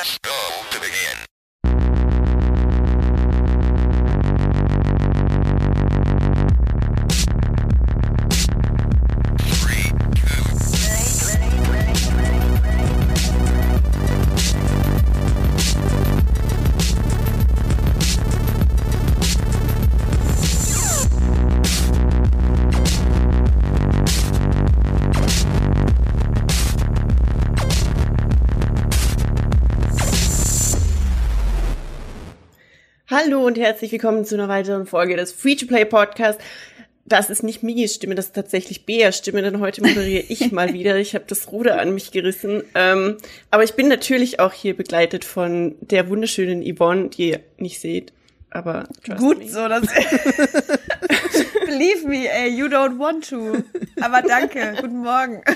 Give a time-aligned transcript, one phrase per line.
[0.00, 0.29] Master.
[33.50, 36.40] Und herzlich willkommen zu einer weiteren Folge des Free-to-Play Podcast.
[37.04, 40.72] Das ist nicht Migis Stimme, das ist tatsächlich Beas Stimme, denn heute moderiere ich mal
[40.72, 40.96] wieder.
[40.98, 42.62] Ich habe das Ruder an mich gerissen.
[42.76, 43.16] Ähm,
[43.50, 48.12] aber ich bin natürlich auch hier begleitet von der wunderschönen Yvonne, die ihr nicht seht.
[48.50, 49.48] Aber trust Gut me.
[49.48, 49.82] so, dass
[51.66, 53.64] Believe me, ey, you don't want to.
[54.00, 55.42] Aber danke, guten Morgen.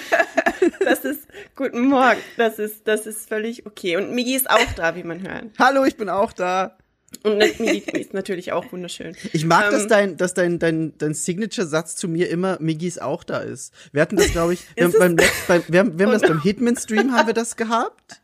[0.80, 2.18] Das ist guten Morgen.
[2.38, 3.98] Das ist das ist völlig okay.
[3.98, 5.44] Und Migi ist auch da, wie man hört.
[5.58, 6.76] Hallo, ich bin auch da.
[7.22, 9.16] Und Migi ist natürlich auch wunderschön.
[9.32, 13.24] Ich mag, dass Ähm, dein, dass dein, dein, dein Signature-Satz zu mir immer Migis auch
[13.24, 13.72] da ist.
[13.92, 15.16] Wir hatten das, glaube ich, wir haben, Ist beim,
[15.48, 18.20] beim, wir haben, wir haben Oh das beim Hitman-Stream haben wir das gehabt.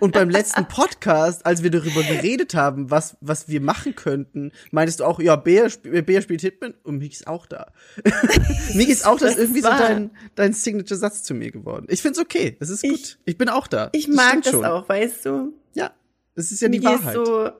[0.00, 4.98] Und beim letzten Podcast, als wir darüber geredet haben, was, was wir machen könnten, meintest
[5.00, 7.70] du auch, ja, Bea, Bea spielt Hitman und Migi ist auch da.
[8.74, 9.78] Migi ist auch das, das irgendwie so wahr.
[9.78, 11.86] dein, dein Signature-Satz zu mir geworden.
[11.88, 12.56] Ich find's okay.
[12.58, 12.92] Das ist gut.
[12.94, 13.88] Ich- Ich, bin auch da.
[13.92, 14.64] Ich mag stimmt das schon.
[14.64, 15.52] auch, weißt du?
[15.74, 15.92] Ja.
[16.34, 17.14] Es ist ja die Migi ist Wahrheit.
[17.14, 17.50] so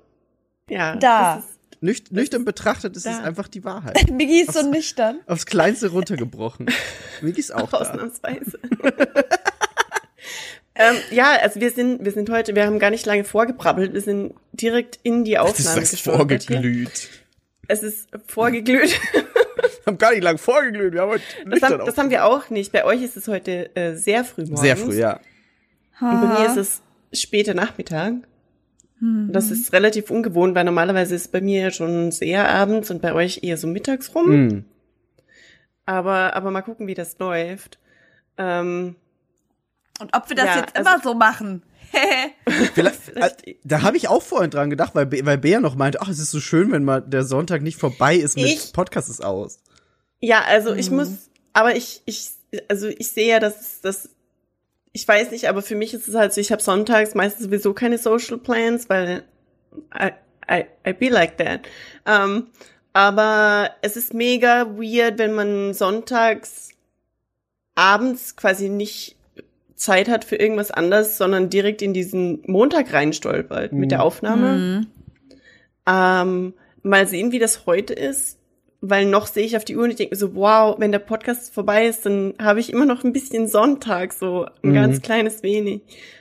[0.68, 1.36] ja, Da.
[1.36, 3.22] das ist- Nüch nüchtern betrachtet ist es da.
[3.24, 4.10] einfach die Wahrheit.
[4.10, 5.20] Migi ist so nüchtern.
[5.26, 6.66] Aufs Kleinste runtergebrochen.
[7.20, 7.76] Migi ist auch da.
[7.78, 8.58] Ausnahmsweise.
[10.74, 14.00] ähm, ja, also wir sind, wir sind heute, wir haben gar nicht lange vorgebrabbelt, wir
[14.00, 16.56] sind direkt in die Das Aufnahme ist gestolpert hier.
[16.56, 17.08] vorgeglüht.
[17.68, 18.98] Es ist vorgeglüht.
[19.12, 19.24] Wir
[19.86, 20.92] haben gar nicht lang vorgeglüht.
[20.94, 22.72] Wir haben heute Das nüchtern haben, das haben wir auch nicht.
[22.72, 24.60] Bei euch ist es heute äh, sehr früh morgens.
[24.60, 25.20] Sehr früh, ja.
[26.00, 26.82] Und bei mir ist es
[27.20, 28.14] später Nachmittag.
[29.00, 33.02] Und Das ist relativ ungewohnt, weil normalerweise ist es bei mir schon sehr abends und
[33.02, 34.46] bei euch eher so mittags rum.
[34.46, 34.64] Mm.
[35.84, 37.78] Aber, aber mal gucken, wie das läuft.
[38.38, 38.96] Ähm,
[40.00, 41.62] Und ob wir das Ja, jetzt also- immer so machen.
[42.74, 46.00] Vielleicht, Vielleicht- äh, da habe ich auch vorhin dran gedacht, weil, weil Bea noch meinte,
[46.02, 49.08] ach, es ist so schön, wenn mal der Sonntag nicht vorbei ist mit Ich- Podcast
[49.08, 49.60] ist aus.
[50.20, 50.96] Ja, also ich Mhm.
[50.96, 52.30] muss, aber ich, ich,
[52.68, 54.08] also ich sehe ja, dass das,
[54.96, 57.74] ich weiß nicht, aber für mich ist es halt so, ich habe sonntags meistens sowieso
[57.74, 59.24] keine Social Plans, weil
[59.94, 60.12] I,
[60.50, 61.60] I, I be like that.
[62.06, 62.46] Ähm,
[62.94, 66.70] aber es ist mega weird, wenn man sonntags
[67.74, 69.16] abends quasi nicht
[69.74, 74.04] Zeit hat für irgendwas anderes, sondern direkt in diesen Montag reinstolpert mit der Mhm.
[74.04, 74.52] Aufnahme.
[74.54, 74.86] Mhm.
[75.86, 78.35] Ähm, mal sehen, wie das heute ist,
[78.90, 80.98] weil noch sehe ich auf die Uhr und ich denke mir so, wow, wenn der
[80.98, 84.74] Podcast vorbei ist, dann habe ich immer noch ein bisschen Sonntag, so ein Mhm.
[84.74, 85.80] ganz kleines wenig.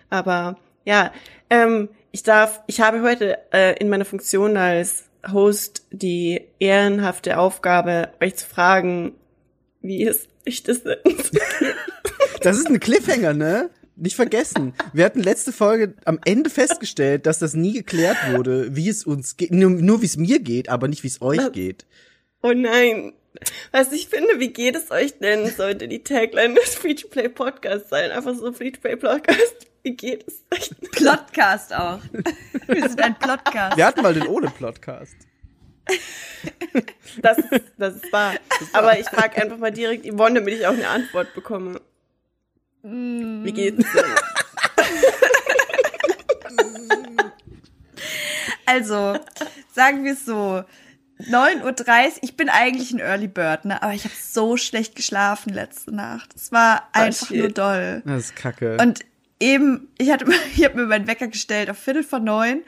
[0.10, 1.12] Aber ja,
[1.50, 8.10] ähm, ich darf, ich habe heute äh, in meiner Funktion als Host die ehrenhafte Aufgabe,
[8.22, 9.14] euch zu fragen,
[9.82, 10.98] wie ist ich das denn?
[12.42, 13.70] Das ist ein Cliffhanger, ne?
[13.96, 14.74] Nicht vergessen.
[14.94, 19.38] Wir hatten letzte Folge am Ende festgestellt, dass das nie geklärt wurde, wie es uns
[19.38, 19.52] geht.
[19.52, 21.86] Nur, nur wie es mir geht, aber nicht wie es euch geht.
[22.46, 23.14] Oh nein.
[23.72, 25.48] Was ich finde, wie geht es euch denn?
[25.50, 28.12] Sollte die Tagline des Free-to-Play Podcasts sein?
[28.12, 29.66] Einfach so Free-to-Play Podcast.
[29.82, 30.70] Wie geht es euch?
[30.92, 32.00] Plotcast auch.
[32.68, 33.78] Wir sind ein Plotcast.
[33.78, 35.16] Wir hatten mal den ohne Podcast.
[37.22, 38.36] Das, ist- das ist wahr.
[38.74, 41.82] Aber ich frage einfach mal direkt Yvonne, damit ich auch eine Antwort bekomme.
[42.84, 44.06] Wie geht's denn?
[48.68, 49.18] Also,
[49.74, 50.64] sagen wir es so.
[51.20, 53.82] 9.30 Uhr, ich bin eigentlich ein Early Bird, ne?
[53.82, 56.36] Aber ich habe so schlecht geschlafen letzte Nacht.
[56.36, 57.38] Es war einfach shit.
[57.38, 58.02] nur doll.
[58.06, 58.78] Das ist kacke.
[58.82, 59.00] Und
[59.40, 60.26] eben, ich hatte,
[60.56, 62.64] ich habe mir meinen Wecker gestellt auf Viertel vor neun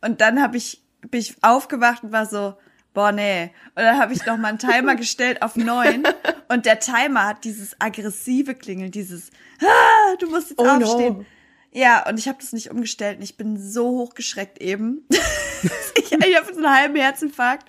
[0.00, 2.54] und dann habe ich, bin ich aufgewacht und war so,
[2.94, 3.50] boah, nee.
[3.74, 6.04] Und dann habe ich noch mal einen Timer gestellt auf neun
[6.48, 11.24] und der Timer hat dieses aggressive Klingeln, dieses, ah, du musst jetzt Oh no.
[11.72, 15.06] Ja, und ich habe das nicht umgestellt und ich bin so hochgeschreckt eben.
[15.96, 17.66] ich ich habe so einen halben Herzinfarkt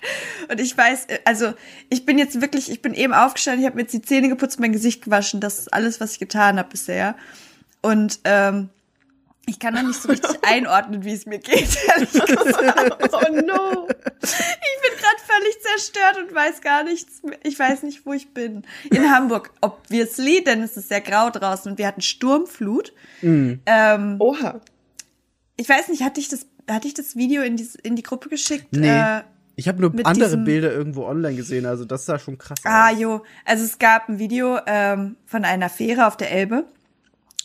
[0.50, 1.54] und ich weiß, also
[1.88, 4.60] ich bin jetzt wirklich, ich bin eben aufgestanden, ich habe mir jetzt die Zähne geputzt,
[4.60, 7.16] mein Gesicht gewaschen, das ist alles, was ich getan habe bisher.
[7.80, 8.68] Und ähm,
[9.46, 12.08] ich kann noch nicht so richtig einordnen, wie es mir geht, ehrlich.
[13.12, 13.88] Oh no.
[14.22, 17.38] Ich bin gerade völlig zerstört und weiß gar nichts mehr.
[17.42, 18.62] Ich weiß nicht, wo ich bin.
[18.90, 22.92] In Hamburg, obviously, denn es ist sehr grau draußen und wir hatten Sturmflut.
[23.22, 24.60] Ähm, Oha.
[25.56, 28.28] ich weiß nicht, hatte ich das, hatte ich das Video in die, in die Gruppe
[28.28, 28.68] geschickt?
[28.72, 28.88] Nee.
[28.88, 29.22] Äh,
[29.56, 32.98] ich habe nur andere Bilder irgendwo online gesehen, also das sah schon krass Ah, aus.
[32.98, 33.22] jo.
[33.44, 36.64] Also es gab ein Video ähm, von einer Fähre auf der Elbe.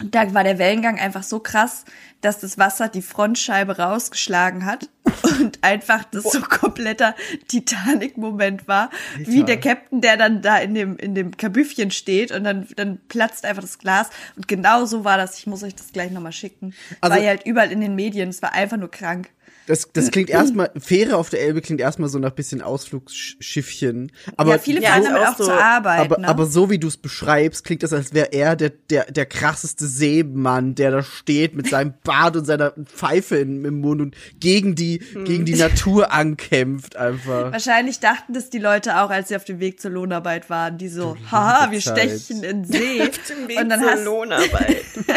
[0.04, 1.84] Da war der Wellengang einfach so krass,
[2.22, 4.90] dass das Wasser die Frontscheibe rausgeschlagen hat
[5.40, 7.16] und einfach das so kompletter
[7.48, 12.44] Titanic-Moment war, wie der Captain, der dann da in dem in dem Kabüffchen steht und
[12.44, 15.38] dann dann platzt einfach das Glas und genau so war das.
[15.38, 16.74] Ich muss euch das gleich nochmal schicken.
[17.02, 18.30] Also- war ja halt überall in den Medien.
[18.30, 19.30] Es war einfach nur krank.
[19.69, 24.12] Das, das klingt erstmal, Fähre auf der Elbe klingt erstmal so nach bisschen Ausflugsschiffchen.
[24.36, 25.44] Aber ja, viele fahren ist damit auch so.
[25.44, 26.00] zur Arbeit.
[26.00, 26.27] aber, ne?
[26.27, 29.86] aber so wie du es beschreibst, klingt das, als wäre er der, der, der krasseste
[29.86, 34.74] Seemann, der da steht mit seinem Bart und seiner Pfeife in, im Mund und gegen
[34.74, 37.51] die, gegen die Natur ankämpft einfach.
[37.51, 40.89] Wahrscheinlich dachten das die Leute auch, als sie auf dem Weg zur Lohnarbeit waren, die
[40.89, 42.10] so, haha, wir Zeit.
[42.10, 42.98] stechen in den See.
[43.30, 44.83] Dem Weg und dann zur hast, Lohnarbeit.
[44.95, 45.07] und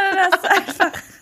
[0.00, 1.13] dann hast du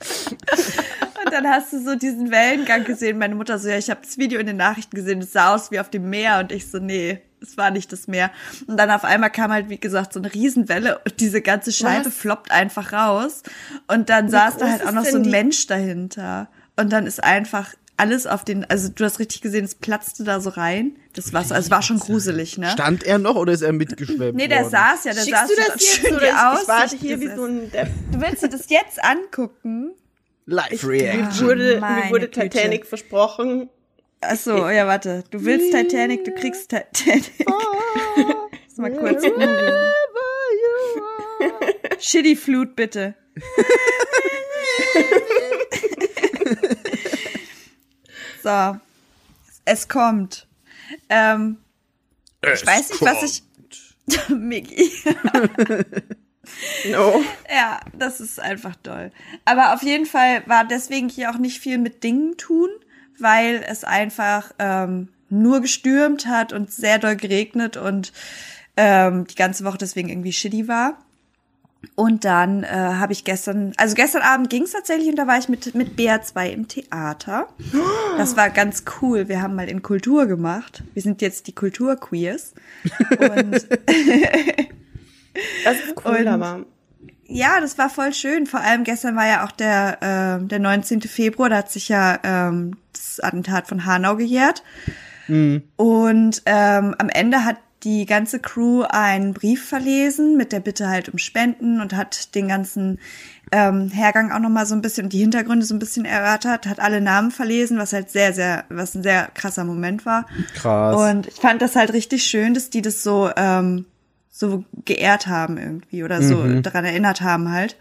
[1.84, 3.18] so diesen Wellengang gesehen.
[3.18, 5.70] Meine Mutter so, ja, ich habe das Video in den Nachrichten gesehen, es sah aus
[5.70, 6.38] wie auf dem Meer.
[6.38, 8.30] Und ich so, nee, es war nicht das Meer.
[8.66, 12.06] Und dann auf einmal kam halt, wie gesagt, so eine Riesenwelle und diese ganze Scheibe
[12.06, 12.14] Was?
[12.14, 13.42] floppt einfach raus.
[13.86, 16.48] Und dann saß da halt auch noch so ein Mensch dahinter.
[16.76, 20.40] Und dann ist einfach alles auf den, also du hast richtig gesehen, es platzte da
[20.40, 20.96] so rein.
[21.14, 22.70] Das Wasser, also es war schon gruselig, ne?
[22.70, 24.70] Stand er noch oder ist er mitgeschwemmt Nee, der worden?
[24.70, 27.20] saß ja, der Schickst saß du das jetzt schön oder die ich, ich warte hier
[27.20, 27.88] wie so ein Depp.
[28.12, 29.90] Du willst dir das jetzt angucken?
[30.46, 31.46] Live Mir Reaction.
[31.48, 32.40] wurde, meine mir wurde Güte.
[32.48, 33.68] Titanic versprochen.
[34.20, 35.24] Ach so, ja, warte.
[35.30, 37.30] Du willst Titanic, du kriegst Titanic.
[37.46, 39.22] Lass mal kurz.
[41.98, 43.14] Shitty Flut, bitte.
[48.48, 48.80] so.
[49.64, 50.46] Es kommt.
[51.10, 51.58] Ähm,
[52.42, 53.42] ich weiß nicht, was ich.
[54.28, 54.90] Mickey.
[56.90, 57.22] No.
[57.54, 59.12] Ja, das ist einfach toll.
[59.44, 62.70] Aber auf jeden Fall war deswegen hier auch nicht viel mit Dingen tun,
[63.18, 68.14] weil es einfach ähm, nur gestürmt hat und sehr doll geregnet und
[68.78, 70.96] ähm, die ganze Woche deswegen irgendwie shitty war.
[71.94, 75.38] Und dann äh, habe ich gestern, also gestern Abend ging es tatsächlich und da war
[75.38, 77.48] ich mit, mit BR2 im Theater.
[78.16, 79.28] Das war ganz cool.
[79.28, 80.84] Wir haben mal in Kultur gemacht.
[80.94, 82.54] Wir sind jetzt die Kulturqueers.
[83.18, 83.66] Und
[85.64, 86.64] Das ist cool, Und- aber.
[87.30, 88.46] Ja, das war voll schön.
[88.46, 91.02] Vor allem gestern war ja auch der, ähm, der 19.
[91.02, 94.62] Februar, da hat sich ja ähm, das Attentat von Hanau gejährt.
[95.76, 101.08] Und ähm, am Ende hat die ganze Crew einen Brief verlesen mit der Bitte halt
[101.08, 102.98] um Spenden und hat den ganzen
[103.52, 107.00] ähm, Hergang auch nochmal so ein bisschen, die Hintergründe so ein bisschen erörtert, hat alle
[107.00, 110.26] Namen verlesen, was halt sehr, sehr, was ein sehr krasser Moment war.
[110.54, 110.96] Krass.
[110.96, 113.86] Und ich fand das halt richtig schön, dass die das so, ähm,
[114.30, 117.76] so geehrt haben irgendwie oder so daran erinnert haben halt.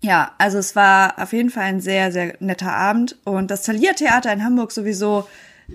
[0.00, 3.16] Ja, also es war auf jeden Fall ein sehr, sehr netter Abend.
[3.24, 5.28] Und das Thalia Theater in Hamburg sowieso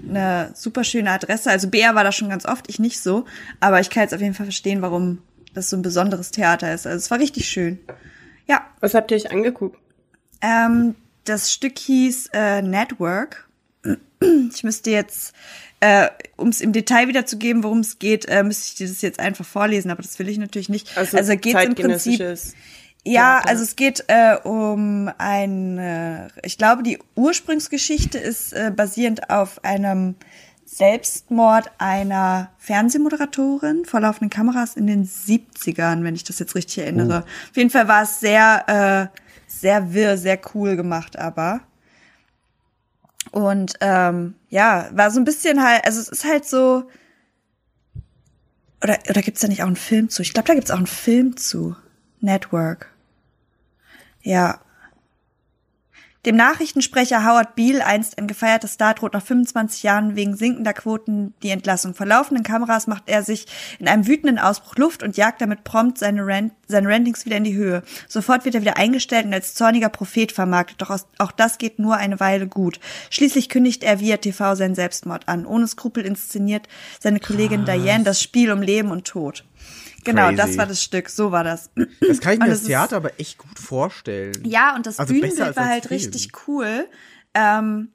[0.07, 1.49] eine super schöne Adresse.
[1.49, 3.25] Also Bea war da schon ganz oft, ich nicht so.
[3.59, 5.19] Aber ich kann jetzt auf jeden Fall verstehen, warum
[5.53, 6.85] das so ein besonderes Theater ist.
[6.85, 7.79] Also es war richtig schön.
[8.47, 9.77] Ja, Was habt ihr euch angeguckt?
[10.41, 10.95] ähm,
[11.25, 13.47] das Stück hieß äh, Network.
[14.51, 15.33] Ich müsste jetzt,
[15.79, 16.07] äh,
[16.37, 19.45] um es im Detail wiederzugeben, worum es geht, äh, müsste ich dir das jetzt einfach
[19.45, 20.97] vorlesen, aber das will ich natürlich nicht.
[20.97, 22.19] Also, geht es im Prinzip.
[23.07, 29.63] Ja, also es geht äh, um eine, ich glaube, die Ursprungsgeschichte ist äh, basierend auf
[29.63, 30.15] einem
[30.65, 37.23] Selbstmord einer Fernsehmoderatorin vor laufenden Kameras in den 70ern, wenn ich das jetzt richtig erinnere.
[37.49, 41.61] Auf jeden Fall war es sehr, äh, sehr wirr, sehr cool gemacht, aber.
[43.31, 46.89] Und ähm, ja, war so ein bisschen halt, also es ist halt so.
[48.83, 50.21] Oder, oder gibt's da nicht auch einen Film zu?
[50.21, 51.75] Ich glaube, da gibt's auch einen Film zu.
[52.19, 52.96] Network.
[54.21, 54.59] Ja.
[56.27, 61.33] Dem Nachrichtensprecher Howard Beale, einst ein gefeierter Star, droht nach 25 Jahren wegen sinkender Quoten
[61.41, 61.93] die Entlassung.
[61.93, 63.45] Vor laufenden Kameras macht er sich
[63.79, 67.45] in einem wütenden Ausbruch Luft und jagt damit prompt seine, Rant, seine Rantings wieder in
[67.45, 67.81] die Höhe.
[68.09, 71.95] Sofort wird er wieder eingestellt und als zorniger Prophet vermarktet, doch auch das geht nur
[71.95, 72.81] eine Weile gut.
[73.09, 75.45] Schließlich kündigt er via TV seinen Selbstmord an.
[75.45, 76.67] Ohne Skrupel inszeniert
[76.99, 79.45] seine Kollegin Diane das Spiel um Leben und Tod.
[80.03, 80.35] Genau, Crazy.
[80.37, 81.69] das war das Stück, so war das.
[82.07, 84.41] Das kann ich mir Und das es ist- Theater aber echt gut vorstellen.
[84.45, 85.99] Ja, und das Also Bühnenbild war halt Film.
[85.99, 86.87] richtig cool.
[87.33, 87.89] Ähm,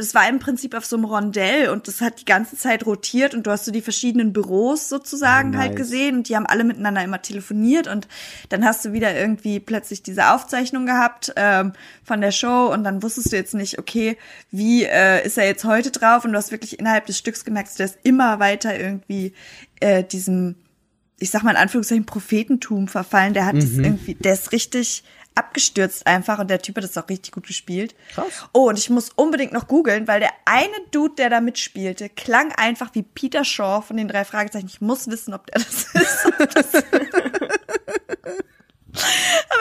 [0.00, 3.34] es war im Prinzip auf so einem Rondell und das hat die ganze Zeit rotiert
[3.34, 5.78] und du hast so die verschiedenen Büros sozusagen Oh, halt nice.
[5.78, 8.06] gesehen und die haben alle miteinander immer telefoniert und
[8.50, 11.72] dann hast du wieder irgendwie plötzlich diese Aufzeichnung gehabt ähm,
[12.04, 14.16] von der Show und dann wusstest du jetzt nicht, okay,
[14.52, 17.80] wie äh, ist er jetzt heute drauf und du hast wirklich innerhalb des Stücks gemerkt,
[17.80, 19.34] ist immer weiter irgendwie
[19.80, 20.54] äh, diesem
[21.18, 23.34] ich sag mal in Anführungszeichen Prophetentum verfallen.
[23.34, 23.84] Der hat das Mhm.
[23.84, 25.02] irgendwie, der ist richtig
[25.34, 27.94] abgestürzt einfach und der Typ hat das auch richtig gut gespielt.
[28.12, 28.26] Krass.
[28.52, 32.50] Oh, und ich muss unbedingt noch googeln, weil der eine Dude, der da mitspielte, klang
[32.52, 34.66] einfach wie Peter Shaw von den drei Fragezeichen.
[34.66, 36.32] Ich muss wissen, ob der das ist.
[36.54, 36.72] Das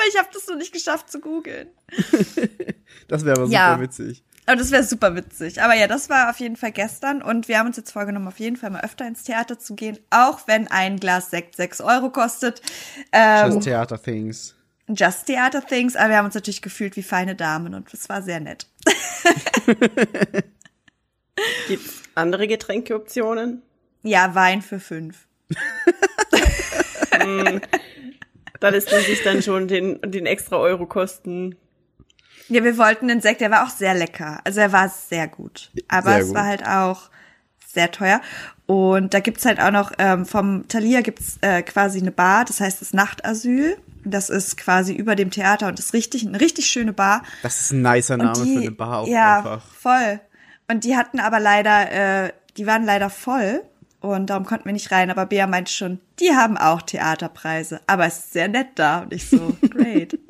[0.09, 1.67] ich habe das noch nicht geschafft zu googeln.
[3.07, 3.71] Das wäre aber Ja.
[3.73, 4.23] super witzig.
[4.47, 5.61] Aber das wäre super witzig.
[5.61, 8.39] Aber ja, das war auf jeden Fall gestern und wir haben uns jetzt vorgenommen, auf
[8.39, 12.09] jeden Fall mal öfter ins Theater zu gehen, auch wenn ein Glas Sekt 6 Euro
[12.09, 12.61] kostet.
[13.11, 14.55] Ähm, Just Theater Things.
[14.87, 18.21] Just Theater Things, aber wir haben uns natürlich gefühlt wie feine Damen und es war
[18.21, 18.67] sehr nett.
[21.67, 23.61] Gibt's andere Getränkeoptionen?
[24.03, 25.27] Ja, Wein für fünf.
[28.59, 31.55] Da lässt man sich dann schon den, den extra Euro kosten.
[32.49, 34.39] Ja, wir wollten den Sekt, der war auch sehr lecker.
[34.43, 35.71] Also er war sehr gut.
[35.87, 36.35] Aber Sehr es gut.
[36.35, 37.09] war halt auch
[37.67, 38.21] sehr teuer.
[38.65, 42.59] Und da gibt's halt auch noch, ähm, vom Thalia gibt's äh, quasi eine Bar, das
[42.59, 43.77] heißt das Nachtasyl.
[44.03, 47.23] Das ist quasi über dem Theater und ist richtig, eine richtig schöne Bar.
[47.43, 49.65] Das ist ein nicer Name die, für eine Bar auch ja, einfach.
[49.73, 50.19] voll.
[50.69, 53.61] Und die hatten aber leider, äh, die waren leider voll
[54.01, 55.11] und darum konnten wir nicht rein.
[55.11, 58.99] Aber Bea meinte schon, die haben auch Theaterpreise, aber es ist sehr nett da.
[58.99, 60.17] Und ich so, great.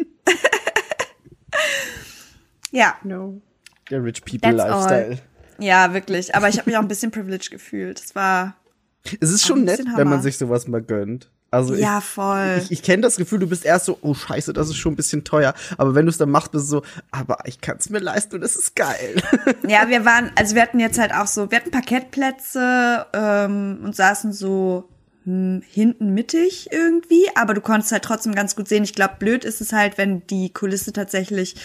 [2.71, 3.41] ja, No.
[3.89, 4.69] Der Rich People That's all.
[4.81, 5.19] Lifestyle.
[5.59, 6.35] ja, wirklich.
[6.35, 7.99] Aber ich habe mich auch ein bisschen privileged gefühlt.
[8.01, 8.55] Es war,
[9.21, 10.23] Es ist schon nett, bisschen wenn man Hammer.
[10.23, 11.29] sich sowas mal gönnt.
[11.49, 12.59] Also ja, ich, voll.
[12.61, 14.95] ich, ich kenne das Gefühl, du bist erst so, oh scheiße, das ist schon ein
[14.97, 15.53] bisschen teuer.
[15.77, 16.81] Aber wenn du es dann machst, bist du so,
[17.11, 19.15] aber ich kann es mir leisten und es ist geil.
[19.65, 23.95] Ja, wir waren, also wir hatten jetzt halt auch so, wir hatten Parkettplätze ähm, und
[23.95, 24.89] saßen so
[25.27, 28.85] hm, hinten mittig irgendwie, aber du konntest halt trotzdem ganz gut sehen.
[28.85, 31.55] Ich glaube, blöd ist es halt, wenn die Kulisse tatsächlich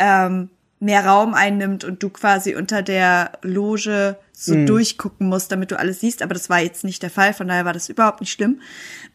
[0.00, 0.50] ähm,
[0.80, 6.00] mehr Raum einnimmt und du quasi unter der Loge so durchgucken musst, damit du alles
[6.00, 6.20] siehst.
[6.20, 8.60] Aber das war jetzt nicht der Fall, von daher war das überhaupt nicht schlimm.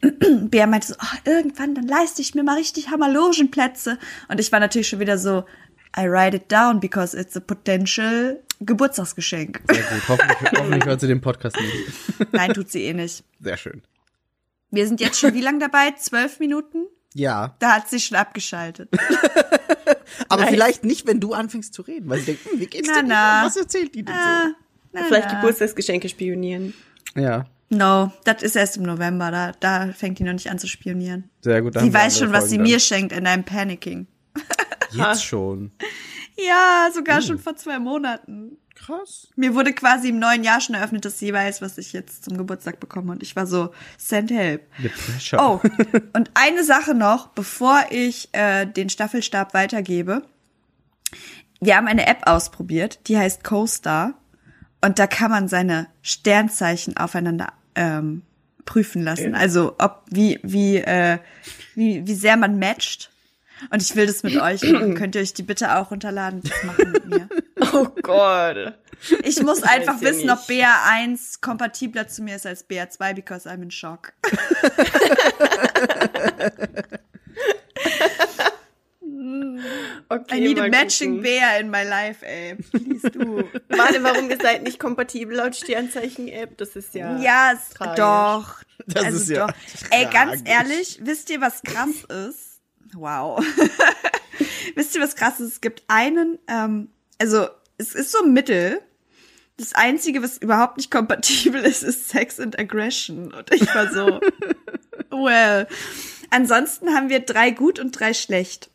[0.00, 3.98] Bär meinte so, oh, irgendwann, dann leiste ich mir mal richtig Hammer Logenplätze.
[4.28, 5.44] Und ich war natürlich schon wieder so,
[5.98, 9.60] I write it down because it's a potential Geburtstagsgeschenk.
[9.70, 12.32] Sehr gut, hoffentlich, hoffentlich hört sie den Podcast nicht.
[12.32, 13.22] Nein, tut sie eh nicht.
[13.42, 13.82] Sehr schön.
[14.70, 15.92] Wir sind jetzt schon wie lang dabei?
[15.92, 16.86] Zwölf Minuten?
[17.14, 18.90] Ja, Da hat sie schon abgeschaltet.
[20.28, 20.50] aber Nice.
[20.50, 23.06] vielleicht nicht, wenn du anfängst zu reden, weil sie denkt, hm, wie geht's Na, denn?
[23.08, 23.42] na.
[23.46, 24.50] Was erzählt die denn Ah,
[24.92, 25.40] na, Vielleicht na.
[25.40, 26.74] Geburtstagsgeschenke spionieren.
[27.14, 27.20] so?
[27.20, 29.30] Ja, No, das ist erst im November.
[29.30, 31.28] Da, da fängt die noch nicht an zu spionieren.
[31.42, 31.78] sehr gut.
[31.78, 34.06] Sie weiß schon, was sie Folgen mir schenkt and I'm panicking.
[34.96, 35.10] dann.
[35.10, 35.72] Jetzt schon.
[36.38, 38.56] Ja, sogar schon vor zwei Monaten.
[38.78, 39.28] Krass.
[39.36, 42.38] Mir wurde quasi im neuen Jahr schon eröffnet, dass sie weiß, was ich jetzt zum
[42.38, 43.12] Geburtstag bekomme.
[43.12, 44.62] Und ich war so, send help.
[44.80, 45.40] The pressure.
[45.40, 45.60] Oh,
[46.14, 50.22] und eine Sache noch, bevor ich äh, den Staffelstab weitergebe.
[51.60, 54.14] Wir haben eine App ausprobiert, die heißt CoStar.
[54.80, 58.22] Und da kann man seine Sternzeichen aufeinander ähm,
[58.64, 59.34] prüfen lassen.
[59.34, 61.18] Also ob wie wie äh,
[61.74, 63.10] wie wie sehr man matcht.
[63.70, 64.94] Und ich will das mit euch machen.
[64.98, 66.42] Könnt ihr euch die bitte auch runterladen?
[66.42, 67.28] Das machen mit mir.
[67.72, 68.72] Oh Gott.
[69.24, 70.64] Ich muss einfach ja wissen, ob nicht.
[70.64, 74.14] BA1 kompatibler zu mir ist als BA2, because I'm in shock.
[80.10, 81.22] Okay, I need a matching gucken.
[81.22, 82.54] bear in my life, ey.
[82.54, 83.44] Please du.
[83.68, 86.56] Warte, warum ihr seid nicht kompatibel laut Sternzeichen-App?
[86.56, 87.18] Das ist ja.
[87.18, 87.96] Ja, es, tragisch.
[87.96, 88.62] doch.
[88.86, 89.54] Das also ist ja doch.
[89.90, 90.54] Ey, ganz tragisch.
[90.54, 92.47] ehrlich, wisst ihr, was krass ist?
[92.94, 93.44] Wow.
[94.74, 95.52] wisst ihr, was krass ist?
[95.52, 98.80] Es gibt einen, ähm, also es ist so mittel.
[99.56, 103.32] Das Einzige, was überhaupt nicht kompatibel ist, ist Sex and Aggression.
[103.32, 104.20] Und ich war so,
[105.10, 105.66] well.
[106.30, 108.70] Ansonsten haben wir drei gut und drei schlecht.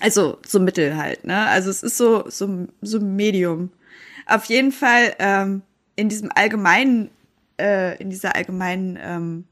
[0.00, 1.46] Also so mittel halt, ne?
[1.48, 3.70] Also es ist so so so Medium.
[4.26, 5.62] Auf jeden Fall ähm,
[5.96, 7.10] in diesem allgemeinen
[7.58, 9.44] äh, in dieser allgemeinen ähm,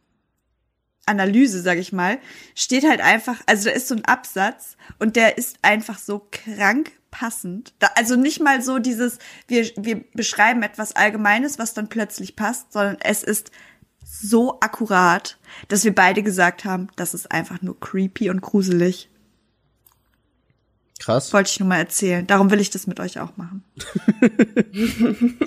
[1.07, 2.19] Analyse, sag ich mal,
[2.55, 6.93] steht halt einfach, also da ist so ein Absatz und der ist einfach so krank
[7.11, 7.75] passend.
[7.79, 12.73] Da, also nicht mal so dieses, wir, wir beschreiben etwas Allgemeines, was dann plötzlich passt,
[12.73, 13.51] sondern es ist
[14.05, 19.09] so akkurat, dass wir beide gesagt haben, das ist einfach nur creepy und gruselig.
[21.01, 21.33] Krass.
[21.33, 22.27] Wollte ich nur mal erzählen.
[22.27, 23.63] Darum will ich das mit euch auch machen.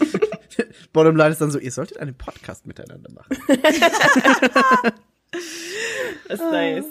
[0.93, 3.37] Bottomline ist dann so, ihr solltet einen Podcast miteinander machen.
[5.31, 6.85] Das ist nice.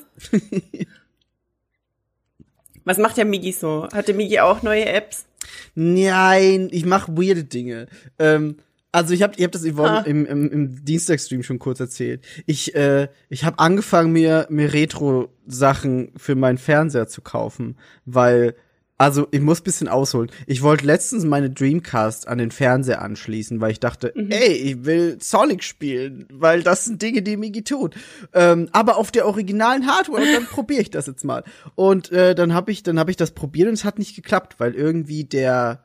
[2.84, 3.88] Was macht der Migi so?
[3.92, 5.26] Hat der Migi auch neue Apps?
[5.74, 7.86] Nein, ich mache weirde Dinge.
[8.18, 8.56] Ähm,
[8.92, 10.02] also ich habe ich hab das Yvonne Ah.
[10.06, 12.24] im, im, im Dienstagsstream schon kurz erzählt.
[12.46, 18.54] Ich, äh, ich habe angefangen, mir, mir Retro-Sachen für meinen Fernseher zu kaufen, weil,
[18.98, 20.30] also ich muss bisschen ausholen.
[20.46, 25.18] Ich wollte letztens meine Dreamcast an den Fernseher anschließen, weil ich dachte, ey, ich will
[25.20, 27.94] Sonic spielen, weil das sind Dinge, die Migi tut.
[28.32, 31.44] Ähm, aber auf der originalen Hardware und dann probiere ich das jetzt mal.
[31.74, 34.56] Und äh, dann habe ich, dann habe ich das probiert und es hat nicht geklappt,
[34.58, 35.84] weil irgendwie der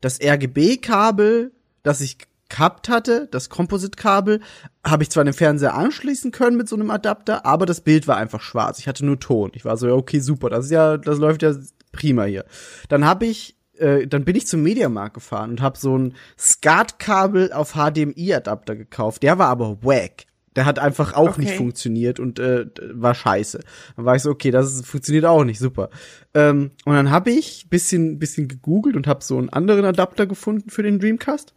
[0.00, 1.52] das RGB-Kabel,
[1.82, 4.40] das ich gehabt hatte, das Composite-Kabel,
[4.84, 8.08] habe ich zwar an den Fernseher anschließen können mit so einem Adapter, aber das Bild
[8.08, 8.78] war einfach schwarz.
[8.78, 9.50] Ich hatte nur Ton.
[9.54, 11.54] Ich war so, ja, okay, super, das ist ja, das läuft ja
[11.98, 12.44] prima hier.
[12.88, 17.52] Dann habe ich äh, dann bin ich zum Mediamarkt gefahren und habe so ein SCART-Kabel
[17.52, 19.22] auf HDMI-Adapter gekauft.
[19.22, 20.26] Der war aber wack.
[20.56, 21.42] Der hat einfach auch Okay.
[21.42, 23.60] nicht funktioniert und äh, war scheiße.
[23.94, 25.90] Dann war ich so, okay, das ist, funktioniert auch nicht, super.
[26.34, 30.70] Ähm, und dann habe ich bisschen, bisschen gegoogelt und habe so einen anderen Adapter gefunden
[30.70, 31.54] für den Dreamcast.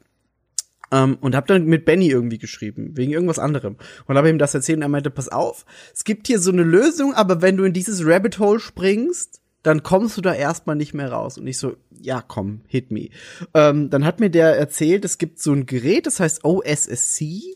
[0.91, 3.77] Ähm, und habe dann mit Benny irgendwie geschrieben, wegen irgendwas anderem.
[4.05, 6.63] Und habe ihm das erzählt und er meinte, pass auf, es gibt hier so eine
[6.63, 10.93] Lösung, aber wenn du in dieses Rabbit Hole springst, dann kommst du da erstmal nicht
[10.93, 11.37] mehr raus.
[11.37, 13.09] Und ich so, ja, komm, hit me.
[13.53, 17.55] Ähm, dann hat mir der erzählt, es gibt so ein Gerät, das heißt OSSC.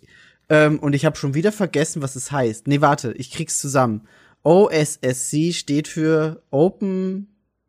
[0.49, 2.67] Ähm, und ich habe schon wieder vergessen, was es heißt.
[2.67, 4.01] Nee, warte, ich krieg's zusammen.
[4.43, 7.27] OSSC steht für Open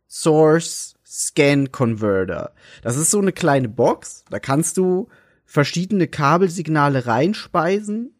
[0.09, 2.52] Source Scan Converter.
[2.83, 5.09] Das ist so eine kleine Box, da kannst du
[5.47, 8.12] verschiedene Kabelsignale reinspeisen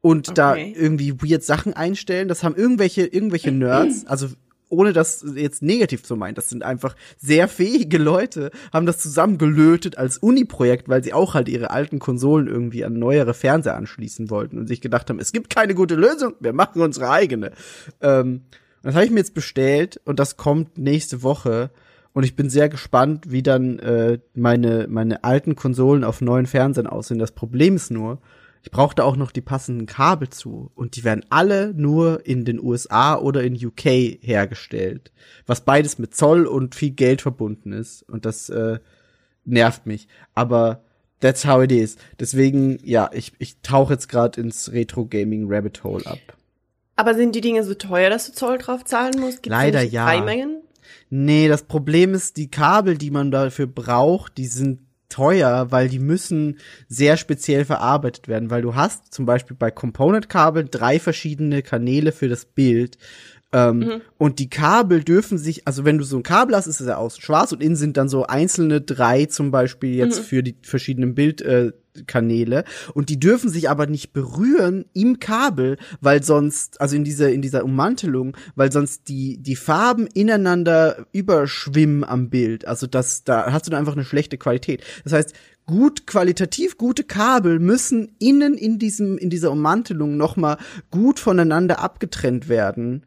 [0.00, 0.74] und da Okay.
[0.76, 2.28] irgendwie weird Sachen einstellen.
[2.28, 4.28] Das haben irgendwelche irgendwelche Nerds, also
[4.74, 9.98] ohne das jetzt negativ zu meinen, das sind einfach sehr fähige Leute, haben das zusammengelötet
[9.98, 14.58] als Uni-Projekt, weil sie auch halt ihre alten Konsolen irgendwie an neuere Fernseher anschließen wollten
[14.58, 17.52] und sich gedacht haben, es gibt keine gute Lösung, wir machen unsere eigene.
[18.00, 18.42] Ähm,
[18.82, 21.70] das habe ich mir jetzt bestellt und das kommt nächste Woche.
[22.12, 26.86] Und ich bin sehr gespannt, wie dann äh, meine, meine alten Konsolen auf neuen Fernsehern
[26.86, 27.18] aussehen.
[27.18, 28.20] Das Problem ist nur,
[28.64, 30.70] ich brauchte auch noch die passenden Kabel zu.
[30.74, 33.84] Und die werden alle nur in den USA oder in UK
[34.22, 35.12] hergestellt.
[35.44, 38.08] Was beides mit Zoll und viel Geld verbunden ist.
[38.08, 38.78] Und das äh,
[39.44, 40.08] nervt mich.
[40.34, 40.82] Aber
[41.20, 41.98] that's how it is.
[42.18, 46.18] Deswegen, ja, ich, ich tauche jetzt gerade ins Retro-Gaming-Rabbit Hole ab.
[46.96, 49.42] Aber sind die Dinge so teuer, dass du Zoll drauf zahlen musst?
[49.42, 50.06] Gibt's Leider ja.
[50.06, 50.62] Freimengen?
[51.10, 54.80] Nee, das Problem ist, die Kabel, die man dafür braucht, die sind
[55.14, 60.70] teuer, weil die müssen sehr speziell verarbeitet werden, weil du hast zum Beispiel bei Component-Kabeln
[60.72, 62.98] drei verschiedene Kanäle für das Bild.
[63.54, 66.88] Ähm, Und die Kabel dürfen sich, also wenn du so ein Kabel hast, ist es
[66.88, 70.56] ja außen schwarz und innen sind dann so einzelne drei zum Beispiel jetzt für die
[70.62, 72.58] verschiedenen Bildkanäle.
[72.58, 72.64] Äh,
[72.94, 77.42] und die dürfen sich aber nicht berühren im Kabel, weil sonst, also in dieser, in
[77.42, 82.66] dieser Ummantelung, weil sonst die, die Farben ineinander überschwimmen am Bild.
[82.66, 84.82] Also das, da hast du dann einfach eine schlechte Qualität.
[85.04, 85.32] Das heißt,
[85.64, 90.56] gut, qualitativ gute Kabel müssen innen in diesem, in dieser Ummantelung nochmal
[90.90, 93.04] gut voneinander abgetrennt werden.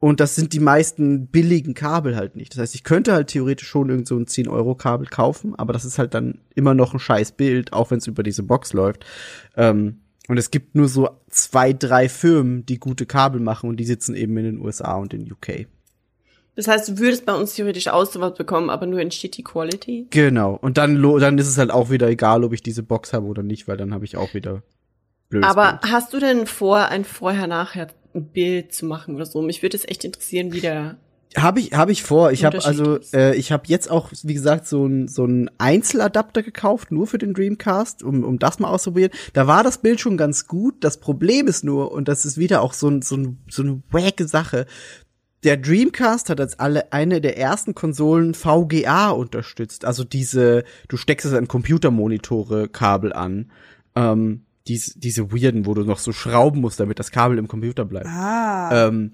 [0.00, 2.52] Und das sind die meisten billigen Kabel halt nicht.
[2.54, 5.98] Das heißt, ich könnte halt theoretisch schon irgend so ein 10-Euro-Kabel kaufen, aber das ist
[5.98, 9.04] halt dann immer noch ein scheiß Bild, auch wenn es über diese Box läuft.
[9.56, 13.84] Ähm, und es gibt nur so zwei, drei Firmen, die gute Kabel machen und die
[13.84, 15.66] sitzen eben in den USA und in UK.
[16.56, 20.06] Das heißt, du würdest bei uns theoretisch auch sowas bekommen, aber nur in shitty Quality.
[20.10, 20.54] Genau.
[20.54, 23.26] Und dann, lo- dann ist es halt auch wieder egal, ob ich diese Box habe
[23.26, 24.62] oder nicht, weil dann habe ich auch wieder
[25.28, 25.92] blödes Aber Bild.
[25.92, 29.42] hast du denn vor, ein Vorher-Nachher ein Bild zu machen oder so?
[29.42, 30.96] Mich würde es echt interessieren, wie der
[31.36, 32.32] Habe ich, habe ich vor.
[32.32, 36.42] Ich habe also, äh, ich habe jetzt auch, wie gesagt, so ein so ein Einzeladapter
[36.42, 39.12] gekauft, nur für den Dreamcast, um, um das mal auszuprobieren.
[39.32, 40.82] Da war das Bild schon ganz gut.
[40.82, 43.82] Das Problem ist nur, und das ist wieder auch so ein so ein so eine
[43.90, 44.66] wacke Sache.
[45.44, 49.84] Der Dreamcast hat als alle eine der ersten Konsolen VGA unterstützt.
[49.86, 53.50] Also diese, du steckst es an Computermonitore-Kabel an.
[53.94, 57.84] Ähm, diese, diese weirden, wo du noch so schrauben musst, damit das Kabel im Computer
[57.84, 58.06] bleibt.
[58.06, 58.88] Ah.
[58.88, 59.10] Ähm,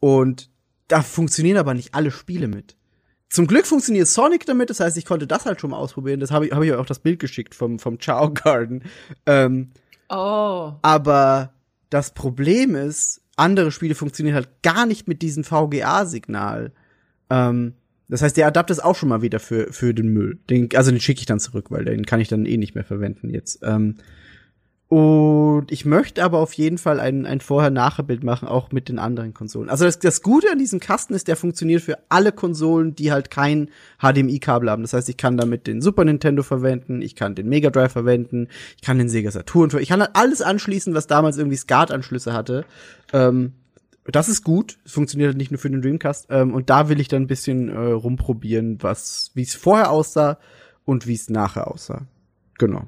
[0.00, 0.50] Und
[0.88, 2.76] da funktionieren aber nicht alle Spiele mit.
[3.28, 6.20] Zum Glück funktioniert Sonic damit, das heißt, ich konnte das halt schon mal ausprobieren.
[6.20, 8.84] Das habe ich, hab ich euch auch das Bild geschickt vom, vom Chao Garden.
[9.26, 9.70] Ähm,
[10.08, 10.74] Oh.
[10.82, 11.52] aber
[11.90, 16.72] das Problem ist, andere Spiele funktionieren halt gar nicht mit diesem VGA-Signal.
[17.30, 17.74] Ähm,
[18.08, 20.38] das heißt, der Adapter ist auch schon mal wieder für, für den Müll.
[20.48, 22.84] Den, also den schicke ich dann zurück, weil den kann ich dann eh nicht mehr
[22.84, 23.58] verwenden jetzt.
[23.64, 23.96] Ähm,
[24.88, 29.34] und ich möchte aber auf jeden Fall ein, ein Vorher-Nachher-Bild machen, auch mit den anderen
[29.34, 29.68] Konsolen.
[29.68, 33.30] Also das, das Gute an diesem Kasten ist, der funktioniert für alle Konsolen, die halt
[33.32, 33.68] kein
[34.00, 34.82] HDMI-Kabel haben.
[34.82, 38.46] Das heißt, ich kann damit den Super Nintendo verwenden, ich kann den Mega Drive verwenden,
[38.76, 42.32] ich kann den Sega Saturn ver- Ich kann halt alles anschließen, was damals irgendwie SCART-Anschlüsse
[42.32, 42.64] hatte.
[43.12, 43.54] Ähm,
[44.04, 44.78] das ist gut.
[44.84, 46.26] Es funktioniert halt nicht nur für den Dreamcast.
[46.30, 50.38] Ähm, und da will ich dann ein bisschen äh, rumprobieren, was, wie es vorher aussah
[50.84, 52.02] und wie es nachher aussah.
[52.58, 52.84] Genau.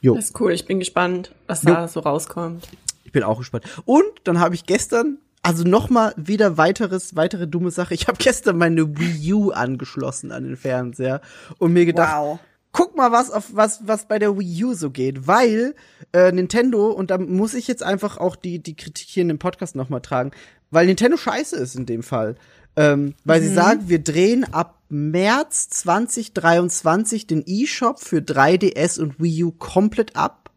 [0.00, 0.14] Jo.
[0.14, 1.70] Das ist cool, ich bin gespannt, was Jo.
[1.74, 2.68] da so rauskommt.
[3.04, 3.64] Ich bin auch gespannt.
[3.84, 7.94] Und dann habe ich gestern, also noch mal wieder weiteres, weitere dumme Sache.
[7.94, 11.20] Ich habe gestern meine Wii U angeschlossen an den Fernseher
[11.58, 12.38] und mir gedacht, Wow.
[12.72, 15.74] guck mal, was auf was was bei der Wii U so geht, weil
[16.12, 19.38] äh, Nintendo und da muss ich jetzt einfach auch die die Kritik hier in dem
[19.38, 20.32] Podcast noch mal tragen,
[20.70, 22.34] weil Nintendo scheiße ist in dem Fall,
[22.76, 29.44] ähm, weil sie sagen, wir drehen ab März 2023 den eShop für 3DS und Wii
[29.44, 30.50] U komplett ab.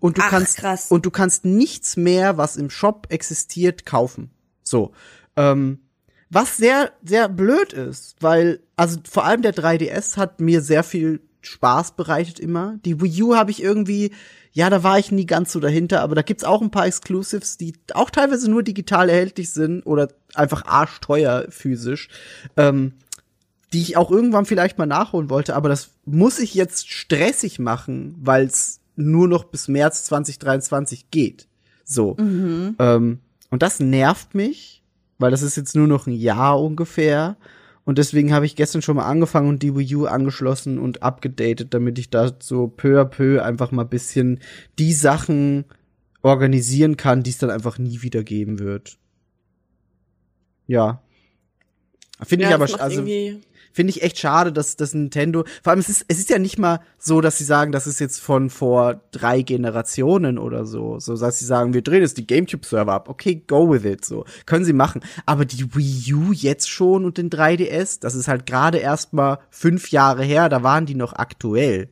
[0.00, 0.90] Und du Ach, kannst krass.
[0.90, 4.30] und du kannst nichts mehr, was im Shop existiert, kaufen.
[4.62, 4.92] So.
[5.36, 5.80] Ähm,
[6.30, 11.20] was sehr, sehr blöd ist, weil, also vor allem der 3DS hat mir sehr viel
[11.42, 12.78] Spaß bereitet immer.
[12.84, 14.12] Die Wii U habe ich irgendwie,
[14.52, 17.58] ja, da war ich nie ganz so dahinter, aber da gibt's auch ein paar Exclusives,
[17.58, 22.08] die auch teilweise nur digital erhältlich sind oder einfach arschteuer physisch,
[22.56, 22.94] ähm,
[23.72, 28.14] die ich auch irgendwann vielleicht mal nachholen wollte, aber das muss ich jetzt stressig machen,
[28.20, 31.48] weil es nur noch bis März 2023 geht.
[31.84, 32.16] So.
[32.78, 34.82] Ähm, und das nervt mich,
[35.18, 37.36] weil das ist jetzt nur noch ein Jahr ungefähr.
[37.84, 41.74] Und deswegen habe ich gestern schon mal angefangen und die Wii U angeschlossen und abgedatet,
[41.74, 44.40] damit ich da so peu à peu einfach mal bisschen
[44.78, 45.64] die Sachen
[46.22, 48.98] organisieren kann, die es dann einfach nie wieder geben wird.
[50.66, 51.02] Ja.
[52.22, 53.04] Finde ich Ja, aber, das macht also,
[53.72, 56.58] finde ich echt schade, dass dass Nintendo, vor allem es ist, es ist ja nicht
[56.58, 61.16] mal so, dass sie sagen, das ist jetzt von vor drei Generationen oder so, so
[61.16, 64.64] dass sie sagen, wir drehen jetzt die GameCube-Server ab, okay, go with it, so, können
[64.64, 68.78] sie machen, aber die Wii U jetzt schon und den 3DS, das ist halt gerade
[68.78, 71.88] erst mal fünf Jahre her, da waren die noch aktuell,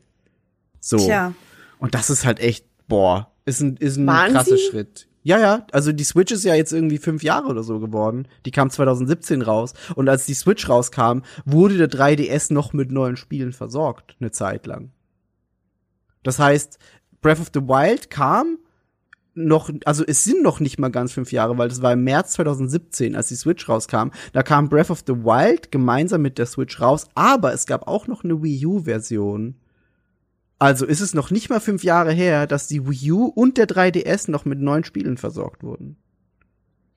[0.79, 1.33] so, Tja.
[1.79, 4.63] und das ist halt echt, boah, ist ein, ist ein Waren krasser sie?
[4.69, 5.07] Schritt.
[5.23, 8.27] Ja, ja, also die Switch ist ja jetzt irgendwie fünf Jahre oder so geworden.
[8.45, 9.73] Die kam 2017 raus.
[9.95, 14.65] Und als die Switch rauskam, wurde der 3DS noch mit neuen Spielen versorgt, eine Zeit
[14.65, 14.91] lang.
[16.23, 16.79] Das heißt,
[17.21, 18.57] Breath of the Wild kam
[19.33, 22.33] noch, also es sind noch nicht mal ganz fünf Jahre, weil das war im März
[22.33, 24.09] 2017, als die Switch rauskam.
[24.33, 28.07] Da kam Breath of the Wild gemeinsam mit der Switch raus, aber es gab auch
[28.07, 29.55] noch eine Wii U-Version.
[30.61, 33.67] Also ist es noch nicht mal fünf Jahre her, dass die Wii U und der
[33.67, 35.97] 3DS noch mit neuen Spielen versorgt wurden.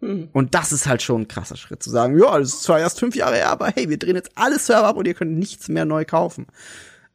[0.02, 0.28] Hm.
[0.34, 3.00] Und das ist halt schon ein krasser Schritt, zu sagen, ja, das ist zwar erst
[3.00, 5.70] fünf Jahre her, aber hey, wir drehen jetzt alle Server ab und ihr könnt nichts
[5.70, 6.46] mehr neu kaufen.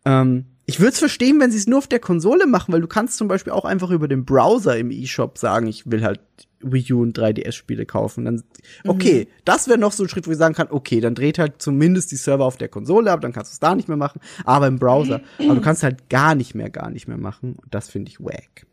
[0.06, 2.88] Ähm, ich würde es verstehen, wenn sie es nur auf der Konsole machen, weil du
[2.88, 6.20] kannst zum Beispiel auch einfach über den Browser im eShop sagen, ich will halt
[6.62, 8.26] Wii U und 3DS-Spiele kaufen.
[8.26, 8.44] Dann,
[8.86, 11.62] okay, das wäre noch so ein Schritt, wo ich sagen kann, okay, dann dreht halt
[11.62, 14.20] zumindest die Server auf der Konsole ab, dann kannst du es da nicht mehr machen,
[14.44, 15.22] aber im Browser.
[15.40, 17.54] Aber du kannst halt gar nicht mehr, gar nicht mehr machen.
[17.54, 18.66] Und das finde ich wack.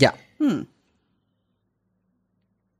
[0.00, 0.12] Ja.
[0.38, 0.66] Hm.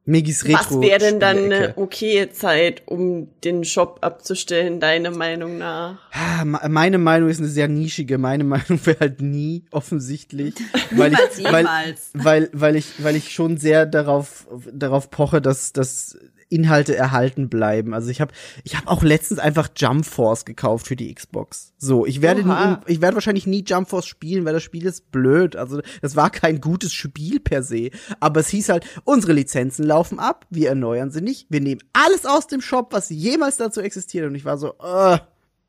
[0.09, 0.59] Migis Retro.
[0.77, 5.99] Was wäre denn dann eine okaye Zeit, um den Shop abzustellen, deiner Meinung nach?
[6.45, 8.17] Me- Meine Meinung ist eine sehr nischige.
[8.17, 10.55] Meine Meinung wäre halt nie offensichtlich,
[10.93, 12.11] weil Niemals, ich, weil, jemals.
[12.15, 16.17] weil, weil ich, weil ich schon sehr darauf, darauf poche, dass, dass
[16.49, 17.93] Inhalte erhalten bleiben.
[17.93, 18.33] Also ich habe,
[18.63, 21.73] ich habe auch letztens einfach Jump Force gekauft für die Xbox.
[21.79, 25.11] So, ich werde, nie, ich werde wahrscheinlich nie Jump Force spielen, weil das Spiel ist
[25.11, 25.57] blöd.
[25.57, 30.19] Also das war kein gutes Spiel per se, aber es hieß halt, unsere Lizenzen laufen
[30.21, 34.27] ab, wir erneuern sie nicht, wir nehmen alles aus dem Shop, was jemals dazu existiert.
[34.27, 35.19] Und ich war so, äh,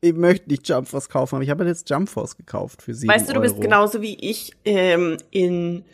[0.00, 3.12] ich möchte nicht Jump Force kaufen, aber ich habe jetzt Jump Force gekauft für sieben
[3.12, 3.62] Weißt du, du bist Euro.
[3.62, 5.84] genauso wie ich ähm, in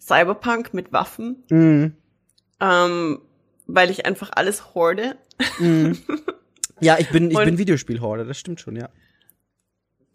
[0.00, 1.92] Cyberpunk mit Waffen, Mhm.
[2.60, 3.18] ähm,
[3.66, 5.16] weil ich einfach alles horde.
[6.80, 8.88] Ja, ich bin, ich Und- bin Videospielhorde, das stimmt schon, ja.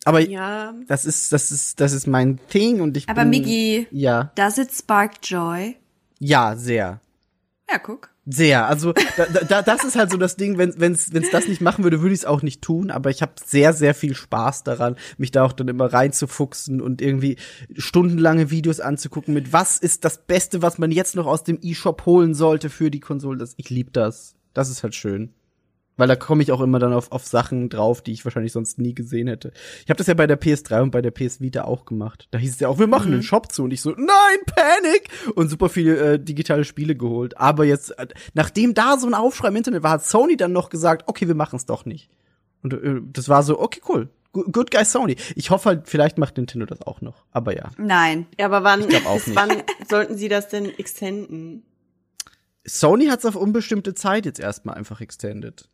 [0.04, 3.88] Aber Ja, das ist, das ist, das ist mein Thing und ich Aber bin, Migi,
[3.90, 5.78] Ja, does it spark joy?
[6.20, 7.00] ja, sehr.
[7.70, 8.10] Ja, guck.
[8.26, 8.68] Sehr.
[8.68, 11.84] Also da, da, das ist halt so das Ding, wenn wenn's wenn's das nicht machen
[11.84, 12.92] würde, würde ich es auch nicht tun.
[12.92, 17.02] Aber ich habe sehr sehr viel Spaß daran, mich da auch dann immer reinzufuchsen und
[17.02, 17.38] irgendwie
[17.76, 19.34] stundenlange Videos anzugucken.
[19.34, 22.90] Mit was ist das Beste, was man jetzt noch aus dem eShop holen sollte für
[22.90, 23.38] die Konsole?
[23.38, 24.36] Das, ich lieb das.
[24.54, 25.34] Das ist halt schön.
[25.98, 28.78] Weil da komme ich auch immer dann auf, auf Sachen drauf, die ich wahrscheinlich sonst
[28.78, 29.52] nie gesehen hätte.
[29.84, 32.28] Ich habe das ja bei der PS3 und bei der PS Vita auch gemacht.
[32.32, 33.64] Da hieß es ja auch, wir machen einen Shop zu.
[33.64, 35.10] Und ich so, nein, Panic!
[35.36, 37.38] Und super viele äh, digitale Spiele geholt.
[37.38, 40.70] Aber jetzt, äh, nachdem da so ein Aufschrei im Internet war, hat Sony dann noch
[40.70, 42.10] gesagt, okay, wir machen es doch nicht.
[42.62, 44.10] Und äh, das war so, okay, cool.
[44.34, 45.16] Good good guy Sony.
[45.36, 47.26] Ich hoffe halt, vielleicht macht Nintendo das auch noch.
[47.32, 47.72] Aber ja.
[47.78, 48.28] Nein.
[48.38, 49.36] ja aber wann, auch nicht.
[49.36, 51.64] wann sollten sie das denn extenden?
[52.66, 55.70] Sony hat es auf unbestimmte Zeit jetzt erstmal einfach extended.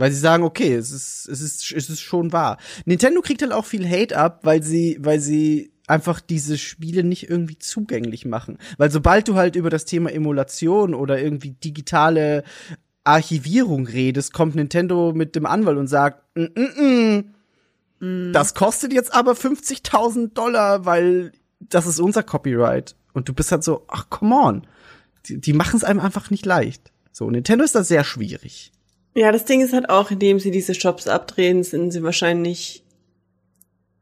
[0.00, 2.56] Weil sie sagen, okay, es ist, es ist, es ist schon wahr.
[2.86, 7.28] Nintendo kriegt halt auch viel Hate ab, weil sie, weil sie einfach diese Spiele nicht
[7.28, 8.56] irgendwie zugänglich machen.
[8.78, 12.44] Weil sobald du halt über das Thema Emulation oder irgendwie digitale
[13.04, 17.24] Archivierung redest, kommt Nintendo mit dem Anwalt und sagt, mm, mm,
[18.00, 22.96] mm, das kostet jetzt aber 50.000 Dollar, weil das ist unser Copyright.
[23.12, 24.66] Und du bist halt so, ach, come on.
[25.26, 26.90] Die, die machen es einem einfach nicht leicht.
[27.12, 28.72] So, Nintendo ist da sehr schwierig.
[29.14, 32.84] Ja, das Ding ist halt auch, indem sie diese Shops abdrehen, sind sie wahrscheinlich,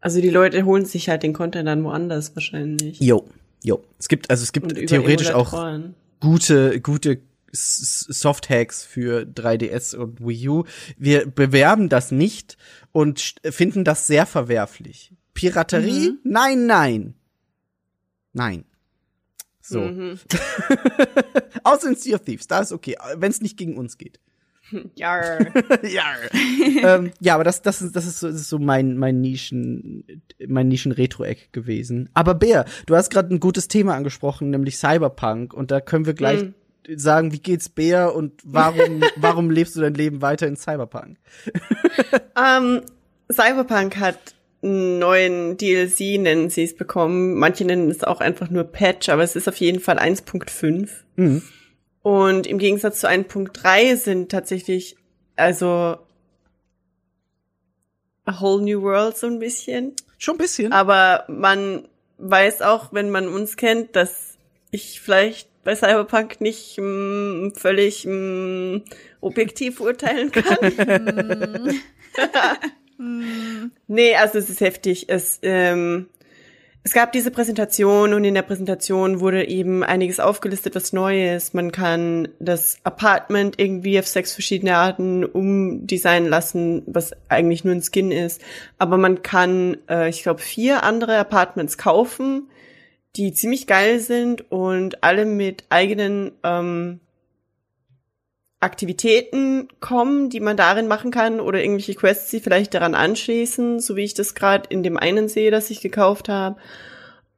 [0.01, 3.01] also die Leute holen sich halt den Content dann woanders wahrscheinlich.
[3.01, 3.27] Jo,
[3.63, 3.83] jo.
[3.99, 5.79] Es gibt, also es gibt theoretisch auch
[6.21, 7.21] gute, gute
[7.53, 10.65] Soft-Hacks für 3DS und Wii U.
[10.99, 12.59] Wir bewerben das nicht
[12.93, 15.13] und finden das sehr verwerflich.
[15.33, 16.19] Piraterie?
[16.25, 17.15] Nein, nein.
[18.33, 18.65] Nein.
[19.61, 19.81] So.
[19.81, 20.19] Mhm.
[21.65, 24.21] Außer in Sea of Thieves, da ist okay, wenn es nicht gegen uns geht.
[24.97, 25.39] Ja.
[25.83, 26.05] ja.
[26.97, 30.23] ähm, ja, aber das, das ist, das ist so, das ist so mein, mein Nischen,
[30.47, 32.09] mein Nischen-Retro-Eck gewesen.
[32.15, 35.55] Aber Bär, du hast gerade ein gutes Thema angesprochen, nämlich Cyberpunk.
[35.55, 36.55] Und da können wir gleich Mhm.
[36.99, 41.17] sagen, wie geht's Bär und warum, warum lebst du dein Leben weiter in Cyberpunk?
[42.37, 42.83] Ähm,
[43.33, 44.19] Cyberpunk hat
[44.63, 47.35] einen neuen DLC, nennen sie es, bekommen.
[47.35, 50.89] Manche nennen es auch einfach nur Patch, aber es ist auf jeden Fall 1.5.
[51.17, 51.43] Mhm.
[52.03, 54.97] Und im Gegensatz zu 1.3 sind tatsächlich,
[55.37, 55.99] also
[58.25, 59.95] a whole new world so ein bisschen.
[60.19, 60.73] Schon ein bisschen.
[60.73, 64.37] Aber man weiß auch, wenn man uns kennt, dass
[64.71, 68.81] ich vielleicht bei Cyberpunk nicht mh, völlig mh,
[69.21, 71.75] objektiv urteilen kann.
[73.87, 75.09] nee, also es ist heftig.
[75.09, 76.09] Es, ähm,
[76.85, 81.53] es gab diese Präsentation und in der Präsentation wurde eben einiges aufgelistet, was neu ist.
[81.53, 87.83] Man kann das Apartment irgendwie auf sechs verschiedene Arten umdesignen lassen, was eigentlich nur ein
[87.83, 88.41] Skin ist.
[88.79, 92.49] Aber man kann, äh, ich glaube, vier andere Apartments kaufen,
[93.17, 97.01] die ziemlich geil sind und alle mit eigenen ähm,
[98.61, 103.95] Aktivitäten kommen, die man darin machen kann oder irgendwelche Quests, die vielleicht daran anschließen, so
[103.95, 106.57] wie ich das gerade in dem einen sehe, das ich gekauft habe.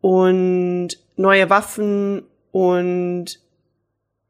[0.01, 3.39] Und neue Waffen und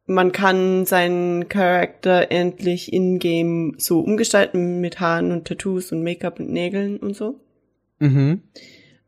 [0.06, 6.50] man kann seinen Charakter endlich in-game so umgestalten mit Haaren und Tattoos und Make-up und
[6.50, 7.38] Nägeln und so
[8.00, 8.40] Mhm.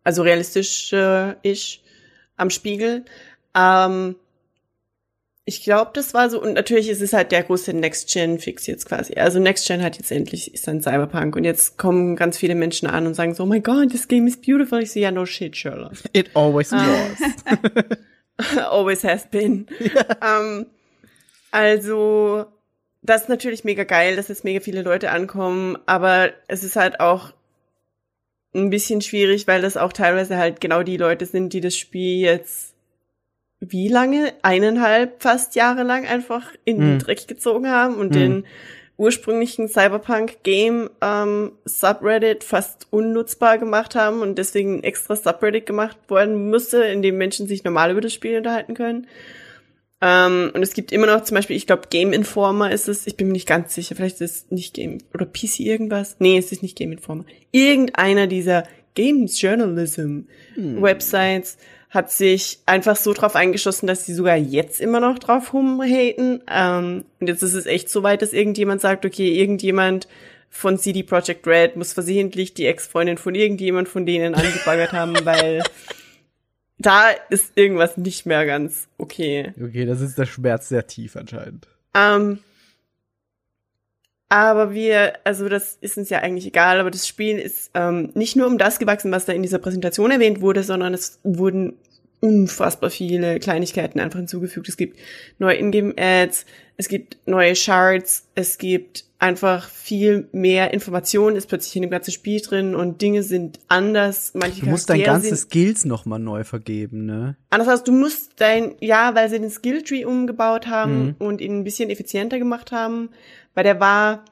[0.04, 1.82] also realistisch äh, ich
[2.36, 3.04] am Spiegel.
[3.56, 4.16] Ähm,
[5.44, 9.14] ich glaube, das war so, und natürlich ist es halt der große Next-Gen-Fix jetzt quasi.
[9.14, 13.06] Also Next-Gen hat jetzt endlich, ist dann Cyberpunk und jetzt kommen ganz viele Menschen an
[13.08, 14.80] und sagen so, oh my god, this game is beautiful.
[14.80, 15.94] Ich so, ja, no shit, Sherlock.
[16.12, 16.86] It always Ah.
[16.86, 18.58] was.
[18.70, 19.66] Always has been.
[20.26, 20.66] Ähm,
[21.50, 22.46] also,
[23.02, 26.98] das ist natürlich mega geil, dass jetzt mega viele Leute ankommen, aber es ist halt
[27.00, 27.34] auch
[28.54, 32.20] ein bisschen schwierig, weil das auch teilweise halt genau die Leute sind, die das Spiel
[32.20, 32.71] jetzt
[33.70, 34.32] wie lange?
[34.42, 36.98] Eineinhalb fast Jahre lang einfach in den Mhm.
[36.98, 38.12] Dreck gezogen haben und Mhm.
[38.18, 38.44] den
[38.98, 46.50] ursprünglichen Cyberpunk-Game ähm, Subreddit fast unnutzbar gemacht haben und deswegen ein extra Subreddit gemacht worden
[46.50, 49.06] müsste, in dem Menschen sich normal über das Spiel unterhalten können.
[50.00, 53.16] Ähm, und es gibt immer noch zum Beispiel, ich glaube, Game Informer ist es, ich
[53.16, 56.16] bin mir nicht ganz sicher, vielleicht ist es nicht Game oder PC irgendwas.
[56.18, 57.24] Nee, es ist nicht Game Informer.
[57.52, 60.22] Irgendeiner dieser Games Journalism
[60.56, 61.56] Websites
[61.92, 66.42] hat sich einfach so drauf eingeschossen, dass sie sogar jetzt immer noch drauf rumhaten.
[66.50, 70.08] Ähm, und jetzt ist es echt so weit, dass irgendjemand sagt, okay, irgendjemand
[70.48, 75.62] von CD Projekt Red muss versehentlich die Ex-Freundin von irgendjemand von denen angebaggert haben, weil
[76.78, 79.52] da ist irgendwas nicht mehr ganz okay.
[79.62, 81.68] Okay, das ist der Schmerz sehr tief anscheinend.
[81.94, 82.38] Ähm,
[84.32, 88.34] aber wir, also das ist uns ja eigentlich egal, aber das Spiel ist ähm, nicht
[88.34, 91.74] nur um das gewachsen, was da in dieser Präsentation erwähnt wurde, sondern es wurden
[92.20, 94.70] unfassbar viele Kleinigkeiten einfach hinzugefügt.
[94.70, 94.98] Es gibt
[95.38, 96.46] neue Ingame-Ads,
[96.78, 102.10] es gibt neue Shards, es gibt einfach viel mehr Informationen, ist plötzlich in dem ganzen
[102.12, 104.32] Spiel drin und Dinge sind anders.
[104.34, 107.36] Manche Du musst dein Charaktere ganzes sind Skills nochmal neu vergeben, ne?
[107.50, 111.14] Anders als du musst dein, ja, weil sie den Skilltree umgebaut haben Mhm.
[111.18, 113.10] und ihn ein bisschen effizienter gemacht haben,
[113.54, 114.24] weil der war,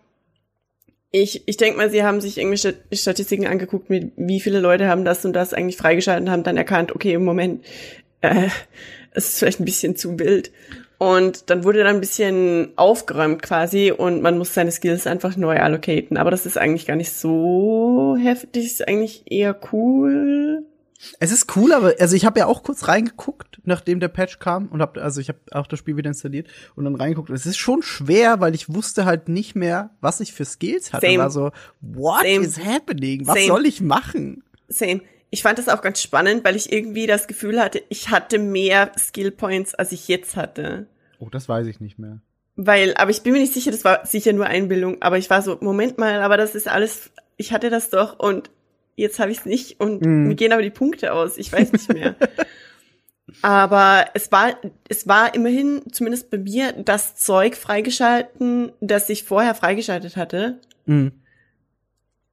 [1.11, 4.89] ich, ich denke mal, sie haben sich irgendwie Stat- Statistiken angeguckt, mit wie viele Leute
[4.89, 7.65] haben das und das eigentlich freigeschaltet und haben dann erkannt, okay, im Moment,
[8.21, 8.49] äh,
[9.13, 10.51] es ist vielleicht ein bisschen zu wild.
[10.99, 15.59] Und dann wurde dann ein bisschen aufgeräumt quasi und man muss seine Skills einfach neu
[15.59, 16.19] allocaten.
[16.19, 20.65] Aber das ist eigentlich gar nicht so heftig, ist eigentlich eher cool.
[21.19, 24.67] Es ist cool, aber also ich habe ja auch kurz reingeguckt, nachdem der Patch kam
[24.69, 27.31] und hab also ich habe auch das Spiel wieder installiert und dann reingeguckt.
[27.31, 31.07] Es ist schon schwer, weil ich wusste halt nicht mehr, was ich für Skills hatte.
[31.07, 31.19] Same.
[31.19, 32.45] War so, what Same.
[32.45, 33.27] is happening?
[33.27, 33.47] Was Same.
[33.47, 34.45] soll ich machen?
[34.69, 35.01] Same.
[35.31, 38.93] Ich fand das auch ganz spannend, weil ich irgendwie das Gefühl hatte, ich hatte mehr
[38.99, 40.87] Skill Points, als ich jetzt hatte.
[41.19, 42.21] Oh, das weiß ich nicht mehr.
[42.57, 45.41] Weil, aber ich bin mir nicht sicher, das war sicher nur Einbildung, aber ich war
[45.41, 48.51] so, Moment mal, aber das ist alles, ich hatte das doch und
[49.01, 50.29] jetzt habe ich es nicht und Mhm.
[50.29, 52.15] mir gehen aber die Punkte aus, ich weiß nicht mehr.
[53.43, 54.57] aber es war,
[54.89, 61.13] es war immerhin, zumindest bei mir, das Zeug freigeschalten, das ich vorher freigeschaltet hatte Mhm.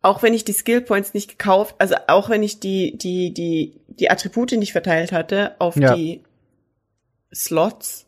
[0.02, 3.80] auch wenn ich die Skill Points nicht gekauft, also auch wenn ich die, die, die,
[3.88, 5.94] die Attribute nicht verteilt hatte auf Ja.
[5.96, 6.24] die
[7.34, 8.06] Slots,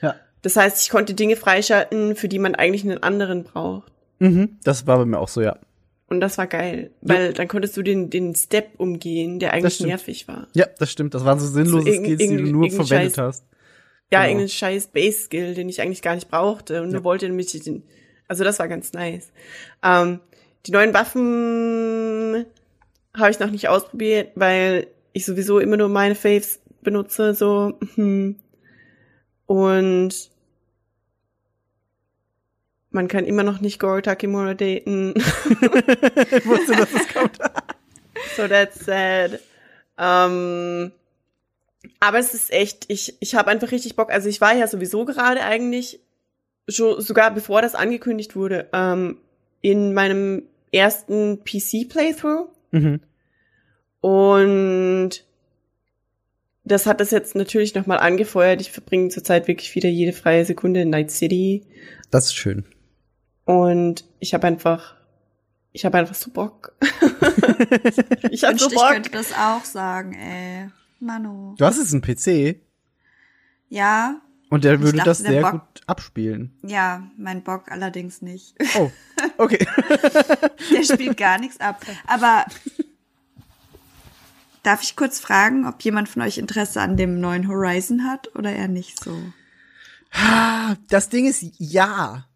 [0.00, 0.14] Ja.
[0.42, 3.92] Das heißt, ich konnte Dinge freischalten, für die man eigentlich einen anderen braucht.
[4.18, 5.58] Mhm, das war bei mir auch so, ja.
[6.08, 10.28] Und das war geil, weil dann konntest du den, den Step umgehen, der eigentlich nervig
[10.28, 10.46] war.
[10.54, 11.14] Ja, das stimmt.
[11.14, 13.44] Das waren so sinnlose So irgend- Skills, die du nur verwendet Scheiß- hast.
[14.12, 14.28] Ja, Genau.
[14.30, 17.04] irgendein scheiß Base-Skill, den ich eigentlich gar nicht brauchte und nur Ja.
[17.04, 17.82] wollte, damit ich den,
[18.28, 19.32] also das war ganz nice.
[19.82, 20.20] Ähm,
[20.66, 22.46] die neuen Waffen
[23.12, 28.36] habe ich noch nicht ausprobiert, weil ich sowieso immer nur meine Faves benutze, so, hm.
[29.46, 30.30] Und
[32.96, 35.14] man kann immer noch nicht Goro Takemura daten.
[35.16, 37.38] ich wusste, dass es kommt.
[38.34, 39.40] So that's sad.
[39.98, 40.90] Ähm,
[42.00, 44.10] aber es ist echt, ich, ich habe einfach richtig Bock.
[44.10, 46.00] Also ich war ja sowieso gerade eigentlich,
[46.66, 49.18] schon, sogar bevor das angekündigt wurde, ähm,
[49.60, 52.48] in meinem ersten PC-Playthrough.
[52.70, 53.00] Mhm.
[54.00, 55.10] Und
[56.64, 58.62] das hat das jetzt natürlich nochmal angefeuert.
[58.62, 61.62] Ich verbringe zurzeit wirklich wieder jede freie Sekunde in Night City.
[62.10, 62.64] Das ist schön.
[63.46, 64.96] Und ich habe einfach,
[65.72, 66.74] ich habe einfach so Bock.
[68.30, 68.88] ich habe so Wünschte, ich Bock.
[68.90, 70.68] könnte das auch sagen, ey.
[71.00, 71.54] Manu.
[71.56, 72.60] Du hast jetzt einen PC
[73.68, 76.58] Ja, und der würde dachte, das sehr Bock- gut abspielen.
[76.62, 78.54] ja, mein Bock allerdings nicht.
[78.78, 78.90] Oh,
[79.38, 79.64] okay.
[80.72, 81.84] Der spielt gar nichts ab.
[82.06, 82.46] Aber
[84.62, 88.52] darf ich kurz fragen, ob jemand von euch Interesse an dem neuen Horizon hat oder
[88.52, 89.16] eher nicht so?
[90.88, 92.26] Das Ding ist, ja,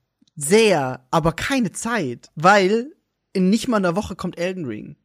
[0.41, 2.93] sehr, aber keine Zeit, weil
[3.33, 4.97] in nicht mal einer Woche kommt Elden Ring.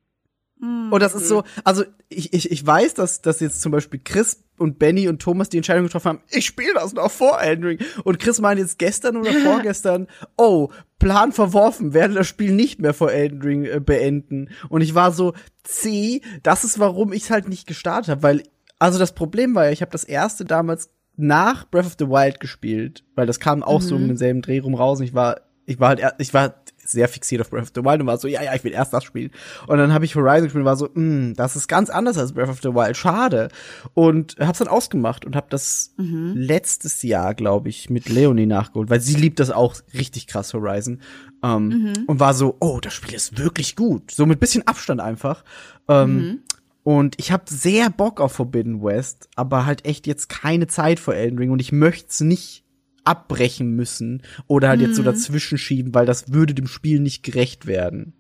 [0.62, 4.46] Und das ist so, also ich, ich, ich weiß, dass, dass jetzt zum Beispiel Chris
[4.58, 7.80] und Benny und Thomas die Entscheidung getroffen haben, ich spiele das noch vor Elden Ring.
[8.04, 12.94] Und Chris meinte jetzt gestern oder vorgestern, oh, Plan verworfen, werde das Spiel nicht mehr
[12.94, 14.50] vor Elden Ring äh, beenden.
[14.70, 18.44] Und ich war so, C, das ist warum ich es halt nicht gestartet habe, weil,
[18.80, 22.40] also das Problem war ja, ich habe das erste damals nach Breath of the Wild
[22.40, 25.00] gespielt, weil das kam auch so um denselben Dreh rum raus.
[25.00, 26.56] Und ich war, ich war halt, ich war
[26.88, 28.94] sehr fixiert auf Breath of the Wild und war so, ja, ja, ich will erst
[28.94, 29.32] das spielen.
[29.66, 32.34] Und dann habe ich Horizon gespielt und war so, hm, das ist ganz anders als
[32.34, 33.48] Breath of the Wild, schade.
[33.96, 35.94] Und hab's dann ausgemacht und hab das
[36.36, 41.02] letztes Jahr, glaube ich, mit Leonie nachgeholt, weil sie liebt das auch richtig krass, Horizon.
[41.44, 41.72] Ähm,
[42.08, 44.12] Und war so, oh, das Spiel ist wirklich gut.
[44.12, 45.44] So mit bisschen Abstand einfach.
[45.88, 46.42] Ähm,
[46.86, 51.16] Und ich habe sehr Bock auf Forbidden West, aber halt echt jetzt keine Zeit für
[51.16, 52.64] Elden Ring und ich möchte es nicht
[53.04, 57.66] abbrechen müssen oder halt jetzt so dazwischen schieben, weil das würde dem Spiel nicht gerecht
[57.66, 58.14] werden.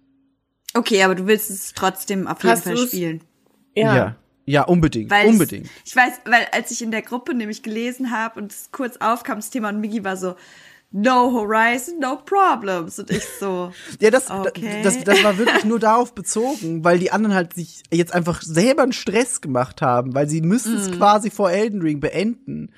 [0.73, 2.88] Okay, aber du willst es trotzdem auf jeden Hast Fall du's?
[2.88, 3.21] spielen.
[3.75, 3.95] Ja.
[3.95, 4.15] ja,
[4.47, 5.67] Ja, unbedingt, Weil unbedingt.
[5.84, 8.97] Ich, ich weiß, weil als ich in der Gruppe nämlich gelesen habe und es kurz
[8.97, 10.34] aufkam, das Thema und Migi war so,
[10.91, 13.00] no Horizon, no problems.
[13.00, 14.82] Und ich so, Ja, das, Okay.
[14.84, 18.84] das, das war wirklich nur darauf bezogen, weil die anderen halt sich jetzt einfach selber
[18.84, 22.71] einen Stress gemacht haben, weil sie müssen es quasi vor Elden Ring beenden,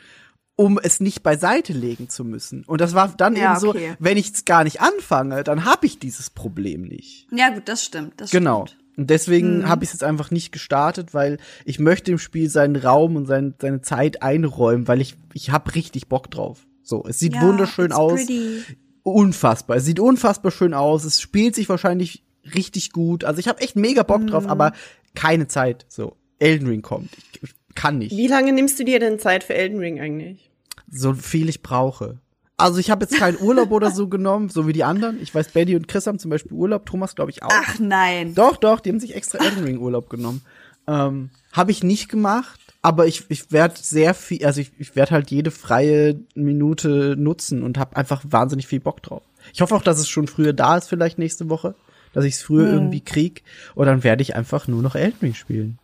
[0.56, 2.64] um es nicht beiseite legen zu müssen.
[2.66, 3.96] Und das war dann Ja, eben so, okay.
[4.00, 7.28] wenn ich es gar nicht anfange, dann habe ich dieses Problem nicht.
[7.32, 8.66] ja gut, das stimmt, das Genau.
[8.66, 8.84] stimmt.
[8.98, 12.76] Und deswegen habe ich es jetzt einfach nicht gestartet, weil ich möchte dem Spiel seinen
[12.76, 16.66] Raum und sein, seine Zeit einräumen, weil ich, ich habe richtig Bock drauf.
[16.88, 18.14] So, es sieht Ja, wunderschön aus.
[18.14, 18.62] pretty.
[19.04, 19.76] Unfassbar.
[19.78, 21.04] Es sieht unfassbar schön aus.
[21.04, 22.24] Es spielt sich wahrscheinlich
[22.56, 23.26] richtig gut.
[23.26, 24.50] Also ich habe echt mega Bock drauf, Mhm.
[24.50, 24.72] aber
[25.16, 25.86] keine Zeit.
[25.90, 27.10] So, Elden Ring kommt.
[27.34, 28.16] Ich, ich kann nicht.
[28.16, 30.50] Wie lange nimmst du dir denn Zeit für Elden Ring eigentlich?
[30.90, 32.20] So viel ich brauche.
[32.56, 35.22] Also ich habe jetzt keinen Urlaub oder so genommen, so wie die anderen.
[35.22, 37.52] Ich weiß, Betty und Chris haben zum Beispiel Urlaub, Thomas glaube ich auch.
[37.52, 38.34] Ach nein.
[38.34, 40.42] Doch, doch, die haben sich extra Elden Ring Urlaub genommen.
[40.88, 45.12] Ähm, habe ich nicht gemacht, aber ich, ich werde sehr viel, also ich, ich werde
[45.12, 49.24] halt jede freie Minute nutzen und habe einfach wahnsinnig viel Bock drauf.
[49.54, 51.76] Ich hoffe auch, dass es schon früher da ist, vielleicht nächste Woche,
[52.14, 53.44] dass ich es früher irgendwie krieg
[53.76, 55.80] und dann werde ich einfach nur noch Elden Ring spielen.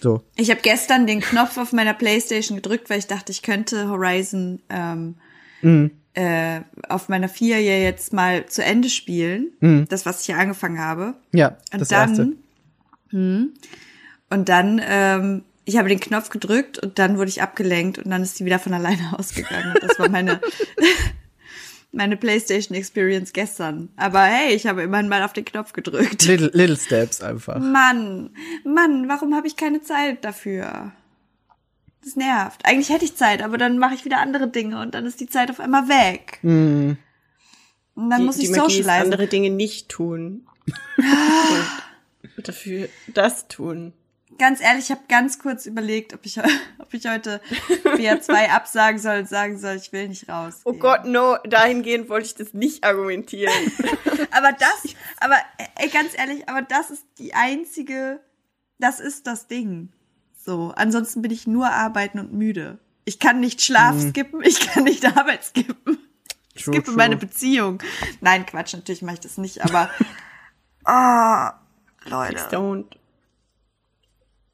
[0.00, 0.22] So.
[0.36, 4.62] Ich habe gestern den Knopf auf meiner Playstation gedrückt, weil ich dachte, ich könnte Horizon
[4.70, 5.16] ähm,
[6.14, 9.52] äh, auf meiner 4 ja jetzt mal zu Ende spielen.
[9.90, 11.12] Das, was ich hier angefangen habe.
[11.32, 12.32] Ja, Und das dann, erste.
[13.10, 13.52] Hm,
[14.30, 18.22] und dann, ähm, ich habe den Knopf gedrückt und dann wurde ich abgelenkt und dann
[18.22, 19.74] ist die wieder von alleine ausgegangen.
[19.80, 20.40] Das war meine,
[21.92, 23.88] meine PlayStation Experience gestern.
[23.96, 26.24] Aber hey, ich habe immerhin mal auf den Knopf gedrückt.
[26.24, 27.58] Little, little Steps einfach.
[27.58, 28.30] Mann,
[28.64, 30.92] Mann, warum habe ich keine Zeit dafür?
[32.02, 32.66] Das nervt.
[32.66, 35.28] Eigentlich hätte ich Zeit, aber dann mache ich wieder andere Dinge und dann ist die
[35.28, 36.38] Zeit auf einmal weg.
[36.42, 36.98] Hm.
[37.94, 39.12] Und dann die, muss ich die Magie ist socialisen.
[39.12, 40.46] andere Dinge nicht tun.
[42.36, 43.94] und dafür das tun.
[44.38, 46.38] Ganz ehrlich, ich habe ganz kurz überlegt, ob ich,
[46.78, 47.40] ob ich heute
[47.84, 50.60] BR2 absagen soll und sagen soll, ich will nicht raus.
[50.64, 53.52] Oh Gott, no, dahingehend wollte ich das nicht argumentieren.
[54.30, 55.36] Aber das, aber
[55.76, 58.20] ey, ganz ehrlich, aber das ist die einzige,
[58.80, 59.92] das ist das Ding.
[60.44, 62.78] So, ansonsten bin ich nur arbeiten und müde.
[63.04, 64.10] Ich kann nicht Schlaf Mhm.
[64.10, 65.98] skippen, ich kann nicht Arbeit skippen.
[66.52, 66.96] Ich skippe true.
[66.96, 67.80] meine Beziehung.
[68.20, 69.88] Nein, Quatsch, natürlich mache ich das nicht, aber
[70.84, 71.54] ah,
[72.04, 72.86] Leute, Don't.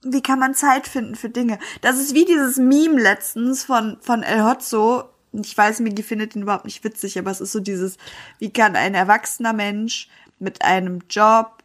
[0.02, 1.58] Wie kann man Zeit finden für Dinge?
[1.80, 5.04] Das ist wie dieses Meme letztens von von El Hotzo.
[5.32, 7.98] Ich weiß, Migi findet ihn überhaupt nicht witzig, aber es ist so dieses,
[8.38, 10.08] wie kann ein erwachsener Mensch
[10.40, 11.62] mit einem Job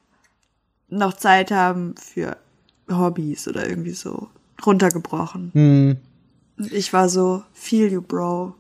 [0.88, 2.38] noch Zeit haben für
[2.90, 4.30] Hobbys oder irgendwie so
[4.64, 5.52] runtergebrochen.
[5.54, 5.98] Hm.
[6.58, 8.54] Und ich war so, feel you, bro.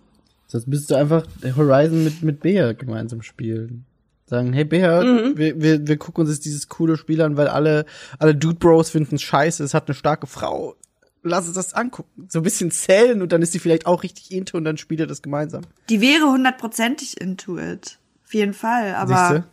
[0.47, 3.85] Sonst müsstest du einfach Horizon mit, mit Bea gemeinsam spielen.
[4.27, 5.03] Sagen, hey Bea,
[5.35, 7.85] wir, wir, wir gucken uns jetzt dieses coole Spiel an, weil alle,
[8.17, 10.75] alle Dude Bros finden es scheiße, es hat eine starke Frau.
[11.21, 12.27] Lass uns das angucken.
[12.29, 14.99] So ein bisschen zählen und dann ist sie vielleicht auch richtig into und dann spielt
[14.99, 15.61] ihr das gemeinsam.
[15.89, 17.99] Die wäre hundertprozentig into it.
[18.25, 18.95] Auf jeden Fall.
[18.95, 19.43] Aber Siehste?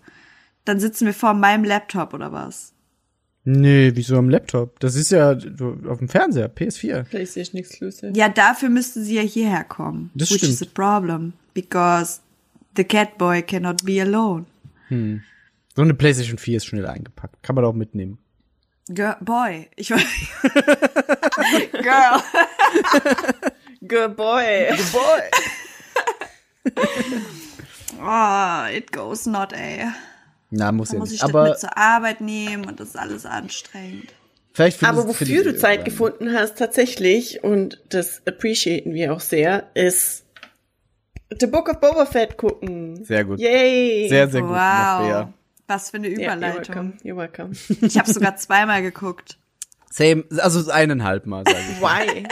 [0.65, 2.73] dann sitzen wir vor meinem Laptop oder was?
[3.45, 4.79] Nee, wieso am Laptop?
[4.81, 7.03] Das ist ja auf dem Fernseher, PS4.
[7.05, 8.13] PlayStation Exclusive.
[8.15, 10.11] Ja, dafür müsste sie ja hierher kommen.
[10.15, 10.75] Das which is a stimmt.
[10.75, 11.33] problem.
[11.53, 12.21] Because
[12.77, 14.47] the Catboy cannot be alone.
[15.75, 17.43] So eine PlayStation 4 ist schnell eingepackt.
[17.43, 18.19] Kann man auch mitnehmen.
[18.89, 19.69] Girl, boy.
[19.77, 19.99] Ich war.
[21.73, 22.23] Girl.
[23.87, 24.69] Good boy.
[24.93, 25.23] Boy!
[28.01, 29.87] Oh, it goes not, ey.
[30.51, 31.23] Na, muss Da ja muss ich nicht.
[31.23, 34.13] das Aber mit zur Arbeit nehmen und das ist alles anstrengend.
[34.53, 39.71] vielleicht findest Aber wofür du Zeit gefunden hast, tatsächlich, und das appreciaten wir auch sehr,
[39.75, 40.25] ist
[41.41, 43.05] The Book of Boba Fett gucken.
[43.05, 43.39] Sehr gut.
[43.41, 44.09] Yay.
[44.09, 45.29] Sehr, sehr gut wow.
[45.67, 46.75] Was für eine Ja, you're Überleitung.
[46.75, 46.93] welcome.
[47.03, 47.53] You're welcome.
[47.87, 49.39] ich habe sogar zweimal geguckt.
[49.91, 51.81] Same, also eineinhalb Mal, sage ich.
[51.81, 52.27] Why?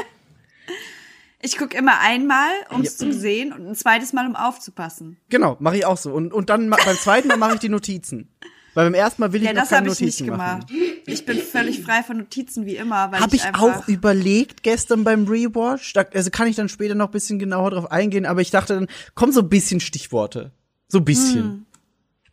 [1.43, 5.17] Ich guck immer einmal, um es zu sehen und ein zweites Mal, um aufzupassen.
[5.31, 6.13] Genau, mache ich auch so.
[6.13, 8.29] Und, und dann beim zweiten Mal mache ich die Notizen.
[8.75, 10.67] Weil beim ersten Mal will ich Ja, noch das keine habe ich nicht Notizen machen.
[10.67, 11.05] gemacht.
[11.07, 15.27] Ich bin völlig frei von Notizen wie immer, Habe ich ich auch überlegt gestern beim
[15.27, 15.93] Rewatch.
[15.93, 18.75] Da, also kann ich dann später noch ein bisschen genauer drauf eingehen, aber ich dachte
[18.75, 20.53] dann, kommen so ein bisschen Stichworte.
[20.89, 21.67] So ein bisschen.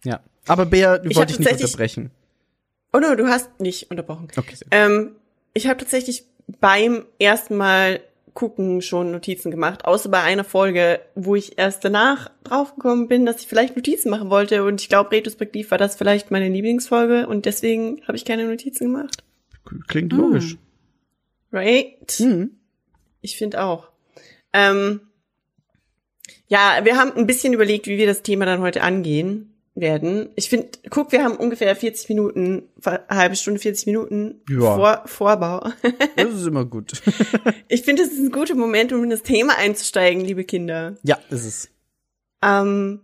[0.04, 0.20] Ja.
[0.48, 2.12] Aber Bea, du Ich wollte hab ich nicht unterbrechen.
[2.94, 4.28] Oh no, du hast nicht unterbrochen.
[4.36, 4.68] Okay, sehr.
[4.72, 5.12] Ähm,
[5.54, 6.24] ich habe tatsächlich
[6.60, 8.00] beim ersten Mal
[8.38, 13.42] gucken schon Notizen gemacht, außer bei einer Folge, wo ich erst danach draufgekommen bin, dass
[13.42, 17.48] ich vielleicht Notizen machen wollte und ich glaube, retrospektiv war das vielleicht meine Lieblingsfolge und
[17.48, 19.24] deswegen habe ich keine Notizen gemacht.
[19.88, 20.56] Klingt logisch.
[21.52, 22.20] Right?
[22.20, 22.52] Mhm.
[23.22, 23.90] Ich finde auch.
[24.54, 25.02] Ähm,
[26.48, 30.30] ja, wir haben ein bisschen überlegt, wie wir das Thema dann heute angehen werden.
[30.36, 34.76] Ich finde, guck, wir haben ungefähr 40 Minuten, eine halbe Stunde, 40 Minuten Ja.
[34.76, 35.70] Vor, Vorbau.
[36.16, 36.94] Das ist immer gut.
[37.70, 40.98] Ich finde, das ist ein guter Moment, um in das Thema einzusteigen, liebe Kinder.
[41.04, 41.70] ja, ist es.
[42.42, 43.02] Ähm,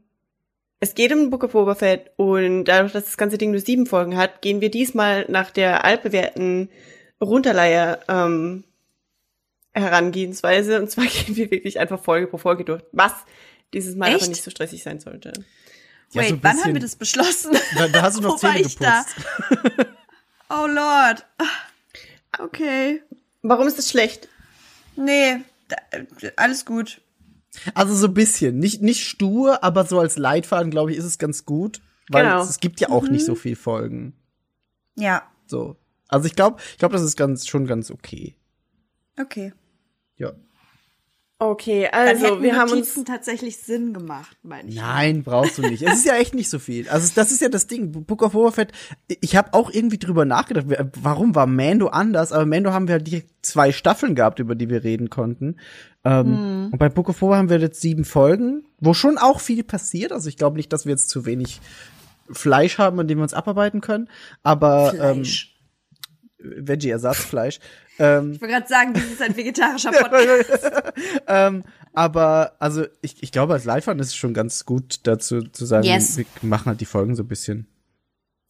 [0.80, 3.86] es geht um Book of Boba Fett und dadurch, dass das ganze Ding nur sieben
[3.86, 6.70] Folgen hat, gehen wir diesmal nach der altbewährten
[7.22, 8.64] Runterleier ähm,
[9.72, 10.80] Herangehensweise.
[10.80, 13.14] Und zwar gehen wir wirklich einfach Folge pro Folge durch, was
[13.74, 14.30] dieses Mal aber Echt?
[14.30, 15.34] nicht so stressig sein sollte.
[16.14, 17.56] Ja, Wait, so wann haben wir das beschlossen?
[17.76, 19.04] Da, da hast du noch Wo war Zähne ich da?
[19.50, 19.88] geputzt.
[20.50, 21.26] Oh Lord.
[22.38, 23.02] Okay.
[23.42, 24.28] Warum ist das schlecht?
[24.96, 25.38] Nee,
[25.68, 25.78] da,
[26.36, 27.02] alles gut.
[27.74, 28.60] Also so ein bisschen.
[28.60, 31.82] Nicht, nicht stur, aber so als Leitfaden, glaube ich, ist es ganz gut.
[32.10, 32.44] Weil Genau.
[32.44, 34.14] es, es gibt ja auch nicht so viel Folgen.
[34.96, 35.76] Ja, So.
[36.08, 38.36] Also ich glaube, ich glaube, das ist ganz, schon ganz okay.
[39.20, 39.54] okay.
[40.18, 40.34] Ja.
[41.40, 44.76] Okay, Dann also hätten wir haben Notizen uns tatsächlich Sinn gemacht, meine ich.
[44.76, 45.82] Nein, brauchst du nicht.
[45.82, 46.88] Es ist ja echt nicht so viel.
[46.88, 47.92] Also das ist ja das Ding.
[47.92, 48.72] Book of Boba Fett.
[49.20, 50.68] Ich habe auch irgendwie drüber nachgedacht.
[51.02, 52.32] Warum war Mando anders?
[52.32, 55.58] Aber Mando haben wir halt die zwei Staffeln gehabt, über die wir reden konnten.
[56.06, 59.64] Ähm, Und bei Book of Boba haben wir jetzt sieben Folgen, wo schon auch viel
[59.64, 60.14] passiert.
[60.14, 61.60] Also ich glaube nicht, dass wir jetzt zu wenig
[62.30, 64.08] Fleisch haben, an dem wir uns abarbeiten können.
[64.44, 65.50] Aber ähm, Fleisch.
[66.40, 67.60] Veggie-Ersatzfleisch.
[68.00, 70.72] Ähm, Ich wollte gerade sagen, das ist ein vegetarischer Podcast.
[71.28, 71.64] ähm,
[71.94, 75.86] aber also ich, ich glaube, als Leitfaden ist es schon ganz gut dazu zu sagen,
[75.86, 76.18] Yes.
[76.18, 77.68] wir machen halt die Folgen so ein bisschen.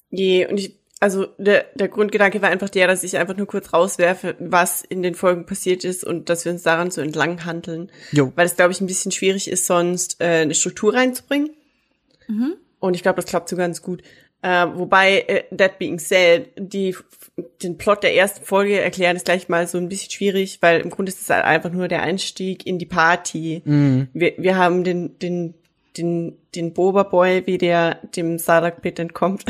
[0.10, 3.74] je und ich also der der Grundgedanke war einfach der, dass ich einfach nur kurz
[3.74, 7.92] rauswerfe, was in den Folgen passiert ist und dass wir uns daran so entlang handeln.
[8.14, 8.32] Jo.
[8.38, 11.50] weil es, glaube ich, ein bisschen schwierig ist, sonst äh, eine Struktur reinzubringen.
[12.80, 14.02] Und ich glaube, das klappt so ganz gut.
[14.44, 16.98] Äh, wobei, äh, that being said, die,
[17.64, 20.90] den Plot der ersten Folge erklären ist gleich mal so ein bisschen schwierig, weil im
[20.90, 23.62] Grunde ist es halt einfach nur der Einstieg in die Party.
[24.12, 25.54] Wir, wir haben den, den,
[25.96, 29.46] den, den Boba Boy, wie der dem Sarlacc Pit entkommt.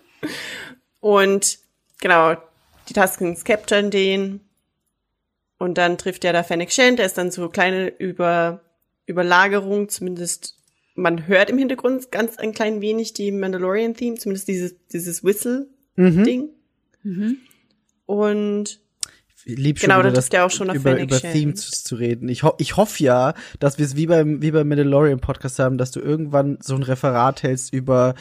[1.00, 1.58] Und
[2.00, 2.36] genau,
[2.88, 4.40] die Tuskens capturen den.
[5.58, 8.62] Und dann trifft er da Fennec Shand, der ist dann so kleine Über,
[9.06, 10.55] Überlagerung, zumindest
[10.96, 16.48] man hört im Hintergrund ganz ein klein wenig die Mandalorian-Theme, zumindest dieses, dieses Whistle-Ding.
[18.06, 18.80] Und
[19.44, 21.32] lieb schon Genau, wieder da das, ja auch schon auf über, Shand.
[21.32, 22.28] Themes zu reden.
[22.28, 25.78] Ich, ho ich hoffe ja, dass wir es wie beim, wie beim Mandalorian Podcast haben,
[25.78, 28.14] dass du irgendwann so ein Referat hältst über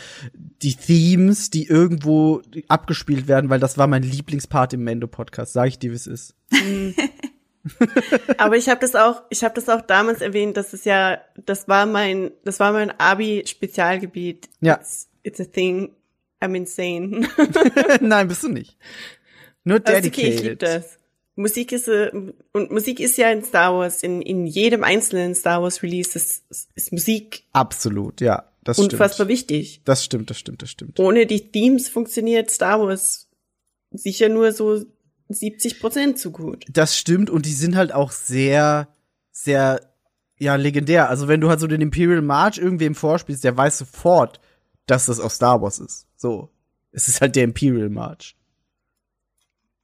[0.62, 5.54] die Themes, die irgendwo abgespielt werden, weil das war mein Lieblingspart im Mando Podcast.
[5.54, 6.36] Sag ich dir, wie es ist.
[8.38, 11.68] Aber ich habe das auch, ich habe das auch damals erwähnt, dass es ja, das
[11.68, 14.50] war mein, das war mein Abi-Spezialgebiet.
[14.62, 14.76] Ja.
[14.76, 15.96] It's, it's a thing.
[16.42, 17.28] I'm insane.
[18.02, 18.78] Nein, bist du nicht.
[19.64, 20.44] Nur Das ist okay, ich dedicated.
[20.44, 20.98] liebe das.
[21.38, 22.12] Musik ist äh,
[22.54, 26.46] und Musik ist ja in Star Wars in in jedem einzelnen Star Wars Release ist,
[26.76, 28.50] ist Musik Absolut, ja.
[28.64, 29.30] Das unfassbar stimmt.
[29.30, 29.82] wichtig.
[29.86, 31.00] Das stimmt, das stimmt, das stimmt.
[31.00, 33.28] Ohne die Themes funktioniert Star Wars
[33.92, 34.86] sicher nur so
[35.30, 36.66] 70 Prozent zu gut.
[36.70, 38.88] Das stimmt und die sind halt auch sehr,
[39.32, 39.82] sehr,
[40.38, 41.10] ja, legendär.
[41.10, 44.40] Also wenn du halt so den Imperial March irgendwem vorspielst, der weiß sofort,
[44.86, 46.08] dass das aus Star Wars ist.
[46.16, 46.50] So.
[46.92, 48.36] Es ist halt der Imperial March.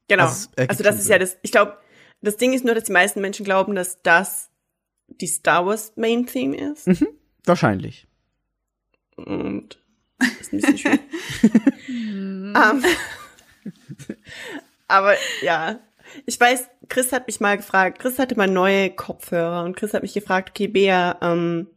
[0.07, 0.25] Genau.
[0.25, 1.37] Also, Also das ist ja das.
[1.41, 1.77] Ich glaube,
[2.21, 4.49] das Ding ist nur, dass die meisten Menschen glauben, dass das
[5.07, 6.89] die Star Wars Main Theme ist.
[7.45, 8.07] Wahrscheinlich.
[9.15, 9.81] Und
[10.19, 11.01] das ist ein bisschen schwierig.
[12.53, 12.83] Ähm,
[14.91, 15.79] aber ja,
[16.25, 20.01] ich weiß, Chris hat mich mal gefragt, Chris hatte mal neue Kopfhörer und Chris hat
[20.03, 21.67] mich gefragt, okay, Bea, ähm,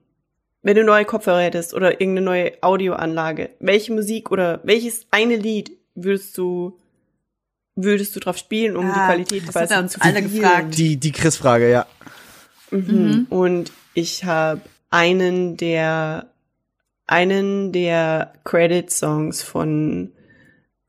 [0.63, 5.73] wenn du neue Kopfhörer hättest oder irgendeine neue Audioanlage, welche Musik oder welches eine Lied
[5.95, 6.79] würdest du
[7.77, 10.77] würdest du drauf spielen, um die Ah, Qualität das quasi zu alle gefragt.
[10.79, 11.87] Die, die Chris-Frage, ja.
[12.71, 13.27] Mhm.
[13.31, 14.61] Und ich habe
[14.91, 16.31] einen der
[17.07, 20.13] einen der Credit-Songs von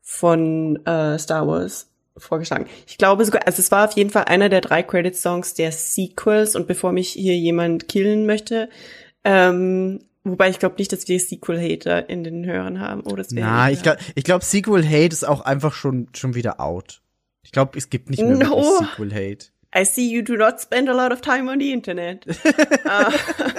[0.00, 1.88] von äh, Star Wars
[2.18, 2.66] vorgeschlagen.
[2.86, 6.56] Ich glaube sogar, also es war auf jeden Fall einer der drei Credit-Songs der Sequels.
[6.56, 8.68] Und bevor mich hier jemand killen möchte,
[9.24, 13.02] ähm, wobei ich glaube nicht, dass wir Sequel-Hater in den Hörern haben.
[13.04, 16.34] Oh, das wäre Na, ich glaube, ich glaub, Sequel Hate ist auch einfach schon, schon
[16.34, 17.02] wieder out.
[17.42, 18.56] Ich glaube, es gibt nicht mehr No.
[18.56, 19.46] wirklich Sequel Hate.
[19.76, 22.26] I see you do not spend a lot of time on the internet.
[22.26, 22.32] Äh,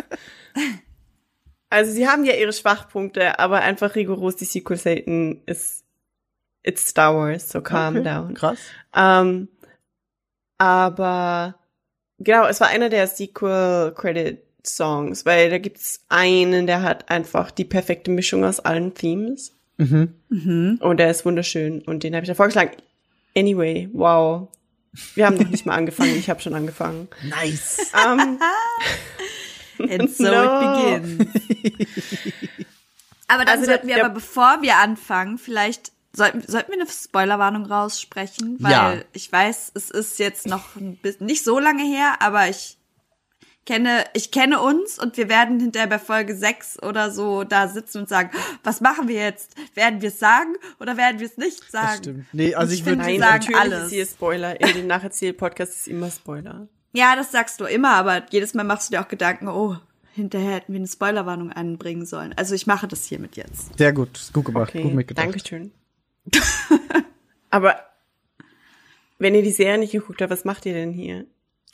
[1.70, 5.84] also sie haben ja ihre Schwachpunkte, aber einfach rigoros die Sequels haten ist
[6.68, 8.34] it's Star Wars, so calm Okay, down.
[8.34, 8.59] Krass.
[8.95, 9.47] Ähm,
[10.57, 11.55] aber
[12.20, 17.51] genau, es war einer der Sequel Credit Songs, weil da gibt's einen, der hat einfach
[17.51, 20.15] die perfekte Mischung aus allen Themes Mhm.
[20.30, 20.80] Mhm.
[20.82, 22.72] und der ist wunderschön und den habe ich da vorgeschlagen.
[23.36, 24.47] Anyway, wow.
[25.13, 27.07] Wir haben noch nicht mal angefangen, ich habe schon angefangen.
[27.30, 27.91] Nice.
[27.93, 28.39] Ähm,
[29.91, 30.32] And so No.
[30.32, 31.28] it begins.
[33.28, 36.89] aber dann Also sollten der- wir aber, bevor wir anfangen, vielleicht sollten, sollten wir eine
[36.89, 38.93] Spoilerwarnung raussprechen, weil Ja.
[39.13, 42.78] ich weiß, es ist jetzt noch ein bisschen, nicht so lange her, aber ich
[43.65, 47.99] kenne, ich kenne uns und wir werden hinterher bei Folge 6 oder so da sitzen
[47.99, 48.30] und sagen,
[48.63, 49.55] was machen wir jetzt?
[49.76, 51.88] Werden wir es sagen oder werden wir es nicht sagen?
[51.88, 52.26] Das stimmt.
[52.34, 53.84] Nee, also ich, Ich würde nein, sagen natürlich alles.
[53.88, 54.59] ist hier Spoiler.
[54.61, 56.68] In den Nacherzähl-Podcast ist immer Spoiler.
[56.93, 59.76] Ja, das sagst du immer, aber jedes Mal machst du dir auch Gedanken, oh,
[60.13, 62.34] hinterher hätten wir eine Spoilerwarnung anbringen sollen.
[62.38, 63.78] Also ich mache das hiermit jetzt.
[63.78, 65.26] sehr gut, gut gemacht, Okay, gut mitgedacht.
[65.28, 65.72] Dankeschön.
[67.49, 67.75] Aber
[69.19, 71.25] wenn ihr die Serie nicht geguckt habt, was macht ihr denn hier?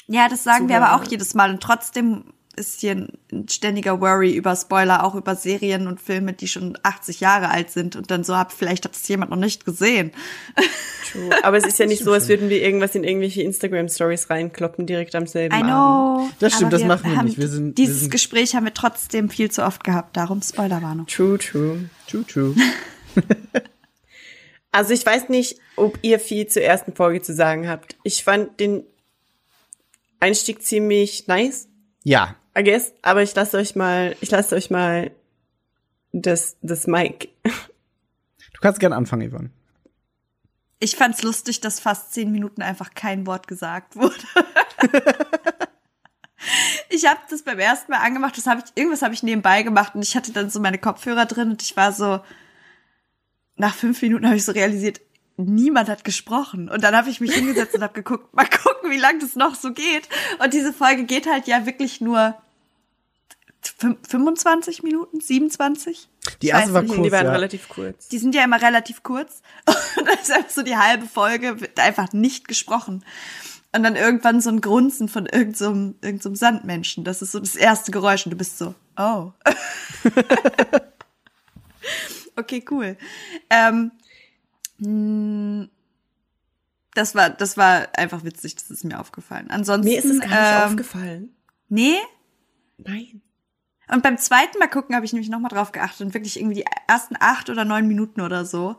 [0.08, 1.02] Ja, das sagen wir aber Zuhörer.
[1.02, 1.50] auch jedes Mal.
[1.50, 2.26] Und trotzdem
[2.56, 2.92] ist hier
[3.32, 7.72] ein- ständiger Worry über Spoiler, auch über Serien und Filme, die schon 80 Jahre alt
[7.72, 7.96] sind.
[7.96, 10.12] Und dann so hat, vielleicht hat es jemand noch nicht gesehen.
[11.12, 11.32] True.
[11.44, 15.16] Aber es ist ja nicht so, als würden wir irgendwas in irgendwelche Instagram-Stories reinkloppen, direkt
[15.16, 16.28] am selben I Abend.
[16.28, 16.30] know.
[16.40, 17.38] Das stimmt, das machen wir nicht.
[17.40, 20.16] Wir sind- wir dieses sind- Gespräch haben wir trotzdem viel zu oft gehabt.
[20.16, 21.08] Darum Spoilerwarnung.
[21.08, 21.90] True, true.
[22.08, 22.56] True, true.
[24.74, 27.96] Also ich weiß nicht, ob ihr viel zur ersten Folge zu sagen habt.
[28.04, 28.84] Ich fand den
[30.20, 31.68] Einstieg ziemlich nice,
[32.04, 32.92] Ja, I guess.
[33.04, 35.12] Aber ich lasse euch mal, ich lasse euch mal
[36.12, 37.30] das, das Mic.
[37.44, 39.52] du kannst gern anfangen, Ivan.
[40.80, 44.16] Ich fand's lustig, dass fast zehn Minuten einfach kein Wort gesagt wurde.
[46.90, 49.94] ich habe das beim ersten Mal angemacht, das habe ich irgendwas habe ich nebenbei gemacht
[49.94, 52.22] und ich hatte dann so meine Kopfhörer drin und ich war so
[53.56, 55.02] nach fünf Minuten habe ich so realisiert,
[55.38, 58.98] niemand hat gesprochen und dann habe ich mich hingesetzt und habe geguckt, mal gucken, wie
[58.98, 60.08] lang das noch so geht
[60.44, 62.36] und diese Folge geht halt ja wirklich nur
[63.80, 66.10] fün- 25 Minuten, 27?
[66.42, 66.94] Die erste weiß war nicht.
[66.96, 67.32] kurz, die waren ja.
[67.32, 68.08] relativ kurz.
[68.10, 69.42] Die sind ja immer relativ kurz.
[69.98, 73.04] Und dann ist einfach so die halbe Folge wird einfach nicht gesprochen.
[73.76, 77.04] Und dann irgendwann so ein Grunzen von irgendeinem so einem- irgend so einem Sandmenschen.
[77.04, 79.32] Das ist so das erste Geräusch und du bist so, oh.
[82.36, 82.98] okay, cool.
[83.50, 83.92] Ähm,
[84.78, 85.68] mh,
[86.96, 89.50] das war, das war einfach witzig, das ist mir aufgefallen.
[89.50, 89.90] Ansonsten.
[89.90, 91.36] Mir ist es gar nicht ähm, aufgefallen.
[91.70, 91.98] Nee,
[92.78, 93.22] Nein.
[93.92, 96.66] und beim zweiten Mal gucken habe ich nämlich nochmal drauf geachtet und wirklich irgendwie die
[96.88, 98.76] ersten acht oder neun Minuten oder so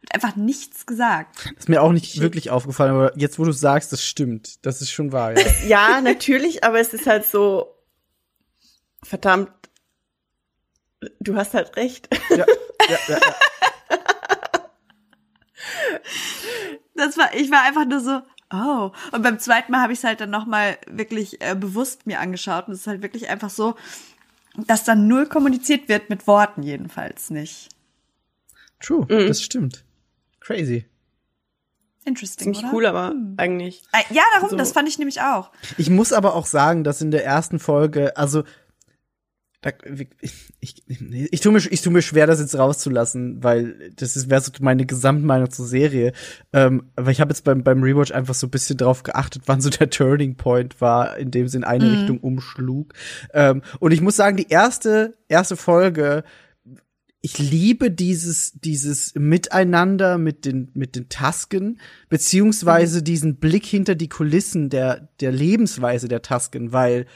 [0.00, 1.52] Wird einfach nichts gesagt.
[1.56, 4.64] Ist mir auch nicht wirklich aufgefallen, aber jetzt, wo du sagst, das stimmt.
[4.66, 5.46] Das ist schon wahr, ja.
[5.66, 7.76] Ja, natürlich, aber es ist halt so,
[9.04, 9.52] verdammt,
[11.20, 12.08] du hast halt recht.
[12.30, 12.44] ja,
[12.88, 13.34] ja, ja, ja.
[16.94, 18.20] Das war, ich war einfach nur so,
[18.52, 18.90] oh.
[19.12, 22.68] Und beim zweiten Mal habe ich es halt dann nochmal wirklich äh, bewusst mir angeschaut.
[22.68, 23.74] Und es ist halt wirklich einfach so,
[24.66, 27.68] dass dann null kommuniziert wird mit Worten jedenfalls nicht.
[28.80, 29.28] True, Mhm.
[29.28, 29.84] das stimmt.
[30.40, 30.86] Crazy.
[32.04, 32.72] Interesting, Ziemlich oder?
[32.74, 33.82] cool, aber eigentlich.
[33.92, 34.56] Äh, Ja, darum, So.
[34.56, 35.50] das fand ich nämlich auch.
[35.78, 38.42] Ich muss aber auch sagen, dass in der ersten Folge, also
[39.62, 39.70] da,
[40.20, 44.40] ich, ich, ich, tue mir, ich tue mir schwer, das jetzt rauszulassen, weil das wäre
[44.40, 46.12] so meine Gesamtmeinung zur Serie.
[46.52, 49.60] Ähm, aber ich habe jetzt beim, beim Rewatch einfach so ein bisschen drauf geachtet, wann
[49.60, 52.92] so der Turning Point war, in dem sie in eine Richtung umschlug.
[53.32, 56.24] Ähm, und ich muss sagen, die erste erste Folge
[57.24, 64.08] ich liebe dieses, dieses Miteinander mit den, mit den Tasken, beziehungsweise diesen Blick hinter die
[64.08, 67.06] Kulissen der, der Lebensweise der Tasken, weil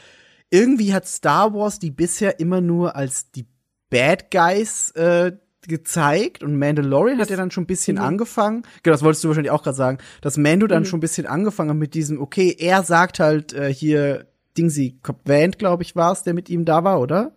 [0.49, 3.45] irgendwie hat Star Wars die bisher immer nur als die
[3.89, 5.33] Bad Guys äh,
[5.67, 8.63] gezeigt und Mandalorian hat ja dann schon ein bisschen angefangen.
[8.83, 11.71] Genau, das wolltest du wahrscheinlich auch gerade sagen, dass Mando dann schon ein bisschen angefangen
[11.71, 14.27] hat mit diesem, okay, er sagt halt äh, hier
[14.57, 17.33] Dingsy Vanth, glaube ich, war es, der mit ihm da war, oder?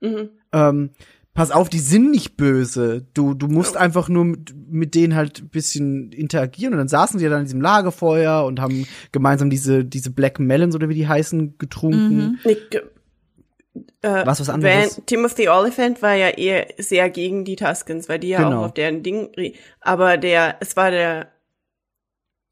[0.00, 0.30] Mhm.
[0.52, 0.90] ähm,
[1.36, 3.06] pass auf, die sind nicht böse.
[3.14, 6.72] Du, du musst einfach nur mit, mit denen halt ein bisschen interagieren.
[6.74, 10.40] Und dann saßen sie ja dann in diesem Lagerfeuer und haben gemeinsam diese, diese Black
[10.40, 12.40] Melons oder wie die heißen, getrunken.
[12.44, 12.74] Nick,
[14.02, 14.96] äh, Was, was anderes?
[14.96, 18.62] Van, Timothy Oliphant war ja eher sehr gegen die Tuskens, weil die ja Genau.
[18.62, 21.30] auch auf deren Ding, rie- aber der, es war der,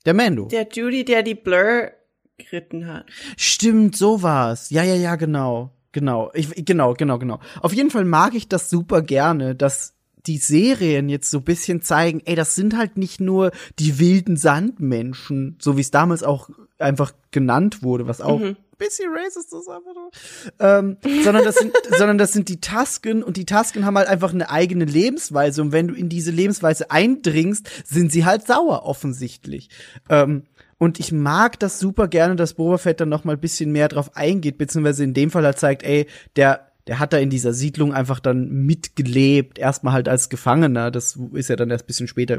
[0.05, 0.47] Der Mando.
[0.49, 1.91] der Judy, der die Blur
[2.37, 3.07] geritten hat.
[3.37, 4.69] Stimmt, so war's.
[4.71, 5.71] Ja, ja, ja, genau.
[5.95, 6.33] Genau.
[6.35, 7.39] Ich, genau, genau, genau.
[7.61, 9.95] Auf jeden Fall mag ich das super gerne, dass
[10.27, 14.37] die Serien jetzt so ein bisschen zeigen, ey, das sind halt nicht nur die wilden
[14.37, 19.69] Sandmenschen, so wie es damals auch einfach genannt wurde, was auch ein bisschen racist ist,
[19.69, 20.11] aber so.
[20.59, 24.35] ähm, sondern das sind, sondern das sind die Tasken und die Tasken haben halt einfach
[24.35, 29.69] eine eigene Lebensweise und wenn du in diese Lebensweise eindringst, sind sie halt sauer offensichtlich.
[30.09, 30.45] Ähm,
[30.85, 33.89] und ich mag das super gerne, dass Boba Fett dann noch mal ein bisschen mehr
[33.89, 36.07] drauf eingeht, beziehungsweise in dem Fall halt zeigt, ey,
[36.37, 40.91] der, der hat da in dieser Siedlung einfach dann mitgelebt, erstmal halt als Gefangener.
[40.91, 42.39] Das ist ja dann erst ein bisschen später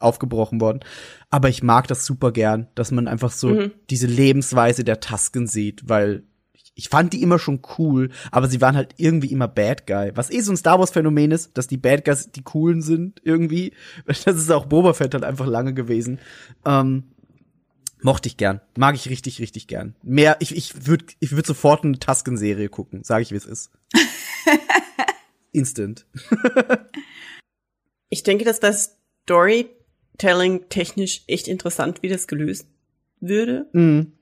[0.00, 0.80] aufgebrochen worden.
[1.30, 3.48] Aber ich mag das super gern, dass man einfach so
[3.90, 8.60] diese Lebensweise der Tasken sieht, weil ich- ich fand die immer schon cool, aber sie
[8.60, 10.10] waren halt irgendwie immer Bad Guy.
[10.14, 13.20] Was eh so ein Star Wars Phänomen ist, dass die Bad Guys die coolen sind
[13.24, 13.72] irgendwie.
[14.24, 16.18] Das ist auch Boba Fett halt einfach lange gewesen.
[16.66, 17.04] Ähm,
[18.04, 18.60] Mochte ich gern.
[18.76, 19.96] Mag ich richtig, richtig gern.
[20.02, 23.70] Mehr, ich, ich würde ich würd sofort eine Tasken-Serie gucken, sage ich, wie es ist.
[25.52, 26.06] Instant.
[28.10, 32.68] Ich denke, dass das Storytelling technisch echt interessant, wie das gelöst
[33.20, 33.70] würde.
[33.72, 34.12] Mhm.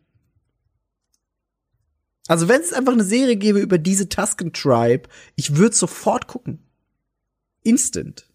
[2.29, 6.61] Also, wenn es einfach eine Serie gäbe über diese Tusken-Tribe, ich würde sofort gucken.
[7.65, 8.32] Instant.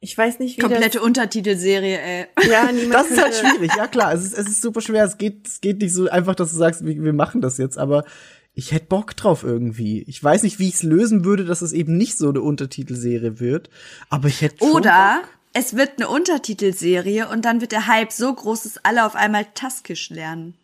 [0.00, 2.26] Ich weiß nicht, wie Komplette Untertitelserie, ey.
[2.36, 4.12] das, ja, niemand Das ist halt schwierig, ja klar.
[4.12, 5.04] Es ist, es ist super schwer.
[5.04, 7.78] Es geht, es geht nicht so einfach, dass du sagst, wir, wir machen das jetzt,
[7.78, 8.04] aber
[8.52, 10.02] ich hätte Bock drauf irgendwie.
[10.06, 13.40] Ich weiß nicht, wie ich es lösen würde, dass es eben nicht so eine Untertitelserie
[13.40, 13.70] wird,
[14.08, 15.22] aber ich hätte schon Oder
[15.52, 19.46] es wird eine Untertitelserie und dann wird der Hype so groß, dass alle auf einmal
[19.54, 20.54] Taskisch lernen.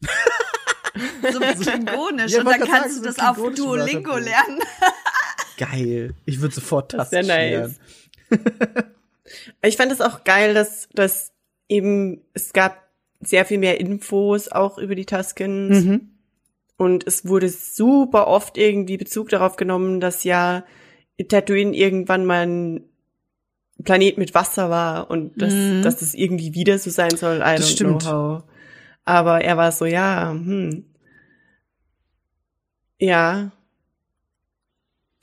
[1.32, 2.32] so wie Klingonisch.
[2.32, 4.60] Ja, und dann kannst sagen, du das auf Duolingo lernen.
[5.56, 6.14] geil.
[6.26, 7.50] Ich würde sofort Das wär Tasten nice.
[7.50, 7.76] lernen.
[9.62, 11.32] Ich fand es auch geil, dass, dass
[11.68, 12.84] eben, es gab
[13.20, 15.84] sehr viel mehr Infos auch über die Tuskens.
[15.84, 16.10] Mhm.
[16.76, 20.64] Und es wurde super oft irgendwie Bezug darauf genommen, dass ja
[21.28, 22.84] Tatooine irgendwann mal ein
[23.82, 27.36] Planet mit Wasser war und dass, dass das irgendwie wieder so sein soll.
[27.36, 28.04] I Das stimmt.
[29.04, 30.84] Aber er war so, ja, hm.
[32.98, 33.52] Ja.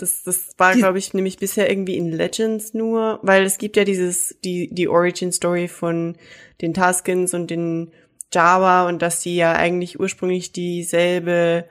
[0.02, 3.84] Das, das war, glaube ich, nämlich bisher irgendwie in Legends nur, weil es gibt ja
[3.84, 6.16] dieses, die, die Origin Story von
[6.62, 7.92] den Taskins und den
[8.34, 11.66] Java und dass die ja eigentlich ursprünglich dieselbe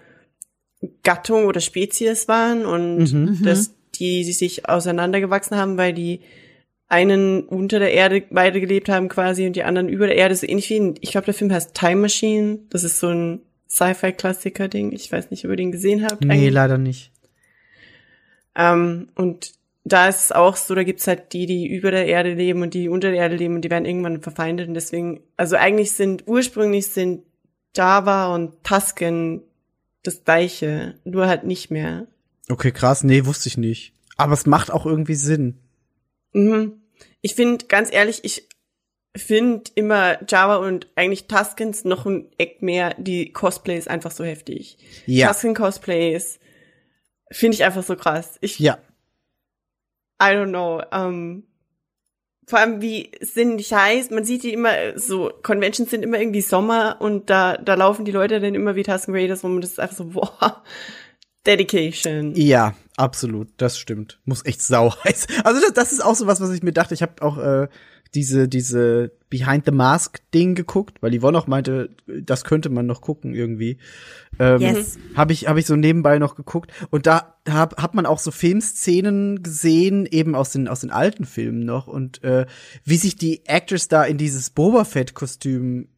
[1.02, 3.38] Gattung oder Spezies waren und Mhm.
[3.42, 6.20] dass die, die sich auseinandergewachsen haben, weil die
[6.88, 10.68] einen unter der Erde weitergelebt haben quasi und die anderen über der Erde, so ähnlich
[10.70, 12.58] wie, in, ich glaube, der Film heißt Time Machine.
[12.70, 14.92] Das ist so ein Sci-Fi-Klassiker-Ding.
[14.92, 16.24] Ich weiß nicht, ob ihr den gesehen habt.
[16.24, 16.52] Nee, eigentlich.
[16.52, 17.12] leider nicht.
[18.54, 19.52] Ähm, und
[19.84, 22.74] da ist es auch so, da gibt's halt die, die über der Erde leben und
[22.74, 26.24] die unter der Erde leben und die werden irgendwann verfeindet und deswegen, also eigentlich sind,
[26.26, 27.22] ursprünglich sind
[27.74, 29.42] Java und Tusken
[30.02, 32.06] das gleiche, nur halt nicht mehr.
[32.48, 33.04] Okay, krass.
[33.04, 33.92] Nee, wusste ich nicht.
[34.16, 35.58] Aber es macht auch irgendwie Sinn.
[36.32, 36.80] Mhm.
[37.20, 38.48] Ich finde, ganz ehrlich, ich
[39.16, 44.78] finde immer Java und eigentlich Tuskens noch ein Eck mehr, die Cosplays einfach so heftig.
[45.06, 45.28] Ja.
[45.28, 46.39] Tusken Cosplays
[47.30, 48.38] finde ich einfach so krass.
[48.40, 48.78] Ich, Ja.
[50.22, 51.44] I don't know, ähm,
[52.46, 56.02] vor allem wie es sind nicht heiß, man sieht die immer äh, so, Conventions sind
[56.02, 59.54] immer irgendwie Sommer und da, da laufen die Leute dann immer wie Tusken Raiders rum
[59.54, 60.62] und das ist einfach so, boah,
[61.46, 62.34] Dedication.
[62.34, 64.20] Ja, absolut, das stimmt.
[64.24, 65.26] Muss echt sau heiß.
[65.44, 66.92] Also das, das ist auch so was, was ich mir dachte.
[66.92, 67.68] Ich habe auch äh,
[68.14, 73.00] diese diese Behind the Mask Ding geguckt, weil Yvonne auch meinte, das könnte man noch
[73.00, 73.78] gucken irgendwie.
[74.38, 74.98] Ähm, Yes.
[75.14, 78.30] Habe ich habe ich so nebenbei noch geguckt und da hab, hat man auch so
[78.30, 82.46] Filmszenen gesehen, eben aus den aus den alten Filmen noch und äh,
[82.84, 85.88] wie sich die Actors da in dieses Boba Fett Kostüm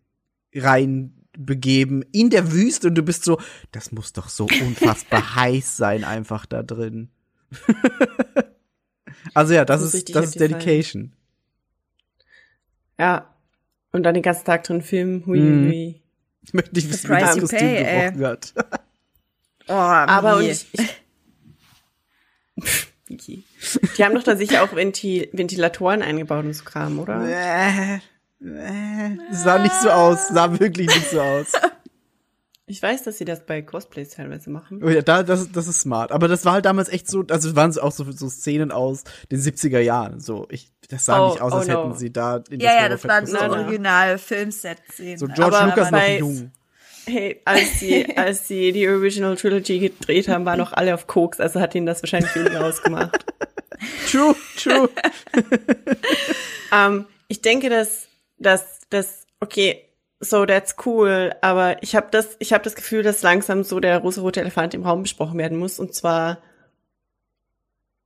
[0.55, 3.41] rein begeben in der Wüste und du bist so,
[3.71, 7.09] das muss doch so unfassbar heiß sein einfach da drin.
[9.35, 10.51] also ja, das, Das ist richtig das ist heftig
[10.93, 11.13] sein.
[13.03, 13.27] Ja.
[13.91, 15.69] Und dann den ganzen Tag drin filmen, hui, Mhm.
[15.69, 16.03] hui.
[16.45, 18.11] Ich möchte nicht wissen, wie das Kostüm pay, ey.
[18.13, 18.55] gebrochen hat.
[19.69, 20.97] Oh, Aber und ich, ich.
[23.99, 27.23] Die haben doch da sicher auch Ventil Ventilatoren eingebaut und so Kram, oder?
[27.29, 31.53] Äh, äh, sah nicht so aus, sah wirklich nicht so aus.
[32.73, 34.81] Ich weiß, dass sie das bei Cosplays teilweise machen.
[34.83, 36.11] Oh ja, da, das, das ist smart.
[36.11, 38.73] Aber das war halt damals echt so, also es waren so auch so, so Szenen
[38.73, 40.21] aus den 70er Jahren.
[40.21, 41.83] So, ich, das sah Oh, nicht aus, oh als no.
[41.85, 45.19] hätten sie da in Ja, ja, das waren so original Filmset-Szenen.
[45.19, 46.51] So George Aber Lucas noch jung.
[47.05, 51.41] Hey, als sie, als sie die Original Trilogy gedreht haben, waren noch alle auf Koks,
[51.41, 53.27] also hat ihnen das wahrscheinlich weniger ausgemacht.
[54.11, 54.89] True, true.
[56.75, 58.09] Ähm, ich denke, dass,
[58.39, 59.85] dass, dass, okay,
[60.25, 63.99] so that's cool, aber ich habe das, ich habe das Gefühl, dass langsam so der
[63.99, 66.39] rosa-rote Elefant im Raum besprochen werden muss, und zwar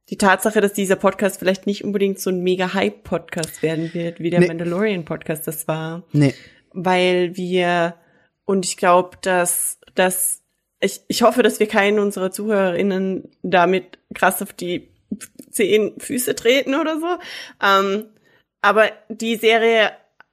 [0.08, 4.30] die Tatsache, dass dieser Podcast vielleicht nicht unbedingt so ein mega Hype-Podcast werden wird, wie
[4.30, 4.46] der Nee.
[4.48, 6.34] Mandalorian-Podcast das war, Nee.
[6.72, 7.94] weil wir,
[8.44, 10.42] und ich glaube, dass, dass,
[10.80, 14.88] ich, ich hoffe, dass wir keinen unserer ZuhörerInnen damit krass auf die
[15.50, 17.18] zehn Füße treten oder so.
[17.62, 18.04] Ähm,
[18.62, 19.90] aber die Serie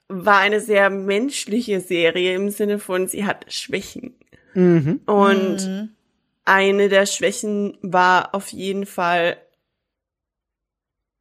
[0.08, 4.16] war eine sehr menschliche Serie im Sinne von, sie hat Schwächen.
[4.54, 5.02] Mhm.
[5.06, 5.90] Und
[6.46, 9.38] eine der Schwächen war auf jeden Fall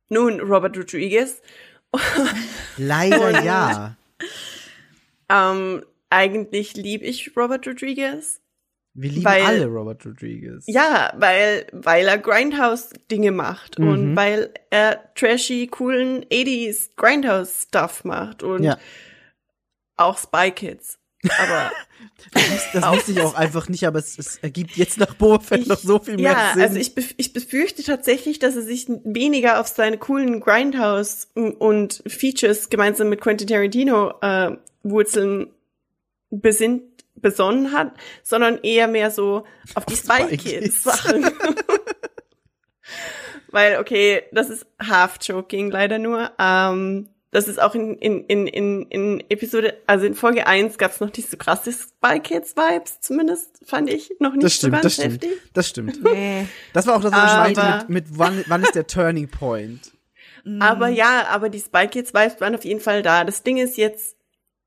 [0.08, 1.40] nun Robert Rodriguez.
[2.76, 3.96] Leider ja.
[5.28, 8.41] Ähm, eigentlich lieb ich Robert Rodriguez.
[8.94, 10.64] Wir lieben Weil- alle Robert Rodriguez.
[10.66, 13.88] Ja, weil, weil er Grindhouse-Dinge macht Mhm.
[13.88, 18.78] und weil er trashy, coolen 80s Grindhouse-Stuff macht und Ja.
[19.96, 20.98] auch Spy Kids.
[21.38, 21.70] Aber
[22.72, 25.78] Das wusste ich auch einfach nicht, aber es, es ergibt jetzt nach Boba Fett noch
[25.78, 26.62] so viel mehr ja, Sinn.
[26.62, 32.02] also ich, bef ich befürchte tatsächlich, dass er sich weniger auf seine coolen Grindhouse und
[32.06, 35.50] Features gemeinsam mit Quentin Tarantino äh, Wurzeln
[36.30, 36.82] besinnt,
[37.14, 37.92] besonnen hat,
[38.22, 39.44] sondern eher mehr so
[39.74, 40.82] auf die Spy Spy Kids Kids.
[40.82, 41.24] Sachen.
[43.50, 46.30] Weil, okay, das ist half-joking leider nur.
[46.38, 51.00] Ähm, das ist auch in, in, in, in, in Episode, also in Folge 1 gab's
[51.00, 54.72] noch nicht so krasse Spy Kids Vibes, zumindest fand ich noch nicht das so stimmt,
[54.74, 55.22] ganz das stimmt.
[55.24, 55.30] heftig.
[55.54, 56.02] Das stimmt.
[56.02, 56.46] Nee.
[56.74, 59.28] Das war auch das, was ich Aber- meinte mit, mit wann, wann ist der Turning
[59.28, 59.92] Point?
[60.58, 63.22] Aber ja, aber die Spy Kids Vibes waren auf jeden Fall da.
[63.24, 64.16] Das Ding ist jetzt,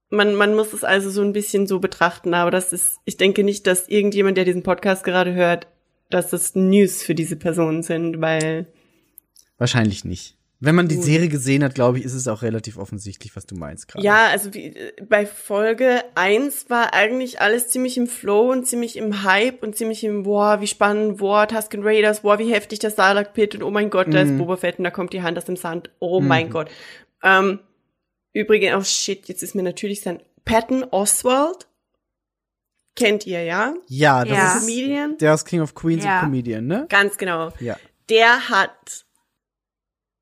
[0.10, 3.44] man, man muss es also so ein bisschen so betrachten, aber das ist, ich denke
[3.44, 5.68] nicht, dass irgendjemand, der diesen Podcast gerade hört,
[6.10, 8.68] dass das News für diese Personen sind, weil
[9.58, 10.36] Wahrscheinlich nicht.
[10.62, 13.56] Wenn man die Serie gesehen hat, glaube ich, ist es auch relativ offensichtlich, was du
[13.56, 14.06] meinst gerade.
[14.06, 14.74] Ja, also wie,
[15.08, 20.04] bei Folge eins war eigentlich alles ziemlich im Flow und ziemlich im Hype und ziemlich
[20.04, 23.70] im, boah, wie spannend, boah, Tusken Raiders, boah, wie heftig der Sarlacc Pit und oh
[23.70, 26.22] mein Gott, da ist Boba Fett und da kommt die Hand aus dem Sand, oh
[26.22, 26.70] mein Gott.
[27.22, 27.60] Ähm,
[28.36, 31.68] übrigens, oh shit, jetzt ist mir natürlich sein Patton Oswald,
[32.96, 33.74] kennt ihr, ja?
[33.88, 34.56] Ja, das Ja.
[34.58, 35.18] ist Comedian?
[35.18, 36.20] der aus King of Queens Ja.
[36.20, 36.86] und Comedian, ne?
[36.90, 37.52] Ganz genau.
[37.60, 37.78] Ja.
[38.10, 39.06] Der hat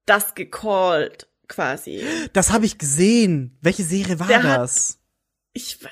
[0.05, 2.05] das gecallt, quasi.
[2.33, 3.57] Das habe ich gesehen.
[3.61, 4.99] Welche Serie war Der hat- das?
[5.53, 5.91] Ich weiß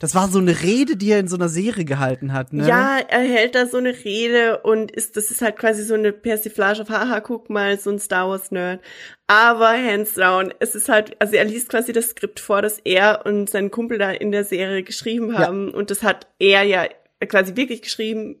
[0.00, 2.66] Das war so eine Rede, die er in so einer Serie gehalten hat, ne?
[2.68, 6.12] Ja, er hält da so eine Rede und ist, das ist halt quasi so eine
[6.12, 8.80] Persiflage auf, haha, guck mal, so ein Star Wars Nerd.
[9.26, 13.26] Aber hands down, es ist halt, also er liest quasi das Skript vor, das er
[13.26, 15.40] und sein Kumpel da in der Serie geschrieben Ja.
[15.40, 16.86] haben und das hat er ja
[17.26, 18.36] quasi wirklich geschrieben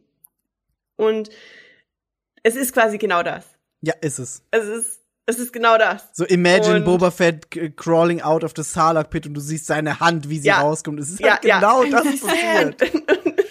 [0.96, 1.30] und
[2.42, 3.44] es ist quasi genau das.
[3.82, 4.42] Ja, ist es.
[4.50, 6.08] Es ist, es ist genau das.
[6.14, 10.00] So imagine Und- Boba Fett crawling out of the Sarlacc Pit und du siehst seine
[10.00, 10.60] Hand, wie sie Ja.
[10.62, 10.98] rauskommt.
[11.00, 12.82] Es ist halt genau das passiert.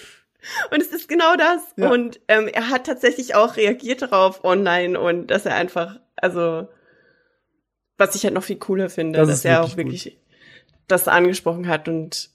[0.71, 1.61] Und es ist genau das.
[1.75, 1.91] Ja.
[1.91, 6.69] Und ähm, er hat tatsächlich auch reagiert darauf online und dass er einfach, also
[7.97, 10.17] was ich halt noch viel cooler finde, Das dass ist er wirklich auch wirklich
[10.87, 12.29] das angesprochen hat und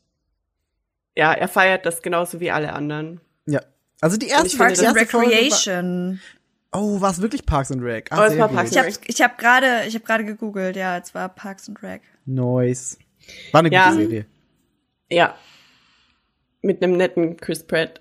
[1.16, 3.22] ja, er feiert das genauso wie alle anderen.
[3.46, 3.62] Ja.
[4.02, 6.20] Also die erste, die Parks and erste Folge Recreation.
[6.20, 6.41] War,
[6.72, 8.08] oh, war es wirklich Parks and Rec?
[8.10, 8.56] Ah, Oh, es war gut.
[8.56, 11.82] Parks and habe ich hab gerade ich hab gerade gegoogelt, ja, es war Parks and
[11.82, 12.02] Rec.
[12.26, 12.98] Nice.
[13.52, 13.92] War eine gute Ja.
[13.92, 14.26] Serie.
[15.10, 15.36] Ja.
[16.62, 17.98] Mit einem netten Chris Pratt.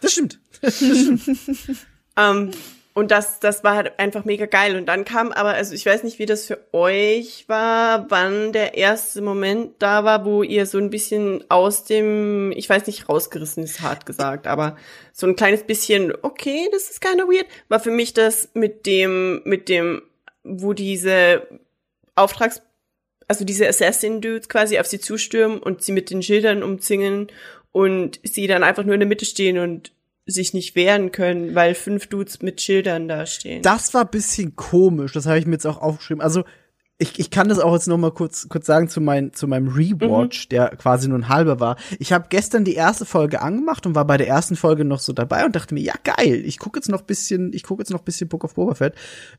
[0.00, 0.38] Das stimmt.
[2.18, 2.50] Ähm,
[2.96, 4.74] und das, das war halt einfach mega geil.
[4.74, 8.72] Und dann kam aber, also ich weiß nicht, wie das für euch war, wann der
[8.72, 13.62] erste Moment da war, wo ihr so ein bisschen aus dem, ich weiß nicht, rausgerissen
[13.62, 14.76] ist hart gesagt, aber
[15.12, 18.86] so ein kleines bisschen, okay, das ist kind of weird, war für mich das mit
[18.86, 20.00] dem, mit dem,
[20.42, 21.46] wo diese
[22.14, 22.62] Auftrags,
[23.28, 27.26] also diese Assassin-Dudes quasi auf sie zustürmen und sie mit den Schildern umzingeln
[27.72, 29.92] und sie dann einfach nur in der Mitte stehen und
[30.26, 33.62] sich nicht wehren können, weil fünf Dudes mit Schildern da stehen.
[33.62, 36.20] Das war bisschen komisch, das habe ich mir jetzt auch aufgeschrieben.
[36.20, 36.44] Also
[36.98, 39.68] ich, ich kann das auch jetzt noch mal kurz kurz sagen zu, mein, zu meinem
[39.68, 41.76] Rewatch, der quasi nur ein halber war.
[41.98, 45.12] Ich habe gestern die erste Folge angemacht und war bei der ersten Folge noch so
[45.12, 48.00] dabei und dachte mir, ja geil, ich gucke jetzt noch bisschen, ich gucke jetzt noch
[48.00, 48.94] bisschen Book of Boba Fett.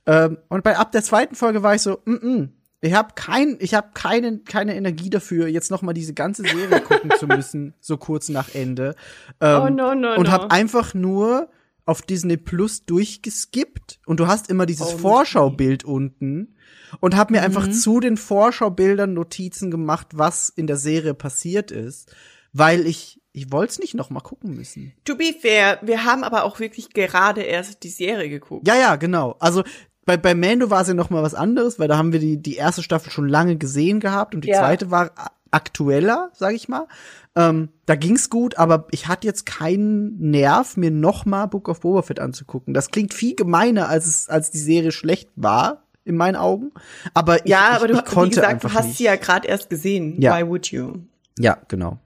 [0.06, 2.50] Ähm, und bei ab der zweiten Folge war ich so, mm, mm,
[2.82, 6.82] ich habe kein, ich habe keine keine Energie dafür, jetzt noch mal diese ganze Serie
[6.82, 8.96] gucken zu müssen, so kurz nach Ende.
[9.42, 10.32] Ähm, Oh, no, no, und no.
[10.32, 11.50] habe einfach nur
[11.86, 16.56] auf Disney Plus durchgeskippt und du hast immer dieses Oh, Vorschaubild unten
[17.00, 17.46] und habe mir Mhm.
[17.46, 22.14] einfach zu den Vorschaubildern Notizen gemacht, was in der Serie passiert ist,
[22.54, 24.94] weil ich ich wollte es nicht noch mal gucken müssen.
[25.06, 28.68] To be fair, wir haben aber auch wirklich gerade erst die Serie geguckt.
[28.68, 29.36] Ja, ja, genau.
[29.40, 29.64] Also
[30.08, 32.38] bei, bei Mando war es ja noch mal was anderes, weil da haben wir die,
[32.42, 34.60] die erste Staffel schon lange gesehen gehabt und die Ja.
[34.60, 35.12] zweite war
[35.52, 36.88] aktueller, sag ich mal.
[37.36, 41.82] Ähm, da ging's gut, aber ich hatte jetzt keinen Nerv, mir noch mal Book of
[41.82, 42.74] Boba Fett anzugucken.
[42.74, 46.72] Das klingt viel gemeiner, als es, als die Serie schlecht war, in meinen Augen.
[47.14, 48.98] Aber ich, Ja, ich, aber du, ich wie konnte gesagt, einfach du hast nicht.
[48.98, 50.20] sie ja gerade erst gesehen.
[50.22, 50.38] Ja.
[50.38, 50.94] Why would you?
[51.38, 52.00] Ja, genau.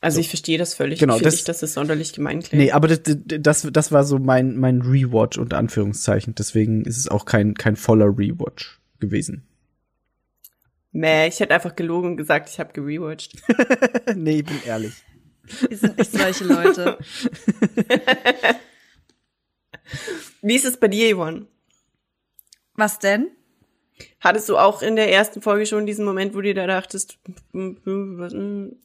[0.00, 1.00] Also ich verstehe das völlig.
[1.00, 2.62] Genau, ich das- nicht, dass das sonderlich gemein klingt.
[2.62, 6.34] Nee, aber das, das, das war so mein, mein Rewatch unter Anführungszeichen.
[6.36, 9.44] Deswegen ist es auch kein, kein voller Rewatch gewesen.
[10.92, 13.36] Meh, ich hätte einfach gelogen und gesagt, ich habe gerewatcht.
[14.14, 14.94] nee, ich bin ehrlich.
[15.68, 16.98] Wir sind nicht solche Leute.
[20.42, 21.46] Wie ist es bei dir, Yvonne?
[22.74, 23.30] Was denn?
[24.20, 27.18] Hattest du auch in der ersten Folge schon diesen Moment, wo du da dachtest,
[27.52, 28.76] hm, hm, hm,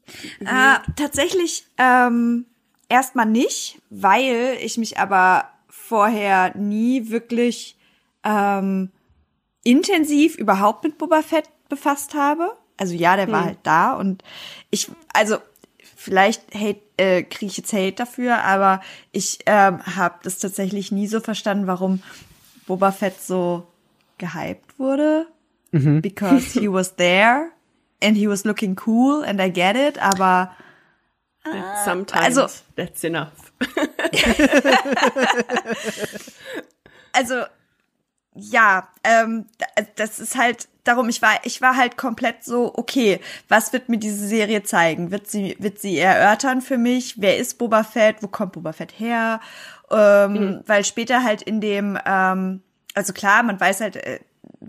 [0.42, 2.46] Äh, tatsächlich ähm,
[2.90, 7.78] erstmal nicht, weil ich mich aber vorher nie wirklich
[8.24, 8.92] ähm,
[9.64, 12.52] intensiv überhaupt mit Boba Fett befasst habe.
[12.78, 14.24] Also ja, der war halt da und
[14.72, 15.38] ich, also
[15.96, 21.08] vielleicht hate, äh, kriege ich jetzt Hate dafür, aber ich ähm, habe das tatsächlich nie
[21.08, 22.02] so verstanden, warum
[22.66, 23.68] Boba Fett so
[24.24, 25.28] gehypt wurde.
[25.72, 27.50] Because he was there
[28.02, 30.52] and he was looking cool and I get it, aber
[31.84, 33.52] sometimes also- that's enough.
[37.12, 37.44] also
[38.36, 43.20] ja, ähm, da- das ist halt darum, ich war, ich war halt komplett so, okay,
[43.48, 45.12] was wird mir diese Serie zeigen?
[45.12, 47.22] Wird sie, wird sie erörtern für mich?
[47.22, 48.18] Wer ist Boba Fett?
[48.22, 49.40] Wo kommt Boba Fett her?
[49.92, 52.64] Ähm, Weil später halt in dem, ähm,
[52.94, 54.20] also klar, man weiß halt äh,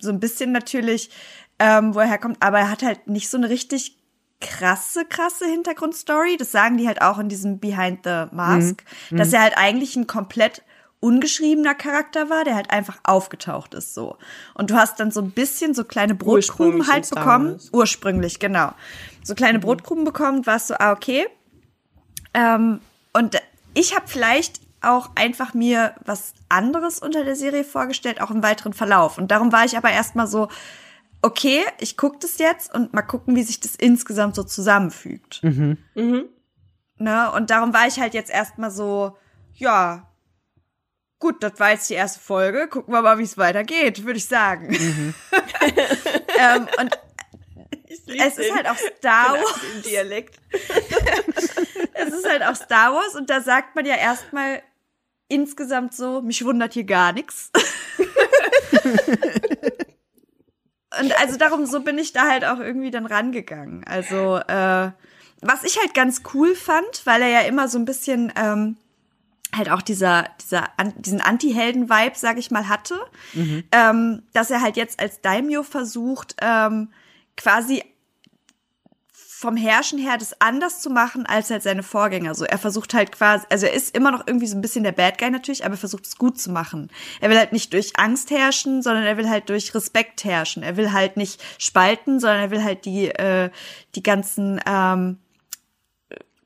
[0.01, 1.11] so ein bisschen natürlich,
[1.59, 3.99] ähm, wo er herkommt, aber er hat halt nicht so eine richtig
[4.41, 6.37] krasse, krasse Hintergrundstory.
[6.37, 10.07] Das sagen die halt auch in diesem Behind the Mask, dass er halt eigentlich ein
[10.07, 10.63] komplett
[11.01, 14.17] ungeschriebener Charakter war, der halt einfach aufgetaucht ist so.
[14.55, 17.61] Und du hast dann so ein bisschen so kleine Brotkrumen halt bekommen.
[17.73, 18.73] Ursprünglich, genau.
[19.23, 21.27] So kleine Brotkrumen bekommen, warst so, ah, okay.
[22.33, 22.81] Ähm,
[23.13, 23.37] und
[23.75, 28.73] ich habe vielleicht auch einfach mir was anderes unter der Serie vorgestellt, auch im weiteren
[28.73, 29.19] Verlauf.
[29.19, 30.49] Und darum war ich aber erstmal so,
[31.23, 35.43] okay, ich gucke das jetzt und mal gucken, wie sich das insgesamt so zusammenfügt.
[35.43, 35.79] Mhm.
[36.97, 37.33] Ne?
[37.33, 39.17] Und darum war ich halt jetzt erstmal so,
[39.55, 40.11] ja,
[41.19, 44.27] gut, das war jetzt die erste Folge, gucken wir mal, wie es weitergeht, würde ich
[44.27, 44.75] sagen.
[46.39, 46.99] ähm, und
[47.89, 49.61] es ist halt auch Star Wars.
[49.75, 50.39] Im Dialekt.
[51.95, 54.63] es ist halt auch Star Wars und da sagt man ja erstmal
[55.29, 57.51] insgesamt so, mich wundert hier gar nichts.
[61.01, 63.85] Und also darum, so bin ich da halt auch irgendwie dann rangegangen.
[63.85, 64.93] Also, äh,
[65.41, 68.77] was ich halt ganz cool fand, weil er ja immer so ein bisschen ähm,
[69.55, 72.99] halt auch dieser, dieser an, diesen Anti-Helden-Vibe, sag ich mal, hatte,
[73.73, 76.91] ähm, dass er halt jetzt als Daimyo versucht, ähm,
[77.37, 77.83] quasi
[79.45, 82.35] vom Herrschen her das anders zu machen als halt seine Vorgänger.
[82.35, 84.93] So, er versucht halt quasi, also er ist immer noch irgendwie so ein bisschen der
[84.93, 86.91] Bad Guy natürlich, aber er versucht es gut zu machen.
[87.21, 90.63] Er will halt nicht durch Angst herrschen, sondern er will halt durch Respekt herrschen.
[90.63, 93.51] Er will halt nicht spalten, sondern er will halt die, äh,
[93.95, 95.19] die ganzen ähm,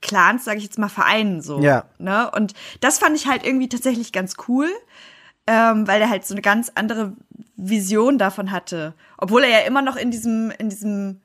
[0.02, 1.60] Clans, sage ich jetzt mal, vereinen so.
[1.60, 1.84] Ja.
[1.98, 2.28] Ne?
[2.32, 4.68] Und das fand ich halt irgendwie tatsächlich ganz cool,
[5.46, 7.12] ähm, weil er halt so eine ganz andere
[7.54, 8.94] Vision davon hatte.
[9.18, 11.20] Obwohl er ja immer noch in diesem, in diesem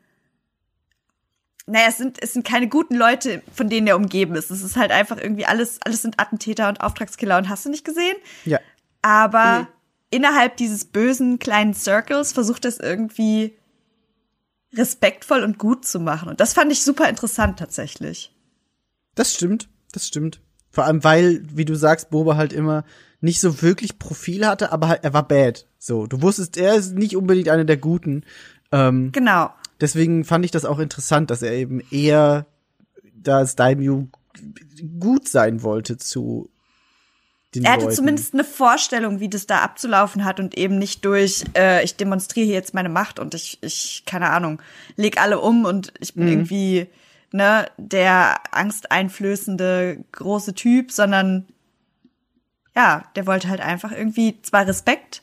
[1.66, 4.52] naja, es sind, es sind keine guten Leute, von denen er umgeben ist.
[4.52, 7.86] Es ist halt einfach irgendwie alles, alles sind Attentäter und Auftragskiller und hast du nicht
[7.86, 8.16] gesehen?
[8.46, 8.60] Ja.
[9.02, 9.68] Aber Mhm.
[10.10, 13.54] innerhalb dieses bösen kleinen Circles versucht es irgendwie
[14.76, 16.30] respektvoll und gut zu machen.
[16.30, 18.34] Und das fand ich super interessant tatsächlich.
[19.16, 20.42] Das stimmt, das stimmt.
[20.72, 22.84] Vor allem, weil, wie du sagst, Boba halt immer
[23.22, 25.68] nicht so wirklich Profil hatte, aber halt, er war bad.
[25.78, 28.24] So, du wusstest, er ist nicht unbedingt einer der Guten.
[28.72, 29.52] Ähm, Genau.
[29.84, 32.46] Deswegen fand ich das auch interessant, dass er eben eher
[33.14, 34.08] das Daimyo
[35.00, 36.50] gut sein wollte zu
[37.54, 37.96] den Er hatte Leuten.
[37.96, 42.46] zumindest eine Vorstellung, wie das da abzulaufen hat und eben nicht durch, äh, ich demonstriere
[42.48, 44.60] hier jetzt meine Macht und ich, ich, keine Ahnung,
[44.96, 46.20] leg alle um und ich Mhm.
[46.20, 46.88] bin irgendwie,
[47.32, 51.46] ne, der angsteinflößende große Typ, sondern
[52.76, 55.22] ja, der wollte halt einfach irgendwie zwar Respekt,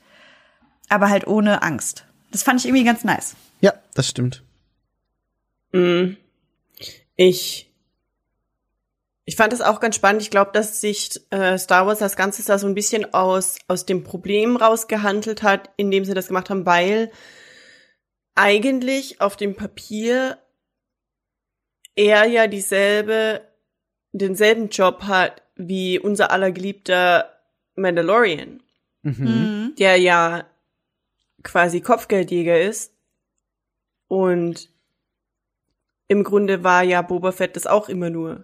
[0.88, 2.04] aber halt ohne Angst.
[2.30, 3.34] Das fand ich irgendwie ganz nice.
[3.60, 4.44] Ja, das stimmt.
[5.72, 6.16] Mm.
[7.16, 7.66] Ich
[9.26, 10.22] ich fand das auch ganz spannend.
[10.22, 13.86] Ich glaube, dass sich äh, Star Wars das Ganze da so ein bisschen aus aus
[13.86, 17.12] dem Problem rausgehandelt hat, indem sie das gemacht haben, weil
[18.34, 20.38] eigentlich auf dem Papier
[21.94, 23.42] er ja dieselbe
[24.12, 27.36] denselben Job hat wie unser aller geliebter
[27.76, 28.62] Mandalorian,
[29.02, 29.74] Mhm.
[29.78, 30.46] der ja
[31.42, 32.94] quasi Kopfgeldjäger ist
[34.08, 34.69] und
[36.10, 38.42] im Grunde war ja Boba Fett das auch immer nur.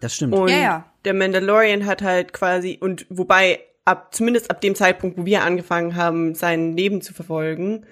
[0.00, 0.32] Das stimmt.
[0.32, 0.92] Und Ja, ja.
[1.04, 5.96] der Mandalorian hat halt quasi, und wobei, ab, zumindest ab dem Zeitpunkt, wo wir angefangen
[5.96, 7.84] haben, sein Leben zu verfolgen,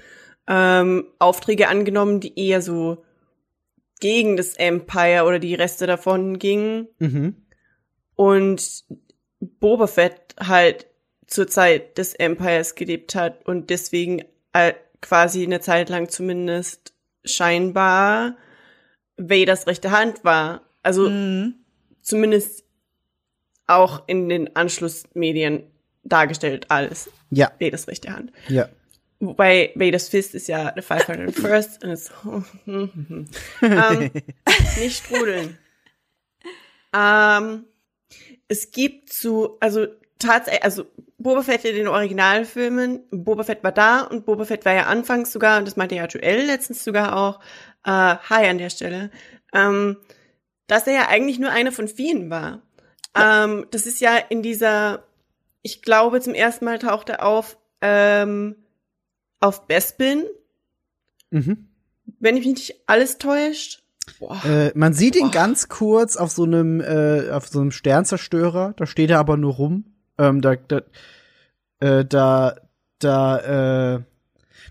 [0.46, 3.03] ähm, Aufträge angenommen, die eher so
[3.98, 6.86] gegen das Empire oder die Reste davon gingen.
[7.00, 7.34] Mhm.
[8.14, 8.84] Und
[9.40, 10.86] Boba Fett halt
[11.26, 14.22] zur Zeit des Empires gelebt hat und deswegen
[14.53, 16.94] äh, quasi eine Zeit lang zumindest
[17.24, 18.36] scheinbar
[19.29, 20.62] Vaders rechte Hand war.
[20.83, 21.55] Also Mhm.
[22.03, 22.64] zumindest
[23.66, 25.62] auch in den Anschlussmedien
[26.05, 27.11] dargestellt alles.
[27.31, 28.33] Ja, Vaders rechte Hand.
[28.49, 28.68] ja.
[29.25, 32.11] Wobei Vaders Fist ist ja the 501st und ist
[33.62, 34.11] ähm,
[34.81, 35.59] nicht strudeln.
[36.93, 37.64] Ähm,
[38.49, 39.87] es gibt zu, also
[40.18, 40.87] tatsächlich, also
[41.18, 45.33] Boba Fett in den Originalfilmen, Boba Fett war da und Boba Fett war ja anfangs
[45.33, 47.39] sogar, und das meinte ja Joel letztens sogar auch,
[47.85, 49.11] äh, hi an der Stelle,
[49.53, 49.97] ähm,
[50.66, 52.62] dass er ja eigentlich nur einer von vielen war.
[53.14, 55.05] Ähm, das ist ja in dieser,
[55.62, 58.57] ich glaube, zum ersten Mal taucht er auf, ähm,
[59.41, 60.24] auf Bespin,
[61.30, 61.68] Mhm.
[62.20, 63.83] wenn ich mich nicht alles täuscht.
[64.18, 64.43] Boah.
[64.45, 65.30] Äh, man sieht ihn Oh.
[65.30, 68.74] ganz kurz auf so einem äh, auf so einem Sternzerstörer.
[68.76, 69.85] Da steht er aber nur rum.
[70.18, 70.83] Ähm, da da
[71.80, 72.57] äh, da
[72.99, 74.01] da äh,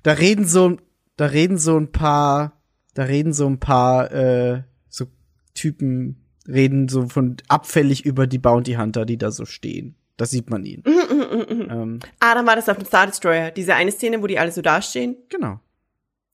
[0.03, 0.77] da reden so
[1.15, 2.60] da reden so ein paar
[2.93, 5.05] da reden so ein paar äh, so
[5.53, 9.95] Typen reden so von abfällig über die Bounty Hunter, die da so stehen.
[10.17, 10.83] Da sieht man ihn.
[10.85, 13.51] ähm, Ah, dann war das auf dem Star Destroyer.
[13.51, 15.15] Diese eine Szene, wo die alle so dastehen.
[15.29, 15.59] genau.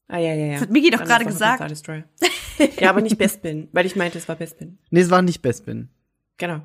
[0.09, 0.51] Ah, ja, ja, ja.
[0.53, 1.57] Das hat Miki doch Dann gerade gesagt.
[1.57, 2.03] Star Destroyer.
[2.79, 4.77] ja, aber nicht Bespin, weil ich meinte, es war Bespin.
[4.89, 5.89] Nee, es war nicht Bespin.
[6.37, 6.61] Genau.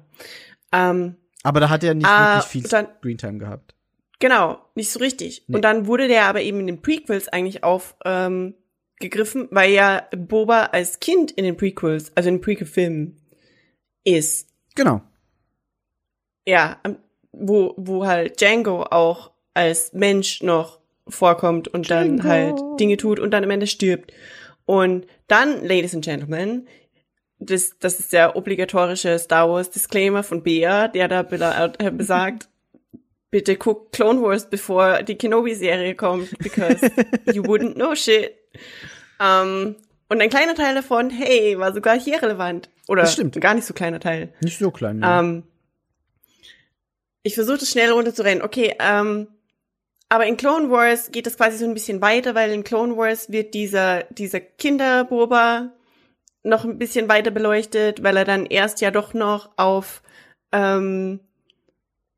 [0.72, 3.74] Ähm, Aber da hat er nicht Ah, wirklich viel dann- Screentime gehabt.
[4.20, 5.44] genau, nicht so richtig.
[5.48, 5.56] Nee.
[5.56, 8.54] Und dann wurde der aber eben in den Prequels eigentlich auf ähm,
[9.00, 13.16] gegriffen, weil ja Boba als Kind in den Prequels, also in den Prequel-Filmen,
[14.04, 14.48] ist.
[14.74, 15.02] Genau.
[16.46, 16.80] Ja,
[17.32, 22.28] wo, wo halt Django auch als Mensch noch vorkommt und dann Django.
[22.28, 24.12] halt Dinge tut und dann am Ende stirbt.
[24.64, 26.68] Und dann, Ladies and Gentlemen,
[27.38, 31.20] das, das ist der obligatorische Star Wars Disclaimer von Bea, der da
[31.78, 32.48] äh, besagt,
[33.30, 36.90] bitte guckt Clone Wars, bevor die Kenobi-Serie kommt, because
[37.32, 38.36] you wouldn't know shit.
[39.20, 39.76] Ähm,
[40.08, 42.68] und ein kleiner Teil davon, hey, war sogar hier relevant.
[42.88, 43.40] Oder Das stimmt.
[43.40, 44.32] gar nicht so kleiner Teil.
[44.40, 44.98] Nicht so klein.
[44.98, 45.06] ne?
[45.06, 45.42] Ähm,
[47.22, 48.42] ich versuche das schnell runterzurennen.
[48.42, 49.28] Okay, ähm,
[50.08, 53.30] aber in Clone Wars geht es quasi so ein bisschen weiter, weil in Clone Wars
[53.32, 55.70] wird dieser, dieser Kinderboba
[56.42, 60.02] noch ein bisschen weiter beleuchtet, weil er dann erst ja doch noch auf
[60.50, 61.20] ähm,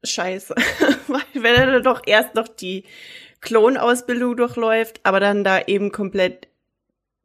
[0.03, 0.55] Scheiße,
[1.35, 2.85] weil er dann doch erst noch die
[3.45, 6.49] Klonausbildung durchläuft, aber dann da eben komplett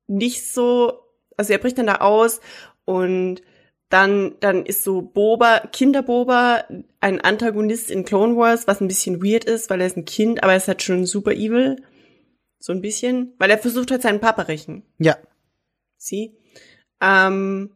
[0.08, 1.10] nicht so
[1.40, 2.42] also er bricht dann da aus
[2.84, 3.42] und
[3.88, 6.66] dann, dann ist so Boba, Kinderboba,
[7.00, 10.44] ein Antagonist in Clone Wars, was ein bisschen weird ist, weil er ist ein Kind,
[10.44, 11.82] aber er ist halt schon super evil.
[12.60, 13.34] So ein bisschen.
[13.40, 14.84] Weil er versucht halt seinen Papa rächen.
[14.98, 15.18] Ja.
[15.96, 16.38] Sie.
[17.00, 17.72] Ähm,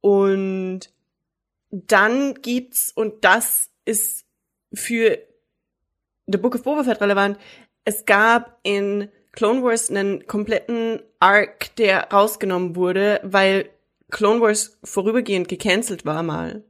[0.00, 0.80] und
[1.70, 4.24] dann gibt's, und das ist
[4.72, 5.18] für
[6.28, 7.36] The Book of Boba Fett relevant,
[7.84, 13.70] es gab in Clone Wars einen kompletten Arc, der rausgenommen wurde, weil
[14.10, 16.64] Clone Wars vorübergehend gecancelt war mal.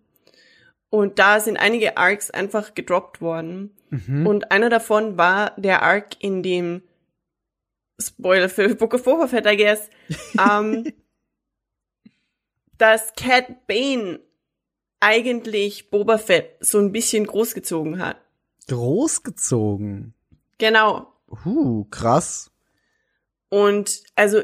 [0.90, 3.74] Und da sind einige Arcs einfach gedroppt worden.
[4.24, 6.82] Und einer davon war der Arc, in dem
[8.00, 9.90] Spoiler für Book of Boba Fett, I guess,
[10.38, 10.92] ähm,
[12.78, 14.20] dass Cat Bane
[15.00, 18.16] eigentlich Boba Fett so ein bisschen großgezogen hat.
[18.68, 20.14] Großgezogen.
[20.58, 21.12] Genau.
[21.44, 22.50] Uh, krass.
[23.48, 24.42] Und also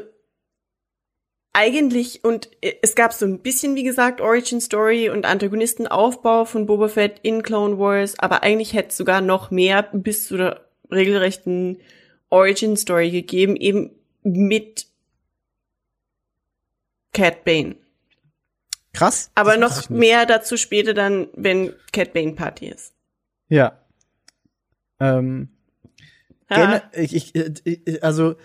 [1.53, 6.87] eigentlich, und es gab so ein bisschen, wie gesagt, Origin Story und Antagonistenaufbau von Boba
[6.87, 11.79] Fett in Clone Wars, aber eigentlich hätte es sogar noch mehr bis zu der regelrechten
[12.29, 13.91] Origin Story gegeben, eben
[14.23, 14.87] mit
[17.13, 17.75] Cat Bane.
[18.93, 19.31] Krass.
[19.35, 22.93] Aber noch mehr dazu später dann, wenn Cat Bane Party ist.
[23.47, 23.79] Ja.
[24.99, 25.49] Ähm,
[26.49, 26.81] Ja.
[26.93, 28.35] Ich, ich, äh, also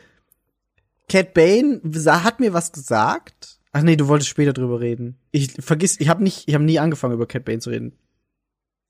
[1.08, 3.58] Cat Bane sa- hat mir was gesagt.
[3.72, 5.16] Ach nee, du wolltest später drüber reden.
[5.32, 7.92] Ich vergiss, ich habe nicht, ich habe nie angefangen über Cat Bane zu reden.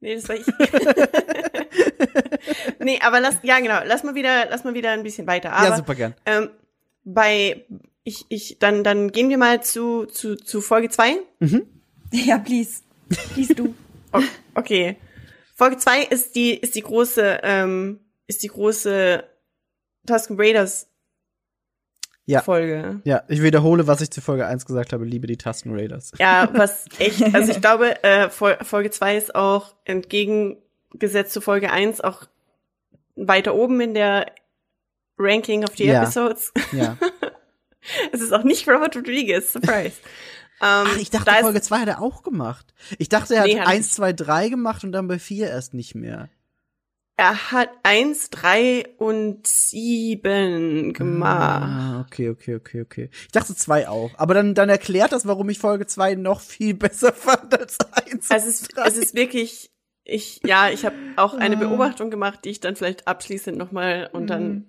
[0.00, 0.46] Nee, das war ich.
[2.80, 5.52] nee, aber lass, ja genau, lass mal wieder, lass mal wieder ein bisschen weiter.
[5.52, 6.14] Aber, ja, super gern.
[6.26, 6.50] Ähm,
[7.04, 7.64] bei,
[8.02, 11.16] ich, ich, dann, dann gehen wir mal zu, zu, zu Folge zwei.
[12.12, 12.82] Ja, please.
[13.32, 13.74] Please du.
[14.54, 14.96] Okay.
[15.56, 19.24] Folge zwei ist die, ist die große, ähm, ist die große
[20.06, 20.86] Tusken Raiders
[22.26, 22.40] Ja.
[22.42, 23.00] Folge.
[23.04, 26.12] Ja, ich wiederhole, was ich zu Folge 1 gesagt habe, liebe die Tasten Raiders.
[26.18, 31.70] Ja, was echt, also ich glaube, äh, Fol- Folge zwei ist auch entgegengesetzt zu Folge
[31.70, 32.24] eins auch
[33.16, 34.26] weiter oben in der
[35.18, 36.02] Ranking of the Ja.
[36.02, 36.52] Episodes.
[36.72, 36.96] Ja.
[38.12, 39.96] Es ist auch nicht Robert Rodriguez, surprise.
[40.62, 42.72] Ähm, Ach, ich dachte, da ist- Folge 2 hat er auch gemacht.
[42.96, 45.48] Ich dachte, er hat Nee, hat er 1, 2, 3 gemacht und dann bei 4
[45.50, 46.30] erst nicht mehr.
[47.16, 51.62] Er hat eins, drei und sieben gemacht.
[51.62, 53.10] Ah, okay, okay, okay, okay.
[53.12, 54.10] Ich dachte 2 auch.
[54.16, 57.78] Aber dann, dann erklärt das, warum ich Folge 2 noch viel besser fand als
[58.10, 58.30] 1.
[58.30, 59.70] Also es, ist, es ist wirklich,
[60.02, 64.26] ich, ja, ich habe auch eine Beobachtung gemacht, die ich dann vielleicht abschließend nochmal und
[64.26, 64.66] dann,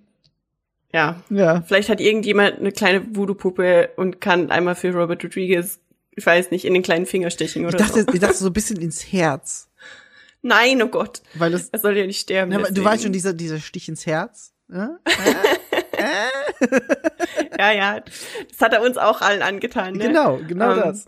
[0.94, 1.64] ja, ja.
[1.64, 5.80] vielleicht hat irgendjemand eine kleine Voodoo-Puppe und kann einmal für Robert Rodriguez,
[6.12, 8.14] ich weiß nicht, in den kleinen Finger stechen Ich oder dachte, so.
[8.14, 9.68] ich dachte so ein bisschen ins Herz.
[10.46, 12.54] Nein, oh Gott, Weil das, er soll ja nicht sterben.
[12.54, 14.54] Aber du weißt schon, dieser, dieser Stich ins Herz?
[14.72, 14.98] Ja?
[17.58, 19.94] Ja, ja, das hat er uns auch allen angetan.
[19.94, 20.08] Ne?
[20.08, 21.06] Genau, genau Ähm, das.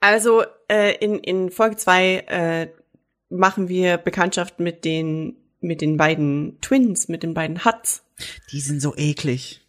[0.00, 2.68] Also äh, in, in Folge zwei äh,
[3.28, 8.04] machen wir Bekanntschaft mit den mit den beiden Twins, mit den beiden Huts,
[8.52, 9.65] Die sind so eklig.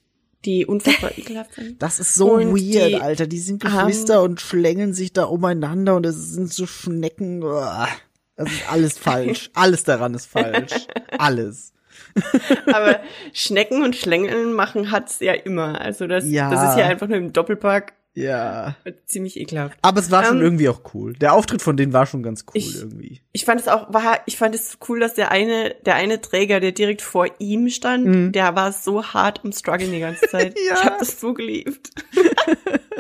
[0.48, 1.82] Die unfassbar ekelhaft sind.
[1.84, 3.28] Das ist so Und weird, die Alter.
[3.28, 7.42] Die sind Geschwister und schlängeln sich da umeinander und es sind so Schnecken.
[7.42, 9.52] Das ist alles falsch.
[9.54, 10.88] alles daran ist falsch.
[11.20, 11.74] Alles.
[12.68, 13.00] Aber
[13.34, 15.80] Schnecken und Schlängeln machen Huts ja immer.
[15.82, 16.50] Also das, Ja.
[16.50, 18.76] das ist ja einfach nur im Doppelpack Ja.
[19.06, 19.78] ziemlich ekelhaft.
[19.82, 21.14] Aber es war schon Ähm, irgendwie auch cool.
[21.14, 23.22] Der Auftritt von denen war schon ganz cool Ich- irgendwie.
[23.32, 26.60] Ich fand es auch, war, ich fand es cool, dass der eine, der eine Träger,
[26.60, 30.56] der direkt vor ihm stand, der war so hart am Struggeln die ganze Zeit.
[30.58, 30.62] Mhm.
[30.70, 30.76] Ja.
[30.76, 31.92] Ich habe das so geliebt.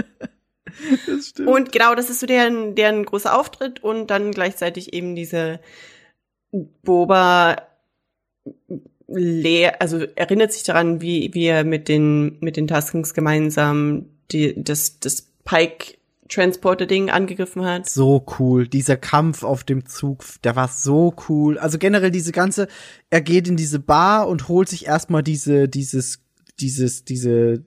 [1.07, 1.49] Das stimmt.
[1.49, 5.59] Und genau, das ist so deren, deren großer Auftritt und dann gleichzeitig eben diese
[6.83, 7.57] Boba
[9.07, 14.61] leer, also erinnert sich daran, wie, wie er mit den, mit den Tuskens gemeinsam die,
[14.61, 17.89] das, das Pike-Transporter-Ding angegriffen hat.
[17.89, 18.67] so cool.
[18.67, 21.57] Dieser Kampf auf dem Zug, der war so cool.
[21.57, 22.67] Also generell diese ganze,
[23.09, 26.19] er geht in diese Bar und holt sich erstmal diese, dieses,
[26.59, 27.63] dieses, diese,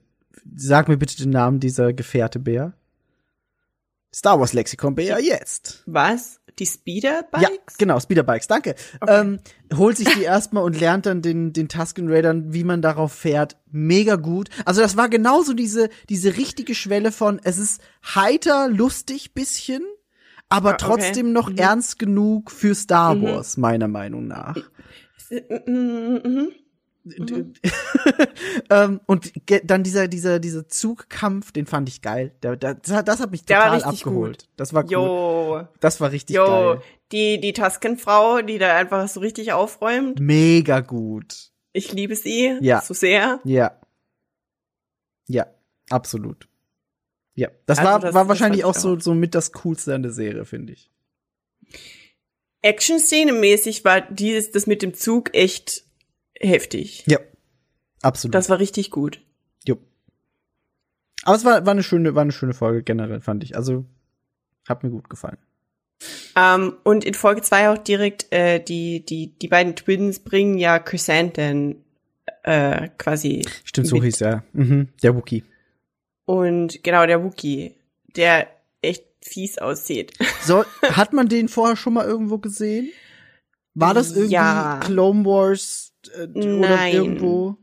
[0.55, 2.73] sag mir bitte den Namen dieser Gefährte-Bär.
[4.13, 5.83] Star Wars Lexikon Bär jetzt.
[5.85, 6.40] Was?
[6.61, 7.41] Die Speeder-Bikes?
[7.41, 8.75] Ja, genau, Speederbikes, danke.
[9.07, 9.39] Ähm,
[9.75, 13.57] holt sich die erstmal und lernt dann den, den Tusken Raidern, wie man darauf fährt.
[13.71, 14.49] Mega gut.
[14.63, 17.81] Also das war genauso diese, diese richtige Schwelle von, es ist
[18.13, 19.81] heiter, lustig bisschen,
[20.49, 20.85] aber Ah, okay.
[20.85, 24.55] trotzdem noch ernst genug für Star Wars, meiner Meinung nach.
[25.65, 26.49] Mhm.
[28.69, 29.31] ähm, und
[29.63, 32.31] dann dieser, dieser, dieser Zugkampf, den fand ich geil.
[32.43, 34.39] Der, der, das, hat- das hat mich total abgeholt.
[34.43, 34.49] gut.
[34.57, 34.91] Das war cool.
[34.91, 36.81] Jo, Das war richtig jo, geil.
[37.11, 40.19] die, die Tusken-Frau, die da einfach so richtig aufräumt.
[40.19, 41.51] Mega gut.
[41.73, 42.81] Ich liebe sie Ja.
[42.81, 43.39] so sehr.
[43.45, 43.79] Ja.
[45.27, 45.47] Ja,
[45.89, 46.47] absolut.
[47.33, 50.03] Ja, das Also war, das- war das wahrscheinlich auch so, so mit das Coolste an
[50.03, 50.91] der Serie, finde ich.
[52.61, 55.83] Action-Szene-mäßig war dieses, das mit dem Zug echt
[56.41, 57.03] heftig.
[57.07, 57.19] Ja,
[58.01, 58.35] absolut.
[58.35, 59.21] Das war richtig gut.
[59.67, 59.77] Jo.
[61.23, 63.55] Aber es war, war eine schöne, war eine schöne Folge generell, fand ich.
[63.55, 63.85] Also,
[64.67, 65.37] hat mir gut gefallen.
[66.35, 70.79] Ähm, und in Folge zwei auch direkt äh, die, die, die beiden Twins bringen ja
[70.79, 71.75] Chrysanthemum
[72.43, 73.45] äh, quasi.
[73.63, 74.05] Stimmt, so mit.
[74.05, 74.43] hieß er.
[74.53, 75.43] Mhm, der Wookie.
[76.25, 77.75] Und genau, der Wookie,
[78.15, 78.47] der
[78.81, 80.13] echt fies aussieht.
[80.43, 82.89] So, hat man den vorher schon mal irgendwo gesehen?
[83.75, 84.79] War das irgendwie Ja.
[84.83, 86.93] Clone Wars äh, oder Nein.
[86.93, 87.57] irgendwo?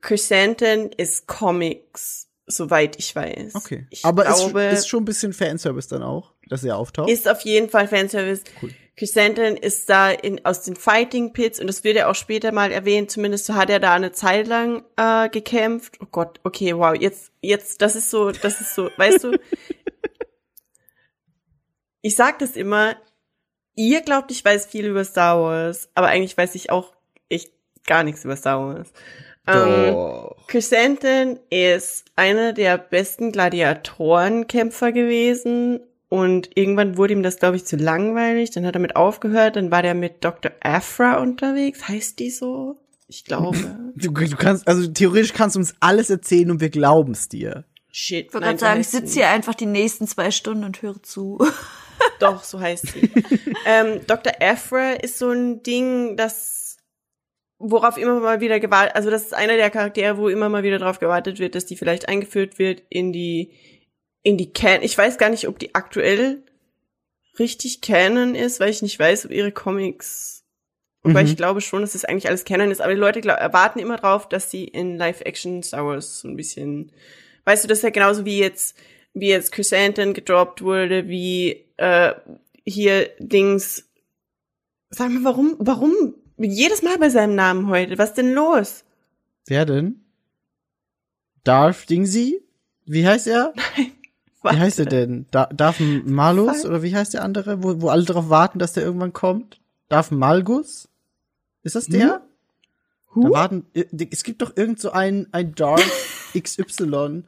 [0.00, 3.54] Chrysanthemum ist Comics, soweit ich weiß.
[3.54, 3.86] Okay.
[3.90, 7.10] Ich Aber glaube, ist, ist schon ein bisschen Fanservice dann auch, dass er auftaucht.
[7.10, 8.44] Ist auf jeden Fall Fanservice.
[8.62, 8.70] Cool.
[8.96, 12.72] Chrysanthemum ist da in, aus den Fighting Pits und das wird ja auch später mal
[12.72, 15.98] erwähnt, zumindest so hat er da eine Zeit lang äh, gekämpft.
[16.00, 19.32] Oh Gott, okay, wow, jetzt, jetzt, das ist so, das ist so, weißt du,
[22.00, 22.96] ich sag das immer,
[23.76, 26.92] ihr glaubt, ich weiß viel über Star Wars, aber eigentlich weiß ich auch
[27.28, 27.52] echt
[27.86, 28.92] gar nichts über Star Wars.
[29.46, 30.36] Ähm, Doch.
[30.48, 37.76] Chrysanthemum ist einer der besten Gladiatorenkämpfer gewesen und irgendwann wurde ihm das, glaube ich, zu
[37.76, 38.50] langweilig.
[38.50, 39.56] Dann hat er mit aufgehört.
[39.56, 40.52] Dann war der mit Dr.
[40.60, 41.88] Afra unterwegs.
[41.88, 42.76] Heißt die so?
[43.08, 43.56] Ich glaube.
[43.98, 47.64] Du, du kannst, also theoretisch kannst du uns alles erzählen und wir glauben's dir.
[47.90, 48.26] Shit.
[48.26, 50.82] Ich wollte nein, gerade so sagen, ich sitze hier einfach die nächsten zwei Stunden und
[50.82, 51.38] höre zu.
[52.20, 53.10] Doch, so heißt sie.
[53.66, 54.32] ähm, Dr.
[54.40, 56.78] Afra ist so ein Ding, das
[57.58, 60.78] worauf immer mal wieder gewartet, also das ist einer der Charaktere, wo immer mal wieder
[60.78, 63.52] drauf gewartet wird, dass die vielleicht eingeführt wird in die
[64.22, 64.82] in die Can.
[64.82, 66.42] Ich weiß gar nicht, ob die aktuell
[67.38, 70.36] richtig Canon ist, weil ich nicht weiß, ob ihre Comics
[71.06, 71.28] Wobei Mhm.
[71.28, 73.96] ich glaube schon, dass das eigentlich alles Canon ist, aber die Leute glaub, erwarten immer
[73.96, 76.90] drauf, dass sie in Live-Action Star Wars so ein bisschen,
[77.44, 78.76] weißt du, das ist ja genauso wie jetzt,
[79.16, 82.12] wie jetzt Chrysanthemum gedroppt wurde, wie äh,
[82.64, 83.88] hier Dings.
[84.90, 87.98] Sag mal, warum, warum jedes Mal bei seinem Namen heute?
[87.98, 88.84] Was denn los?
[89.46, 90.04] Wer denn?
[91.44, 92.42] Darth Dingsy?
[92.84, 93.54] Wie heißt er?
[94.42, 95.26] Wie heißt er denn?
[95.30, 96.70] Da Darth Malus Fuck.
[96.70, 99.60] oder wie heißt der andere, wo, wo alle darauf warten, dass der irgendwann kommt?
[99.88, 100.88] Darth Malgus?
[101.64, 102.22] Ist das der?
[103.12, 105.82] Da warten, äh, es gibt doch irgend so ein, ein Darth
[106.38, 107.24] XY,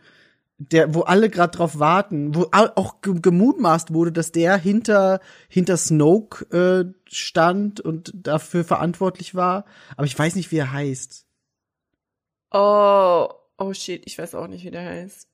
[0.60, 5.20] der, wo alle gerade drauf warten, wo au- auch ge- gemutmaßt wurde, dass der hinter,
[5.48, 9.64] hinter Snoke äh, stand und dafür verantwortlich war.
[9.96, 11.24] Aber ich weiß nicht, wie er heißt.
[12.50, 13.28] Oh,
[13.58, 15.28] oh shit, ich weiß auch nicht, wie der heißt.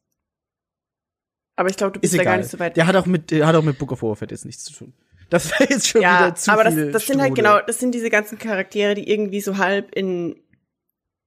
[1.56, 2.34] Aber ich glaube, du Ist bist da egal.
[2.34, 2.76] gar nicht so weit.
[2.76, 4.92] Der hat auch mit, der hat auch mit Book of Fett jetzt nichts zu tun.
[5.30, 7.92] Das wäre jetzt schon ja, wieder zu aber das, das sind halt genau, das sind
[7.94, 10.36] diese ganzen Charaktere, die irgendwie so halb in,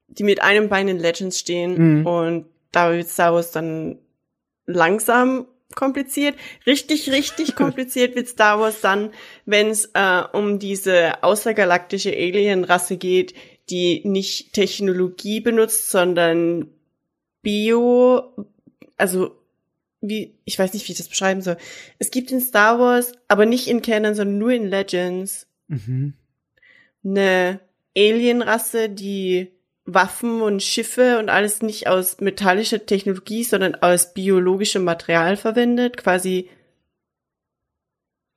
[0.08, 2.06] die mit einem Bein in Legends stehen Mhm.
[2.06, 4.00] und da wird Star Wars dann
[4.66, 6.36] langsam kompliziert.
[6.66, 9.12] Richtig, richtig kompliziert wird Star Wars dann,
[9.46, 13.34] wenn es äh, um diese außergalaktische Alienrasse geht,
[13.70, 16.70] die nicht Technologie benutzt, sondern
[17.42, 18.48] Bio,
[18.96, 19.32] also
[20.02, 21.58] wie, ich weiß nicht, wie ich das beschreiben soll.
[22.00, 26.14] Es gibt in Star Wars, aber nicht in Canon, sondern nur in Legends, Mhm.
[27.04, 27.60] eine
[27.96, 29.52] Alienrasse, die
[29.90, 35.96] Waffen und Schiffe und alles nicht aus metallischer Technologie, sondern aus biologischem Material verwendet.
[35.98, 36.50] Quasi,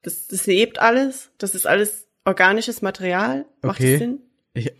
[0.02, 1.30] das, das lebt alles.
[1.38, 3.46] Das ist alles organisches Material.
[3.62, 3.92] Macht Okay.
[3.92, 4.20] das Sinn?
[4.54, 4.72] Ich,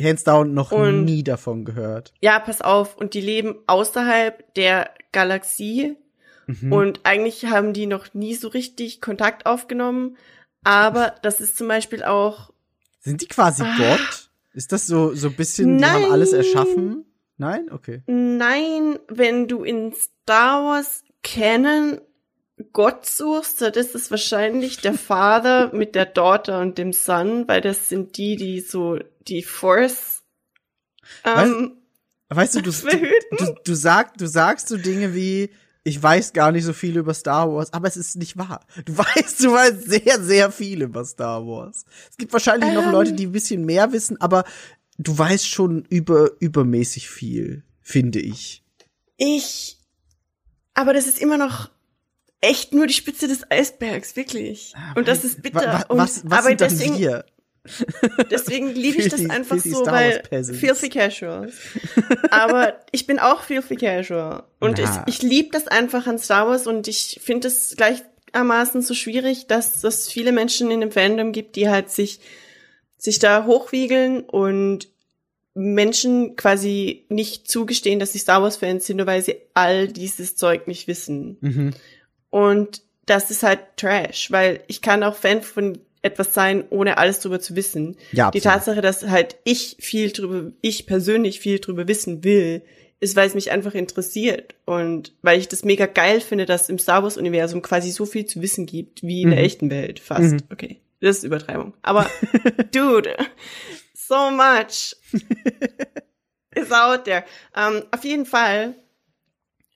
[0.00, 2.12] hands down noch Und- nie davon gehört.
[2.20, 2.96] Ja, pass auf.
[2.96, 5.96] Und die leben außerhalb der Galaxie.
[6.46, 6.72] Mhm.
[6.72, 10.16] Und eigentlich haben die noch nie so richtig Kontakt aufgenommen.
[10.64, 12.52] Aber das ist zum Beispiel auch
[13.00, 14.30] Sind die quasi Gott?
[14.52, 16.12] Ist das so, so ein bisschen, die haben Nein.
[16.12, 17.06] alles erschaffen?
[17.38, 17.70] Nein?
[17.70, 18.02] Okay.
[18.06, 22.00] Nein, wenn du in Star Wars Canon
[22.72, 27.60] Gott suchst, dann ist es wahrscheinlich der Vater mit der Daughter und dem Son, weil
[27.60, 30.22] das sind die, die so die Force
[31.24, 31.78] ähm,
[32.28, 35.50] Weißt du, du, du, du, du, sag, du sagst so Dinge wie,
[35.84, 38.64] ich weiß gar nicht so viel über Star Wars, aber es ist nicht wahr.
[38.84, 41.84] Du weißt, du weißt sehr, sehr viel über Star Wars.
[42.10, 42.92] Es gibt wahrscheinlich noch Ähm.
[42.92, 44.44] Leute, die ein bisschen mehr wissen, aber
[44.98, 48.62] du weißt schon über, übermäßig viel, finde ich.
[49.16, 49.78] Ich,
[50.74, 51.70] aber das ist immer noch
[52.40, 54.74] echt nur die Spitze des Eisbergs, wirklich.
[54.96, 55.60] Und das ist bitter.
[55.60, 57.24] Wa- wa- und, was, was aber sind deswegen, wir?
[58.30, 61.52] Deswegen liebe ich das einfach filthy so, weil filthy casual.
[62.30, 64.42] Aber ich bin auch filthy casual.
[64.58, 65.04] Und ich, Na.
[65.06, 69.84] ich liebe das einfach an Star Wars und ich finde es gleichermaßen so schwierig, dass
[69.84, 72.20] es viele Menschen in dem Fandom gibt, die halt sich,
[72.98, 74.88] sich da hochwiegeln und
[75.54, 80.34] Menschen quasi nicht zugestehen, dass sie Star Wars Fans sind, nur weil sie all dieses
[80.34, 81.36] Zeug nicht wissen.
[81.40, 81.74] Mhm.
[82.30, 87.20] Und das ist halt Trash, weil ich kann auch Fan von etwas sein, ohne alles
[87.20, 87.96] drüber zu wissen.
[88.12, 88.40] Ja, Die.
[88.40, 92.62] Tatsache, dass halt ich viel drüber, ich persönlich viel drüber wissen will,
[93.00, 96.78] ist, weil es mich einfach interessiert und weil ich das mega geil finde, dass im
[96.78, 99.44] Star Wars Universum quasi so viel zu wissen gibt, wie in der Mhm.
[99.44, 100.36] echten Welt fast.
[100.52, 101.74] Okay, das ist Übertreibung.
[101.82, 102.08] Aber,
[102.72, 103.16] dude,
[103.94, 104.94] so much
[106.54, 107.24] is out there.
[107.56, 108.74] Ähm, auf jeden Fall,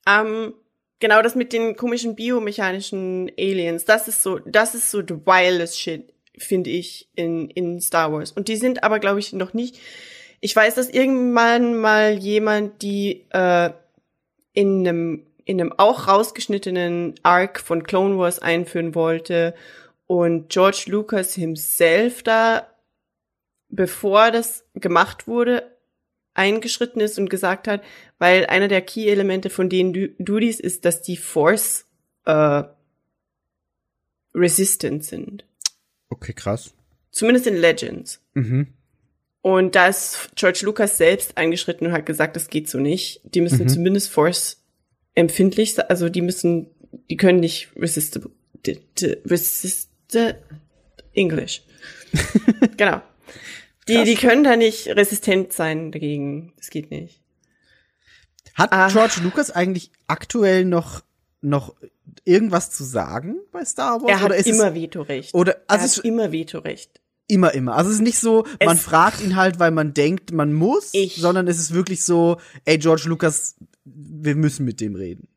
[0.07, 0.53] ähm,
[0.99, 5.79] genau das mit den komischen biomechanischen Aliens, das ist so, das ist so the wildest
[5.79, 8.31] shit, finde ich, in, in Star Wars.
[8.31, 9.79] Und die sind aber, glaube ich, noch nicht,
[10.39, 13.71] ich weiß, dass irgendwann mal jemand die äh,
[14.53, 19.55] in einem in einem auch rausgeschnittenen Arc von Clone Wars einführen wollte
[20.05, 22.67] und George Lucas himself da,
[23.69, 25.71] bevor das gemacht wurde,
[26.33, 27.81] eingeschritten ist und gesagt hat,
[28.19, 31.85] weil einer der Key-Elemente von den Du- Duties ist, dass die Force
[32.25, 32.63] äh,
[34.35, 35.45] resistant sind.
[36.09, 36.73] Okay, krass.
[37.11, 38.21] Zumindest in Legends.
[38.33, 38.67] Mhm.
[39.41, 43.21] Und da ist George Lucas selbst eingeschritten und hat gesagt, das geht so nicht.
[43.23, 43.69] Die müssen Mhm.
[43.69, 44.63] zumindest Force
[45.15, 46.67] empfindlich, se- also die müssen,
[47.09, 48.31] die können nicht resistible,
[49.25, 49.89] resist,
[51.13, 51.63] English.
[52.77, 53.01] genau.
[53.87, 56.53] Die, die können da nicht resistent sein dagegen.
[56.57, 57.21] Das geht nicht.
[58.53, 58.89] Hat Ah.
[58.89, 61.01] George Lucas eigentlich aktuell noch,
[61.41, 61.75] noch
[62.25, 64.09] irgendwas zu sagen bei Star Wars?
[64.09, 65.33] Er hat oder ist immer Vetorecht.
[65.33, 66.99] oder, er also hat es ist immer Vetorecht.
[67.27, 67.75] immer, immer.
[67.75, 70.89] Also es ist nicht so, man Es- fragt ihn halt, weil man denkt, man muss,
[70.93, 73.55] Ich- sondern es ist wirklich so, ey, George Lucas,
[73.85, 75.27] wir müssen mit dem reden.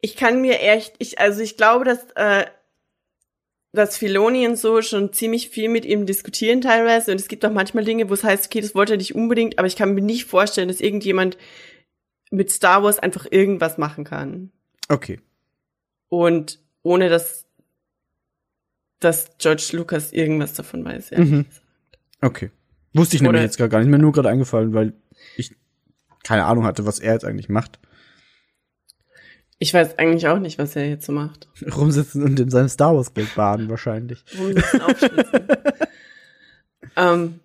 [0.00, 2.44] Ich kann mir echt, ich, also ich glaube, dass, äh,
[3.74, 7.52] dass Filoni und so schon ziemlich viel mit ihm diskutieren teilweise und es gibt auch
[7.52, 10.02] manchmal Dinge, wo es heißt, okay, das wollte er nicht unbedingt, aber ich kann mir
[10.02, 11.38] nicht vorstellen, dass irgendjemand
[12.30, 14.50] mit Star Wars einfach irgendwas machen kann.
[14.88, 15.20] Okay.
[16.08, 17.46] Und ohne dass,
[19.00, 21.12] dass George Lucas irgendwas davon weiß.
[21.12, 21.46] Mhm.
[22.20, 22.50] Okay.
[22.94, 23.88] Wusste ich nämlich Oder- jetzt gar nicht.
[23.88, 24.92] Mir nur gerade eingefallen, weil
[25.36, 25.54] ich
[26.24, 27.78] keine Ahnung hatte, was er jetzt eigentlich macht.
[29.58, 31.48] Ich weiß eigentlich auch nicht, was er jetzt so macht.
[31.76, 34.24] Rumsitzen und in seinem Star Wars Geld baden wahrscheinlich.
[34.38, 35.48] Rumsitzen, aufschlitzen.
[36.96, 37.40] ähm,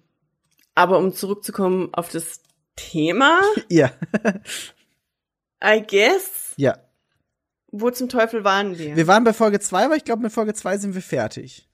[0.76, 2.41] aber um zurückzukommen auf das
[2.76, 3.39] Thema,
[3.69, 3.91] Ja.
[5.64, 6.77] I guess, Ja.
[7.82, 8.95] Wo zum Teufel waren wir?
[8.95, 11.68] Wir waren bei Folge 2, aber ich glaube, mit Folge 2 sind wir fertig.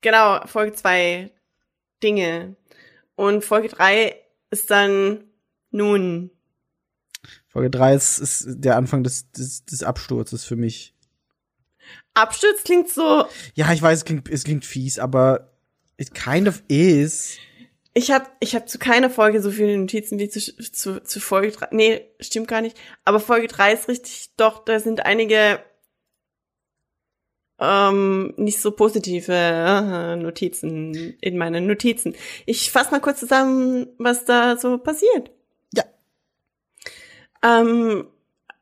[0.00, 1.30] genau, Folge zwei
[2.02, 2.56] Dinge.
[3.14, 4.16] Und Folge drei
[4.50, 5.24] ist dann
[5.70, 6.30] nun.
[7.48, 10.94] Folge 3 ist, ist der Anfang des, des, des Absturzes für mich.
[12.14, 13.26] Absturz klingt so.
[13.54, 15.52] Ja, ich weiß, es klingt, es klingt fies, aber
[15.96, 17.38] it kind of is.
[17.98, 21.50] Ich habe ich hab zu keiner Folge so viele Notizen wie zu, zu, zu Folge
[21.50, 21.68] drei.
[21.70, 22.78] Nee, stimmt gar nicht.
[23.06, 25.60] Aber Folge drei ist richtig, doch, da sind einige
[27.58, 32.14] ähm, nicht so positive äh, Notizen in meinen Notizen.
[32.44, 35.30] Ich fasse mal kurz zusammen, was da so passiert.
[35.72, 35.84] Ja.
[37.42, 38.08] Ähm,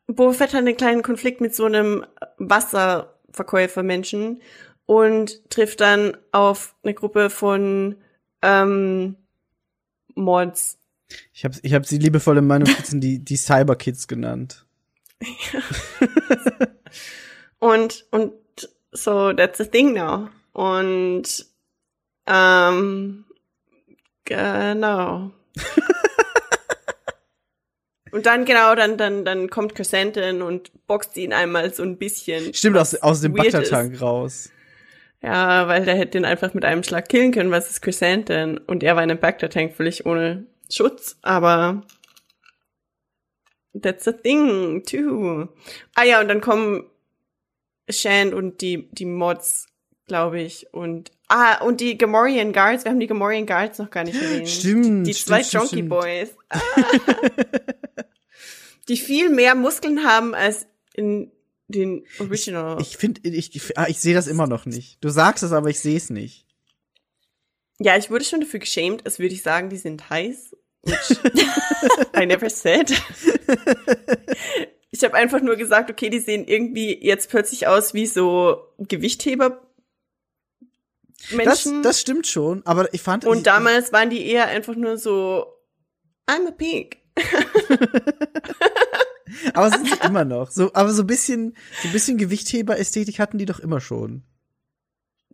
[0.07, 2.07] Boba Fett hat einen kleinen Konflikt mit so einem
[2.39, 4.43] Wasserverkäufermenschen
[4.87, 7.97] und trifft dann auf eine Gruppe von
[8.41, 9.17] ähm,
[10.15, 10.79] Mods.
[11.33, 14.65] Ich habe ich hab sie liebevoll in meinen Notizen die, die Cyber Kids genannt.
[17.65, 18.35] Und, und
[18.93, 20.29] so, that's the thing now.
[20.53, 21.47] Und,
[22.27, 23.25] ähm,
[24.27, 25.31] genau.
[28.13, 32.53] und dann, genau, dann, dann, dann kommt Chrysanthemum und boxt ihn einmal so ein bisschen.
[32.53, 34.51] Stimmt, aus, aus dem Bagdad-Tank raus.
[35.25, 38.61] Ja, weil der hätte ihn einfach mit einem Schlag killen können, was ist Chrysanthemum?
[38.67, 41.83] Und er war in einem Bagdad-Tank völlig ohne Schutz, aber
[43.81, 45.49] that's the thing, too.
[45.95, 46.85] Ah ja, und dann kommen
[47.89, 49.69] Shand und die, die Mods,
[50.07, 54.05] glaube ich, und ah, und die Gamorrean Guards, wir haben die Gamorrean Guards noch gar
[54.05, 54.49] nicht erwähnt.
[54.51, 55.89] Stimmt, Die stimmt, zwei stimmt, Jonky stimmt.
[55.89, 56.37] Boys.
[56.51, 56.61] Ah.
[58.89, 61.33] die viel mehr Muskeln haben als in
[61.69, 62.81] den Original.
[62.81, 65.03] Ich finde, ich, ich, ah, ich sehe das immer noch nicht.
[65.03, 66.47] Du sagst es, aber ich sehe es nicht.
[67.81, 70.57] Ja, ich wurde schon dafür geschämt, als würde ich sagen, die sind heiß.
[70.83, 71.19] Which
[72.17, 72.93] I never said.
[74.91, 79.63] Ich habe einfach nur gesagt, okay, die sehen irgendwie jetzt plötzlich aus wie so Gewichtheber
[81.31, 81.83] Das, Menschen.
[81.83, 83.25] das stimmt schon, aber ich fand.
[83.25, 85.47] und ich, damals waren die eher einfach nur so
[86.29, 86.99] I'm a pig.
[89.55, 90.51] Aber sind sie immer noch.
[90.51, 94.23] So, aber so ein bisschen, so ein bisschen Gewichtheber-Ästhetik hatten die doch immer schon.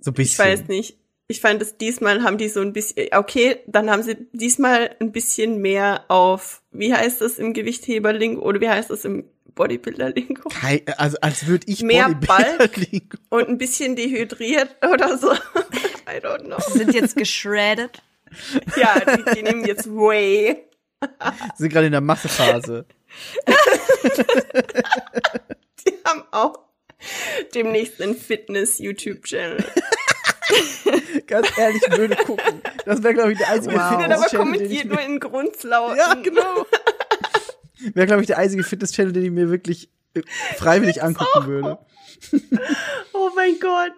[0.01, 0.44] So ein bisschen.
[0.47, 0.98] Ich weiß nicht.
[1.28, 5.12] ich fand es diesmal haben die so ein bisschen, okay, dann haben sie diesmal ein
[5.12, 9.24] bisschen mehr auf, wie heißt das im Gewichtheberling oder wie heißt das im
[9.55, 10.48] Bodybuilder-Lingo?
[10.48, 12.77] Kei- also als würde ich Mehr Bodybuilder Balk.
[12.77, 13.18] liegen.
[13.28, 15.32] Und ein bisschen dehydriert oder so.
[16.09, 16.59] I don't know.
[16.72, 18.02] Sie sind jetzt geschreddet.
[18.77, 20.56] Ja, die, die nehmen jetzt Whey.
[21.56, 22.86] Sind gerade in der Massephase.
[25.86, 26.59] Die haben auch
[27.55, 29.64] demnächst einen Fitness-YouTube-Channel.
[31.27, 32.60] Ganz ehrlich, würde gucken.
[32.85, 33.82] Das wäre, glaube ich, der einzige Wow.
[33.82, 35.97] Aber Fitness-Channel, den ich kommentiert mir, nur in Grundlauten.
[35.97, 36.66] Ja, genau.
[37.94, 40.22] wäre, glaube ich, der einzige Fitness-Channel, den ich mir wirklich äh,
[40.56, 41.78] freiwillig angucken würde.
[43.12, 43.93] Oh mein Gott.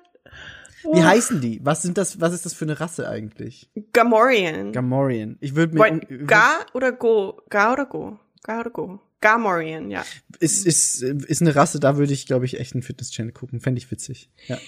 [0.84, 1.60] Wie heißen die?
[1.62, 3.70] Was sind das, was ist das für eine Rasse eigentlich?
[3.92, 4.72] Gamorrean.
[4.72, 5.36] Gamorrean.
[5.40, 7.40] Ich würde mir, Wait, Ga oder Go?
[7.50, 8.18] Ga oder Go?
[8.42, 9.00] Ga oder Go?
[9.22, 10.04] Gamorrean, ja.
[10.40, 13.60] ist, ist, ist eine Rasse, da würde ich, glaube ich, echt einen Fitness-Channel gucken.
[13.60, 14.28] Fände ich witzig.
[14.46, 14.58] Ja.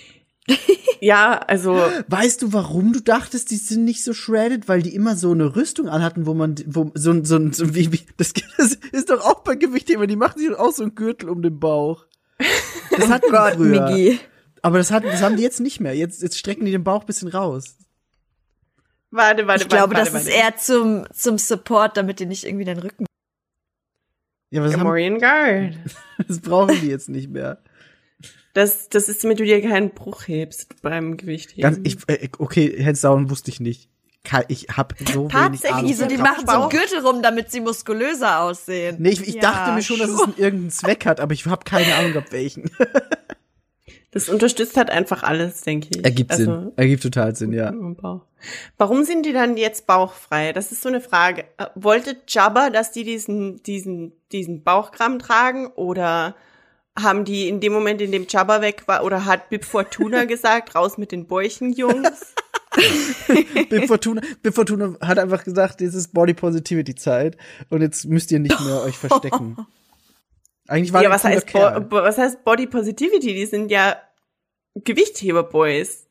[1.00, 1.74] Ja, also,
[2.08, 4.68] Weißt du, warum du dachtest, die sind nicht so shredded?
[4.68, 7.74] Weil die immer so eine Rüstung anhatten, wo man, wo, so, ein- so, ein- so
[7.74, 10.82] wie, wie, das, das ist doch auch bei Gewichthebern, die machen sich doch auch so
[10.82, 12.06] einen Gürtel um den Bauch.
[12.96, 13.86] Das hatten die Gott, früher.
[13.90, 14.18] Migi.
[14.62, 15.94] Aber das, hat, das haben die jetzt nicht mehr.
[15.94, 17.76] Jetzt, jetzt strecken die den Bauch bisschen raus.
[19.10, 22.44] warte, warte, Ich glaube, warte, das warte, ist eher zum, zum Support, damit die nicht
[22.44, 23.04] irgendwie deinen Rücken.
[24.54, 25.74] Ja, haben, Gamorrean Guard.
[26.28, 27.58] das brauchen die jetzt nicht mehr.
[28.52, 31.62] Das, das ist, damit du dir keinen Bruch hebst beim Gewichtheben.
[31.62, 33.88] Ganz, ich, äh, okay, hands down wusste ich nicht.
[34.46, 35.58] Ich hab so wenig Ahnung.
[35.60, 36.68] Tatsächlich, so, die machen so.
[36.68, 38.96] Gürtel rum, damit sie muskulöser aussehen.
[39.00, 41.44] Nee, ich, ich Ja, dachte mir schon, dass es einen irgendeinen Zweck hat, aber ich
[41.46, 42.70] habe keine Ahnung, ab welchen.
[44.14, 46.04] Das unterstützt halt einfach alles, denke ich.
[46.04, 46.72] Ergibt Also, Sinn.
[46.76, 47.74] Ergibt total Sinn, ja.
[48.78, 50.52] Warum sind die dann jetzt bauchfrei?
[50.52, 51.44] Das ist so eine Frage.
[51.58, 56.36] Äh, Wollte Jabba, dass die diesen, diesen, diesen Bauchkram tragen oder
[56.96, 60.76] haben die in dem Moment, in dem Jabba weg war, oder hat Bib Fortuna gesagt,
[60.76, 62.34] raus mit den Bäuchen, Jungs?
[63.68, 67.36] Bib Fortuna, Bib Fortuna hat einfach gesagt, das ist Body Positivity Zeit
[67.68, 69.56] und jetzt müsst ihr nicht mehr euch verstecken.
[70.66, 71.80] Eigentlich war ja, was heißt, Kerl.
[71.82, 73.34] Bo was heißt Body Positivity?
[73.34, 74.00] Die sind ja
[74.74, 76.06] Gewichtheber-Boys.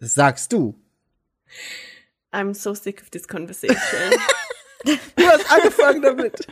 [0.00, 0.74] Das sagst du.
[2.32, 3.78] I'm so sick of this conversation.
[4.84, 6.46] Du hast angefangen damit.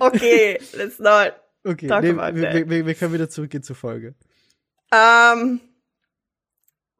[0.00, 1.34] okay, let's not.
[1.62, 2.54] Okay, Talk nee, about that.
[2.54, 4.14] wir, wir, wir können wieder zurückgehen zur Folge.
[4.92, 5.60] Ähm,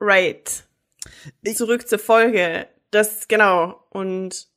[0.01, 0.65] right.
[1.55, 2.69] Zurück zur Folge.
[2.91, 3.87] Das, genau.
[3.91, 4.49] Und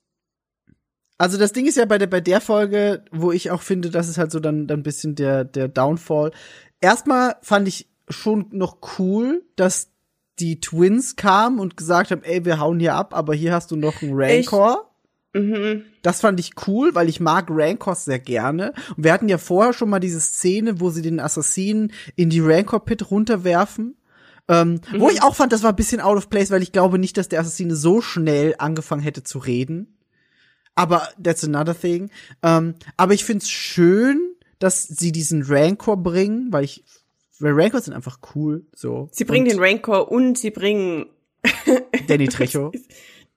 [1.18, 4.08] Also das Ding ist ja bei der, bei der Folge, wo ich auch finde, das
[4.08, 6.32] ist halt so dann, dann ein bisschen der, der Downfall.
[6.80, 9.90] Erstmal fand ich schon noch cool, dass
[10.40, 13.76] die Twins kamen und gesagt haben, ey, wir hauen hier ab, aber hier hast du
[13.76, 14.92] noch einen Rancor.
[15.34, 15.84] mhm.
[16.04, 18.74] Das fand ich cool, weil ich mag Rancors sehr gerne.
[18.96, 22.40] Und wir hatten ja vorher schon mal diese Szene, wo sie den Assassinen in die
[22.40, 23.96] Rancor-Pit runterwerfen.
[24.50, 27.00] Ähm, Wo ich auch fand, das war ein bisschen out of place, weil ich glaube
[27.00, 29.97] nicht, dass der Assassine so schnell angefangen hätte zu reden.
[30.78, 32.12] Aber that's another thing.
[32.44, 36.84] Ähm, aber ich find's schön, dass sie diesen Rancor bringen, weil ich,
[37.40, 39.10] weil Rancors sind einfach cool, so.
[39.12, 41.08] sie bringen Und den Rancor und sie bringen
[42.08, 42.72] Danny Trejo.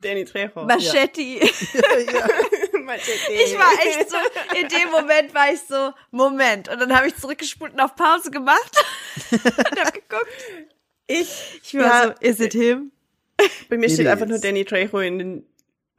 [0.03, 0.65] Danny Trejo.
[0.65, 1.41] Machete.
[2.85, 3.33] Machete.
[3.33, 4.17] Ich war echt so,
[4.61, 6.69] in dem Moment war ich so, Moment.
[6.69, 8.85] Und dann habe ich zurückgespult und auf Pause gemacht
[9.31, 10.27] und hab geguckt.
[11.07, 12.93] Ich, Ich war ja, so, is it him?
[13.71, 15.47] bei mir steht einfach nur Danny Trejo in den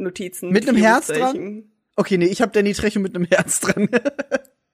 [0.03, 0.49] Notizen.
[0.51, 1.71] Mit einem Herz Führungszeichen.
[1.95, 3.89] Okay, nee, ich habe Danny Trejo mit einem Herz dran.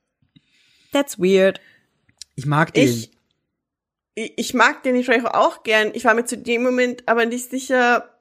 [0.91, 1.59] That's weird.
[2.35, 2.87] Ich mag den.
[2.87, 3.11] Ich,
[4.15, 5.91] ich mag Danny Trejo auch gern.
[5.93, 8.17] Ich war mir zu dem Moment aber nicht sicher,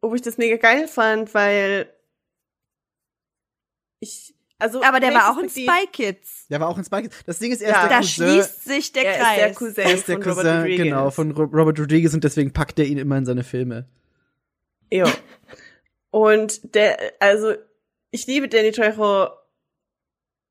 [0.00, 1.90] ob ich das mega geil fand, weil
[4.00, 4.82] ich, also.
[4.82, 6.46] Aber der war auch in Spy Kids.
[6.48, 7.10] Der war auch in Spike.
[7.26, 7.74] Das Ding ist, er Ja.
[7.76, 8.12] ist der Da Cousin.
[8.28, 9.36] schließt sich der Er ist Kreis.
[9.38, 10.84] der Cousin er ist der von Cousin, Robert Rodriguez.
[10.84, 13.86] genau, von Ro- Robert Rodriguez und deswegen packt er ihn immer in seine Filme.
[14.90, 15.04] Ja.
[16.10, 17.54] Und der, also,
[18.10, 19.28] ich liebe Danny Trejo,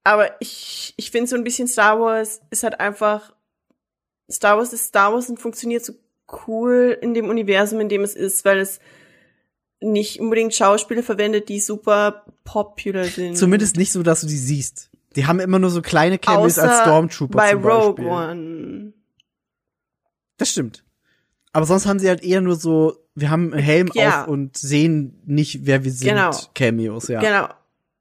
[0.03, 3.34] aber ich, ich finde so ein bisschen Star Wars ist halt einfach,
[4.32, 5.94] Star Wars ist Star Wars und funktioniert so
[6.48, 8.80] cool in dem Universum, in dem es ist, weil es
[9.82, 13.38] nicht unbedingt Schauspieler verwendet, die super popular sind.
[13.38, 14.90] Zumindest nicht so, dass du die siehst.
[15.15, 17.80] Die haben immer nur so kleine Cameos als Stormtrooper bei zum Beispiel.
[17.80, 18.94] Rogue One.
[20.38, 20.84] Das stimmt.
[21.56, 24.23] Aber sonst haben sie halt eher nur so, wir haben einen Helm Ja.
[24.23, 26.10] auf und sehen nicht, wer wir sind.
[26.10, 26.32] Genau.
[26.53, 27.22] Cameos, ja.
[27.22, 27.48] Genau.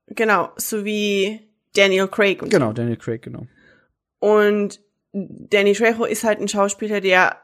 [0.09, 0.51] Genau.
[0.57, 1.41] So wie
[1.75, 3.47] Daniel Craig und Genau, Daniel Craig, genau.
[4.19, 4.81] Und
[5.13, 7.37] Danny Trejo ist halt ein Schauspieler, der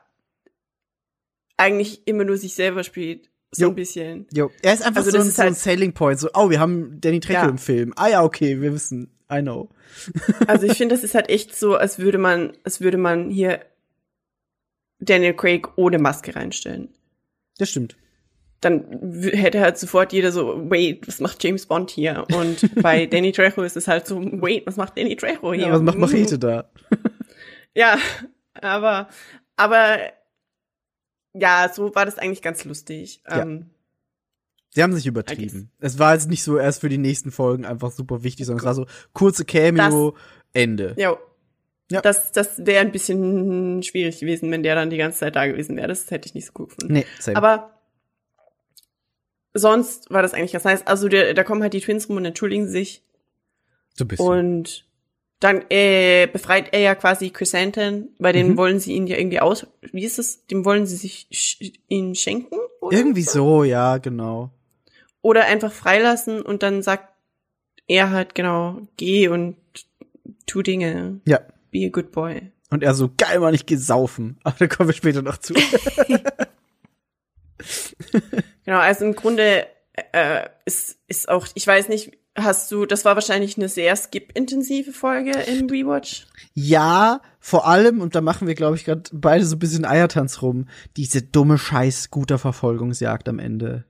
[1.57, 3.29] eigentlich immer nur sich selber spielt.
[3.53, 3.69] So Jo.
[3.71, 4.27] ein bisschen.
[4.33, 6.19] Jo, er ist einfach Also so, das ein, ist so ein halt- Selling Point.
[6.21, 7.49] So, oh, wir haben Danny Trejo Ja.
[7.49, 7.93] im Film.
[7.97, 9.11] Ah ja, okay, wir wissen.
[9.33, 9.69] I know.
[10.49, 13.61] Also ich finde, das ist halt echt so, als würde man, als würde man hier
[15.01, 16.89] Daniel Craig ohne Maske reinstellen.
[17.59, 17.97] Das stimmt.
[18.61, 18.85] Dann
[19.33, 22.27] hätte halt sofort jeder so, wait, was macht James Bond hier?
[22.33, 25.69] Und bei Danny Trejo ist es halt so, wait, was macht Danny Trejo hier?
[25.69, 26.71] Ja, was macht Machete da?
[27.73, 27.99] Ja,
[28.55, 29.09] aber,
[29.55, 29.99] aber,
[31.35, 33.23] ja, so war das eigentlich ganz lustig.
[33.29, 33.43] Ja.
[33.43, 33.71] Ähm,
[34.71, 35.71] Sie haben sich übertrieben.
[35.79, 38.67] Es war jetzt nicht so erst für die nächsten Folgen einfach super wichtig, sondern es
[38.67, 40.17] war so kurze Cameo,
[40.53, 40.95] Ende.
[40.97, 41.17] ja.
[41.91, 42.01] Ja.
[42.01, 45.77] Das, das wäre ein bisschen schwierig gewesen, wenn der dann die ganze Zeit da gewesen
[45.77, 45.89] wäre.
[45.89, 46.95] Das hätte ich nicht so gut gefunden.
[46.95, 47.37] Nee, same.
[47.37, 47.71] Aber
[49.55, 50.87] sonst war das eigentlich ganz nice.
[50.87, 53.03] Also der, da kommen halt die Twins rum und entschuldigen sich.
[53.95, 54.27] so ein bisschen.
[54.27, 54.87] Und
[55.41, 58.57] dann äh, befreit er ja quasi Chrysanthemum, bei denen Mhm.
[58.59, 59.67] wollen sie ihn ja irgendwie aus.
[59.93, 60.47] Wie ist es?
[60.47, 62.57] Dem wollen sie sich sch ihn schenken?
[62.91, 64.51] Irgendwie so, ja, genau.
[65.23, 67.09] Oder einfach freilassen und dann sagt
[67.87, 69.57] er halt genau, geh und
[70.47, 71.21] tu Dinge.
[71.27, 71.41] Ja.
[71.71, 72.51] Be a good boy.
[72.71, 74.39] Und er so, geil, Mann, ich geh saufen.
[74.45, 75.55] Aber da kommen wir später noch zu.
[78.65, 79.67] Genau, also im Grunde
[80.13, 84.93] äh, ist, ist auch, ich weiß nicht, hast du, das war wahrscheinlich eine sehr skip-intensive
[84.93, 86.27] Folge im Rewatch.
[86.55, 90.41] ja, vor allem, und da machen wir, glaube ich, gerade beide so ein bisschen Eiertanz
[90.43, 93.85] rum, diese dumme Scheiß-Scooter-Verfolgungsjagd am Ende.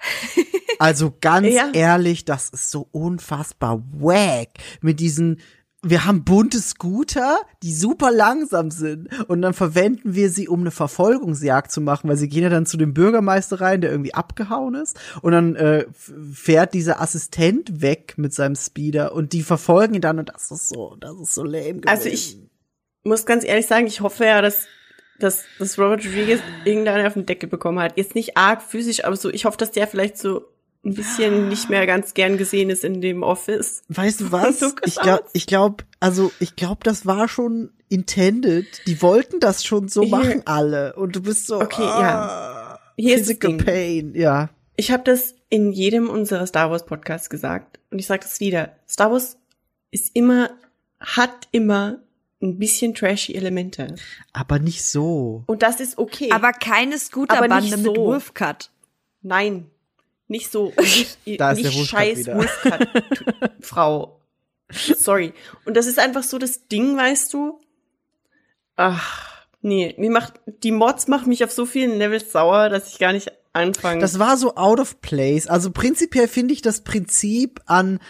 [0.80, 1.70] Also ganz Ja.
[1.72, 4.48] ehrlich, das ist so unfassbar wack.
[4.80, 5.38] Mit diesen,
[5.84, 9.08] wir haben bunte Scooter, die super langsam sind.
[9.28, 12.66] Und dann verwenden wir sie, um eine Verfolgungsjagd zu machen, weil sie gehen ja dann
[12.66, 14.98] zu dem Bürgermeister rein, der irgendwie abgehauen ist.
[15.20, 15.86] Und dann äh,
[16.32, 20.68] fährt dieser Assistent weg mit seinem Speeder und die verfolgen ihn dann und das ist
[20.68, 21.88] so, das ist so lame gewesen.
[21.88, 22.38] Also ich
[23.04, 24.66] muss ganz ehrlich sagen, ich hoffe ja, dass,
[25.18, 27.96] dass, dass Robert Rodriguez irgendeine auf den Deckel bekommen hat.
[27.96, 30.53] Jetzt nicht arg physisch, aber so, ich hoffe, dass der vielleicht so
[30.84, 33.82] ein bisschen nicht mehr ganz gern gesehen ist in dem Office.
[33.88, 34.60] Weißt du was?
[34.60, 38.66] So ich glaube, ich glaube, also ich glaube, das war schon intended.
[38.86, 40.10] Die wollten das schon so Hier.
[40.10, 40.94] machen alle.
[40.96, 43.64] Und du bist so, Okay, ah, Hier ist das physical Ding.
[43.64, 44.50] pain, ja.
[44.76, 48.76] Ich habe das in jedem unserer Star Wars Podcasts gesagt und ich sage das wieder.
[48.88, 49.38] Star Wars
[49.90, 50.50] ist immer,
[50.98, 52.00] hat immer
[52.42, 53.94] ein bisschen trashy Elemente.
[54.32, 55.44] Aber nicht so.
[55.46, 56.30] Und das ist okay.
[56.32, 57.94] Aber keine Scooterbande nicht mit so.
[57.96, 58.70] Wolfcut.
[59.22, 59.70] Nein,
[60.28, 60.72] nicht so.
[60.80, 62.36] Nicht, Da ist nicht scheiß wieder.
[62.36, 62.88] Wolfcut,
[63.60, 64.20] Frau.
[64.70, 65.34] Sorry.
[65.64, 67.60] Und das ist einfach so das Ding, weißt du?
[68.76, 72.98] Ach, nee, mir macht, die Mods machen mich auf so vielen Levels sauer, dass ich
[72.98, 74.00] gar nicht anfange.
[74.00, 75.46] Das war so out of place.
[75.46, 78.00] Also prinzipiell finde ich das Prinzip an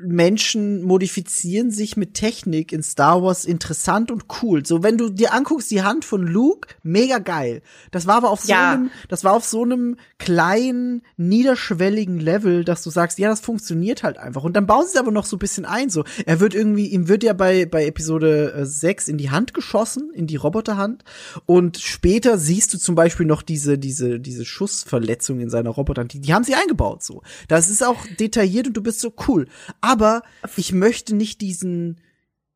[0.00, 4.64] Menschen modifizieren sich mit Technik in Star Wars interessant und cool.
[4.64, 7.62] So, wenn du dir anguckst, die Hand von Luke, mega geil.
[7.90, 8.72] Das war aber auf so Ja.
[8.72, 14.04] einem, das war auf so einem kleinen, niederschwelligen Level, dass du sagst, ja, das funktioniert
[14.04, 14.44] halt einfach.
[14.44, 16.04] Und dann bauen sie es aber noch so ein bisschen ein, so.
[16.26, 20.10] Er wird irgendwie, ihm wird ja bei, bei Episode äh, 6 in die Hand geschossen,
[20.14, 21.02] in die Roboterhand.
[21.46, 26.12] Und später siehst du zum Beispiel noch diese, diese, diese Schussverletzung in seiner Roboterhand.
[26.12, 27.22] Die, die haben sie eingebaut, so.
[27.48, 29.48] Das ist auch detailliert und du bist so cool.
[29.90, 30.22] Aber
[30.56, 32.00] ich möchte nicht diesen,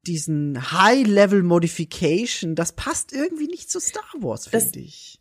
[0.07, 5.21] diesen High-Level Modification, das passt irgendwie nicht zu Star Wars, finde ich.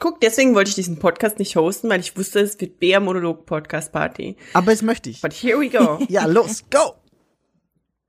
[0.00, 3.46] Guck, deswegen wollte ich diesen Podcast nicht hosten, weil ich wusste, es wird Bär Monolog
[3.46, 4.36] Podcast Party.
[4.52, 5.20] Aber jetzt möchte ich.
[5.20, 6.04] But here we go.
[6.08, 6.94] Ja, los, go!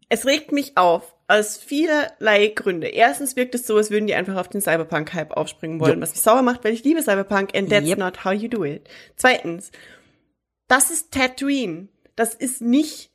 [0.09, 2.87] es regt mich auf aus vielerlei Gründe.
[2.87, 6.01] Erstens wirkt es so, als würden die einfach auf den Cyberpunk-Hype aufspringen wollen, Jo.
[6.01, 7.97] was mich sauer macht, weil ich liebe Cyberpunk and that's Yep.
[7.97, 8.87] not how you do it.
[9.15, 9.71] Zweitens,
[10.67, 11.87] das ist Tatooine.
[12.15, 13.11] Das ist nicht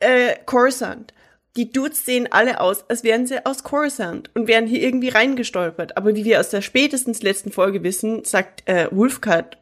[0.00, 1.14] äh, Coruscant.
[1.56, 5.96] Die Dudes sehen alle aus, als wären sie aus Coruscant und wären hier irgendwie reingestolpert.
[5.96, 9.58] Aber wie wir aus der spätestens letzten Folge wissen, sagt äh, Wolfcut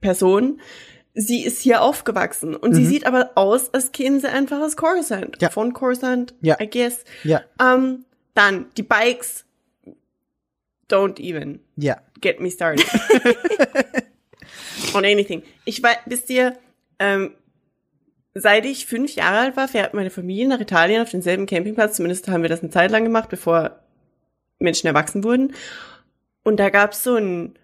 [0.00, 0.60] Person,
[1.14, 5.36] sie ist hier aufgewachsen und sie sieht aber aus, als kämen sie einfach aus Coruscant.
[5.40, 5.50] Ja.
[5.50, 6.58] Von Coruscant, Ja.
[6.60, 7.04] I guess.
[7.22, 8.04] Ja, Ähm,
[8.34, 9.44] dann, die Bikes,
[10.90, 12.00] don't even ja.
[12.20, 12.84] get me started.
[14.94, 15.42] On anything.
[15.66, 16.56] Ich weiß, wisst ihr,
[16.98, 17.34] ähm,
[18.34, 21.96] seit ich fünf Jahre alt war, fährt meine Familie nach Italien auf denselben Campingplatz.
[21.96, 23.80] Zumindest haben wir das eine Zeit lang gemacht, bevor
[24.58, 25.54] Menschen erwachsen wurden.
[26.42, 27.58] Und da gab's so ein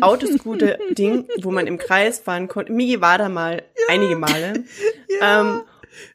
[0.00, 2.72] Autoscooter-Ding, wo man im Kreis fahren konnte.
[2.72, 4.64] Migi war da mal einige Male.
[5.22, 5.62] ähm,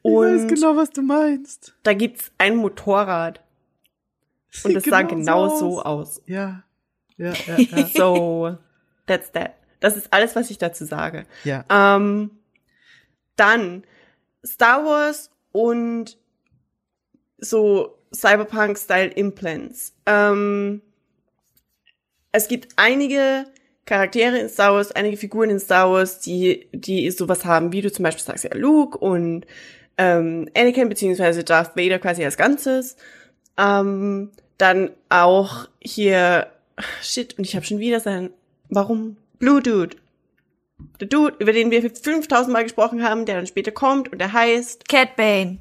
[0.02, 1.74] Ich weiß und genau, was du meinst.
[1.82, 3.40] da gibt's ein Motorrad.
[4.64, 6.22] Und das sah genau so aus.
[6.26, 6.62] Ja.
[7.18, 7.86] Ja, ja, ja.
[7.94, 8.56] So,
[9.06, 9.54] that's that.
[9.80, 11.24] Das ist alles, was ich dazu sage.
[11.44, 11.64] ja.
[11.70, 12.30] Ähm,
[13.36, 13.84] dann
[14.44, 16.18] Star Wars und
[17.38, 19.94] so Cyberpunk-Style-Implants.
[20.06, 20.82] Ähm,
[22.32, 23.46] es gibt einige
[23.84, 27.92] Charaktere in Star Wars, einige Figuren in Star Wars, die, die sowas haben, wie du
[27.92, 29.46] zum Beispiel sagst, ja, Luke und
[29.98, 32.96] ähm, Anakin beziehungsweise Darth Vader quasi als Ganzes.
[33.56, 36.48] Ähm, Dann auch hier,
[37.02, 38.30] shit, und ich habe schon wieder sein,
[38.70, 39.16] warum?
[39.38, 39.96] Blue Dude.
[41.00, 44.32] Der Dude, über den wir 5000 Mal gesprochen haben, der dann später kommt und der
[44.32, 45.58] heißt Cat Bane.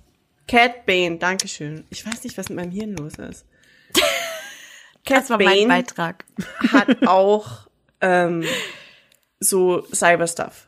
[0.48, 1.18] Cat Bane.
[1.18, 1.86] Dankeschön.
[1.90, 3.46] Ich weiß nicht, was mit meinem Hirn los ist.
[3.94, 4.04] Cat
[5.22, 6.26] Das war mein Beitrag.
[6.72, 7.68] hat auch
[8.02, 8.44] ähm,
[9.40, 10.68] so Cyber-Stuff.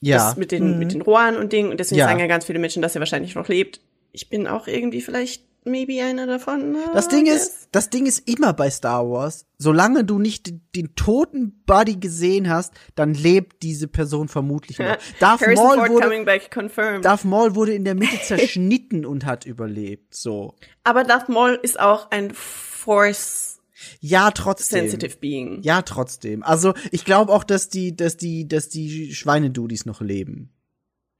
[0.00, 0.16] Ja.
[0.18, 1.70] Das mit den, mit den Rohren und Dingen.
[1.70, 2.06] Und deswegen Ja.
[2.06, 3.80] sagen ja ganz viele Menschen, dass er wahrscheinlich noch lebt.
[4.12, 6.76] Ich bin auch irgendwie vielleicht maybe einer davon.
[6.94, 10.68] Das I Ding ist, das Ding ist immer bei Star Wars, solange du nicht den,
[10.74, 14.96] den toten Buddy gesehen hast, dann lebt diese Person vermutlich noch.
[15.20, 17.02] Darth Harrison Maul Ford wurde, back.
[17.02, 20.54] Darth Maul wurde in der Mitte zerschnitten und hat überlebt, so.
[20.84, 23.58] Aber Darth Maul ist auch ein Force-sensitive
[24.00, 24.98] Ja, trotzdem.
[25.20, 25.62] Being.
[25.62, 26.42] Ja, trotzdem.
[26.42, 30.52] Also, ich glaube auch, dass die, dass die, dass die Schweinedudis noch leben.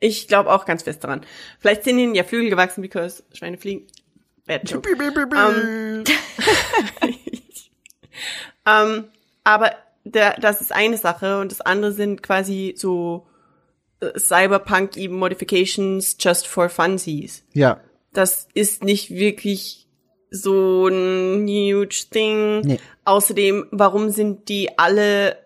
[0.01, 1.23] Ich glaube auch ganz fest daran.
[1.59, 3.87] Vielleicht sind ihnen ja Flügel gewachsen, because Schweine fliegen.
[4.49, 4.89] Bad joke.
[4.91, 6.05] Ähm,
[8.67, 9.05] ähm,
[9.45, 9.71] aber
[10.05, 13.27] der, das ist eine Sache und das andere sind quasi so
[14.01, 17.45] äh, Cyberpunk even Modifications just for funsies.
[17.53, 17.81] Ja.
[18.13, 19.87] Das ist nicht wirklich
[20.31, 22.61] so ein huge thing.
[22.63, 22.81] Nee.
[23.05, 25.37] Außerdem, warum sind die alle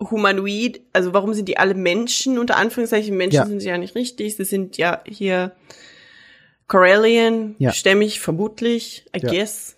[0.00, 0.80] humanoid?
[0.92, 2.38] Also warum sind die alle Menschen?
[2.38, 3.46] Unter Anführungszeichen Menschen Ja.
[3.46, 4.36] sind sie ja nicht richtig.
[4.36, 5.52] Sie sind ja hier
[6.68, 7.72] Corellian, Ja.
[7.72, 9.06] stämmig, vermutlich.
[9.16, 9.30] I Ja.
[9.30, 9.76] guess.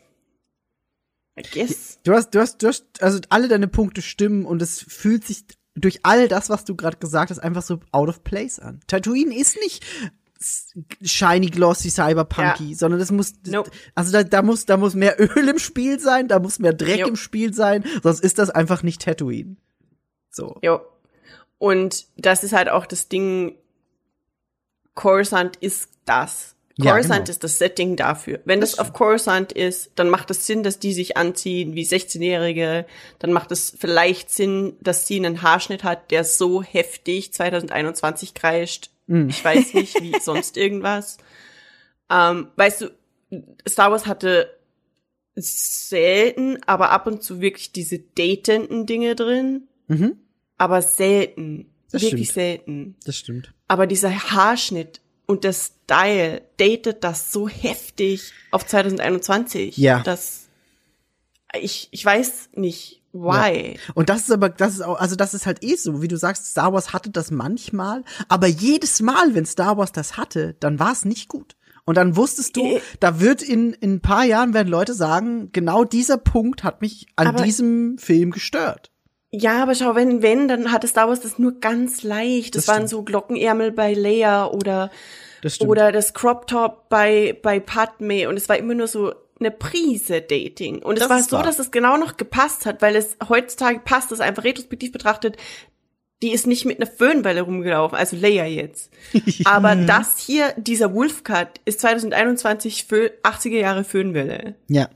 [1.38, 1.98] I guess.
[2.02, 5.44] Du hast, du hast, du hast, also alle deine Punkte stimmen und es fühlt sich
[5.76, 8.80] durch all das, was du gerade gesagt hast, einfach so out of place an.
[8.88, 9.84] Tatooine ist nicht
[11.02, 12.76] shiny, glossy, cyberpunky, Ja.
[12.76, 13.70] sondern das muss, Nope.
[13.94, 17.00] also da, da muss, da muss mehr Öl im Spiel sein, da muss mehr Dreck
[17.00, 17.08] Jo.
[17.08, 19.56] im Spiel sein, sonst ist das einfach nicht Tatooine.
[20.30, 20.58] So.
[20.62, 20.80] Jo.
[21.58, 23.54] Und das ist halt auch das Ding,
[24.94, 26.56] Coruscant ist das.
[26.82, 27.30] Ja, Coruscant genau.
[27.30, 28.40] ist das Setting dafür.
[28.44, 31.84] Wenn das, Das auf Coruscant ist, dann macht es Sinn, dass die sich anziehen wie
[31.84, 32.86] 16-Jährige.
[33.18, 38.90] Dann macht es vielleicht Sinn, dass sie einen Haarschnitt hat, der so heftig 2021 kreischt.
[39.06, 39.28] Mm.
[39.28, 41.18] Ich weiß nicht, wie sonst irgendwas.
[42.10, 42.90] Ähm, weißt du,
[43.68, 44.50] Star Wars hatte
[45.36, 50.18] selten, aber ab und zu wirklich diese datenden Dinge drin Mhm.
[50.56, 51.66] aber selten.
[51.90, 52.34] Das wirklich stimmt.
[52.46, 52.96] selten.
[53.04, 53.52] Das stimmt.
[53.66, 55.00] Aber dieser Haarschnitt
[55.30, 59.76] und der Style datet das so heftig auf 2021.
[59.76, 60.02] Ja.
[60.02, 60.48] Das,
[61.54, 63.78] ich, ich weiß nicht, why.
[63.94, 66.16] Und das ist aber, das ist auch, also das ist halt eh so, wie du
[66.16, 70.80] sagst, Star Wars hatte das manchmal, aber jedes Mal, wenn Star Wars das hatte, dann
[70.80, 71.54] war es nicht gut.
[71.84, 72.80] Und dann wusstest du, Äh.
[72.98, 77.06] da wird in, in ein paar Jahren werden Leute sagen, genau dieser Punkt hat mich
[77.14, 78.90] an diesem Film gestört.
[79.32, 82.56] Ja, aber schau, wenn, wenn, dann hatte Star Wars das nur ganz leicht.
[82.56, 84.90] Das, Das waren so Glockenärmel bei Leia oder,
[85.42, 89.50] Das oder das Crop Top bei, bei Padme und es war immer nur so eine
[89.52, 90.82] Prise Dating.
[90.82, 91.44] Und es Das war ist so, wahr.
[91.44, 95.36] dass es genau noch gepasst hat, weil es heutzutage passt, das einfach retrospektiv betrachtet,
[96.22, 98.90] die ist nicht mit einer Föhnwelle rumgelaufen, also Leia jetzt.
[99.44, 104.56] Aber das hier, dieser Wolfcut, ist 2021 für 80er Jahre Föhnwelle.
[104.68, 104.88] ja,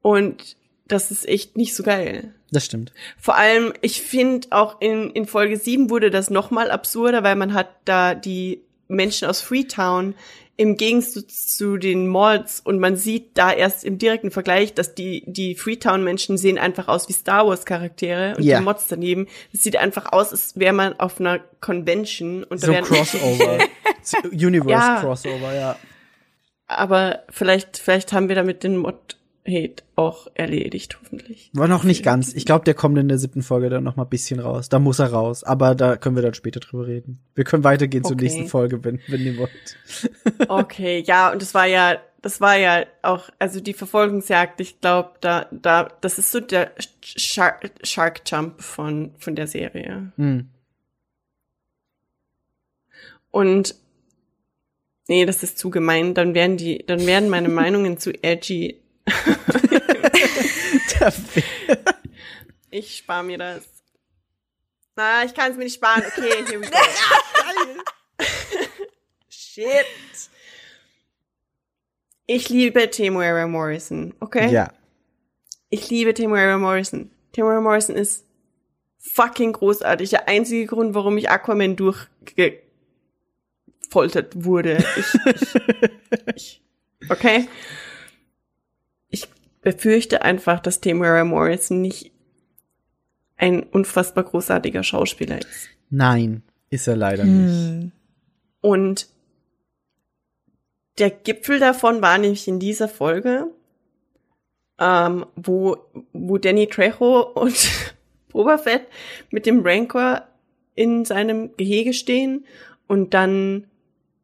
[0.00, 0.56] Und
[0.86, 2.32] das ist echt nicht so geil.
[2.54, 2.92] Das stimmt.
[3.18, 7.36] Vor allem, ich finde auch in, in Folge 7 wurde das noch mal absurder, weil
[7.36, 10.14] man hat da die Menschen aus Freetown
[10.56, 15.24] im Gegensatz zu den Mods und man sieht da erst im direkten Vergleich, dass die,
[15.26, 18.58] die Freetown-Menschen sehen einfach aus wie Star Wars-Charaktere und Ja.
[18.58, 22.66] die Mods daneben, das sieht einfach aus, als wäre man auf einer Convention und da
[22.68, 23.58] So wären Crossover.
[24.30, 25.00] Universe Ja.
[25.00, 25.76] Crossover, ja.
[26.68, 28.76] Aber vielleicht, vielleicht haben wir damit den
[29.46, 31.50] Mod-Hate auch erledigt, hoffentlich.
[31.52, 32.34] War noch nicht ganz.
[32.34, 34.68] Ich glaube, der kommt in der siebten Folge dann noch mal ein bisschen raus.
[34.68, 35.44] Da muss er raus.
[35.44, 37.20] Aber da können wir dann später drüber reden.
[37.34, 38.24] Wir können weitergehen zur Okay.
[38.24, 39.50] nächsten Folge, wenn, wenn ihr wollt.
[40.48, 45.10] Okay, ja, und das war ja, das war ja auch, also die Verfolgungsjagd, ich glaube,
[45.20, 46.72] da, da, das ist so der
[47.02, 50.12] Shark, Shark Jump von, von der Serie.
[50.16, 50.48] Hm.
[53.30, 53.74] Und
[55.08, 58.80] nee, das ist zu gemein, dann werden die, dann werden meine Meinungen zu edgy.
[62.70, 63.62] Ich spare mir das.
[64.96, 66.02] Na, ich kann es mir nicht sparen.
[66.04, 66.76] Okay, here we go.
[69.28, 69.86] Shit.
[72.26, 74.50] Ich liebe Temuera Morrison, okay?
[74.50, 74.72] ja.
[75.68, 77.12] Ich liebe Temuera Morrison.
[77.30, 78.24] Temuera Morrison ist
[78.98, 80.10] fucking großartig.
[80.10, 84.84] Der einzige Grund, warum ich Aquaman durchgefoltert wurde.
[84.96, 85.54] Ich, ich,
[86.34, 86.60] ich,
[87.08, 87.46] okay?
[89.14, 89.28] Ich
[89.62, 92.10] befürchte einfach, dass Temuera Morrison nicht
[93.36, 95.68] ein unfassbar großartiger Schauspieler ist.
[95.88, 97.92] Nein, ist er leider nicht.
[98.60, 99.08] Und
[100.98, 103.46] der Gipfel davon war nämlich in dieser Folge,
[104.80, 105.76] ähm, wo,
[106.12, 107.70] wo Danny Trejo und
[108.30, 108.88] Boba Fett
[109.30, 110.26] mit dem Rancor
[110.74, 112.46] in seinem Gehege stehen
[112.88, 113.68] und dann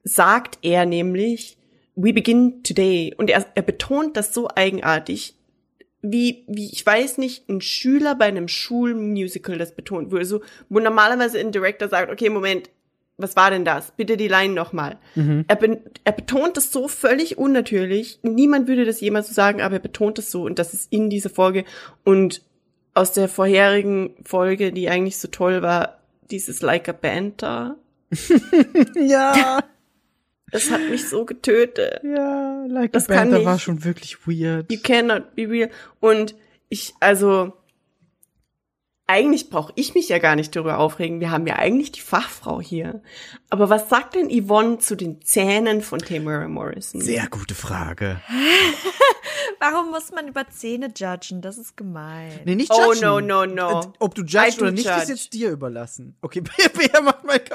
[0.02, 1.59] sagt er nämlich,
[2.02, 3.14] we begin today.
[3.16, 5.34] Und er, er betont das so eigenartig,
[6.02, 10.24] wie, wie, ich weiß nicht, ein Schüler bei einem Schulmusical das betont würde.
[10.24, 12.70] So, wo normalerweise ein Director sagt, okay, Moment,
[13.18, 13.92] was war denn das?
[13.92, 14.96] Bitte die Line nochmal.
[15.46, 18.18] Er, be er betont das so völlig unnatürlich.
[18.22, 21.10] Niemand würde das jemals so sagen, aber er betont es so und das ist in
[21.10, 21.64] dieser Folge.
[22.02, 22.42] Und
[22.94, 25.98] aus der vorherigen Folge, die eigentlich so toll war,
[26.30, 27.76] dieses Like a Banter,
[28.94, 29.60] Ja,
[30.52, 32.00] das hat mich so getötet.
[32.02, 33.46] ja, like Das a nicht.
[33.46, 34.70] war schon wirklich weird.
[34.72, 35.70] You cannot be real.
[36.00, 36.34] Und
[36.68, 37.52] ich, also,
[39.10, 41.18] eigentlich brauche ich mich ja gar nicht darüber aufregen.
[41.18, 43.02] Wir haben ja eigentlich die Fachfrau hier.
[43.50, 47.00] Aber was sagt denn Yvonne zu den Zähnen von Tamara Morrison?
[47.00, 48.20] Sehr gute Frage.
[49.58, 51.42] Warum muss man über Zähne judgen?
[51.42, 52.38] Das ist gemein.
[52.44, 53.00] Nee, nicht Oh, judgen.
[53.02, 53.80] no, no, no.
[53.80, 55.02] Äh, Ob du judgst oder nicht, judge.
[55.02, 56.16] ist jetzt dir überlassen.
[56.22, 56.40] Okay,
[56.78, 57.40] Bea, mach mal.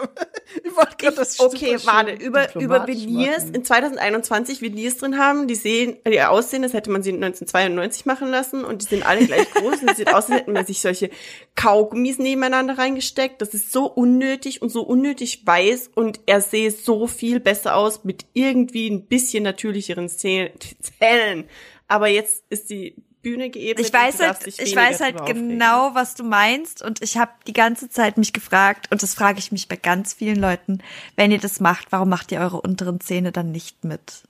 [0.64, 5.56] Ich wollte gerade das okay, warte, über, über Veneers, in 2021 Veneers drin haben, die
[5.56, 9.50] sehen, die aussehen, als hätte man sie 1992 machen lassen und die sind alle gleich
[9.52, 11.10] groß und es sieht aus, als hätten man sich solche
[11.56, 13.42] Kaugummis nebeneinander reingesteckt.
[13.42, 18.04] Das ist so unnötig und so unnötig weiß und er sehe so viel besser aus
[18.04, 20.52] mit irgendwie ein bisschen natürlicheren Zähnen.
[21.88, 23.88] Aber jetzt ist die Bühne geebnet.
[23.88, 27.02] Ich weiß und du darfst halt, dich ich weiß halt genau, was du meinst und
[27.02, 30.40] ich habe die ganze Zeit mich gefragt und das frage ich mich bei ganz vielen
[30.40, 30.80] Leuten,
[31.16, 34.24] wenn ihr das macht, warum macht ihr eure unteren Zähne dann nicht mit?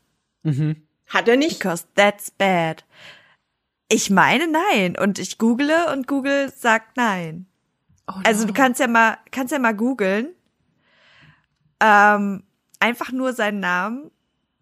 [1.08, 1.60] Hat er nicht?
[1.60, 2.86] Because that's bad.
[3.88, 7.46] Ich meine nein und ich google und Google sagt nein.
[8.08, 10.30] Oh, Also du kannst ja mal, kannst ja mal googeln.
[11.80, 12.44] Ähm,
[12.80, 14.12] einfach nur seinen Namen.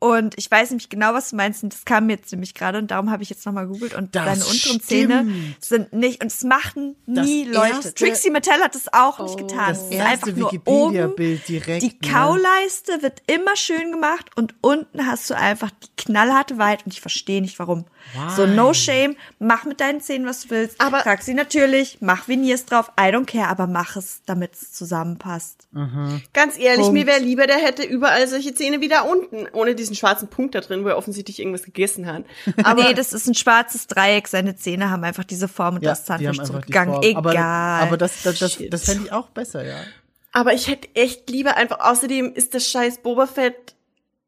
[0.03, 1.63] Und ich weiß nämlich genau, was du meinst.
[1.63, 3.93] Und das kam mir jetzt nämlich gerade und darum habe ich jetzt nochmal gegoogelt.
[3.93, 5.63] Und Das seine unteren Zähne stimmt.
[5.63, 7.73] sind nicht, und es machen nie Das Leute.
[7.75, 9.37] erste- Trixie Mattel hat das auch nicht Oh.
[9.47, 9.69] getan.
[9.69, 10.53] Das Es ist erste einfach nur oben.
[10.93, 12.11] Wikipedia-Bild direkt, Die ne?
[12.11, 16.99] Kauleiste wird immer schön gemacht und unten hast du einfach die knallharte Weite und ich
[16.99, 17.85] verstehe nicht warum.
[18.35, 20.81] So no shame, mach mit deinen Zähnen, was du willst.
[20.81, 24.73] Aber- Trag sie natürlich, mach Veneers drauf, I don't care, aber mach es, damit es
[24.73, 25.69] zusammenpasst.
[26.33, 26.93] Ganz ehrlich, Punkt.
[26.93, 30.55] mir wäre lieber, der hätte überall solche Zähne wie da unten, ohne diesen schwarzen Punkt
[30.55, 32.23] da drin, wo er offensichtlich irgendwas gegessen hat.
[32.63, 34.27] Aber nee, das ist ein schwarzes Dreieck.
[34.27, 37.01] Seine Zähne haben einfach diese Form und Ja, das Zahnfleisch zurückgegangen.
[37.03, 37.17] Egal.
[37.17, 37.39] Aber,
[37.87, 39.77] aber das, das, das, das fände ich auch besser, ja.
[40.31, 43.75] Aber ich hätte echt lieber einfach, außerdem ist das scheiß Boba Fett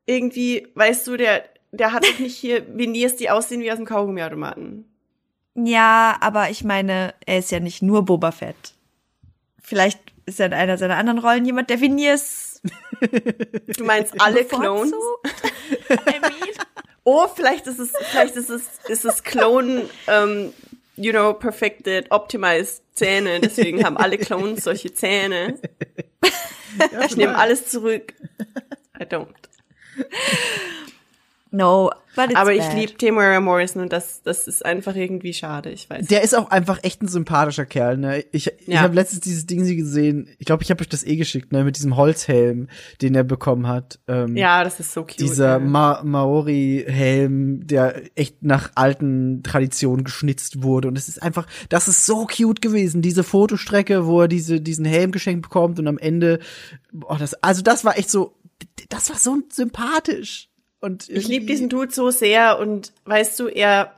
[0.05, 3.85] irgendwie, weißt du, der, der hat doch nicht hier Veneers, die aussehen wie aus dem
[3.85, 4.85] Kaugummiautomaten.
[5.55, 8.73] ja, aber ich meine, er ist ja nicht nur Boba Fett.
[9.61, 12.54] Vielleicht ist er in einer seiner anderen Rollen jemand, der Veneers
[13.77, 14.91] Du meinst alle Clones?
[14.91, 16.07] bevorzugt?
[16.07, 16.55] I mean.
[17.03, 20.53] Oh, vielleicht ist es, vielleicht ist es, ist es Clone, ähm,
[20.95, 23.39] you know, perfected, optimized Zähne.
[23.39, 25.59] Deswegen haben alle Clones solche Zähne.
[27.05, 28.13] Ich nehme alles zurück.
[28.99, 29.27] I don't.
[31.55, 35.69] No, but it's Aber ich liebe Tamara Morrison und das, das ist einfach irgendwie schade.
[35.71, 36.07] Ich weiß.
[36.07, 38.25] Der ist auch einfach echt ein sympathischer Kerl, ne?
[38.33, 38.81] Ich, ich Ja.
[38.81, 40.27] habe letztens dieses Ding sie gesehen.
[40.37, 41.63] Ich glaube, ich habe euch das eh geschickt, ne?
[41.63, 42.67] Mit diesem Holzhelm,
[43.01, 43.99] den er bekommen hat.
[44.07, 45.19] Ähm, ja, das ist so cute.
[45.19, 45.59] Dieser ja.
[45.59, 50.87] Ma Maori-Helm, der echt nach alten Traditionen geschnitzt wurde.
[50.87, 53.01] Und es ist einfach, das ist so cute gewesen.
[53.01, 56.39] Diese Fotostrecke, wo er diese, diesen Helm geschenkt bekommt und am Ende,
[56.91, 58.35] boah, das, also das war echt so,
[58.89, 60.49] das war so sympathisch.
[60.85, 63.95] Und Ich liebe diesen Dude so sehr und weißt du, er,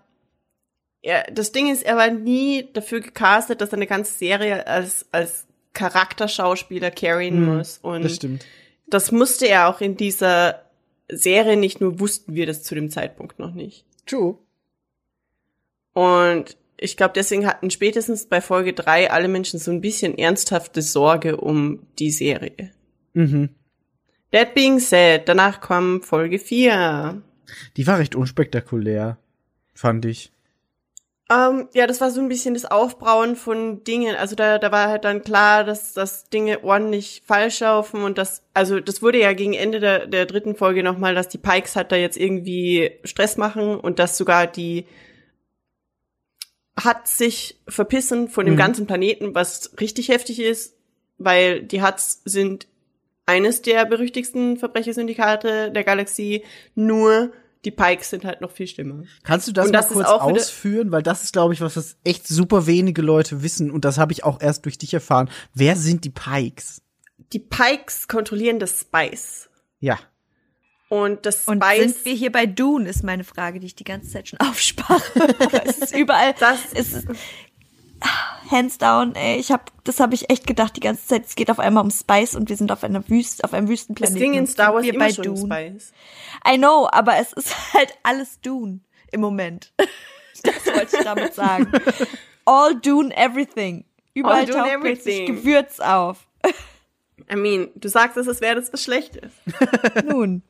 [1.01, 5.05] er, das Ding ist, er war nie dafür gecastet, dass er eine ganze Serie als,
[5.11, 7.79] als Charakterschauspieler carryen muss.
[7.81, 8.45] Und Das stimmt.
[8.87, 10.61] das musste er auch in dieser
[11.09, 13.83] Serie nicht, nur wussten wir das zu dem Zeitpunkt noch nicht.
[14.05, 14.37] True.
[15.91, 20.81] Und ich glaube, deswegen hatten spätestens bei Folge drei alle Menschen so ein bisschen ernsthafte
[20.81, 22.71] Sorge um die Serie.
[23.13, 23.49] Mhm.
[24.31, 27.21] That being said, danach kam Folge vier.
[27.77, 29.17] Die war recht unspektakulär,
[29.73, 30.31] fand ich.
[31.29, 34.15] Ähm, ja, das war so ein bisschen das Aufbrauen von Dingen.
[34.15, 38.43] Also da, da war halt dann klar, dass, dass Dinge ordentlich falsch laufen und das,
[38.53, 41.91] also das wurde ja gegen Ende der, der dritten Folge nochmal, dass die Pikes halt
[41.91, 44.85] da jetzt irgendwie Stress machen und dass sogar die
[46.81, 48.59] hat sich verpissen von dem Mhm.
[48.59, 50.75] ganzen Planeten, was richtig heftig ist,
[51.17, 52.67] weil die Huts sind
[53.27, 56.43] eines der berüchtigsten Verbrechersyndikate der Galaxie,
[56.73, 57.31] nur
[57.65, 59.03] die Pikes sind halt noch viel schlimmer.
[59.23, 60.91] Kannst du das Und mal das ist kurz ausführen?
[60.91, 63.69] Weil das ist, glaube ich, was das echt super wenige Leute wissen.
[63.71, 65.29] Und das habe ich auch erst durch dich erfahren.
[65.53, 66.81] Wer sind die Pikes?
[67.33, 69.49] Die Pikes kontrollieren das Spice.
[69.79, 69.99] Ja.
[70.89, 71.93] Und das Und Spice.
[71.95, 75.03] sind wir hier bei Dune, ist meine Frage, die ich die ganze Zeit schon aufsprach.
[75.39, 76.33] Aber es ist überall.
[76.39, 77.05] Das ist,
[78.49, 81.25] hands down, ey, ich hab, das habe ich echt gedacht die ganze Zeit.
[81.25, 84.19] Es geht auf einmal um Spice und wir sind auf einer Wüste, auf einem Wüstenplaneten.
[84.19, 85.39] Ding in Und Star Wars wir immer bei schon Dune.
[85.39, 85.91] Spice.
[86.47, 88.79] I know, aber es ist halt alles Dune
[89.11, 89.73] im Moment.
[90.43, 91.71] Das wollte ich damit sagen.
[92.45, 93.85] All Dune everything.
[94.13, 95.35] Überall All Dune taucht plötzlich everything.
[95.35, 96.27] Gewürz auf.
[97.31, 99.31] I mean, du sagst es, wäre das was Schlechtes.
[100.05, 100.43] Nun.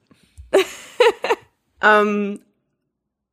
[1.81, 2.41] Ähm,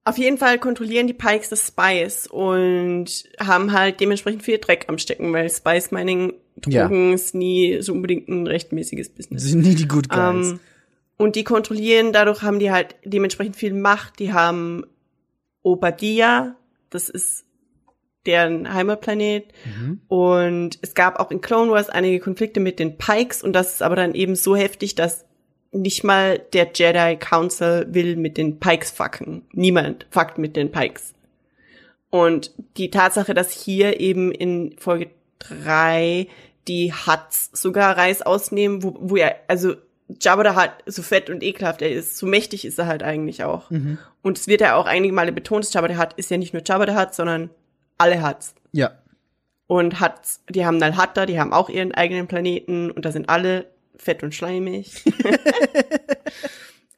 [0.04, 3.06] auf jeden Fall kontrollieren die Pikes das Spice und
[3.38, 7.14] haben halt dementsprechend viel Dreck am Stecken, weil Spice Mining Drogen Ja.
[7.14, 9.42] ist nie so unbedingt ein rechtmäßiges Business.
[9.42, 10.50] Das sind nie die Good Guys.
[10.50, 10.60] Ähm,
[11.16, 14.18] und die kontrollieren, dadurch haben die halt dementsprechend viel Macht.
[14.18, 14.84] Die haben
[15.62, 16.54] Obadiah,
[16.90, 17.44] das ist
[18.26, 19.46] deren Heimatplanet.
[20.08, 23.82] Und es gab auch in Clone Wars einige Konflikte mit den Pikes und das ist
[23.82, 25.24] aber dann eben so heftig, dass
[25.74, 29.42] nicht mal der Jedi Council will mit den Pikes fucken.
[29.52, 31.14] Niemand fuckt mit den Pikes.
[32.10, 35.10] Und die Tatsache, dass hier eben in Folge
[35.40, 36.28] drei
[36.68, 39.74] die Huts sogar Reis ausnehmen, wo, wo er, also
[40.20, 43.42] Jabba da hat so fett und ekelhaft er ist, so mächtig ist er halt eigentlich
[43.42, 43.70] auch.
[44.22, 46.52] Und es wird ja auch einige Male betont, dass Jabba der Hutt ist ja nicht
[46.52, 47.50] nur Jabba der Hutt, sondern
[47.98, 48.54] alle Huts.
[48.72, 48.92] ja.
[49.66, 53.64] Und Huts, die haben Hutter, die haben auch ihren eigenen Planeten und da sind alle
[53.96, 55.04] fett und schleimig.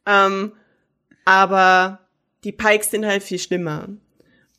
[0.06, 0.52] ähm,
[1.24, 2.00] aber
[2.44, 3.88] die Pikes sind halt viel schlimmer.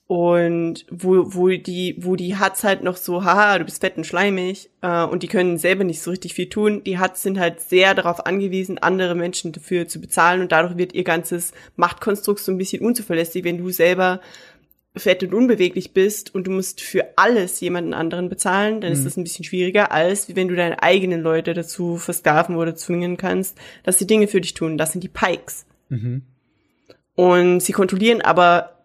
[0.08, 4.06] Und wo, wo die, wo die Huts halt noch so, haha, du bist fett und
[4.06, 6.82] schleimig, äh, und die können selber nicht so richtig viel tun.
[6.86, 10.94] Die Huts sind halt sehr darauf angewiesen, andere Menschen dafür zu bezahlen und dadurch wird
[10.94, 14.22] ihr ganzes Machtkonstrukt so ein bisschen unzuverlässig, wenn du selber
[15.00, 19.18] fett und unbeweglich bist und du musst für alles jemanden anderen bezahlen, dann ist das
[19.18, 24.00] ein bisschen schwieriger, als wenn du deine eigenen Leute dazu versklaven oder zwingen kannst, dass
[24.00, 24.78] sie Dinge für dich tun.
[24.78, 25.66] Das sind die Pikes.
[27.16, 28.78] Und sie kontrollieren aber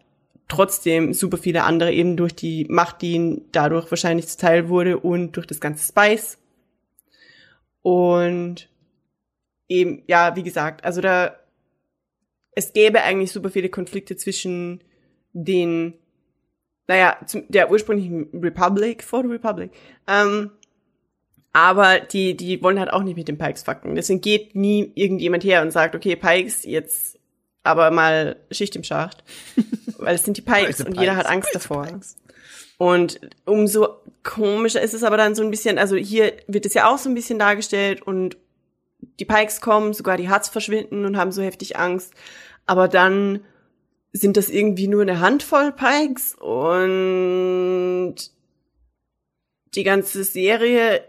[0.48, 5.32] trotzdem super viele andere eben durch die Macht, die ihnen dadurch wahrscheinlich zuteil wurde und
[5.32, 6.38] durch das ganze Spice.
[7.82, 8.68] Und
[9.68, 11.36] eben, ja, wie gesagt, also da,
[12.54, 14.82] es gäbe eigentlich super viele Konflikte zwischen
[15.32, 15.94] den,
[16.92, 19.70] naja, zum, der ursprünglichen Republic, vor der Republic,
[20.06, 20.50] ähm,
[21.54, 23.94] aber die, die wollen halt auch nicht mit den Pikes fucken.
[23.94, 27.18] Deswegen geht nie irgendjemand her und sagt, okay, Pikes, jetzt
[27.62, 29.24] aber mal Schicht im Schacht.
[29.98, 31.86] Weil es sind die Pikes und jeder hat Angst davor.
[31.86, 32.16] Pikes.
[32.76, 33.88] Und umso
[34.22, 37.08] komischer ist es aber dann so ein bisschen, also hier wird es ja auch so
[37.08, 38.36] ein bisschen dargestellt und
[39.18, 42.12] die Pikes kommen, sogar die Huts verschwinden und haben so heftig Angst.
[42.66, 43.40] Aber dann
[44.12, 48.16] sind das irgendwie nur eine Handvoll Pikes und
[49.74, 51.02] die ganze Serie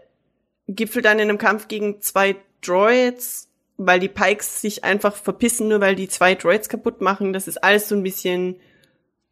[0.68, 5.80] gipfelt dann in einem Kampf gegen zwei Droids, weil die Pikes sich einfach verpissen, nur
[5.80, 7.32] weil die zwei Droids kaputt machen.
[7.32, 8.56] Das ist alles so ein bisschen,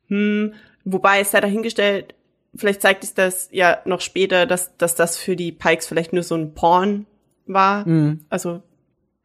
[0.08, 0.52] hm,
[0.84, 2.14] wobei es sei dahingestellt,
[2.54, 6.22] vielleicht zeigt es das ja noch später, dass, dass das für die Pikes vielleicht nur
[6.22, 7.06] so ein Porn
[7.46, 7.86] war.
[8.28, 8.62] Also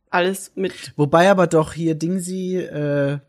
[0.09, 3.19] alles mit Wobei aber doch hier Dingsy, äh,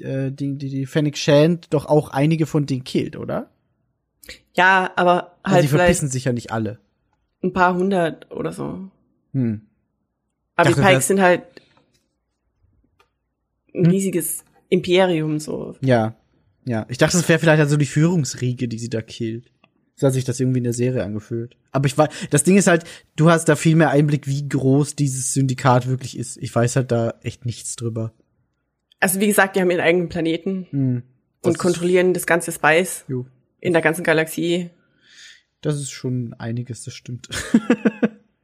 [0.00, 3.50] äh, die, die, die Fennec Shand doch auch einige von denen killt, oder?
[4.54, 6.78] Ja, aber Also halt die vielleicht verpissen sich ja nicht alle.
[7.42, 8.90] ein paar hundert oder so.
[9.32, 9.62] Hm.
[10.56, 11.42] Aber Dachte, die Pikes sind halt
[13.74, 13.90] ein Hm?
[13.90, 15.76] riesiges Imperium so.
[15.80, 16.16] Ja.
[16.64, 16.86] Ja.
[16.88, 19.52] Ich dachte, es wäre vielleicht also die Führungsriege, die sie da killt.
[19.94, 21.56] So hat sich das irgendwie in der Serie angefühlt.
[21.72, 22.84] Aber ich weiß, das Ding ist halt,
[23.16, 26.36] du hast da viel mehr Einblick, wie groß dieses Syndikat wirklich ist.
[26.38, 28.12] Ich weiß halt da echt nichts drüber.
[29.00, 31.02] Also wie gesagt, die haben ihren eigenen Planeten Hm.
[31.42, 33.26] Das und kontrollieren das ganze Spice Jo.
[33.60, 34.70] in der ganzen Galaxie.
[35.60, 37.28] Das ist schon einiges, das stimmt.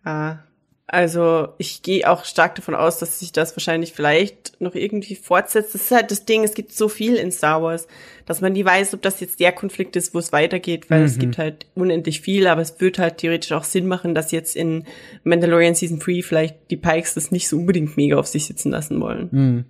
[0.05, 0.45] Ja.
[0.89, 5.75] Also ich gehe auch stark davon aus, dass sich das wahrscheinlich vielleicht noch irgendwie fortsetzt.
[5.75, 7.87] Das ist halt das Ding, es gibt so viel in Star Wars,
[8.27, 11.19] dass man nie weiß, ob das jetzt der Konflikt ist, wo es weitergeht, weil es
[11.19, 14.85] gibt halt unendlich viel, aber es wird halt theoretisch auch Sinn machen, dass jetzt in
[15.25, 19.01] Mandalorian Season 3 vielleicht die Pikes das nicht so unbedingt mega auf sich sitzen lassen
[19.01, 19.31] wollen.
[19.31, 19.65] hm.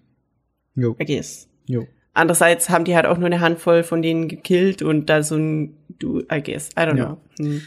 [0.75, 0.97] Jo.
[1.01, 1.49] I guess.
[1.67, 1.87] Jo.
[2.15, 5.77] Andererseits haben die halt auch nur eine Handvoll von denen gekillt und da so ein
[5.99, 6.71] du, I guess.
[6.71, 7.07] I don't Ja.
[7.07, 7.19] know.
[7.39, 7.63] Hm.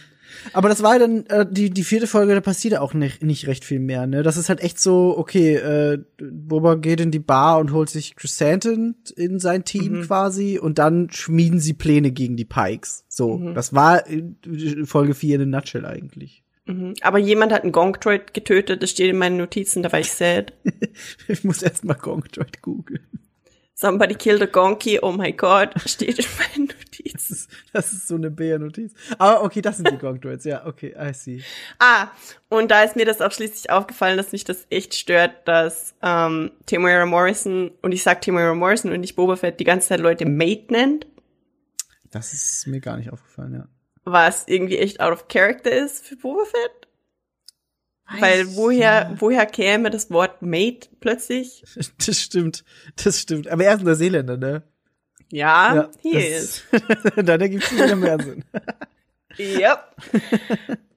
[0.53, 3.63] Aber das war dann äh, die die vierte Folge, da passiert auch nicht, nicht recht
[3.63, 4.21] viel mehr, ne?
[4.21, 8.15] Das ist halt echt so, okay, äh, Boba geht in die Bar und holt sich
[8.15, 13.05] Chrysanthemum in sein Team quasi und dann schmieden sie Pläne gegen die Pikes.
[13.07, 14.23] So, das war äh,
[14.85, 16.43] Folge 4 in a nutshell eigentlich.
[16.65, 16.95] Mhm.
[17.01, 20.53] Aber jemand hat einen Gonk-Droid getötet, das steht in meinen Notizen, da war ich sad.
[21.27, 23.05] Ich muss erst mal Gong Droid googeln.
[23.77, 26.75] Somebody killed a Gonky, oh my god, steht in meinen Notizen.
[27.15, 28.93] Das ist, das ist so eine Bär-Notiz.
[29.17, 30.43] Aber okay, das sind die Gong Droids.
[30.43, 31.41] Ja, okay, I see.
[31.79, 32.09] Ah,
[32.49, 36.51] und da ist mir das auch schließlich aufgefallen, dass mich das echt stört, dass ähm,
[36.65, 40.25] Temuera Morrison, und ich sag Temuera Morrison und nicht Boba Fett, die ganze Zeit Leute
[40.25, 41.07] Mate nennt,
[42.11, 43.67] Das ist mir gar nicht aufgefallen, ja.
[44.05, 46.87] Was irgendwie echt out of character ist für Boba Fett.
[48.19, 51.63] Weil woher, woher käme das Wort Mate plötzlich?
[52.05, 52.63] Das stimmt.
[53.03, 53.47] Das stimmt.
[53.47, 54.63] Aber er ist ein Neuseeländer, ne?
[55.31, 56.63] Ja, he das- is.
[57.15, 58.43] Dann ergibt es wieder mehr Sinn.
[59.37, 59.79] Yep.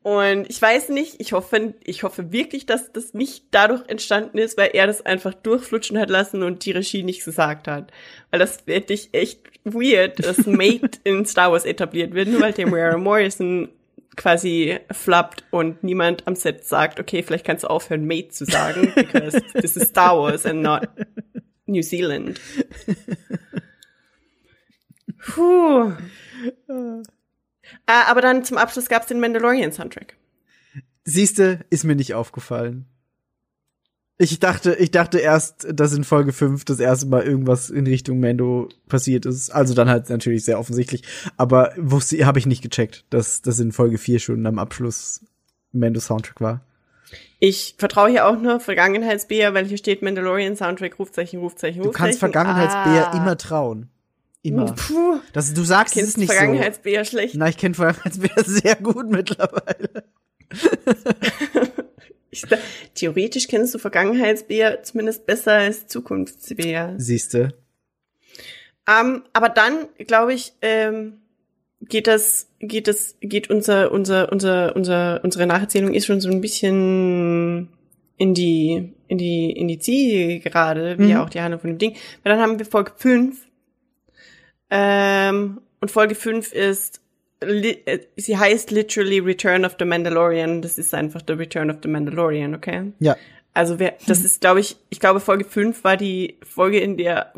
[0.09, 4.57] Und ich weiß nicht, ich hoffe, ich hoffe wirklich, dass das nicht dadurch entstanden ist,
[4.57, 7.93] weil er das einfach durchflutschen hat lassen und die Regie nicht gesagt hat.
[8.31, 12.55] Weil das fände ich echt weird, dass Mate in Star Wars etabliert wird, nur weil
[12.55, 13.69] Tamara Morrison
[14.17, 18.91] quasi flappt und niemand am Set sagt, okay, vielleicht kannst du aufhören, Mate zu sagen,
[18.97, 20.89] because this is Star Wars and not
[21.67, 22.41] New Zealand.
[25.35, 25.93] Puh.
[27.87, 30.17] Äh, aber dann zum Abschluss gab's den Mandalorian-Soundtrack.
[31.05, 32.87] Siehste, ist mir nicht aufgefallen.
[34.21, 38.19] Ich dachte, ich dachte erst, dass in Folge 5 das erste Mal irgendwas in Richtung
[38.19, 39.51] Mando passiert ist.
[39.51, 41.03] Also dann halt natürlich sehr offensichtlich.
[41.37, 45.21] Aber wusste, habe ich nicht gecheckt, dass das in Folge 4 schon am Abschluss
[45.71, 46.61] Mando Soundtrack war.
[47.39, 51.83] Ich vertraue hier auch nur Vergangenheitsbär, weil hier steht Mandalorian-Soundtrack, Rufzeichen, Rufzeichen, Rufzeichen.
[51.85, 53.17] Du kannst Vergangenheitsbär Ah.
[53.17, 53.89] immer trauen.
[54.43, 54.73] Immer.
[54.75, 56.35] Puh, Das, du sagst, es nicht so.
[56.37, 57.35] Vergangenheitsbär schlecht.
[57.37, 60.05] Na, ich kenne Vergangenheitsbär sehr gut mittlerweile.
[62.31, 62.43] Ich,
[62.95, 66.95] theoretisch kennst du Vergangenheitsbär zumindest besser als Zukunftsbär.
[66.99, 67.55] Siehste.
[68.87, 71.15] Ähm, aber dann, glaube ich, ähm,
[71.81, 76.43] geht das, geht das, geht unser, unser, unser, unser, unsere Nacherzählung ist schon so ein
[76.43, 77.71] bisschen
[78.19, 81.17] in die, in die, in die Ziele gerade, wie Mhm.
[81.21, 81.97] auch die Handlung von dem Ding.
[82.23, 83.39] Weil dann haben wir Folge 5.
[84.71, 87.01] Ähm, und Folge 5 ist,
[87.41, 90.63] äh, sie heißt literally Return of the Mandalorian.
[90.63, 92.93] Das ist einfach the Return of the Mandalorian, okay?
[92.99, 93.17] Ja.
[93.55, 97.33] Also wer, das ist, glaube ich, ich glaube, Folge 5 war die Folge, in der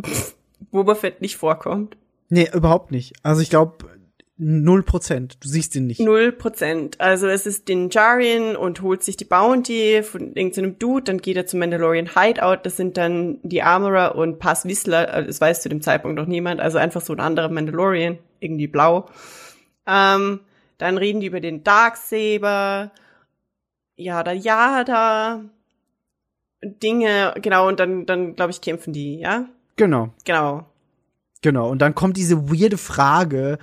[0.70, 1.96] Boba Fett nicht vorkommt.
[2.28, 3.14] Nee, überhaupt nicht.
[3.22, 3.86] Also ich glaube,
[4.40, 5.36] null Prozent.
[5.40, 6.00] Du siehst ihn nicht.
[6.00, 6.98] Null Prozent.
[6.98, 11.36] Also es ist den Jarian und holt sich die Bounty von irgendeinem Dude, dann geht
[11.36, 15.62] er zum Mandalorian Hideout, das sind dann die Armorer und Pass Whistler, äh, das weiß
[15.62, 19.08] zu dem Zeitpunkt noch niemand, also einfach so ein anderer Mandalorian, irgendwie blau.
[19.86, 20.40] Ähm,
[20.78, 22.92] dann reden die über den Darksaber,
[23.96, 25.44] Yada Yada,
[26.62, 29.46] Dinge, genau, und dann, dann glaube ich, kämpfen die, ja?
[29.76, 30.10] Genau.
[30.24, 30.66] Genau.
[31.42, 33.58] Genau, und dann kommt diese weirde Frage,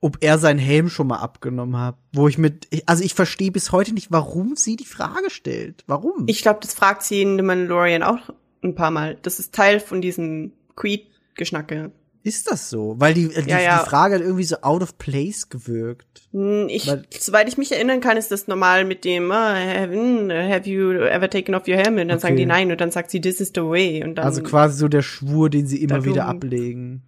[0.00, 3.70] ob er seinen Helm schon mal abgenommen hat, wo ich mit, also ich verstehe bis
[3.72, 5.84] heute nicht, warum sie die Frage stellt.
[5.86, 6.24] Warum?
[6.26, 8.18] Ich glaube, das fragt sie in The Mandalorian auch
[8.62, 9.18] ein paar Mal.
[9.22, 11.92] Das ist Teil von diesem Creed-Geschnacke.
[12.22, 12.96] ist das so?
[12.98, 13.82] Weil die, die, Ja, ja.
[13.82, 16.22] die Frage hat irgendwie so out of place gewirkt.
[16.32, 20.68] Hm, Ich, Weil- soweit ich mich erinnern kann, ist das normal mit dem, ah, have,
[20.68, 22.02] you ever taken off your helmet?
[22.02, 22.42] Und dann sagen Okay.
[22.42, 24.04] die nein und dann sagt sie, this is the way.
[24.04, 27.02] Und dann, Also quasi so der Schwur, den sie immer wieder ablegen.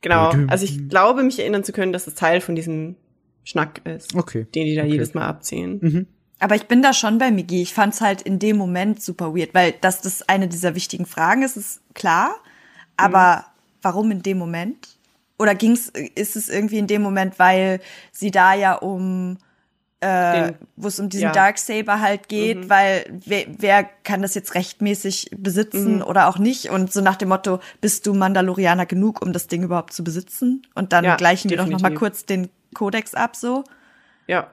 [0.00, 0.30] Genau.
[0.48, 2.96] Also ich glaube, mich erinnern zu können, dass es Teil von diesem
[3.44, 4.46] Schnack ist, Okay.
[4.54, 4.92] den die da Okay.
[4.92, 5.78] jedes Mal abziehen.
[5.80, 6.06] Mhm.
[6.38, 7.62] Aber ich bin da schon bei Migi.
[7.62, 11.42] Ich fand's halt in dem Moment super weird, weil dass das eine dieser wichtigen Fragen
[11.42, 12.34] ist, ist klar.
[12.96, 13.46] Aber
[13.82, 14.88] warum in dem Moment?
[15.38, 17.80] Oder ging's, ist es irgendwie in dem Moment, weil
[18.12, 19.38] sie da ja um,
[20.00, 21.32] äh, wo es um diesen ja.
[21.32, 26.68] Darksaber halt geht, weil wer, wer kann das jetzt rechtmäßig besitzen oder auch nicht?
[26.70, 30.66] Und so nach dem Motto, bist du Mandalorianer genug, um das Ding überhaupt zu besitzen?
[30.74, 31.98] Und dann Ja, gleichen wir doch noch mal definitiv.
[31.98, 33.64] kurz den Kodex ab, so.
[34.26, 34.50] Ja.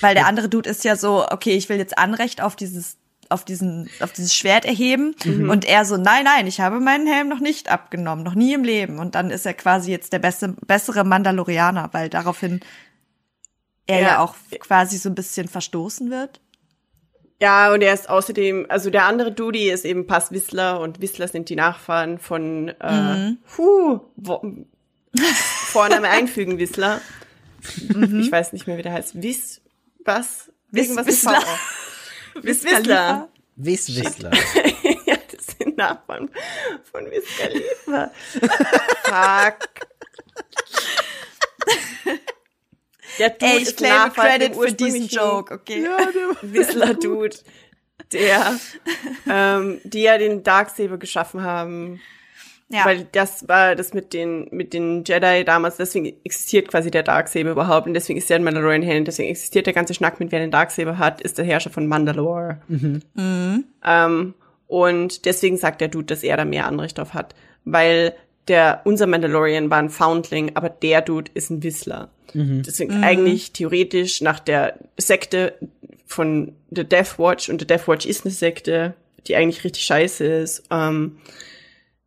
[0.00, 2.96] Weil der andere Dude ist ja so, okay, ich will jetzt Anrecht auf dieses,
[3.28, 5.16] auf diesen, auf dieses Schwert erheben.
[5.24, 8.62] Und er so, nein, nein, ich habe meinen Helm noch nicht abgenommen, noch nie im
[8.62, 8.98] Leben.
[9.00, 12.60] Und dann ist er quasi jetzt der beste, bessere Mandalorianer, weil daraufhin
[13.86, 14.18] er ja, Ja.
[14.20, 16.40] auch quasi so ein bisschen verstoßen wird.
[17.40, 21.28] Ja, und er ist außerdem, also der andere Dudi ist eben Pass Whistler und Whistler
[21.28, 24.42] sind die Nachfahren von äh, huh, wo,
[25.66, 27.00] Vorname einfügen Whistler.
[27.62, 29.20] Ich weiß nicht mehr, wie der heißt.
[29.22, 29.60] Wiss,
[30.04, 30.50] was?
[30.70, 31.40] Wiss- Irgendwas mit Whistler.
[31.40, 32.42] V.
[32.42, 33.28] Wiss Whistler.
[33.56, 34.30] Wisswissler.
[35.06, 36.30] ja, das sind Nachbarn
[36.90, 38.10] von Wiss Khalifa.
[39.52, 39.68] Fuck.
[43.18, 45.86] Der Dude Ey, ich ist claim Nachbar Credit für diesen Joke, okay?
[46.42, 47.36] Whistler Dude,
[48.12, 48.58] der,
[49.30, 52.00] ähm, die ja den Darksaber geschaffen haben.
[52.68, 52.84] Ja.
[52.84, 57.52] Weil das war das mit den, mit den Jedi damals, deswegen existiert quasi der Darksaber
[57.52, 60.40] überhaupt und deswegen ist der ein Mandalorian Helm, deswegen existiert der ganze Schnack mit wer
[60.40, 62.60] den Darksaber hat, ist der Herrscher von Mandalore.
[63.84, 64.34] Ähm,
[64.66, 67.36] und deswegen sagt der Dude, dass er da mehr Anrecht drauf hat.
[67.64, 68.14] Weil
[68.48, 72.10] der, unser Mandalorian war ein Foundling, aber der Dude ist ein Whistler.
[72.34, 75.54] Deswegen eigentlich theoretisch nach der Sekte
[76.06, 78.94] von The Death Watch, und The Death Watch ist eine Sekte,
[79.26, 81.18] die eigentlich richtig scheiße ist, ähm,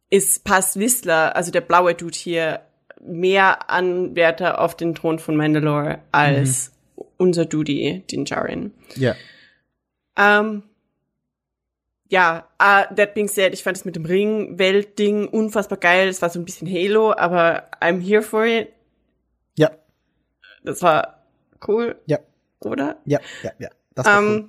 [0.09, 2.61] ist, passt Whistler, also der blaue Dude hier,
[3.01, 6.71] mehr Anwärter auf den Thron von Mandalore als
[7.17, 8.73] unser Dude, den Jaren.
[8.95, 9.15] Ja.
[10.17, 10.63] Ähm,
[12.09, 16.07] ja, uh, that being said, ich fand es mit dem Ring-Welt-Ding unfassbar geil.
[16.07, 18.69] Es war so ein bisschen Halo, aber I'm here for it.
[20.69, 21.23] Das war
[21.67, 22.19] cool, Ja.
[22.61, 22.97] oder?
[23.05, 23.19] Ja.
[23.43, 23.51] Ja.
[23.59, 23.69] Ja.
[23.95, 24.27] Das war cool.
[24.27, 24.47] Ähm,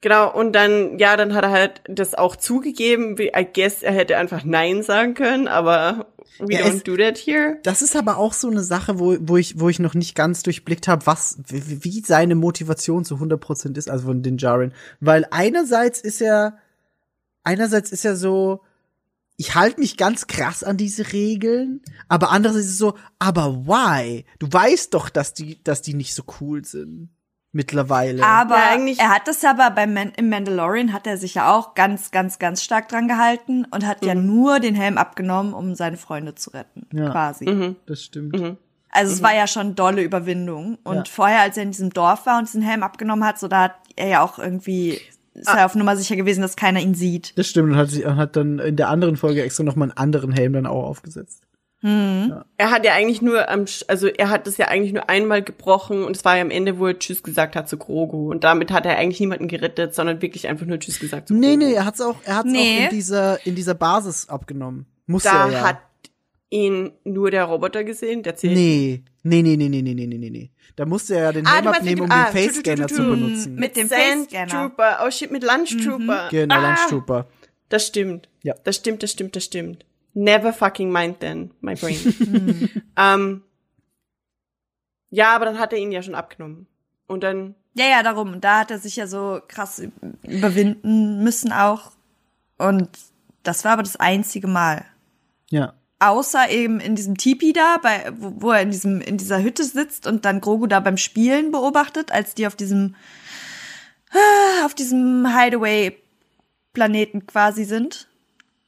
[0.00, 3.16] genau, und dann, ja, dann hat er halt das auch zugegeben.
[3.18, 6.06] I guess er hätte einfach Nein sagen können, aber
[6.38, 7.58] we Ja, don't es- do that here.
[7.62, 10.42] Das ist aber auch so eine Sache, wo, wo, ich, wo ich noch nicht ganz
[10.42, 14.72] durchblickt habe, was, wie, wie seine Motivation zu 100% ist, also von den Jaren.
[15.00, 16.58] Weil einerseits ist er,
[17.44, 18.60] einerseits ist er so,
[19.40, 24.26] ich halte mich ganz krass an diese Regeln, aber andererseits ist es so, aber why?
[24.40, 27.08] Du weißt doch, dass die, dass die nicht so cool sind.
[27.50, 28.22] Mittlerweile.
[28.24, 31.50] Aber Ja, eigentlich- er hat das aber beim Man im Mandalorian hat er sich ja
[31.56, 35.74] auch ganz, ganz, ganz stark dran gehalten und hat ja nur den Helm abgenommen, um
[35.74, 37.08] seine Freunde zu retten, Ja.
[37.10, 37.74] quasi.
[37.86, 38.36] das stimmt.
[38.90, 40.76] Also es war ja schon dolle Überwindung.
[40.84, 41.12] Und Ja.
[41.14, 43.74] vorher, als er in diesem Dorf war und diesen Helm abgenommen hat, so da hat
[43.96, 45.00] er ja auch irgendwie
[45.38, 47.36] ist er auf Nummer sicher gewesen, dass keiner ihn sieht.
[47.38, 49.84] Das stimmt und hat, sich- und hat dann in der anderen Folge extra noch mal
[49.86, 51.42] einen anderen Helm dann auch aufgesetzt.
[51.80, 56.02] Er hat ja eigentlich nur am, also er hat das ja eigentlich nur einmal gebrochen
[56.02, 58.30] und es war ja am Ende, wo er Tschüss gesagt hat zu Grogu.
[58.30, 61.54] Und damit hat er eigentlich niemanden gerettet, sondern wirklich einfach nur Tschüss gesagt zu Nee,
[61.54, 61.58] Grogu.
[61.68, 62.78] nee, er hat's auch, er hat's Nee.
[62.80, 64.86] auch in dieser, in dieser Basis abgenommen.
[65.06, 65.60] Muss Da er ja.
[65.68, 65.78] hat
[66.50, 68.22] ihn nur der Roboter gesehen?
[68.22, 68.54] Der zählt?
[68.54, 69.02] Nee.
[69.22, 70.50] Nee, nee, nee, nee, nee, nee, nee, nee.
[70.76, 73.54] Da musste er ja den ah, Helm abnehmen, um ah, den Face-Scanner zu benutzen.
[73.56, 74.72] Mit dem Face-Scanner.
[75.04, 76.26] Oh shit, mit Lunch-Trooper.
[76.26, 76.30] Mhm.
[76.30, 76.68] Genau, ah.
[76.68, 77.26] Lunch-Trooper.
[77.68, 78.28] Das stimmt.
[78.42, 78.54] Ja.
[78.64, 79.84] Das stimmt, das stimmt, das stimmt.
[80.14, 81.98] Never fucking mind then, my brain.
[82.96, 83.42] ähm,
[85.10, 86.66] ja, aber dann hat er ihn ja schon abgenommen.
[87.06, 87.54] Und dann.
[87.74, 88.40] Ja, ja, darum.
[88.40, 89.82] Da hat er sich ja so krass
[90.22, 91.92] überwinden müssen auch.
[92.56, 92.88] Und
[93.42, 94.84] das war aber das einzige Mal.
[95.50, 95.74] Ja.
[96.00, 99.64] Außer eben in diesem Tipi da, bei, wo, wo er in diesem, in dieser Hütte
[99.64, 102.94] sitzt und dann Grogu da beim Spielen beobachtet, als die auf diesem,
[104.12, 108.08] ah, auf diesem Hideaway-Planeten quasi sind.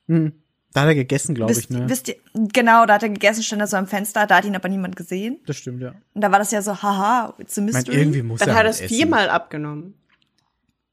[0.09, 1.89] Da hat er gegessen, glaube ich, ne?
[1.89, 4.57] wisst ihr, genau, da hat er gegessen, stand er so am Fenster, da hat ihn
[4.57, 5.39] aber niemand gesehen.
[5.47, 5.94] Das stimmt, ja.
[6.15, 7.97] Und da war das ja so, haha, it's a Ich mein, mystery.
[7.97, 8.97] irgendwie muss dann er hat er halt es essen.
[8.97, 9.94] viermal abgenommen.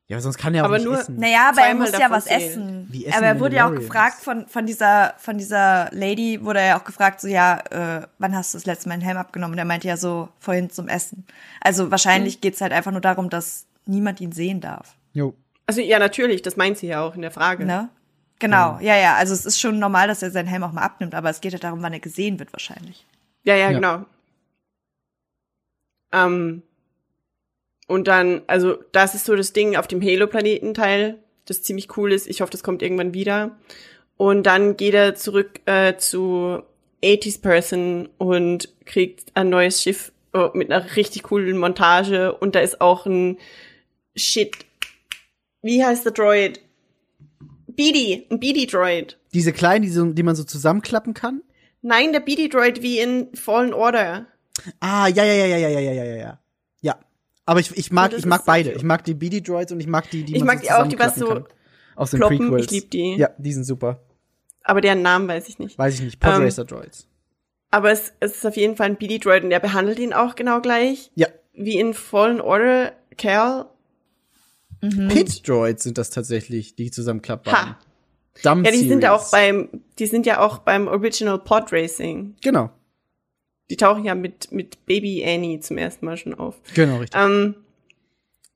[0.09, 1.17] Ja, aber sonst kann er auch Aber nicht nur- essen.
[1.17, 2.41] Naja, aber er muss ja was zählen.
[2.41, 2.87] essen.
[2.89, 6.61] Wie essen aber er wurde ja auch gefragt von, von dieser, von dieser Lady, wurde
[6.61, 9.17] er ja auch gefragt, so, ja, äh, wann hast du das letzte Mal einen Helm
[9.17, 9.53] abgenommen?
[9.55, 11.25] Und er meinte ja so, vorhin zum Essen.
[11.59, 14.95] Also wahrscheinlich geht's halt einfach nur darum, dass niemand ihn sehen darf.
[15.11, 15.33] Jo.
[15.65, 17.65] Also ja, natürlich, das meint sie ja auch in der Frage.
[17.65, 17.89] Ne?
[18.39, 19.15] Genau, ja, ja.
[19.15, 21.51] Also es ist schon normal, dass er seinen Helm auch mal abnimmt, aber es geht
[21.51, 23.05] ja darum, wann er gesehen wird wahrscheinlich.
[23.43, 23.77] Ja, ja, Ja.
[23.77, 24.05] genau.
[26.13, 26.63] Ähm,
[27.87, 32.27] und dann, also das ist so das Ding auf dem Halo-Planeten-Teil, das ziemlich cool ist.
[32.27, 33.57] Ich hoffe, das kommt irgendwann wieder.
[34.17, 36.61] Und dann geht er zurück äh, zu
[37.01, 42.33] 80s Person und kriegt ein neues Schiff äh, mit einer richtig coolen Montage.
[42.33, 43.37] Und da ist auch ein
[44.15, 44.57] Shit.
[45.61, 46.59] Wie heißt der Droid?
[47.67, 49.17] BD, ein BD-Droid.
[49.33, 51.41] Diese kleinen, die, so, die man so zusammenklappen kann?
[51.81, 54.25] Nein, der BD-Droid wie in Fallen Order.
[54.79, 56.15] Ah, ja, ja, ja, ja, ja, ja, ja, ja.
[56.15, 56.39] Ja.
[57.47, 58.73] Aber ich, ich mag, ich mag so beide.
[58.73, 60.87] Ich mag die BD-Droids und ich mag die, die Ich man mag so die auch,
[60.87, 61.45] die was so kann.
[61.95, 62.37] Aus den ploppen.
[62.37, 62.65] Prequels.
[62.65, 63.15] Ich lieb die.
[63.15, 64.01] Ja, die sind super.
[64.63, 65.77] Aber deren Namen weiß ich nicht.
[65.77, 66.19] Weiß ich nicht.
[66.23, 67.07] Ähm, Podracer Droids.
[67.71, 70.59] Aber es, es ist auf jeden Fall ein BD-Droid und der behandelt ihn auch genau
[70.61, 71.09] gleich.
[71.15, 71.27] Ja.
[71.53, 73.65] Wie in Fallen Order Cal.
[74.81, 77.69] Pit Droids sind das tatsächlich, die zusammenklappbaren.
[77.69, 77.79] Ha.
[78.43, 79.25] Dumb Ja, die sind ja Series.
[79.27, 82.35] auch beim, die sind ja auch beim Original Pod Racing.
[82.43, 82.69] Genau.
[83.69, 86.55] Die tauchen ja mit, mit Baby Annie zum ersten Mal schon auf.
[86.73, 87.19] Genau, richtig.
[87.19, 87.55] Ähm,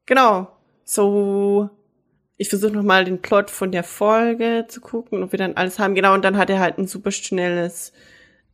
[0.05, 0.47] genau.
[0.83, 1.69] So,
[2.37, 5.79] ich versuche noch mal den Plot von der Folge zu gucken, ob wir dann alles
[5.79, 5.95] haben.
[5.95, 7.93] Genau, und dann hat er halt ein super schnelles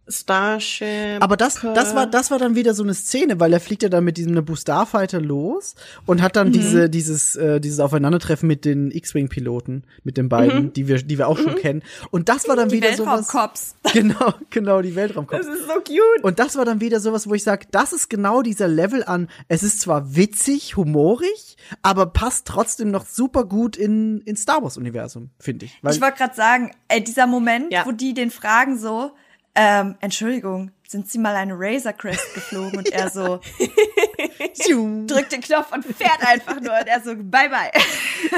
[0.08, 1.22] Starship.
[1.22, 3.90] Aber das, das war, das war dann wieder so eine Szene, weil er fliegt ja
[3.90, 5.76] dann mit diesem Naboo Starfighter los
[6.06, 6.40] und hat Mhm.
[6.40, 11.18] dann diese, dieses, äh, dieses Aufeinandertreffen mit den X-Wing-Piloten, mit den beiden, die wir, die
[11.18, 11.82] wir auch schon kennen.
[12.12, 13.28] Und das war dann Die wieder sowas.
[13.34, 13.76] Weltraumcops.
[13.94, 15.40] Genau, genau, die Weltraumkopf.
[15.40, 16.24] Das ist so cute.
[16.24, 19.30] Und das war dann wieder sowas, wo ich sage, das ist genau dieser Level an,
[19.48, 25.30] es ist zwar witzig, humorig, aber passt trotzdem noch super gut in, in Star Wars-Universum,
[25.40, 25.78] finde ich.
[25.82, 27.86] Weil, Ich wollte gerade sagen, ey, dieser Moment, Ja.
[27.86, 29.12] wo die den fragen so,
[29.60, 32.78] ähm, Entschuldigung, sind Sie mal eine Razor Crest geflogen?
[32.78, 33.40] Und er so
[35.08, 36.74] drückt den Knopf und fährt einfach nur.
[36.80, 37.72] Und er so, bye bye.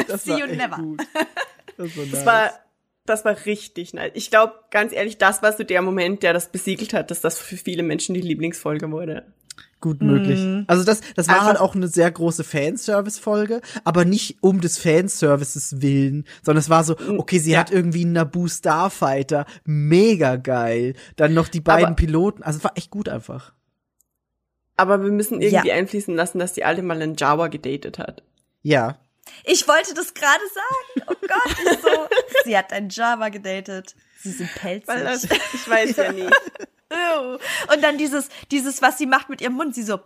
[0.08, 0.78] das See you never.
[0.78, 1.02] gut.
[1.78, 2.12] Das war, nice.
[2.12, 2.60] Das war,
[3.06, 4.12] das war richtig nice.
[4.14, 7.38] Ich glaube, ganz ehrlich, das war so der Moment, der das besiegelt hat, dass das
[7.38, 9.26] für viele Menschen die Lieblingsfolge wurde.
[9.82, 10.66] Gut möglich.
[10.68, 14.78] Also das, das war Einfach- halt auch eine sehr große Fanservice-Folge, aber nicht um des
[14.78, 17.60] Fanservices willen, sondern es war so, okay, sie ja.
[17.60, 20.96] hat irgendwie einen Naboo Starfighter, mega geil.
[21.16, 23.54] Dann noch die beiden Aber- Piloten, also es war echt gut einfach.
[24.76, 25.76] Aber wir müssen irgendwie Ja.
[25.76, 28.24] einfließen lassen, dass die alle mal einen Jawa gedatet hat.
[28.62, 29.00] Ja.
[29.46, 31.08] Ich wollte das gerade sagen.
[31.10, 31.90] Oh Gott, ich so.
[32.46, 33.96] Sie hat einen Java gedatet.
[34.22, 34.88] Sie sind pelzig.
[34.88, 36.26] Das, ich weiß ja nicht.
[36.28, 36.66] Ew.
[37.74, 40.00] Und dann dieses, dieses, was sie macht mit ihrem Mund, sie so.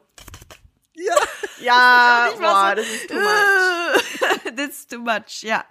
[0.96, 1.16] Ja,
[2.34, 4.56] Ich war boah, so, das ist too much.
[4.56, 5.66] That's too much, ja.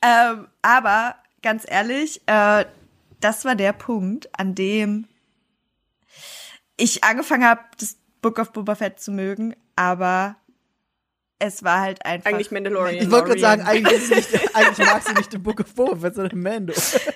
[0.00, 2.64] Ähm, aber ganz ehrlich, äh,
[3.20, 5.08] das war der Punkt, an dem
[6.76, 10.36] ich angefangen habe, das Book of Boba Fett zu mögen, aber
[11.46, 12.30] es war halt einfach.
[12.30, 12.96] Eigentlich Mandalorian.
[12.96, 16.14] Ich wollte gerade sagen, eigentlich, nicht, eigentlich mag sie nicht den Book of Boba Fett,
[16.14, 16.72] sondern Mando.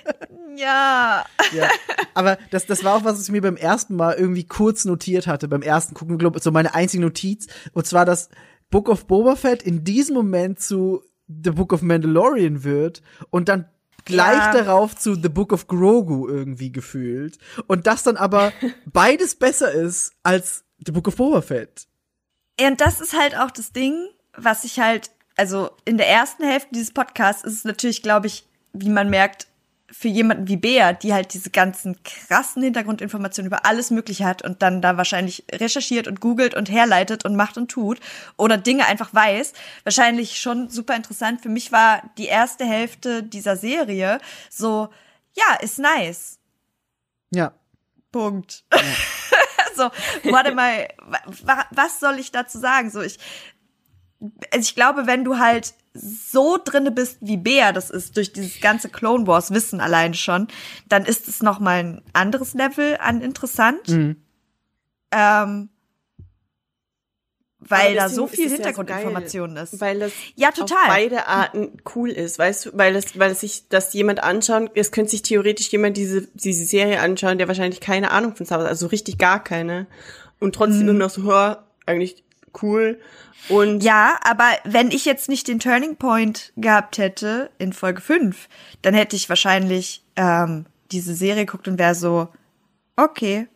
[0.55, 1.25] ja.
[1.53, 1.69] Ja.
[2.13, 5.27] Aber das, das war auch was, was ich mir beim ersten Mal irgendwie kurz notiert
[5.27, 7.47] hatte, beim ersten gucken, glaube so meine einzige Notiz.
[7.73, 8.29] Und zwar, dass
[8.69, 13.69] Book of Boba Fett in diesem Moment zu The Book of Mandalorian wird und dann
[14.05, 14.53] gleich Ja.
[14.53, 17.37] darauf zu The Book of Grogu irgendwie gefühlt.
[17.67, 18.51] Und das dann aber
[18.85, 21.87] beides besser ist als The Book of Boba Fett.
[22.59, 24.07] Und das ist halt auch das Ding,
[24.43, 28.45] was ich halt, also in der ersten Hälfte dieses Podcasts ist es natürlich, glaube ich,
[28.73, 29.47] wie man merkt,
[29.91, 34.61] für jemanden wie Bea, die halt diese ganzen krassen Hintergrundinformationen über alles Mögliche hat und
[34.61, 37.99] dann da wahrscheinlich recherchiert und googelt und herleitet und macht und tut
[38.37, 39.53] oder Dinge einfach weiß,
[39.83, 41.41] wahrscheinlich schon super interessant.
[41.41, 44.19] Für mich war die erste Hälfte dieser Serie
[44.51, 44.89] so,
[45.35, 46.37] ja, ist nice.
[47.31, 47.53] Ja.
[48.11, 48.65] Punkt.
[49.75, 49.85] so,
[50.23, 50.87] what am I,
[51.43, 52.91] wa- was soll ich dazu sagen?
[52.91, 53.17] So, ich,
[54.21, 58.61] also ich glaube, wenn du halt so drinne bist, wie Bea das ist, durch dieses
[58.61, 60.47] ganze Clone Wars Wissen allein schon,
[60.87, 63.87] dann ist es noch mal ein anderes Level an interessant.
[63.87, 64.15] Mhm.
[65.11, 65.69] Ähm,
[67.61, 69.81] weil da so ist viel es ja so Hintergrundinformation ist.
[69.81, 70.87] Weil das Ja, auf total.
[70.87, 74.91] beide Arten cool ist, weißt du, weil es, weil es sich, dass jemand anschauen, es
[74.91, 78.69] könnte sich theoretisch jemand diese, diese Serie anschauen, der wahrscheinlich keine Ahnung von Star Wars,
[78.69, 79.87] also richtig gar keine.
[80.39, 80.89] Und trotzdem Mhm.
[80.89, 82.23] immer noch so, hör, eigentlich
[82.61, 82.99] cool.
[83.47, 88.47] Und Ja, aber wenn ich jetzt nicht den Turning Point gehabt hätte in Folge 5,
[88.81, 92.29] dann hätte ich wahrscheinlich ähm, diese Serie geguckt und wäre so,
[92.95, 93.47] okay.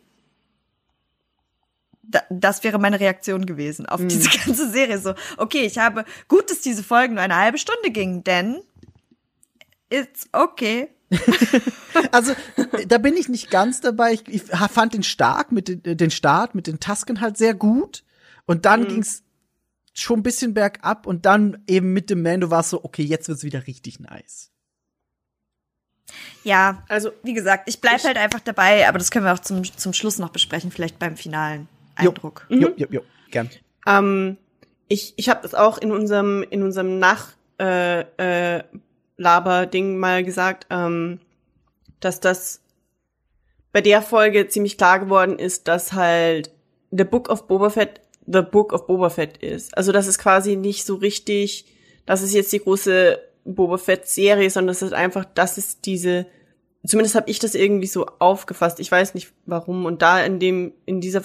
[2.02, 4.98] Da, das wäre meine Reaktion gewesen auf diese ganze Serie.
[4.98, 8.60] So, okay, ich habe gut, dass diese Folgen nur eine halbe Stunde gingen, denn
[9.90, 10.88] it's okay.
[12.10, 12.34] Also,
[12.88, 14.14] da bin ich nicht ganz dabei.
[14.14, 18.02] Ich, ich fand den stark mit den, den Start mit den Tasken halt sehr gut.
[18.46, 19.22] Und dann ging's
[19.94, 23.28] schon ein bisschen bergab und dann eben mit dem Mando war es so, okay, jetzt
[23.28, 24.50] wird's wieder richtig nice.
[26.42, 29.38] Ja, also wie gesagt, ich bleib Ich- halt einfach dabei, aber das können wir auch
[29.38, 31.68] zum, zum Schluss noch besprechen, vielleicht beim finalen
[32.00, 32.10] Jo.
[32.10, 32.46] Eindruck.
[32.50, 33.00] Jo, jo, jo,
[33.30, 33.48] gern.
[33.86, 34.36] Ähm,
[34.88, 38.00] ich ich habe das auch in unserem in unserem Nach äh,
[38.58, 38.64] äh,
[39.16, 41.20] Laber-Ding mal gesagt, ähm,
[42.00, 42.60] dass das
[43.72, 46.50] bei der Folge ziemlich klar geworden ist, dass halt
[46.90, 49.76] The Book of Boba Fett The Book of Boba Fett ist.
[49.76, 51.66] Also das ist quasi nicht so richtig,
[52.06, 56.26] das ist jetzt die große Boba Fett Serie, sondern das ist einfach, das ist diese
[56.86, 58.80] zumindest habe ich das irgendwie so aufgefasst.
[58.80, 59.86] Ich weiß nicht warum.
[59.86, 61.22] Und da in dem, in dieser,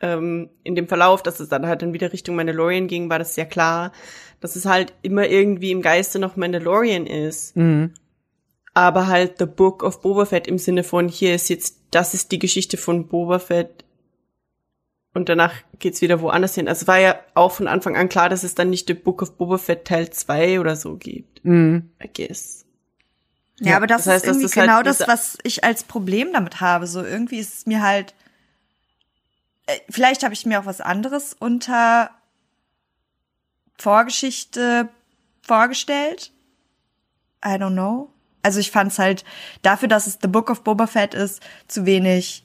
[0.00, 3.34] ähm, in dem Verlauf, dass es dann halt dann wieder Richtung Mandalorian ging, war das
[3.34, 3.92] sehr klar,
[4.40, 7.56] dass es halt immer irgendwie im Geiste noch Mandalorian ist.
[7.56, 7.92] Mhm.
[8.74, 12.30] Aber halt The Book of Boba Fett im Sinne von, hier ist jetzt, das ist
[12.32, 13.84] die Geschichte von Boba Fett.
[15.16, 16.68] Und danach geht's wieder woanders hin.
[16.68, 19.22] Also es war ja auch von Anfang an klar, dass es dann nicht The Book
[19.22, 21.42] of Boba Fett Teil 2 oder so gibt.
[21.44, 21.90] Mhm.
[22.04, 22.66] I guess.
[23.60, 25.38] Ja, Ja, aber das, das heißt, ist irgendwie das ist halt genau das, diese- was
[25.42, 26.86] ich als Problem damit habe.
[26.86, 28.14] So irgendwie ist es mir halt.
[29.66, 32.10] Äh, vielleicht habe ich mir auch was anderes unter
[33.78, 34.88] Vorgeschichte
[35.42, 36.32] vorgestellt.
[37.44, 38.10] I don't know.
[38.42, 39.24] Also ich fand es halt
[39.62, 42.44] dafür, dass es The Book of Boba Fett ist, zu wenig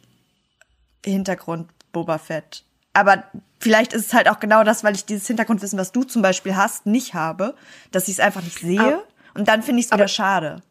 [1.06, 2.64] Hintergrund Boba Fett.
[2.94, 3.24] Aber
[3.60, 6.56] vielleicht ist es halt auch genau das, weil ich dieses Hintergrundwissen, was du zum Beispiel
[6.56, 7.56] hast, nicht habe,
[7.92, 8.80] dass ich es einfach nicht sehe.
[8.80, 9.04] Aber-
[9.34, 10.62] und dann finde ich es wieder schade.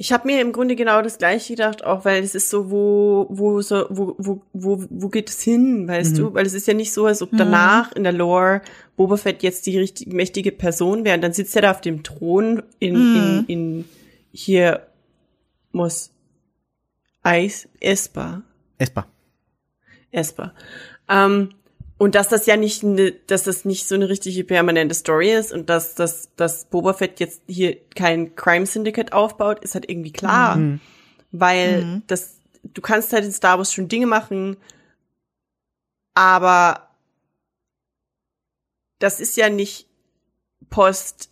[0.00, 3.26] Ich habe mir im Grunde genau das gleiche gedacht, auch weil es ist so, wo,
[3.30, 6.34] wo, so, wo, wo, wo, wo geht es hin, weißt du?
[6.34, 8.60] Weil es ist ja nicht so, als ob danach in der Lore
[8.96, 11.16] Boba Fett jetzt die richtig mächtige Person wäre.
[11.16, 13.84] Und dann sitzt er da auf dem Thron in, in, in
[14.30, 14.86] hier
[15.72, 16.12] muss
[17.22, 18.42] Eis Esper.
[18.78, 19.06] Esper.
[20.12, 20.54] Esper.
[21.08, 21.50] Ähm,
[21.98, 25.52] und dass das ja nicht ne, dass das nicht so eine richtige permanente Story ist
[25.52, 30.12] und dass dass dass Boba Fett jetzt hier kein Crime Syndicate aufbaut, ist halt irgendwie
[30.12, 30.80] klar, Mhm.
[31.32, 34.56] weil das du kannst halt in Star Wars schon Dinge machen,
[36.14, 36.88] aber
[39.00, 39.86] das ist ja nicht
[40.70, 41.30] Post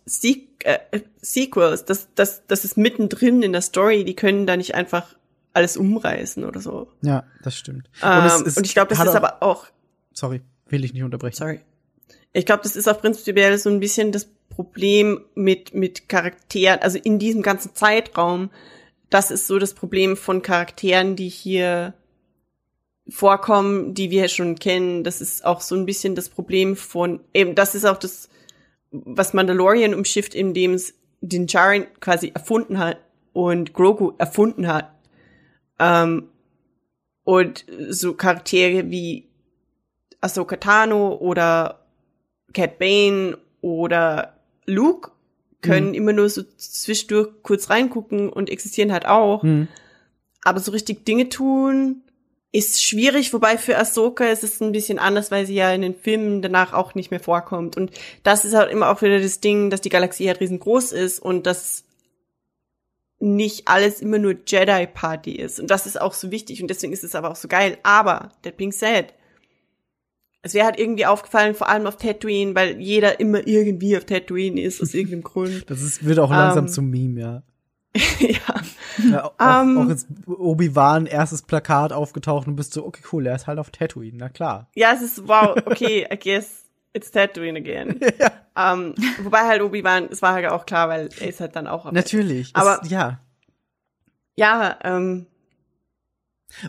[0.63, 0.79] äh,
[1.21, 5.15] Sequels, das das das ist mittendrin in der Story, die können da nicht einfach
[5.53, 6.87] alles umreißen oder so.
[7.01, 7.89] Ja, das stimmt.
[8.03, 9.67] Ähm, es und, ist- ich glaube, das ist aber auch
[10.13, 11.35] Sorry, will ich nicht unterbrechen.
[11.35, 11.59] Sorry.
[12.33, 16.97] Ich glaube, das ist auch prinzipiell so ein bisschen das Problem mit, mit Charakteren, also
[16.97, 18.49] in diesem ganzen Zeitraum.
[19.09, 21.93] Das ist so das Problem von Charakteren, die hier
[23.09, 25.03] vorkommen, die wir schon kennen.
[25.03, 28.29] Das ist auch so ein bisschen das Problem von, eben, das ist auch das,
[28.91, 32.97] was Mandalorian umschifft, indem es den Jaren quasi erfunden hat
[33.33, 34.91] und Grogu erfunden hat.
[35.79, 36.29] Ähm,
[37.23, 39.27] und so Charaktere wie
[40.21, 41.85] Ahsoka Tano oder
[42.53, 45.11] Cat Bane oder Luke
[45.61, 49.43] können immer nur so zwischendurch kurz reingucken und existieren halt auch.
[49.43, 49.67] Hm.
[50.43, 52.03] Aber so richtig Dinge tun
[52.53, 55.95] ist schwierig, wobei für Ahsoka ist es ein bisschen anders, weil sie ja in den
[55.95, 57.75] Filmen danach auch nicht mehr vorkommt.
[57.75, 57.91] Und
[58.23, 61.45] das ist halt immer auch wieder das Ding, dass die Galaxie halt riesengroß ist und
[61.45, 61.83] dass
[63.19, 65.59] nicht alles immer nur Jedi-Party ist.
[65.59, 67.77] Und das ist auch so wichtig und deswegen ist es aber auch so geil.
[67.83, 69.13] Aber, that being said,
[70.43, 74.61] es wäre halt irgendwie aufgefallen, vor allem auf Tatooine, weil jeder immer irgendwie auf Tatooine
[74.61, 75.65] ist, aus irgendeinem Grund.
[75.69, 77.43] Das ist, wird auch langsam Ähm, zum Meme, ja.
[78.19, 79.09] ja.
[79.09, 79.77] ja auch, Ähm.
[79.77, 83.71] auch jetzt Obi-Wan, erstes Plakat aufgetaucht und bist so, okay, cool, er ist halt auf
[83.71, 84.69] Tatooine, na klar.
[84.75, 86.66] Ja, es ist, wow, okay, I guess
[86.97, 87.99] it's Tatooine again.
[88.59, 91.91] Ähm, wobei halt Obi-Wan, es war halt auch klar, weil er ist halt dann auch
[91.91, 92.49] Natürlich.
[92.55, 93.19] Aber- es, ja.
[94.35, 95.27] Ja, ähm,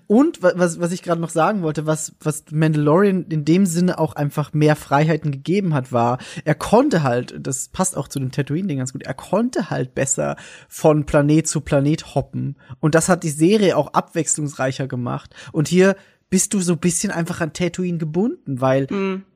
[0.06, 3.98] Und wa- was, was ich gerade noch sagen wollte, was, was Mandalorian in dem Sinne
[3.98, 8.32] auch einfach mehr Freiheiten gegeben hat, war, er konnte halt, das passt auch zu dem
[8.32, 10.36] Tatooine-Ding ganz gut, er konnte halt besser
[10.68, 12.56] von Planet zu Planet hoppen.
[12.80, 15.34] Und das hat die Serie auch abwechslungsreicher gemacht.
[15.52, 15.96] Und hier
[16.30, 18.86] bist du so ein bisschen einfach an Tatooine gebunden, weil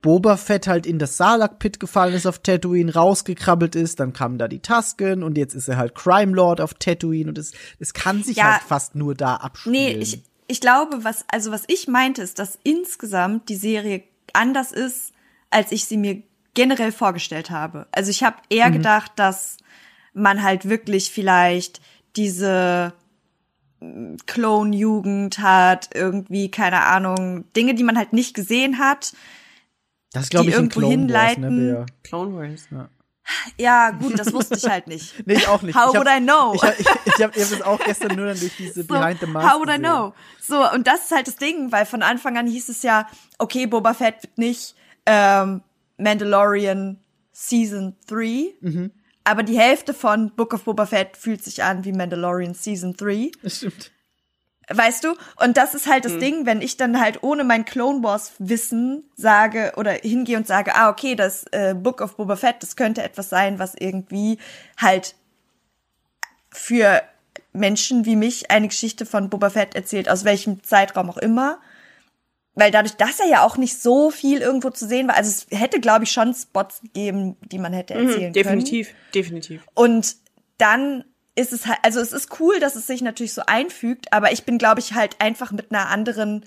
[0.02, 4.46] Boba Fett halt in das Salak-Pit gefallen ist auf Tatooine, rausgekrabbelt ist, dann kamen da
[4.46, 8.22] die Tusken und jetzt ist er halt Crime Lord auf Tatooine und es, es kann
[8.22, 8.52] sich Ja.
[8.52, 9.72] halt fast nur da abspielen.
[9.74, 14.02] Nee, ich, ich glaube, was, also was ich meinte, ist, dass insgesamt die Serie
[14.34, 15.12] anders ist,
[15.48, 16.22] als ich sie mir
[16.54, 17.86] generell vorgestellt habe.
[17.92, 19.56] Also ich habe eher gedacht, dass
[20.12, 21.80] man halt wirklich vielleicht
[22.16, 23.01] diese mm,
[24.26, 29.12] Clone-Jugend hat, irgendwie, keine Ahnung, Dinge, die man halt nicht gesehen hat.
[30.12, 31.42] Das glaube die ich irgendwo Clone Wars, hinleiten.
[31.66, 31.86] ne, Bea?
[32.02, 32.68] Clone Wars.
[33.56, 35.14] Ja, gut, das wusste ich halt nicht.
[35.26, 35.74] Nee, ich auch nicht.
[35.76, 36.52] How ich hab, would I know?
[36.54, 39.26] Ich, hab- ich, ich habe das auch gestern nur dann durch diese So, Behind the
[39.26, 39.82] Mask How would I gesehen.
[39.84, 40.12] know?
[40.40, 43.66] So, und das ist halt das Ding, weil von Anfang an hieß es ja, okay,
[43.66, 44.74] Boba Fett wird nicht
[45.06, 45.62] ähm,
[45.98, 46.98] Mandalorian
[47.32, 48.90] Season 3, Mhm.
[49.24, 53.30] Aber die Hälfte von Book of Boba Fett fühlt sich an wie Mandalorian Season 3.
[53.42, 53.92] Das stimmt.
[54.68, 55.14] Weißt du?
[55.36, 59.04] Und das ist halt das Ding, wenn ich dann halt ohne mein Clone Wars Wissen
[59.16, 63.02] sage oder hingehe und sage, ah, okay, das äh, Book of Boba Fett, das könnte
[63.02, 64.38] etwas sein, was irgendwie
[64.78, 65.14] halt
[66.50, 67.02] für
[67.52, 71.58] Menschen wie mich eine Geschichte von Boba Fett erzählt, aus welchem Zeitraum auch immer.
[72.54, 75.58] Weil dadurch, dass er ja auch nicht so viel irgendwo zu sehen war, also es
[75.58, 78.28] hätte, glaube ich, schon Spots gegeben, die man hätte erzählen können.
[78.28, 79.62] Mhm, definitiv, definitiv.
[79.74, 80.16] Und
[80.58, 81.04] dann
[81.34, 84.44] ist es halt, also es ist cool, dass es sich natürlich so einfügt, aber ich
[84.44, 86.44] bin, glaube ich, halt einfach mit einer anderen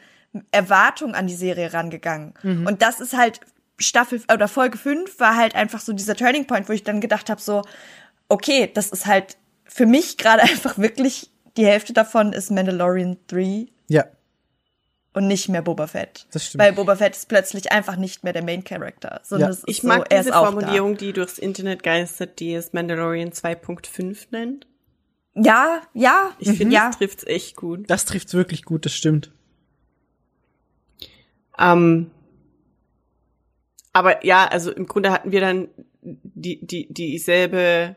[0.51, 2.33] Erwartung an die Serie rangegangen.
[2.67, 3.39] Und das ist halt
[3.77, 7.29] Staffel oder Folge 5 war halt einfach so dieser Turning Point, wo ich dann gedacht
[7.29, 7.63] habe, so,
[8.29, 13.67] okay, das ist halt für mich gerade einfach wirklich, die Hälfte davon ist Mandalorian 3
[13.87, 14.05] Ja,
[15.15, 16.27] und nicht mehr Boba Fett.
[16.31, 16.63] Das stimmt.
[16.63, 19.53] Weil Boba Fett ist plötzlich einfach nicht mehr der Main Character, sondern Ja.
[19.53, 22.53] es ist Ich so, mag er diese ist auch Formulierung, die durchs Internet geistert, die
[22.53, 24.67] es Mandalorian 2.5 nennt.
[25.33, 26.87] Ja, ja, Ich finde, ja.
[26.87, 27.89] das trifft's echt gut.
[27.89, 29.31] das trifft's wirklich gut, das stimmt.
[31.57, 32.11] Ähm,
[33.93, 35.69] aber ja, also im Grunde hatten wir dann
[36.01, 37.95] die, die, dieselbe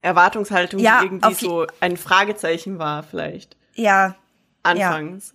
[0.00, 3.56] Erwartungshaltung, Ja, die irgendwie so ein Fragezeichen war, vielleicht.
[3.74, 4.16] ja,
[4.62, 5.34] anfangs.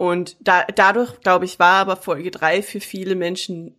[0.00, 3.74] Und da, dadurch, glaube ich, war aber Folge drei für viele Menschen,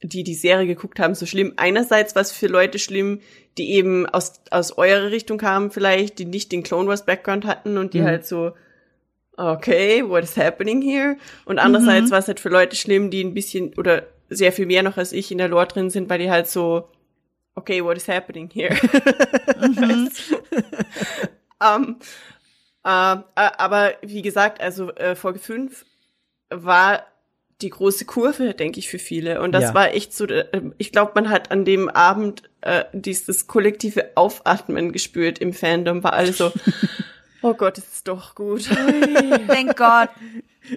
[0.00, 1.52] die die Serie geguckt haben, so schlimm.
[1.56, 3.20] Einerseits war es für Leute schlimm,
[3.58, 7.76] die eben aus, aus eurer Richtung kamen vielleicht, die nicht den Clone Wars Background hatten
[7.76, 8.04] und die Mhm.
[8.06, 8.52] halt so,
[9.36, 11.18] okay, what is happening here?
[11.44, 14.82] Und andererseits war es halt für Leute schlimm, die ein bisschen oder sehr viel mehr
[14.82, 16.88] noch als ich in der Lore drin sind, weil die halt so,
[17.56, 18.74] okay, what is happening here?
[19.60, 20.08] Ähm,
[21.60, 21.94] äh,
[22.86, 25.84] äh, aber wie gesagt, also äh, Folge 5
[26.50, 27.02] war
[27.62, 29.40] die große Kurve, denke ich, für viele.
[29.40, 29.74] Und das Ja.
[29.74, 30.44] war echt so, äh,
[30.78, 36.12] ich glaube, man hat an dem Abend äh, dieses kollektive Aufatmen gespürt im Fandom, war
[36.12, 36.52] alle so,
[37.42, 38.64] oh Gott, es ist doch gut.
[39.48, 40.08] Thank God.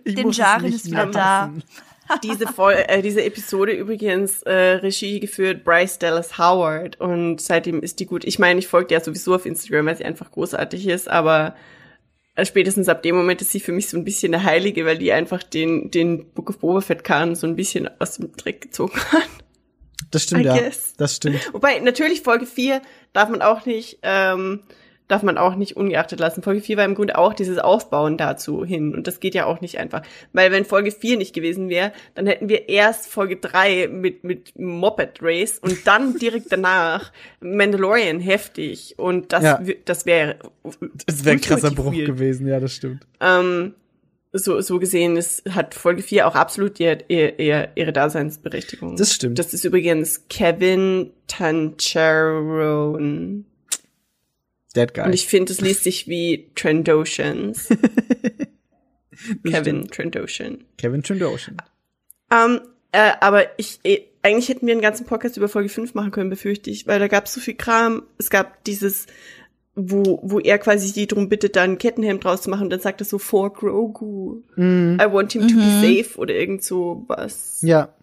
[0.03, 1.51] Ich Den Jaren ist wieder da.
[2.23, 7.99] diese, Vol äh, diese Episode übrigens äh, Regie geführt Bryce Dallas Howard und seitdem ist
[7.99, 8.23] die gut.
[8.23, 11.78] Ich meine, ich folge ja sowieso auf Instagram, weil sie einfach großartig ist, aber äh,
[12.45, 15.11] spätestens ab dem Moment ist sie für mich so ein bisschen eine Heilige, weil die
[15.11, 18.99] einfach den, den Book of Boba Fett Kahn so ein bisschen aus dem Dreck gezogen
[19.11, 19.27] hat.
[20.11, 20.57] Das stimmt, ja.
[20.97, 21.53] Das stimmt.
[21.53, 22.81] Wobei, natürlich Folge 4
[23.13, 24.61] darf man auch nicht, ähm,
[25.09, 26.41] darf man auch nicht ungeachtet lassen.
[26.43, 28.95] Folge 4 war im Grunde auch dieses Aufbauen dazu hin.
[28.95, 30.03] Und das geht ja auch nicht einfach.
[30.31, 34.57] Weil wenn Folge 4 nicht gewesen wäre, dann hätten wir erst Folge 3 mit, mit
[34.57, 37.11] Moped Race und dann direkt danach
[37.41, 38.93] Mandalorian heftig.
[38.97, 39.61] Und das, Ja.
[39.83, 40.37] das wäre
[41.05, 42.05] Das wäre ein krasser Bruch weird.
[42.05, 43.05] gewesen, ja, das stimmt.
[43.19, 43.73] Ähm,
[44.31, 48.95] so, so gesehen ist, hat Folge 4 auch absolut ihr, ihr, ihr, ihre Daseinsberechtigung.
[48.95, 49.39] Das stimmt.
[49.39, 53.45] Das ist übrigens Kevin Tancharon.
[54.73, 55.05] That guy.
[55.05, 57.69] Und ich finde, es liest sich wie Trendoshans.
[59.45, 60.63] Kevin Trendoshan.
[60.77, 61.57] Kevin Trindoshan.
[62.31, 66.11] Ähm, äh, aber ich, eh, eigentlich hätten wir einen ganzen Podcast über Folge 5 machen
[66.11, 68.03] können, befürchte ich, weil da gab es so viel Kram.
[68.17, 69.07] Es gab dieses,
[69.75, 72.79] wo, wo er quasi die drum bittet, da ein Kettenhemd draus zu machen und dann
[72.79, 74.41] sagt er so, for Grogu.
[74.55, 74.99] Mhm.
[75.01, 77.61] I want him to be safe oder irgend so was.
[77.61, 77.93] Ja,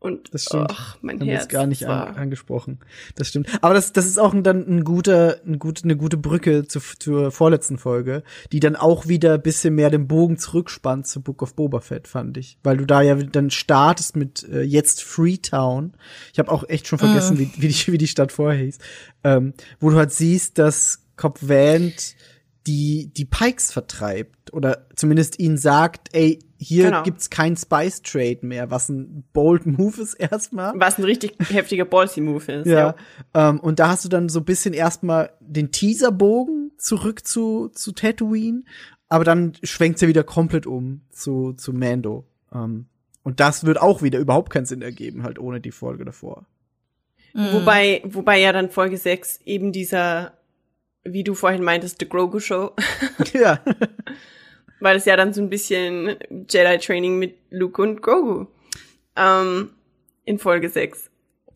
[0.00, 0.68] Und Das stimmt.
[0.70, 1.42] ach, mein haben Herz.
[1.42, 2.78] jetzt gar nicht an, angesprochen.
[3.16, 3.48] Das stimmt.
[3.60, 6.80] Aber das, das ist auch ein, dann ein guter, ein gut, eine gute Brücke zu,
[6.98, 11.42] zur vorletzten Folge, die dann auch wieder ein bisschen mehr den Bogen zurückspannt zu Book
[11.42, 12.56] of Boba Fett, fand ich.
[12.62, 15.92] Weil du da ja dann startest mit äh, jetzt Freetown.
[16.32, 18.78] Ich habe auch echt schon vergessen, wie, wie, die, wie die Stadt vorher hieß.
[19.22, 22.16] Ähm, wo du halt siehst, dass Cobb Vant
[22.66, 24.52] die, die Pikes vertreibt.
[24.52, 27.02] Oder zumindest ihnen sagt, ey, hier Genau.
[27.02, 30.72] gibt's kein Spice Trade mehr, was ein bold Move ist erstmal.
[30.76, 32.66] was ein richtig heftiger Ballsy-Move ist.
[32.66, 32.94] Ja.
[33.32, 37.92] Ähm, und da hast du dann so ein bisschen erstmal den Teaserbogen zurück zu, zu
[37.92, 38.64] Tatooine,
[39.08, 42.26] aber dann schwenkt's ja wieder komplett um zu, zu Mando.
[42.52, 42.86] Ähm,
[43.22, 46.46] und das wird auch wieder überhaupt keinen Sinn ergeben, halt ohne die Folge davor.
[47.32, 50.32] Wobei, wobei ja dann Folge 6 eben dieser,
[51.04, 52.72] wie du vorhin meintest, The Grogu Show,
[53.32, 53.60] ja.
[54.80, 56.16] weil es ja dann so ein bisschen
[56.48, 58.46] Jedi-Training mit Luke und Grogu
[59.16, 59.70] ähm,
[60.24, 61.09] in Folge 6.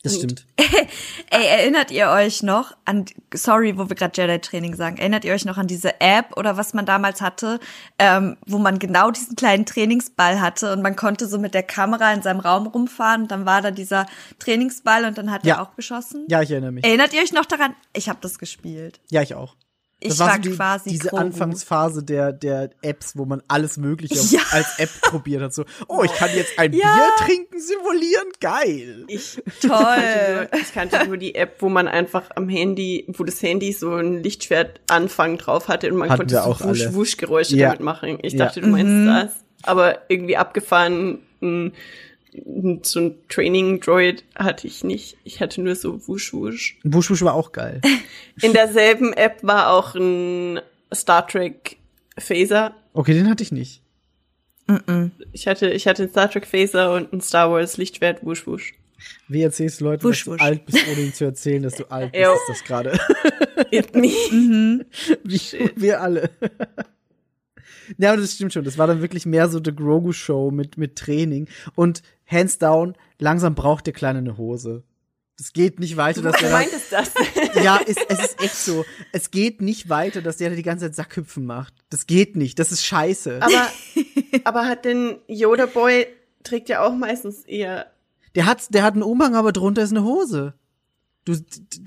[0.05, 0.45] Das stimmt.
[1.31, 5.45] Ey, erinnert ihr euch noch an, sorry, wo wir gerade Jedi-Training sagen, erinnert ihr euch
[5.47, 7.59] noch an diese App oder was man damals hatte,
[7.99, 12.13] ähm, wo man genau diesen kleinen Trainingsball hatte und man konnte so mit der Kamera
[12.13, 14.07] in seinem Raum rumfahren und dann war da dieser
[14.39, 15.55] Trainingsball und dann hat Ja.
[15.57, 16.27] er auch geschossen?
[16.29, 16.85] Ja, ich erinnere mich.
[16.85, 17.75] Erinnert ihr euch noch daran?
[17.97, 19.01] Ich habe das gespielt.
[19.11, 19.57] Ja, ich auch.
[20.07, 21.23] Ich Das war, so die, quasi diese Grogu.
[21.23, 24.43] Anfangsphase der, der Apps, wo man alles Mögliche Ja.
[24.51, 25.55] als App probiert hat.
[25.55, 26.95] So, oh, ich kann jetzt ein Ja.
[26.95, 29.05] Bier trinken simulieren, geil.
[29.09, 30.49] Ich Toll.
[30.61, 34.23] ich kannte nur die App, wo man einfach am Handy, wo das Handy so ein
[34.23, 36.71] Lichtschwertanfang drauf hatte und man Hatten konnte so auch alle.
[36.95, 37.69] Wusch-Wusch-Geräusche Ja.
[37.69, 38.19] damit machen.
[38.23, 38.45] Ich Ja.
[38.47, 39.45] dachte, du meinst das.
[39.63, 41.73] Aber irgendwie abgefahren, n-
[42.83, 45.17] so ein Training-Droid hatte ich nicht.
[45.25, 46.79] Ich hatte nur so Wusch-Wusch.
[46.85, 47.81] Wusch Wusch war auch geil.
[48.43, 50.61] In derselben App war auch ein
[50.93, 51.77] Star Trek
[52.19, 52.75] Phaser.
[52.93, 53.83] Okay, den hatte ich nicht.
[55.33, 58.75] Ich hatte, ich hatte einen Star Trek Phaser und ein Star Wars Lichtschwert Wusch Wusch.
[59.29, 60.41] Wie erzählst du Leuten, Wusch, dass du wusch.
[60.41, 62.25] alt bist, ohne ihnen zu erzählen, dass du alt bist?
[62.25, 62.99] Ist das gerade?
[63.71, 64.09] It me.
[65.25, 65.41] Wie
[65.77, 66.31] wir alle.
[67.99, 68.65] ja, aber das stimmt schon.
[68.65, 71.49] Das war dann wirklich mehr so The Grogu Show mit, mit Training.
[71.75, 74.83] Und hands down, langsam braucht der Kleine eine Hose.
[75.39, 77.11] Es geht nicht weiter, dass der da, meintest das.
[77.65, 78.85] ja, es, es ist echt so.
[79.11, 81.75] Es geht nicht weiter, dass der da die ganze Zeit Sackhüpfen macht.
[81.91, 82.59] Das geht nicht.
[82.61, 83.41] Das ist scheiße.
[83.43, 83.69] Aber,
[84.45, 86.07] aber hat denn Yoda Boy
[86.45, 87.91] trägt ja auch meistens eher.
[88.37, 90.55] Der hat, der hat einen Umhang, aber drunter ist eine Hose.
[91.25, 91.35] Du,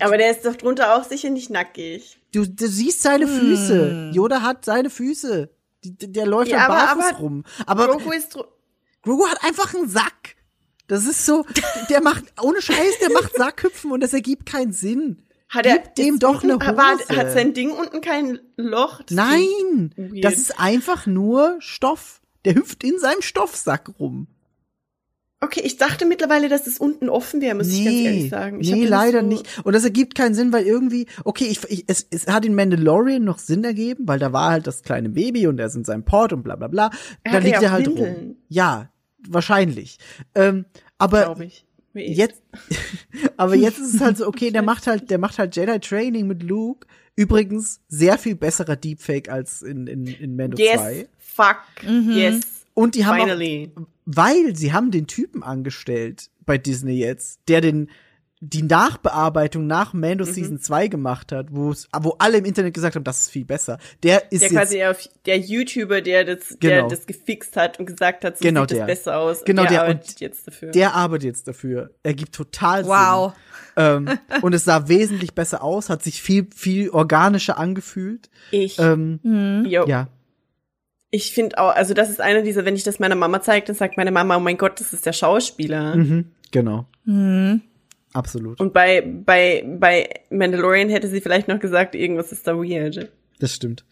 [0.00, 2.18] Aber der ist doch drunter auch sicher nicht nackig.
[2.32, 4.10] du, du siehst seine Füße.
[4.12, 5.48] Yoda hat seine Füße.
[5.84, 7.44] Die, der läuft Ja, aber- barfuß aber rum.
[7.64, 8.36] Aber Grogu ist
[9.08, 10.36] Grogu hat einfach einen Sack.
[10.86, 11.44] Das ist so,
[11.90, 15.22] der macht, ohne Scheiß, der macht Sackhüpfen und das ergibt keinen Sinn.
[15.48, 17.16] hat er Gib dem doch unten, eine Hose.
[17.16, 19.02] hat sein Ding unten kein Loch?
[19.02, 22.20] Das Nein, das ist einfach nur Stoff.
[22.44, 24.28] Der hüpft in seinem Stoffsack rum.
[25.40, 28.60] Okay, ich dachte mittlerweile, dass es unten offen wäre, muss ich ganz ehrlich sagen.
[28.60, 29.46] Ich nee, leider so- nicht.
[29.64, 33.22] Und das ergibt keinen Sinn, weil irgendwie, okay, ich, ich, es, es hat in Mandalorian
[33.22, 36.04] noch Sinn ergeben, weil da war halt das kleine Baby und er ist in seinem
[36.04, 36.90] Port und bla bla bla.
[37.22, 38.14] Er da liegt er halt Windeln.
[38.16, 38.36] rum.
[38.48, 38.90] Ja,
[39.26, 39.98] wahrscheinlich.
[40.34, 40.64] Ähm,
[40.98, 41.64] aber ich.
[41.94, 42.42] jetzt,
[43.36, 46.26] aber jetzt ist es halt so, okay, der macht halt, der macht halt Jedi Training
[46.26, 46.86] mit Luke.
[47.16, 51.08] Übrigens sehr viel besserer Deepfake als in, in, in Mando Yes, 2.
[51.18, 52.40] fuck, yes.
[52.74, 53.72] Und die haben Finally.
[53.74, 57.90] auch, weil sie haben den Typen angestellt bei Disney jetzt, der den
[58.40, 60.32] die Nachbearbeitung nach Mando Mhm.
[60.32, 63.44] Season 2 gemacht hat, wo es, wo alle im Internet gesagt haben, das ist viel
[63.44, 63.78] besser.
[64.04, 66.88] Der ist Der jetzt quasi auf, der YouTuber, der das, der Genau.
[66.88, 68.78] das gefixt hat und gesagt hat, so Genau sieht der.
[68.86, 69.44] das besser aus.
[69.44, 69.80] Genau der, der.
[69.82, 70.70] Und arbeitet jetzt dafür.
[70.70, 71.90] der arbeitet jetzt dafür.
[72.04, 73.32] Er gibt total Wow.
[73.76, 73.84] Sinn.
[73.84, 78.30] Ähm, und es sah wesentlich besser aus, hat sich viel, viel organischer angefühlt.
[78.52, 80.08] ich, Ähm, yo, ja.
[81.10, 83.76] ich finde auch, also das ist einer dieser, wenn ich das meiner Mama zeige, dann
[83.76, 85.96] sagt meine Mama, oh mein Gott, das ist der Schauspieler.
[85.96, 86.86] Mhm, genau.
[87.04, 87.62] Mhm.
[88.12, 88.60] Absolut.
[88.60, 93.10] Und bei, bei, bei Mandalorian hätte sie vielleicht noch gesagt, irgendwas ist da weird.
[93.38, 93.84] Das stimmt.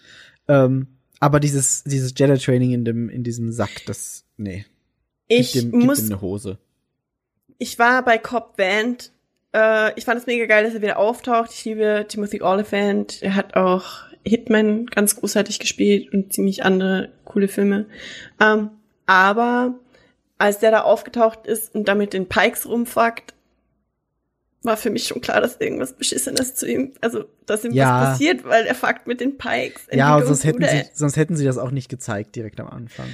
[0.49, 0.87] Ähm,
[1.21, 4.65] aber dieses, dieses Jedi-Training in dem, in diesem Sack, das, nee.
[5.29, 6.59] Ich gib dem, gib muss dem eine Hose.
[7.59, 9.13] ich war bei Cobb Vanth.
[9.55, 11.53] Äh, ich fand es mega geil, dass er wieder auftaucht.
[11.53, 13.23] Ich liebe Timothy Oliphant.
[13.23, 17.87] Er hat auch Hitman ganz großartig gespielt und ziemlich andere coole Filme.
[18.41, 18.71] Ähm,
[19.07, 19.75] aber
[20.39, 23.35] als der da aufgetaucht ist und damit den Pikes rumfuckt,
[24.67, 28.01] war für mich schon klar, dass irgendwas Beschissenes zu ihm, also dass ihm Ja.
[28.03, 29.87] was passiert, weil er fuckt mit den Pikes.
[29.93, 33.07] Ja, sonst hätten sie, sonst hätten sie das auch nicht gezeigt direkt am Anfang.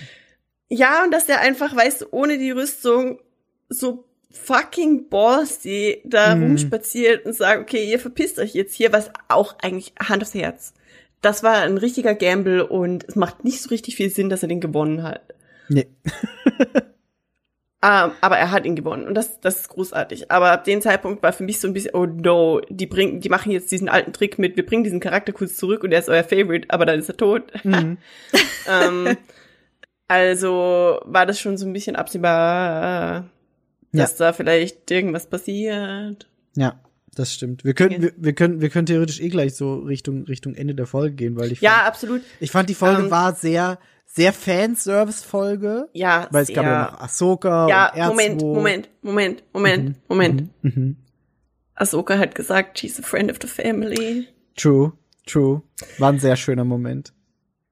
[0.68, 3.20] Ja, und dass der einfach, weißt du, ohne die Rüstung
[3.68, 6.42] so fucking ballsy da Mhm.
[6.44, 10.72] rumspaziert und sagt, okay, ihr verpisst euch jetzt hier, was auch eigentlich Hand aufs Herz.
[11.20, 14.48] Das war ein richtiger Gamble und es macht nicht so richtig viel Sinn, dass er
[14.48, 15.20] den gewonnen hat.
[15.68, 15.86] Nee.
[17.84, 20.30] Ähm, aber er hat ihn gewonnen und das, das ist großartig.
[20.30, 23.28] Aber ab dem Zeitpunkt war für mich so ein bisschen, oh no, die bringen, die
[23.28, 26.08] machen jetzt diesen alten Trick mit, wir bringen diesen Charakter kurz zurück und er ist
[26.08, 27.42] euer Favorite, aber dann ist er tot.
[27.64, 27.98] Mhm.
[28.68, 29.16] ähm,
[30.08, 33.28] also war das schon so ein bisschen absehbar,
[33.92, 36.28] dass da vielleicht irgendwas passiert.
[36.56, 36.80] Ja,
[37.14, 37.64] das stimmt.
[37.64, 38.02] Wir können, Okay.
[38.02, 41.36] wir, wir können, wir können theoretisch eh gleich so Richtung, Richtung Ende der Folge gehen,
[41.36, 42.20] weil ich Ja, fand, absolut.
[42.40, 43.78] ich fand die Folge Ähm, war sehr,
[44.14, 45.88] sehr Fanservice-Folge.
[45.94, 46.92] Ja, Weil es gab ja sehr.
[46.92, 48.44] noch Ahsoka Ja, und R2.
[48.44, 50.50] Moment, Moment, Moment, Moment, Moment.
[50.62, 50.96] Mhm.
[51.74, 54.28] Ahsoka hat gesagt, she's a friend of the family.
[54.56, 54.92] True,
[55.26, 55.62] true.
[55.98, 57.12] War ein sehr schöner Moment.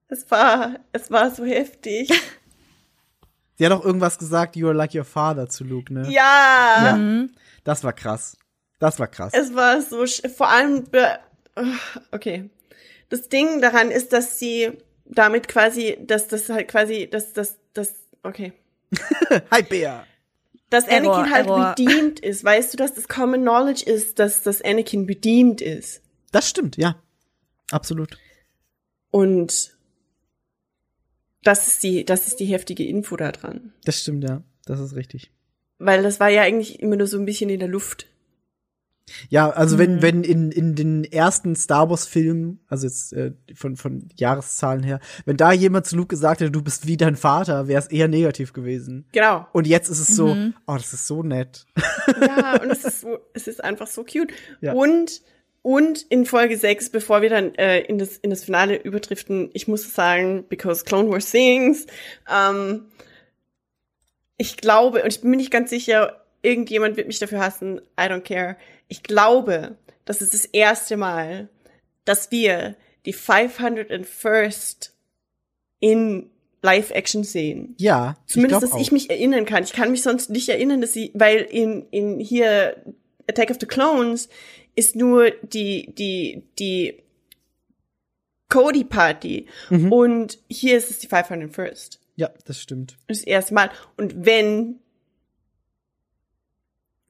[0.09, 2.11] Es war, es war so heftig.
[3.57, 6.09] Sie hat auch irgendwas gesagt, you are like your father zu Luke, ne?
[6.11, 7.27] Ja, Ja.
[7.65, 8.39] Das war krass.
[8.79, 9.35] Das war krass.
[9.35, 10.85] es war so, sch- vor allem,
[12.11, 12.49] okay.
[13.11, 14.71] Das Ding daran ist, dass sie
[15.11, 18.53] damit quasi, dass das halt quasi, dass das, das, okay.
[19.51, 20.07] Hi, Bea.
[20.71, 21.75] Dass Error, Anakin halt Error.
[21.75, 22.45] bedient ist.
[22.45, 26.03] Weißt du, dass das Common Knowledge ist, dass das Anakin bedient ist.
[26.33, 27.03] Das stimmt, ja.
[27.71, 28.17] Absolut.
[29.11, 29.77] Und
[31.43, 33.73] das ist die, das ist die heftige Info da dran.
[33.85, 34.43] Das stimmt, ja.
[34.67, 35.33] Das ist richtig.
[35.79, 38.07] Weil das war ja eigentlich immer nur so ein bisschen in der Luft.
[39.29, 39.81] Ja, also Mhm.
[39.81, 44.83] wenn, wenn in, in den ersten Star Wars Filmen, also jetzt äh, von, von Jahreszahlen
[44.83, 47.89] her, wenn da jemand zu Luke gesagt hätte, du bist wie dein Vater, wäre es
[47.89, 49.07] eher negativ gewesen.
[49.13, 49.47] Genau.
[49.53, 50.55] Und jetzt ist es so, Mhm.
[50.67, 51.67] oh, das ist so nett.
[52.21, 54.33] Ja, und es ist so, es ist einfach so cute.
[54.61, 54.73] Ja.
[54.73, 55.23] Und,
[55.63, 59.69] und in Folge 6, bevor wir dann äh, in, das, in das Finale überdriften, ich
[59.69, 61.87] muss sagen, because Clone Wars sings,
[62.33, 62.87] ähm,
[64.37, 68.05] ich glaube, und ich bin mir nicht ganz sicher, irgendjemand wird mich dafür hassen, I
[68.05, 68.57] don't care.
[68.91, 71.49] Ich glaube, das ist das erste Mal,
[72.05, 72.77] dass wir
[73.07, 74.91] die 501st
[75.79, 76.29] in
[76.63, 77.75] Live-Action sehen.
[77.79, 78.93] Ja, Zumindest, glaub dass ich auch.
[78.93, 79.63] mich erinnern kann.
[79.65, 82.77] Ich kann mich sonst nicht erinnern, dass sie, weil in, in hier
[83.29, 84.29] Attack of the Clones
[84.75, 87.03] ist nur die, die, die
[88.49, 89.47] Cody Party.
[89.71, 89.93] Mhm.
[89.93, 91.99] Und hier ist es die 501st.
[92.17, 92.99] Ja, das stimmt.
[93.07, 93.71] Das erste Mal.
[93.97, 94.81] Und wenn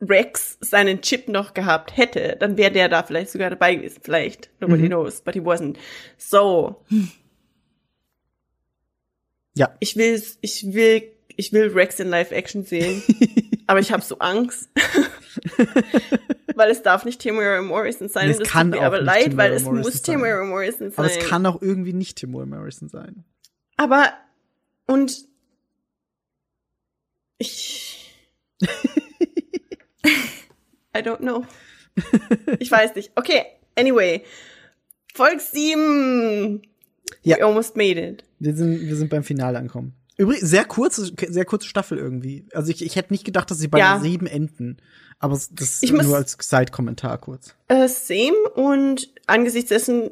[0.00, 4.00] Rex seinen Chip noch gehabt hätte, dann wäre der da vielleicht sogar dabei gewesen.
[4.02, 4.50] Vielleicht.
[4.60, 4.86] Nobody Mhm.
[4.88, 5.76] knows, but he wasn't.
[6.16, 6.84] So.
[9.54, 9.76] Ja.
[9.80, 11.02] Ich will, ich will,
[11.36, 13.02] ich will Rex in Live-Action sehen.
[13.66, 14.70] aber ich habe so Angst.
[16.54, 18.30] weil es darf nicht Tamara Morrison sein.
[18.30, 20.02] Es das kann tut mir aber leid, Tamara weil es Morrison muss.
[20.02, 21.04] Tamara Morrison sein.
[21.04, 23.24] Aber es kann auch irgendwie nicht Timur Morrison sein.
[23.76, 24.12] Aber
[24.86, 25.24] und
[27.38, 28.14] ich
[30.96, 31.44] I don't know.
[32.58, 33.12] Ich weiß nicht.
[33.16, 33.42] Okay,
[33.76, 34.22] anyway.
[35.14, 36.62] Folge 7.
[37.22, 37.36] Ja.
[37.38, 38.24] We almost made it.
[38.38, 39.94] Wir sind, wir sind beim Finale angekommen.
[40.16, 42.46] Übrigens, sehr kurze, sehr kurze Staffel irgendwie.
[42.52, 43.94] Also ich, ich hätte nicht gedacht, dass sie bei Ja.
[43.94, 44.78] der sieben enden.
[45.18, 47.54] Aber das Ich nur als Side-Kommentar kurz.
[47.68, 50.10] Äh, same und angesichts dessen,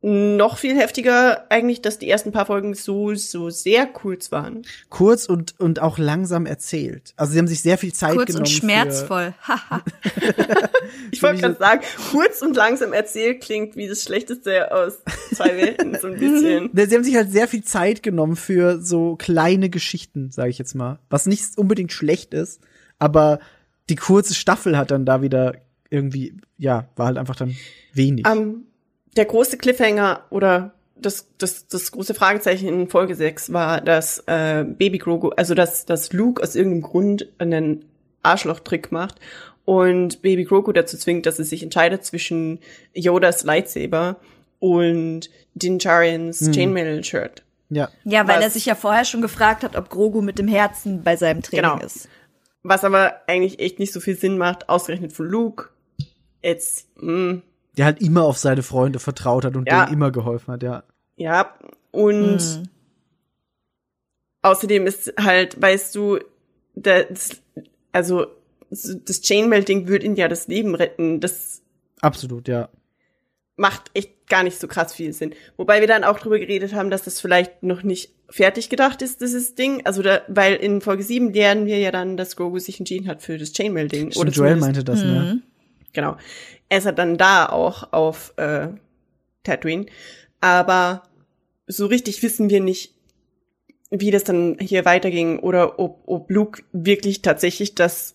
[0.00, 4.62] noch viel heftiger eigentlich, dass die ersten paar Folgen so, so sehr kurz waren.
[4.90, 7.14] Kurz und, und auch langsam erzählt.
[7.16, 8.42] Also sie haben sich sehr viel Zeit Kurz genommen.
[8.42, 9.34] und schmerzvoll.
[9.42, 9.82] Haha.
[11.10, 14.98] Ich wollte gerade sagen, kurz und langsam erzählt klingt wie das Schlechteste aus
[15.34, 16.70] zwei Welten, so ein bisschen.
[16.74, 20.58] Für, sie haben sich halt sehr viel Zeit genommen für so kleine Geschichten, sage ich
[20.58, 20.98] jetzt mal.
[21.10, 22.60] Was nicht unbedingt schlecht ist,
[22.98, 23.38] aber
[23.88, 25.56] die kurze Staffel hat dann da wieder
[25.90, 27.56] irgendwie, ja, war halt einfach dann
[27.92, 28.26] wenig.
[28.26, 28.66] Ähm,
[29.16, 34.64] der große Cliffhanger oder das, das, das große Fragezeichen in Folge 6 war, dass äh,
[34.64, 37.84] Baby Grogu, also dass, dass Luke aus irgendeinem Grund einen
[38.22, 39.16] Arschlochtrick macht
[39.64, 42.58] und Baby Grogu dazu zwingt, dass er sich entscheidet zwischen
[42.94, 44.16] Yodas Lightsaber
[44.58, 47.44] und Din Djarin's Chainmail-Shirt.
[47.70, 47.88] ja.
[48.04, 51.02] Ja, weil Was- er sich ja vorher schon gefragt hat, ob Grogu mit dem Herzen
[51.04, 51.84] bei seinem Training Genau.
[51.84, 52.08] ist.
[52.64, 55.68] Was aber eigentlich echt nicht so viel Sinn macht, ausgerechnet von Luke.
[56.42, 57.42] Jetzt, mm, mh,
[57.76, 59.84] Der halt immer auf seine Freunde vertraut hat und Ja.
[59.84, 60.82] denen immer geholfen hat, ja.
[61.16, 61.54] Ja,
[61.90, 62.68] und Mhm.
[64.42, 66.18] außerdem ist halt, weißt du,
[66.74, 67.40] das,
[67.92, 68.26] also
[68.70, 71.20] das Chainmail-Ding würde ihn ja das Leben retten.
[71.20, 71.62] Das
[72.00, 72.68] Absolut, ja.
[73.56, 75.34] macht echt gar nicht so krass viel Sinn.
[75.56, 79.20] Wobei wir dann auch drüber geredet haben, dass das vielleicht noch nicht fertig gedacht ist,
[79.22, 79.84] dieses Ding.
[79.86, 83.22] Also da, weil in Folge 7 lernen wir ja dann, dass Grogu sich entschieden hat
[83.22, 84.12] für das Chainmail-Ding.
[84.12, 85.40] Stimmt, Joel meinte das, ne?
[85.92, 86.16] Genau.
[86.68, 88.68] Er ist halt dann da auch auf äh,
[89.42, 89.86] Tatooine.
[90.40, 91.02] Aber
[91.66, 92.94] so richtig wissen wir nicht,
[93.90, 98.14] wie das dann hier weiterging oder ob, ob Luke wirklich tatsächlich das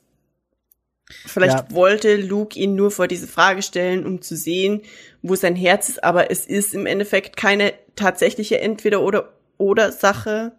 [1.25, 1.75] Vielleicht Ja.
[1.75, 4.81] wollte Luke ihn nur vor diese Frage stellen, um zu sehen,
[5.21, 10.53] wo sein Herz ist, aber es ist im Endeffekt keine tatsächliche Entweder- oder oder Sache.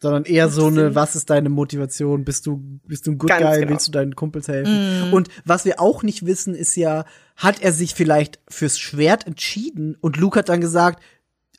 [0.00, 2.24] Sondern eher so eine, was ist deine Motivation?
[2.24, 3.58] Bist du, bist du ein Good Ganz Guy?
[3.60, 3.70] genau.
[3.70, 5.12] Willst du deinen Kumpels helfen?
[5.12, 7.04] Und was wir auch nicht wissen, ist ja,
[7.36, 11.02] hat er sich vielleicht fürs Schwert entschieden und Luke hat dann gesagt,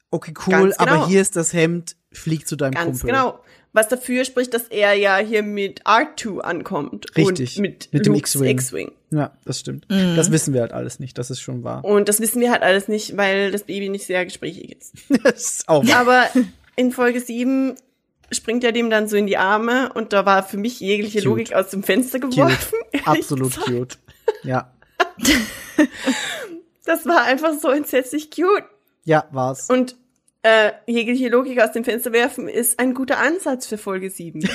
[0.10, 0.76] okay, cool, genau.
[0.78, 3.07] aber hier ist das Hemd, flieg zu deinem Ganz Kumpel.
[3.07, 3.40] genau.
[3.72, 7.06] Was dafür spricht, dass er ja hier mit R2 ankommt.
[7.16, 7.57] Richtig.
[7.57, 8.49] Und mit, Mit dem X-Wing.
[8.49, 8.91] X-Wing.
[9.11, 9.86] Ja, das stimmt.
[9.90, 10.16] Mhm.
[10.16, 11.86] Das wissen wir halt alles nicht, das ist schon wahr.
[11.86, 14.94] Und das wissen wir halt alles nicht, weil das Baby nicht sehr gesprächig ist.
[15.24, 15.98] das ist auch wahr.
[15.98, 16.28] Aber
[16.76, 17.76] in Folge 7
[18.32, 21.26] springt er dem dann so in die Arme und da war für mich jegliche Cute.
[21.26, 22.78] Logik aus dem Fenster geworfen.
[23.06, 23.68] Absolut gesagt.
[23.68, 23.98] cute.
[24.44, 24.72] Ja.
[26.86, 28.64] Das war einfach so entsetzlich cute.
[29.04, 29.70] Ja, war's.
[29.70, 29.96] Und
[30.42, 34.42] äh, jegliche Logik aus dem Fenster werfen ist ein guter Ansatz für Folge 7.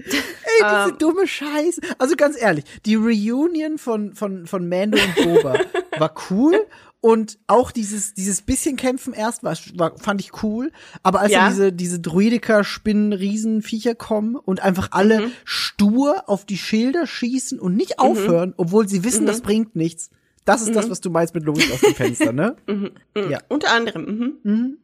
[0.00, 0.98] Ey, diese Ähm.
[0.98, 1.80] dumme Scheiße.
[1.98, 5.58] Also ganz ehrlich, die Reunion von, von, von Mando und Boba
[5.98, 6.66] war cool.
[7.00, 10.72] Und auch dieses, dieses bisschen Kämpfen erst war, war, fand ich cool.
[11.04, 11.40] Aber als Ja.
[11.44, 15.32] dann diese, diese Druidiker, Spinnen, Riesenviecher kommen und einfach alle Mhm.
[15.44, 19.26] stur auf die Schilder schießen und nicht aufhören, obwohl sie wissen, Mhm.
[19.26, 20.10] das bringt nichts.
[20.44, 22.56] Das ist das, was du meinst mit Logik aus dem Fenster, ne?
[23.30, 23.38] Ja.
[23.48, 24.38] Unter anderem.
[24.42, 24.78] Mhm.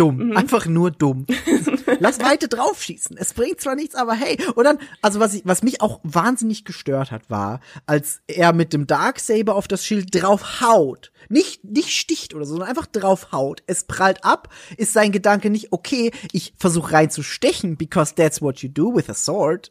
[0.00, 0.34] Dumm.
[0.34, 1.26] Einfach nur dumm.
[1.98, 3.18] Lass weiter draufschießen.
[3.18, 4.38] Es bringt zwar nichts, aber hey.
[4.54, 8.72] Und dann, also was, ich, was mich auch wahnsinnig gestört hat, war, als er mit
[8.72, 11.12] dem Darksaber auf das Schild drauf haut.
[11.28, 13.62] Nicht, nicht sticht oder so, sondern einfach drauf haut.
[13.66, 14.48] Es prallt ab,
[14.78, 19.14] ist sein Gedanke nicht, okay, ich versuche reinzustechen, because that's what you do with a
[19.14, 19.70] sword.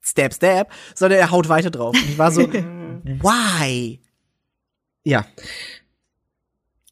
[0.00, 0.72] Stab, stab.
[0.94, 1.94] Sondern er haut weiter drauf.
[1.94, 4.00] Und ich war so, why?
[5.02, 5.26] Ja.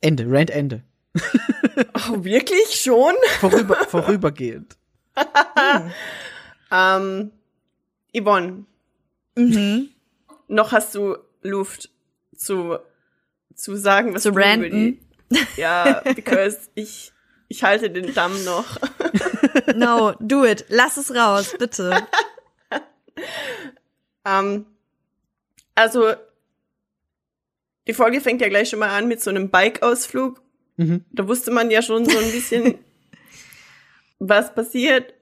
[0.02, 0.82] Ende, Rant Ende.
[1.94, 3.14] Oh, wirklich schon?
[3.40, 4.76] Vorüber, vorübergehend.
[6.70, 7.30] Ähm,
[8.16, 8.64] Yvonne,
[9.36, 9.88] Mhm.
[10.48, 11.90] noch hast du Luft
[12.36, 12.78] zu,
[13.54, 15.00] zu sagen, was Zu du über ranten.
[15.30, 17.12] die, Ja, because ich,
[17.48, 18.78] ich halte den Damm noch.
[19.74, 20.64] No, do it.
[20.68, 22.06] Lass es raus, bitte.
[24.24, 24.66] Ähm,
[25.74, 26.12] also,
[27.86, 30.41] die Folge fängt ja gleich schon mal an mit so einem Bike-Ausflug.
[30.76, 31.04] Mhm.
[31.12, 32.78] Da wusste man ja schon so ein bisschen,
[34.18, 35.14] was passiert.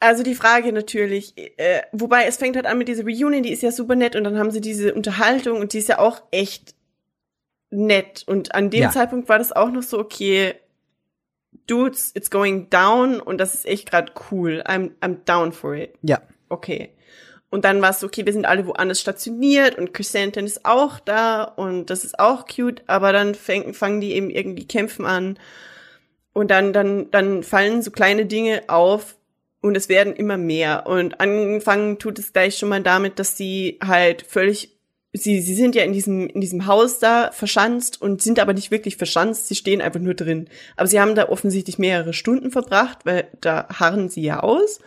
[0.00, 3.62] Also die Frage natürlich, äh, wobei es fängt halt an mit dieser Reunion, die ist
[3.62, 6.74] ja super nett und dann haben sie diese Unterhaltung und die ist ja auch echt
[7.70, 8.22] nett.
[8.26, 8.90] Und an dem Ja.
[8.90, 10.54] Zeitpunkt war das auch noch so, okay,
[11.66, 14.62] Dudes, it's going down und das ist echt gerade cool.
[14.66, 16.22] I'm, I'm down for it Ja.
[16.48, 16.90] okay.
[17.50, 21.44] Und dann war es okay, wir sind alle woanders stationiert und Chrysanthemum ist auch da
[21.44, 25.38] und das ist auch cute, aber dann fäng, fangen die eben irgendwie kämpfen an
[26.34, 29.16] und dann, dann, dann fallen so kleine Dinge auf
[29.60, 30.86] und es werden immer mehr.
[30.86, 34.76] Und angefangen tut es gleich schon mal damit, dass sie halt völlig,
[35.12, 38.70] sie, sie sind ja in diesem, in diesem Haus da verschanzt und sind aber nicht
[38.70, 40.48] wirklich verschanzt, sie stehen einfach nur drin.
[40.76, 44.80] Aber sie haben da offensichtlich mehrere Stunden verbracht, weil da harren sie ja aus.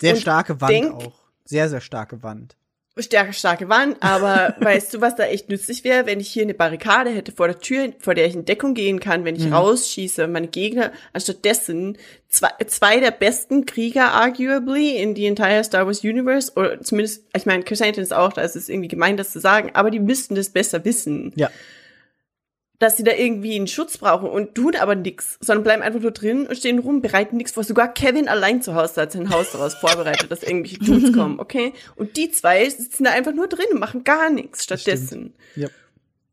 [0.00, 1.12] Sehr Und starke Wand denk- auch.
[1.44, 2.56] Sehr, sehr starke Wand.
[2.98, 6.54] starke, starke Wand, aber weißt du, was da echt nützlich wäre, wenn ich hier eine
[6.54, 10.24] Barrikade hätte vor der Tür, vor der ich in Deckung gehen kann, wenn ich rausschieße
[10.24, 16.02] und meine Gegner anstattdessen zwei, zwei der besten Krieger arguably in die entire Star Wars
[16.02, 19.40] Universe, oder zumindest, ich meine, Chrysanthemum ist auch, da ist es irgendwie gemein, das zu
[19.40, 21.50] sagen, aber die müssten das besser wissen Ja.
[22.78, 26.10] Dass sie da irgendwie einen Schutz brauchen und tun aber nix, sondern bleiben einfach nur
[26.10, 27.64] drin und stehen rum, bereiten nichts vor.
[27.64, 31.72] Sogar Kevin allein zu Hause hat sein Haus daraus vorbereitet, dass irgendwelche Dudes kommen, okay?
[31.96, 35.34] Und die zwei sitzen da einfach nur drin und machen gar nichts stattdessen.
[35.54, 35.68] Ja.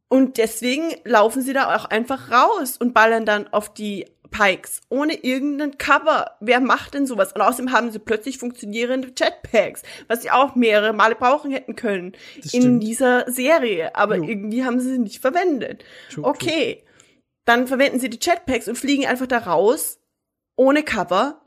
[0.10, 5.14] Und deswegen laufen sie da auch einfach raus und ballern dann auf die Pikes ohne
[5.24, 6.32] irgendeinen Cover.
[6.42, 7.32] Wer macht denn sowas?
[7.34, 12.14] Und außerdem haben sie plötzlich funktionierende Jetpacks, was sie auch mehrere Male brauchen hätten können
[12.42, 12.84] Das in stimmt.
[12.84, 13.96] dieser Serie.
[13.96, 14.24] Aber Jo.
[14.24, 15.86] irgendwie haben sie sie nicht verwendet.
[16.12, 16.84] True, okay,
[17.46, 20.00] dann verwenden sie die Jetpacks und fliegen einfach da raus
[20.56, 21.42] ohne Cover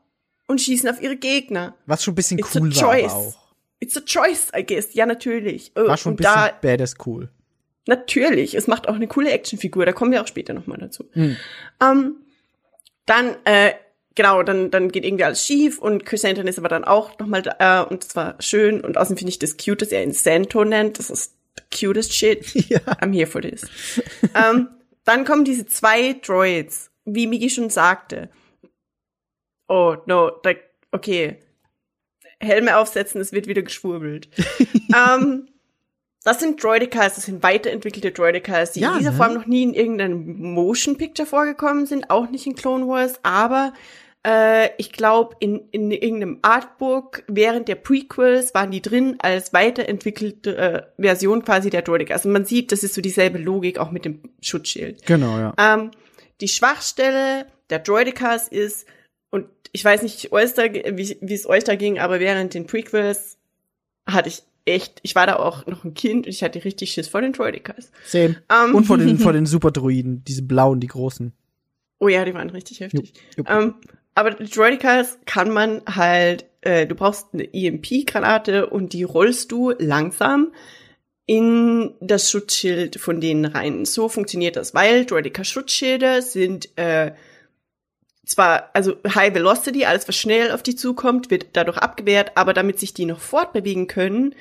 [0.46, 1.74] und schießen auf ihre Gegner.
[1.86, 3.12] Was schon ein bisschen It's a cool war aber choice.
[3.12, 3.36] auch.
[3.80, 4.94] It's a choice, I guess.
[4.94, 5.76] Ja, natürlich.
[5.76, 7.28] Äh, War schon ein und bisschen da badass cool.
[7.88, 11.04] Natürlich, es macht auch eine coole Actionfigur, da kommen wir auch später nochmal dazu.
[11.12, 11.36] Hm.
[11.80, 12.16] Ähm,
[13.06, 13.72] dann, äh,
[14.14, 17.84] genau, dann, dann geht irgendwie alles schief und Chrysanthemum ist aber dann auch nochmal da,
[17.84, 20.98] äh, und zwar schön und außerdem finde ich das cute, dass er ihn Santo nennt,
[20.98, 22.44] das ist the cutest shit.
[22.68, 22.78] Ja.
[23.00, 23.66] I'm here for this.
[24.34, 24.68] ähm,
[25.04, 28.28] dann kommen diese zwei Droids, wie Migi schon sagte.
[29.68, 30.50] Oh, no, da,
[30.90, 31.38] okay.
[32.38, 34.28] Helme aufsetzen, es wird wieder geschwurbelt.
[34.94, 35.48] ähm,
[36.26, 39.16] das sind Droidicals, das sind weiterentwickelte Droidicals, die Ja, in dieser ne?
[39.16, 43.72] Form noch nie in irgendeinem Motion Picture vorgekommen sind, auch nicht in Clone Wars, aber
[44.26, 50.56] äh, ich glaube, in, in irgendeinem Artbook während der Prequels waren die drin als weiterentwickelte
[50.56, 52.10] äh, Version quasi der Droidic.
[52.10, 55.06] Also man sieht, das ist so dieselbe Logik auch mit dem Schutzschild.
[55.06, 55.54] Genau, ja.
[55.56, 55.92] Ähm,
[56.40, 58.88] die Schwachstelle der Droidicas ist,
[59.30, 63.38] und ich weiß nicht, wie es euch da ging, aber während den Prequels
[64.08, 67.08] hatte ich echt, ich war da auch noch ein Kind und ich hatte richtig Schiss
[67.08, 67.90] vor den Droidicas.
[68.04, 68.36] Same.
[68.50, 71.32] Ähm, Und vor den, vor den Superdruiden, diese blauen, die großen.
[71.98, 73.14] Oh ja, die waren richtig heftig.
[73.36, 73.48] Jupp.
[73.48, 73.74] Ähm,
[74.14, 79.72] aber die Droidicals kann man halt, äh, du brauchst eine EMP-Granate und die rollst du
[79.78, 80.52] langsam
[81.26, 83.84] in das Schutzschild von denen rein.
[83.84, 87.12] So funktioniert das, weil Droidica-Schutzschilder sind äh,
[88.26, 92.78] zwar, also High Velocity, alles was schnell auf die zukommt, wird dadurch abgewehrt, aber damit
[92.78, 94.34] sich die noch fortbewegen können,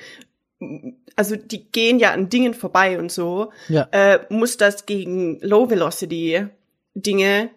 [1.16, 3.88] also die gehen ja an Dingen vorbei und so, Ja.
[3.92, 6.46] äh, muss das gegen Low Velocity
[6.94, 7.50] Dinge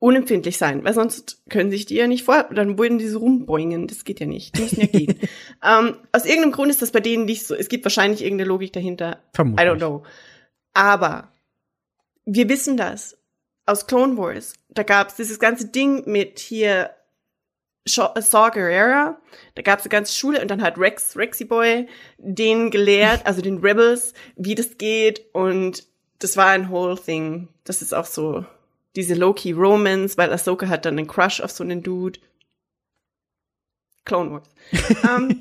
[0.00, 3.88] unempfindlich sein, weil sonst können sich die ja nicht vor, dann würden die so rumboingen,
[3.88, 5.18] das geht ja nicht, die müssen ja gehen.
[5.64, 8.72] ähm, aus irgendeinem Grund ist das bei denen nicht so, es gibt wahrscheinlich irgendeine Logik
[8.72, 9.66] dahinter, Vermutlich.
[9.66, 10.02] I don't know.
[10.72, 11.32] Aber
[12.26, 13.16] wir wissen das
[13.66, 14.54] aus Clone Wars.
[14.68, 16.90] Da gab's dieses ganze Ding mit hier
[17.86, 19.20] Shaw Saw Gerrera.
[19.54, 21.88] Da gab's eine ganze Schule und dann hat Rex, Rexy Boy,
[22.18, 25.86] den gelehrt, also den Rebels, wie das geht und
[26.18, 27.48] das war ein whole thing.
[27.64, 28.44] Das ist auch so
[28.96, 32.18] diese Low-Key Romance, weil Ahsoka hat dann einen Crush auf so einen Dude.
[34.08, 34.48] Clone Wars.
[35.08, 35.40] ähm,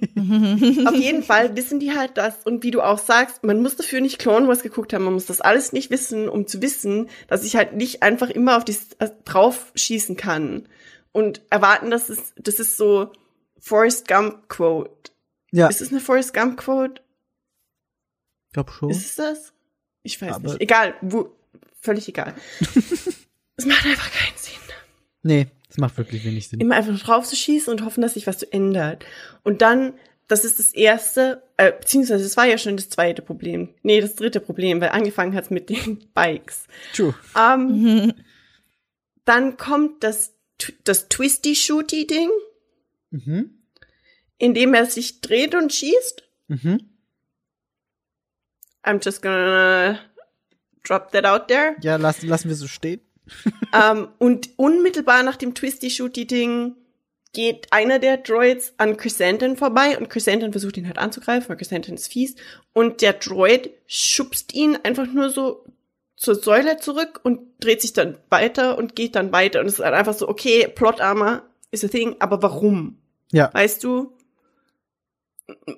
[0.87, 2.35] auf jeden Fall wissen die halt das.
[2.45, 5.25] Und wie du auch sagst, man muss dafür nicht Clone Wars geguckt haben, man muss
[5.25, 8.77] das alles nicht wissen, um zu wissen, dass ich halt nicht einfach immer auf die
[8.99, 10.67] äh, drauf schießen kann.
[11.11, 13.11] Und erwarten, dass es, das ist so
[13.59, 15.11] Forrest Gump Quote.
[15.51, 17.01] Ja, Ist es eine Forrest Gump Quote?
[18.53, 18.89] glaub schon.
[18.89, 19.53] Ist es das?
[20.03, 20.61] Ich weiß Aber- nicht.
[20.61, 21.31] Egal, wo,
[21.81, 22.33] völlig egal.
[23.55, 24.53] es macht einfach keinen Sinn.
[25.23, 25.47] Nee,
[25.77, 26.59] das macht wirklich wenig Sinn.
[26.59, 29.05] immer einfach drauf zu schießen und hoffen, dass sich was so ändert.
[29.43, 29.93] Und dann,
[30.27, 33.69] das ist das erste, äh, beziehungsweise das war ja schon das zweite Problem.
[33.83, 36.65] Nee, das dritte Problem, weil angefangen hat's mit den Bikes.
[36.93, 37.13] True.
[37.39, 38.13] Ähm,
[39.25, 40.33] dann kommt das,
[40.83, 42.29] das Twisty-Shooty-Ding,
[43.11, 43.51] Mhm.
[44.37, 46.23] in dem er sich dreht und schießt.
[46.47, 46.89] Mhm.
[48.83, 49.99] I'm just gonna
[50.83, 51.75] drop that out there.
[51.81, 53.01] Ja, lassen, lassen wir so stehen.
[53.73, 56.75] Ähm, und unmittelbar nach dem Twisty-Shooty-Ding
[57.33, 61.97] geht einer der Droids an Chrysanthemum vorbei und Chrysanthemum versucht ihn halt anzugreifen, weil Chrysanthemum
[61.97, 62.35] ist fies.
[62.73, 65.63] Und der Droid schubst ihn einfach nur so
[66.15, 69.59] zur Säule zurück und dreht sich dann weiter und geht dann weiter.
[69.59, 72.97] Und es ist halt einfach so, okay, Plot Armor is a thing, aber warum?
[73.31, 73.53] Ja.
[73.53, 74.13] Weißt du?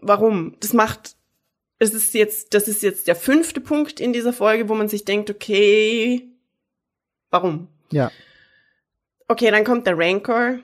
[0.02, 0.56] Warum?
[0.62, 1.16] Das macht,
[1.78, 5.04] es ist jetzt, das ist jetzt der fünfte Punkt in dieser Folge, wo man sich
[5.04, 6.30] denkt, okay,
[7.32, 7.68] warum?
[7.92, 8.12] Ja.
[9.28, 10.60] Okay, dann kommt der Rancor.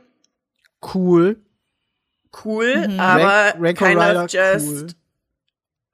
[0.94, 1.38] Cool.
[2.44, 3.00] Cool, Mhm.
[3.00, 4.95] aber Rank- Rancor kind Rider, of just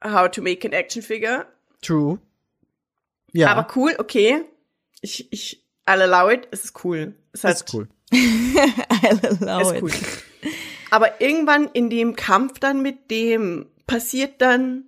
[0.03, 0.11] cool.
[0.13, 1.45] how to make an action figure.
[1.81, 2.19] True.
[3.33, 3.51] Ja.
[3.51, 4.43] Aber cool, okay.
[5.01, 6.47] Ich, ich, I'll allow it.
[6.51, 7.13] Es ist cool.
[7.33, 7.87] Es hat, ist cool.
[8.11, 8.67] I
[9.03, 9.91] Es love ist cool.
[10.89, 14.85] Aber irgendwann in dem Kampf dann mit dem passiert dann,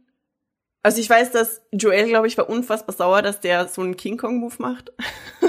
[0.81, 4.17] also ich weiß, dass Joel, glaube ich, war unfassbar sauer, dass der so einen King
[4.17, 4.91] Kong Move macht.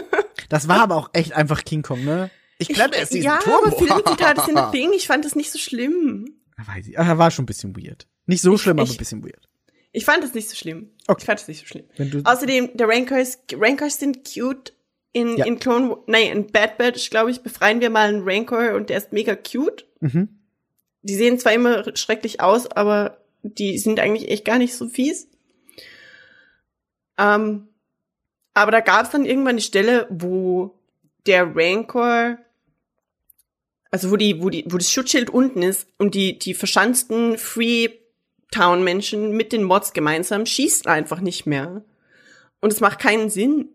[0.48, 2.30] Das war aber auch echt einfach King Kong, ne?
[2.58, 3.66] Ich glaube, er ist diesen ja, Turbo.
[3.66, 4.92] aber Filmzitate sind ein Ding.
[4.94, 6.36] Ich fand das nicht so schlimm.
[6.56, 6.96] Weiß ich.
[6.96, 8.06] Er war schon ein bisschen weird.
[8.26, 9.48] Nicht so schlimm, aber ich- ein bisschen weird.
[9.92, 10.90] Ich fand es nicht so schlimm.
[11.06, 11.20] Okay.
[11.20, 11.84] Ich fand es nicht so schlimm.
[12.24, 14.72] Außerdem, der Rancors, Rancors sind cute.
[15.12, 15.44] In, Ja.
[15.46, 18.98] in Clone, nein, in Bad Batch, glaube ich, befreien wir mal einen Rancor und der
[18.98, 19.86] ist mega cute.
[20.00, 20.40] mhm.
[21.02, 25.28] Die sehen zwar immer schrecklich aus, aber die sind eigentlich echt gar nicht so fies.
[27.18, 27.68] Ähm,
[28.54, 30.78] aber da gab es dann irgendwann eine Stelle, wo
[31.26, 32.38] der Rancor,
[33.90, 39.32] also wo die, wo die, wo das Schutzschild unten ist und die, die verschanzten Freetown-Menschen
[39.36, 41.84] mit den Mods gemeinsam schießen einfach nicht mehr.
[42.60, 43.68] Und es macht keinen Sinn.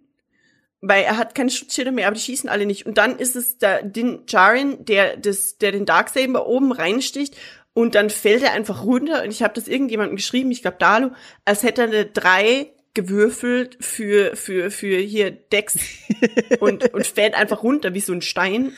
[0.82, 2.86] Weil er hat keine Schutzschilder mehr, aber die schießen alle nicht.
[2.86, 7.36] Und dann ist es der Din Djarin, der, das, der den Darksaber oben reinsticht
[7.74, 9.24] und dann fällt er einfach runter.
[9.24, 11.10] Und ich habe das irgendjemandem geschrieben, ich glaube Dalu,
[11.44, 15.78] als hätte er eine 3 gewürfelt für, für, für hier Dex
[16.60, 18.74] und, und fällt einfach runter wie so ein Stein.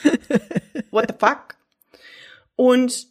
[0.92, 1.56] What the fuck?
[2.56, 3.08] Und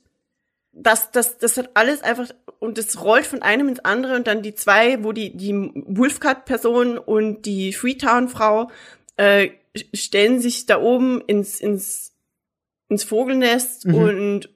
[0.73, 4.43] das, das, das hat alles einfach, und es rollt von einem ins andere und dann
[4.43, 8.71] die zwei, wo die, die Wolfcut-Person und die Freetown-Frau
[9.17, 9.51] äh,
[9.95, 12.13] stellen sich da oben ins, ins,
[12.89, 13.95] ins Vogelnest Mhm.
[13.95, 14.49] und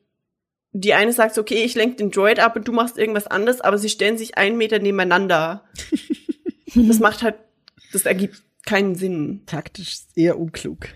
[0.77, 3.61] die eine sagt so, okay, ich lenk den Droid ab und du machst irgendwas anderes,
[3.61, 5.65] aber sie stellen sich einen Meter nebeneinander.
[6.75, 7.37] das macht halt,
[7.93, 9.43] das ergibt keinen Sinn.
[9.47, 10.89] taktisch eher unklug.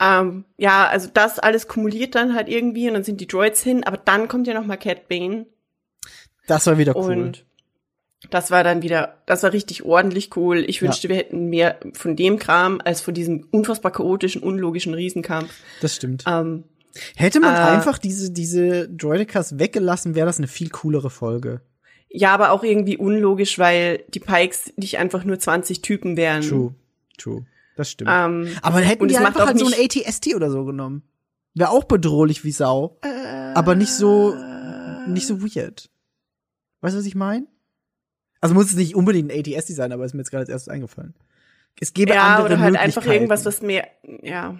[0.00, 3.84] Ähm, ja, also das alles kumuliert dann halt irgendwie und dann sind die Droids hin,
[3.84, 5.44] aber dann kommt ja noch mal Cat Bane
[6.46, 7.12] Das war wieder cool.
[7.18, 7.44] und
[8.30, 10.64] das war dann wieder, das war richtig ordentlich cool.
[10.66, 10.82] Ich Ja.
[10.82, 15.52] wünschte, wir hätten mehr von dem Kram als von diesem unfassbar chaotischen, unlogischen Riesenkampf.
[15.82, 16.24] das stimmt.
[16.26, 16.64] Ähm,
[17.16, 21.60] Hätte man äh, einfach diese, diese Droidicas weggelassen, wäre das eine viel coolere Folge.
[22.08, 26.42] ja, aber auch irgendwie unlogisch, weil die Pikes nicht einfach nur 20 Typen wären.
[26.42, 26.74] True.
[27.18, 27.44] True.
[27.76, 28.10] Das stimmt.
[28.12, 31.02] Ähm, aber hätten die einfach halt so ein ATST oder so genommen.
[31.54, 32.98] Wäre auch bedrohlich wie Sau.
[33.54, 34.34] aber nicht so,
[35.06, 35.90] nicht so weird.
[36.80, 37.46] Weißt du, was ich meine?
[38.40, 40.72] Also muss es nicht unbedingt ein ATST sein, aber ist mir jetzt gerade als erstes
[40.72, 41.14] eingefallen.
[41.78, 43.86] Es gäbe ja, andere oder halt einfach irgendwas, was mehr,
[44.22, 44.58] ja.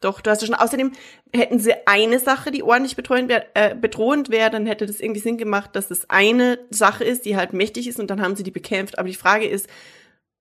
[0.00, 0.54] Doch, du hast ja schon.
[0.54, 0.92] Außerdem
[1.32, 5.20] hätten sie eine Sache, die ordentlich bedrohend wäre, äh, bedrohend wäre, dann hätte das irgendwie
[5.20, 8.42] Sinn gemacht, dass es eine Sache ist, die halt mächtig ist und dann haben sie
[8.42, 8.98] die bekämpft.
[8.98, 9.68] Aber die Frage ist,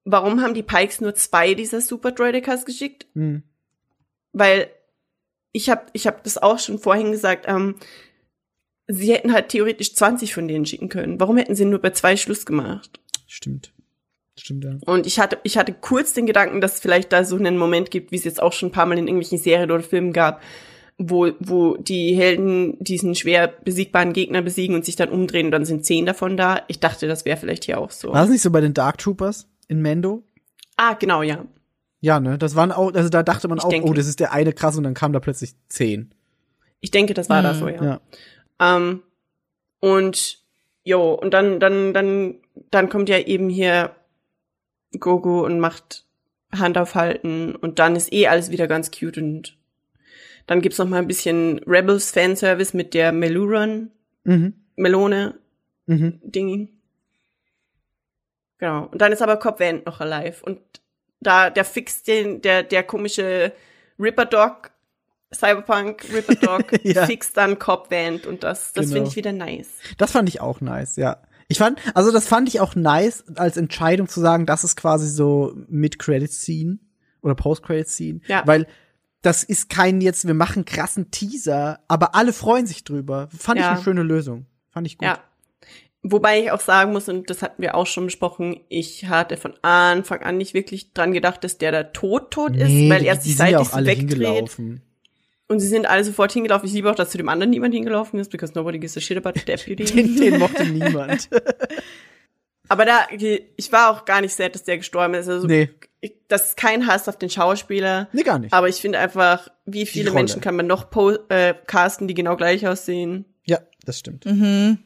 [0.04, 3.08] warum haben die Pikes nur zwei dieser Super Droidicas geschickt?
[3.14, 3.44] Hm.
[4.34, 4.70] Weil
[5.54, 7.76] ich habe ich hab das auch schon vorhin gesagt, ähm,
[8.88, 11.20] sie hätten halt theoretisch 20 von denen schicken können.
[11.20, 13.00] Warum hätten sie nur bei zwei Schluss gemacht?
[13.26, 13.74] Stimmt.
[14.38, 14.72] Stimmt, ja.
[14.86, 17.90] Und ich hatte, ich hatte kurz den Gedanken, dass es vielleicht da so einen Moment
[17.92, 20.42] gibt, wie es jetzt auch schon ein paar Mal in irgendwelchen Serien oder Filmen gab,
[20.98, 25.66] wo, wo die Helden diesen schwer besiegbaren Gegner besiegen und sich dann umdrehen und dann
[25.66, 26.62] sind zehn davon da.
[26.68, 28.12] Ich dachte, das wäre vielleicht hier auch so.
[28.14, 30.24] War es nicht so bei den Dark Troopers in Mendo?
[30.78, 31.46] Ah, genau, ja.
[32.02, 32.38] Ja, ne?
[32.38, 33.88] Das waren auch, also da dachte man Ich auch, denke.
[33.90, 36.12] oh, das ist der eine krass und dann kam da plötzlich zehn.
[36.82, 37.84] Ich denke, das war da Hm, so, ja.
[37.84, 38.76] Ja.
[38.78, 39.02] Ähm,
[39.80, 40.40] und
[40.84, 42.36] jo, und dann, dann, dann,
[42.70, 43.92] dann kommt ja eben hier
[45.00, 46.06] Gogo und macht
[46.52, 49.58] Hand aufhalten und dann ist eh alles wieder ganz cute und
[50.48, 53.92] dann gibt's noch mal ein bisschen Rebels Fanservice mit der Meluron
[54.24, 54.54] Mhm.
[54.76, 55.40] Melone
[55.88, 56.20] Mhm.
[56.24, 56.70] Dingi.
[58.58, 58.86] Genau.
[58.88, 60.60] Und dann ist aber Cobb Vanth noch alive und
[61.20, 63.52] da der fixt den der der komische
[64.00, 64.72] Ripper Dog
[65.34, 67.06] Cyberpunk Ripper Dog Ja.
[67.06, 68.96] fixt dann Cobb Vanth und das das Genau.
[68.96, 69.70] finde ich wieder nice.
[69.98, 71.18] Das fand ich auch nice, ja.
[71.48, 75.08] Ich fand, also das fand ich auch nice als Entscheidung zu sagen, das ist quasi
[75.08, 76.80] so Mid-Credit-Scene
[77.22, 78.22] oder Post-Credit-Scene.
[78.28, 78.44] Ja.
[78.46, 78.68] Weil
[79.22, 83.28] das ist kein jetzt, wir machen krassen Teaser, aber alle freuen sich drüber.
[83.38, 83.74] Fand ich Ja.
[83.74, 84.46] eine schöne Lösung.
[84.70, 85.08] Fand ich gut.
[85.08, 85.20] Ja.
[86.08, 89.56] Wobei ich auch sagen muss, und das hatten wir auch schon besprochen, ich hatte von
[89.64, 93.20] Anfang an nicht wirklich dran gedacht, dass der da tot tot ist, Nee, weil er
[93.20, 94.56] sich ja seitlich alle wegdreht.
[95.48, 96.68] Und sie sind alle sofort hingelaufen.
[96.68, 99.18] Ich liebe auch, dass zu dem anderen niemand hingelaufen ist, because nobody gives a shit
[99.18, 99.86] about the deputy.
[99.86, 101.30] Den, den mochte niemand.
[102.68, 105.30] Aber da, ich war auch gar nicht sad, dass der gestorben ist.
[105.30, 105.70] Also, nee,
[106.02, 108.10] ich, das ist kein Hass auf den Schauspieler.
[108.12, 108.54] nee, gar nicht.
[108.54, 110.12] Aber ich finde einfach, wie viele.
[110.12, 113.26] Menschen kann man noch po äh, casten, die genau gleich aussehen?
[113.46, 114.26] ja, das stimmt.
[114.26, 114.80] Mhm.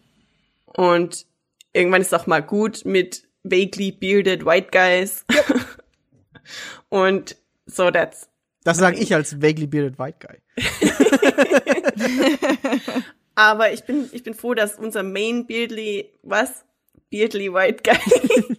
[0.65, 1.25] Und
[1.73, 5.25] irgendwann ist auch mal gut mit vaguely bearded white guys.
[6.89, 8.29] Und so, that's.
[8.63, 10.37] Das sage ich als vaguely bearded white guy.
[13.35, 16.65] Aber ich bin, ich bin froh, dass unser Main Beardly, was?
[17.09, 17.97] Beardly White Guy.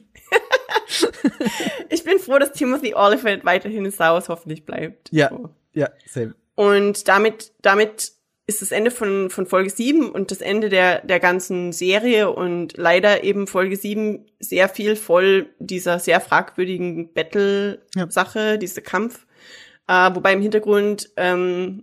[1.90, 5.08] ich bin froh, dass Timothy Oliphant weiterhin in Star Wars hoffentlich bleibt.
[5.12, 5.28] Ja.
[5.28, 5.50] So.
[5.72, 6.34] Ja, same.
[6.54, 8.12] Und damit, damit
[8.46, 12.76] ist das Ende von, von Folge 7 und das Ende der, der ganzen Serie und
[12.76, 19.26] leider eben Folge 7 sehr viel voll dieser sehr fragwürdigen Battle-Sache, dieser Kampf.
[19.90, 21.82] Äh, wobei im Hintergrund ähm,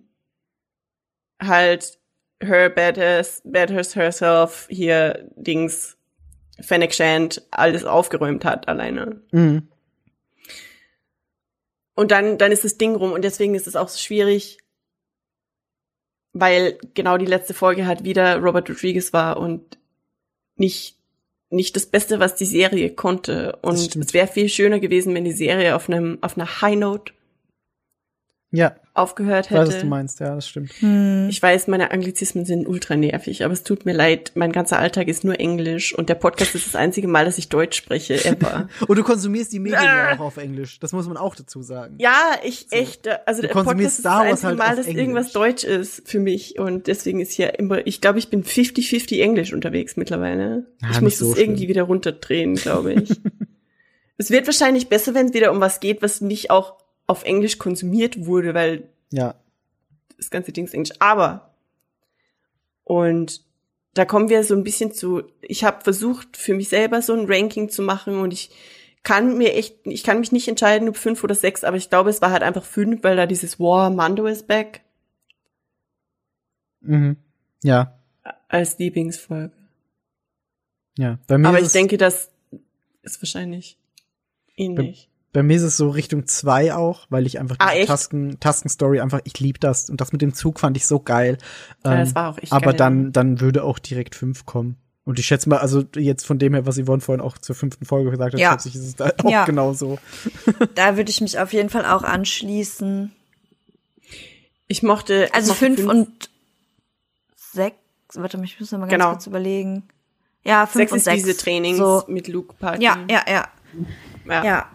[1.42, 2.00] halt
[2.42, 5.98] her batters, batters herself hier Dings
[6.62, 9.22] Fennec Shand alles aufgeräumt hat alleine.
[9.32, 9.68] Mhm.
[11.96, 14.60] Und dann, dann ist das Ding rum und deswegen ist es auch so schwierig,
[16.32, 19.80] weil genau die letzte Folge halt wieder Robert Rodriguez war und
[20.56, 20.98] nicht,
[21.50, 23.58] nicht das Beste, was die Serie konnte.
[23.62, 27.17] Und es wäre viel schöner gewesen, wenn die Serie auf einem, auf einer High Note
[28.50, 29.84] Ja, aufgehört ich weiß, was hätte.
[29.84, 30.72] du meinst, ja, das stimmt.
[31.30, 35.10] Ich weiß, meine Anglizismen sind ultra nervig, aber es tut mir leid, mein ganzer Alltag
[35.10, 38.70] ist nur Englisch und der Podcast ist das einzige Mal, dass ich Deutsch spreche, ever.
[38.88, 40.16] Und du konsumierst die Medien ja Ah.
[40.16, 40.80] auch auf Englisch.
[40.80, 41.96] Das muss man auch dazu sagen.
[42.00, 45.02] Ja, ich echt, äh, also Du der Podcast ist das einzige halt Mal, dass Englisch.
[45.02, 49.22] irgendwas Deutsch ist für mich und deswegen ist hier immer, ich glaube, ich bin 50-50
[49.22, 50.66] Englisch unterwegs mittlerweile.
[50.82, 53.10] Ah, ich muss so es irgendwie wieder runterdrehen, glaube ich.
[54.18, 56.76] es wird wahrscheinlich besser, wenn es wieder um was geht, was nicht auch
[57.08, 59.36] auf Englisch konsumiert wurde, weil Ja.
[60.18, 60.94] das ganze Ding ist Englisch.
[61.00, 61.54] Aber
[62.84, 63.42] und
[63.94, 65.24] da kommen wir so ein bisschen zu.
[65.42, 68.52] Ich habe versucht für mich selber so ein Ranking zu machen und ich
[69.04, 72.10] kann mir echt, ich kann mich nicht entscheiden, ob fünf oder sechs, aber ich glaube,
[72.10, 74.82] es war halt einfach fünf, weil da dieses War Mando is back
[76.82, 77.18] Mhm.
[77.64, 77.98] Ja,
[78.48, 79.52] als Lieblingsfolge.
[80.98, 81.18] ja.
[81.28, 82.30] Bei mir Aber ich denke, das
[83.02, 83.78] ist wahrscheinlich
[84.56, 85.10] ähnlich.
[85.38, 87.88] Bei mir ist es so Richtung zwei auch, weil ich einfach Ah, diese echt?
[87.90, 89.88] Tasken, Tasken-Story einfach, ich lieb das.
[89.88, 91.38] Und das mit dem Zug fand ich so geil.
[91.86, 92.78] Ja, Ähm, das war auch echt aber geil.
[92.78, 94.78] dann, dann würde auch direkt fünf kommen.
[95.06, 97.86] Und ich schätze mal, also jetzt von dem her, was Yvonne vorhin auch zur fünften
[97.86, 98.54] Folge gesagt hat, Ja.
[98.54, 99.46] schätze ich, ist es da auch Ja.
[99.46, 100.00] genau so.
[100.74, 103.12] Da würde ich mich auf jeden Fall auch anschließen.
[104.68, 105.26] Ich mochte.
[105.26, 106.30] ich Also mochte fünf und
[107.36, 107.76] sechs.
[108.16, 109.12] Warte mal, ich muss noch mal ganz Genau.
[109.12, 109.84] kurz überlegen.
[110.44, 111.24] Ja, fünf sechs und ist sechs.
[111.24, 112.04] diese Trainings So.
[112.08, 112.84] mit Luke Party.
[112.84, 113.48] Ja, ja, ja,
[114.26, 114.44] ja.
[114.44, 114.72] ja.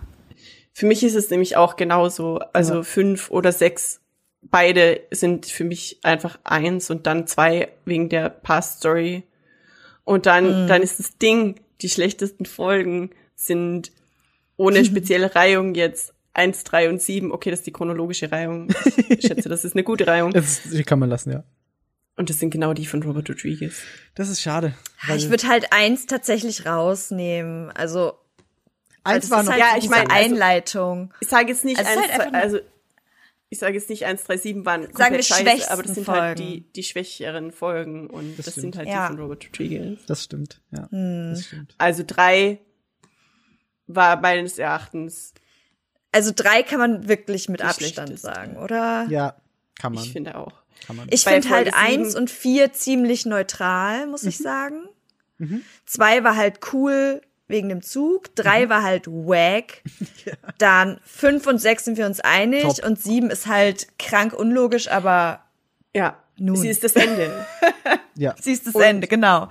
[0.72, 2.38] Für mich ist es nämlich auch genauso.
[2.52, 2.82] Also Ja.
[2.82, 4.00] fünf oder sechs,
[4.42, 9.24] beide sind für mich einfach eins und dann zwei wegen der Past Story.
[10.04, 13.92] Und dann, dann ist das Ding, die schlechtesten Folgen sind
[14.56, 17.30] ohne spezielle Reihung jetzt eins, drei und sieben.
[17.32, 18.68] Okay, das ist die chronologische Reihung.
[19.08, 20.32] Ich schätze, das ist eine gute Reihung.
[20.32, 21.44] Das, die kann man lassen, ja.
[22.16, 23.82] Und das sind genau die von Robert Rodriguez.
[24.14, 24.74] Das ist schade.
[25.06, 27.70] weil Ich würde halt eins tatsächlich rausnehmen.
[27.70, 28.14] Also
[29.04, 29.52] eins das war ist noch.
[29.52, 31.14] halt Ja, ich diese mein, also- Einleitung.
[31.20, 32.58] Ich sage jetzt nicht Also eins, halt also
[33.50, 36.08] ich sage jetzt nicht eins, drei, sieben waren Sagen wir komplett scheiße, aber das sind
[36.08, 36.50] halt Folgen.
[36.52, 39.08] die, die schwächeren Folgen und das, Das sind halt Ja.
[39.08, 39.98] die von Robert Rodriguez.
[40.06, 40.88] Das stimmt, ja.
[40.90, 41.30] Hm.
[41.34, 41.74] Das stimmt.
[41.78, 42.60] Also drei
[43.86, 45.34] war meines Erachtens,
[46.12, 49.06] Also drei kann man wirklich mit Abstand sagen, oder?
[49.10, 49.36] Ja,
[49.78, 50.04] kann man.
[50.04, 50.52] ich finde auch.
[50.86, 51.08] kann man.
[51.10, 54.84] Ich finde halt eins und vier ziemlich neutral, muss ich sagen.
[55.38, 55.62] Mhm.
[55.86, 58.34] Zwei war halt cool wegen dem Zug, Mhm.
[58.36, 59.82] drei war halt wack.
[60.58, 62.84] Dann fünf und sechs sind wir uns einig Top.
[62.86, 65.40] und sieben ist halt krank unlogisch, aber
[65.94, 66.56] Ja, Nun.
[66.56, 67.30] sie ist das Ende.
[68.16, 68.34] ja.
[68.40, 69.48] sie ist das Und- Ende, genau.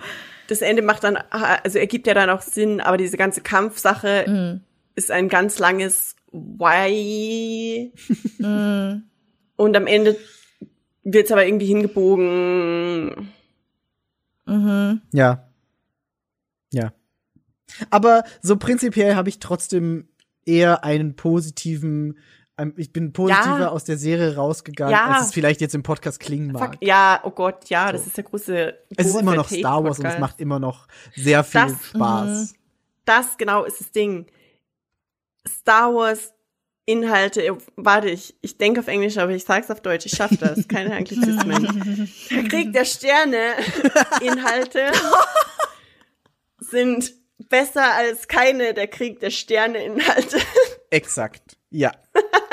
[0.47, 4.61] Das Ende macht dann, also ergibt ja dann auch Sinn, aber diese ganze Kampfsache Mhm.
[4.95, 7.93] ist ein ganz langes Why.
[8.39, 9.03] Mhm.
[9.55, 10.17] Und am Ende
[11.03, 13.29] wird's aber irgendwie hingebogen.
[14.45, 15.01] Mhm.
[15.13, 15.27] Ja.
[15.39, 15.47] Ja.
[17.89, 20.07] Aber so prinzipiell habe ich trotzdem
[20.45, 22.17] eher einen positiven,
[22.57, 23.69] ähm, ich bin positiver Ja.
[23.69, 25.05] aus der Serie rausgegangen, Ja.
[25.11, 26.73] als es vielleicht jetzt im Podcast klingen mag.
[26.73, 28.75] Fuck, ja, oh Gott, ja, das ist der große.
[28.97, 32.53] Es ist immer noch Star Wars und es macht immer noch sehr viel Das- Spaß.
[33.05, 34.27] Das genau ist das Ding.
[35.47, 36.33] Star Wars
[36.85, 40.67] Inhalte, warte, ich, ich denke auf Englisch, aber ich sag's auf Deutsch, ich schaff das,
[40.67, 42.09] keine Anglizismen.
[42.31, 43.53] Der Krieg der Sterne
[44.21, 44.91] Inhalte
[46.59, 47.13] sind
[47.49, 50.37] besser als keine der Krieg der Sterne Inhalte.
[50.89, 51.57] Exakt.
[51.69, 51.91] Ja.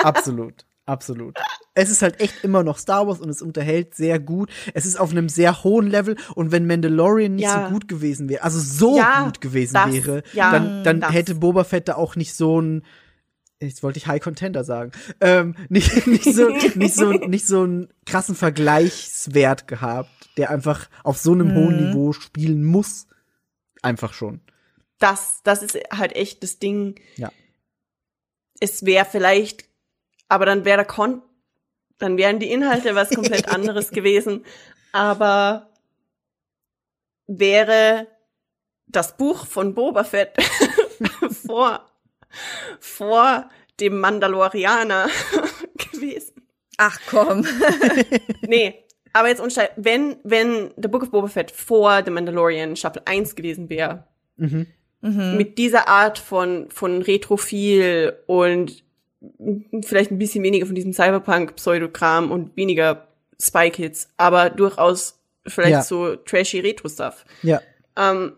[0.02, 0.64] Absolut.
[0.86, 1.36] Absolut.
[1.74, 4.50] Es ist halt echt immer noch Star Wars und es unterhält sehr gut.
[4.72, 7.66] Es ist auf einem sehr hohen Level und wenn Mandalorian nicht Ja.
[7.66, 11.12] so gut gewesen wäre, also so Ja, gut gewesen das, wäre, ja, dann, dann das.
[11.12, 12.84] hätte Boba Fett da auch nicht so ein
[13.60, 14.92] Jetzt wollte ich High Contender sagen.
[15.20, 21.18] Ähm, nicht, nicht, so, nicht, so, nicht so einen krassen Vergleichswert gehabt, der einfach auf
[21.18, 23.08] so einem hohen Niveau spielen muss.
[23.82, 24.40] Einfach schon.
[24.98, 27.00] Das, das ist halt echt das Ding.
[27.16, 27.30] Ja.
[28.60, 29.64] Es wäre vielleicht,
[30.28, 31.22] aber dann wäre der Kon,
[31.98, 34.44] dann wären die Inhalte was komplett anderes gewesen.
[34.92, 35.70] Aber
[37.26, 38.08] wäre
[38.86, 40.36] das Buch von Boba Fett
[41.44, 41.86] vor,
[42.80, 45.08] vor dem Mandalorianer
[45.92, 46.48] gewesen.
[46.78, 47.46] Ach komm.
[48.42, 53.02] Nee, Aber jetzt unsteil, wenn, wenn The Book of Boba Fett vor The Mandalorian Staffel
[53.04, 54.06] 1 gewesen wäre,
[55.00, 58.82] mit dieser Art von, von Retrophil und
[59.84, 63.06] vielleicht ein bisschen weniger von diesem Cyberpunk-Pseudokram und weniger
[63.40, 65.82] Spy Kids, aber durchaus vielleicht Ja.
[65.82, 67.60] so trashy Retro-Stuff, Ja.
[67.96, 68.32] ähm,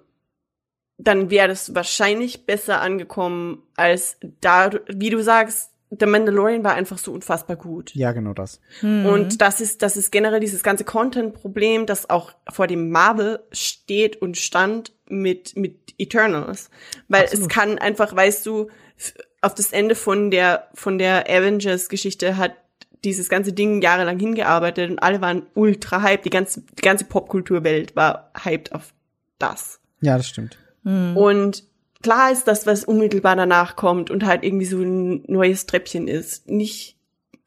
[0.99, 6.99] dann wäre das wahrscheinlich besser angekommen als da, wie du sagst, The Mandalorian war einfach
[6.99, 7.94] so unfassbar gut.
[7.94, 8.60] Ja, genau das.
[8.81, 14.23] Und das ist, das ist generell dieses ganze Content-Problem, das auch vor dem Marvel steht
[14.23, 16.70] und stand mit, mit Eternals.
[17.09, 18.70] Weil es kann einfach, weißt du,
[19.41, 22.52] auf das Ende von der, von der Avengers-Geschichte hat
[23.02, 26.25] dieses ganze Ding jahrelang hingearbeitet und alle waren ultra hyped.
[26.25, 28.93] Die ganze, die ganze Popkulturwelt war hyped auf
[29.39, 29.81] das.
[30.01, 30.59] Ja, das stimmt.
[30.85, 31.65] Und
[32.03, 36.49] klar ist das, was unmittelbar danach kommt und halt irgendwie so ein neues Treppchen ist,
[36.49, 36.97] nicht,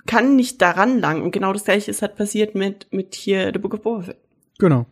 [0.05, 1.21] kann nicht daran lang.
[1.21, 4.17] Und genau das gleiche ist halt passiert mit, mit hier The Book of Boba Fett.
[4.59, 4.85] Genau.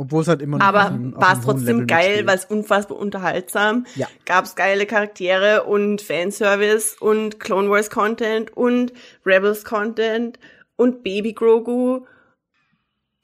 [0.00, 3.84] Obwohl es halt immer noch Aber war es trotzdem geil, weil es unfassbar unterhaltsam.
[3.96, 4.06] Ja.
[4.26, 8.92] Gab es geile Charaktere und Fanservice und Clone Wars Content und
[9.26, 10.38] Rebels Content
[10.76, 12.06] und Baby Grogu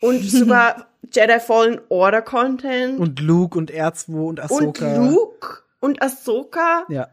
[0.01, 4.97] und sogar Jedi Fallen Order Content Und Luke und R2 und und Ahsoka.
[4.97, 6.85] Luke und Ahsoka.
[6.89, 7.09] Ja.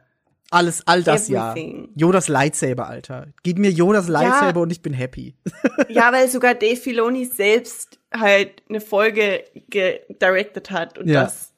[0.53, 1.83] Alles, all das Everything.
[1.95, 2.07] ja.
[2.07, 3.27] Yodas Lightsaber, Alter.
[3.43, 5.35] Gib mir Yodas Lightsaber und ich bin happy.
[5.89, 11.23] Ja, weil sogar Dave Filoni selbst halt eine Folge gedirected hat und Ja.
[11.23, 11.53] das.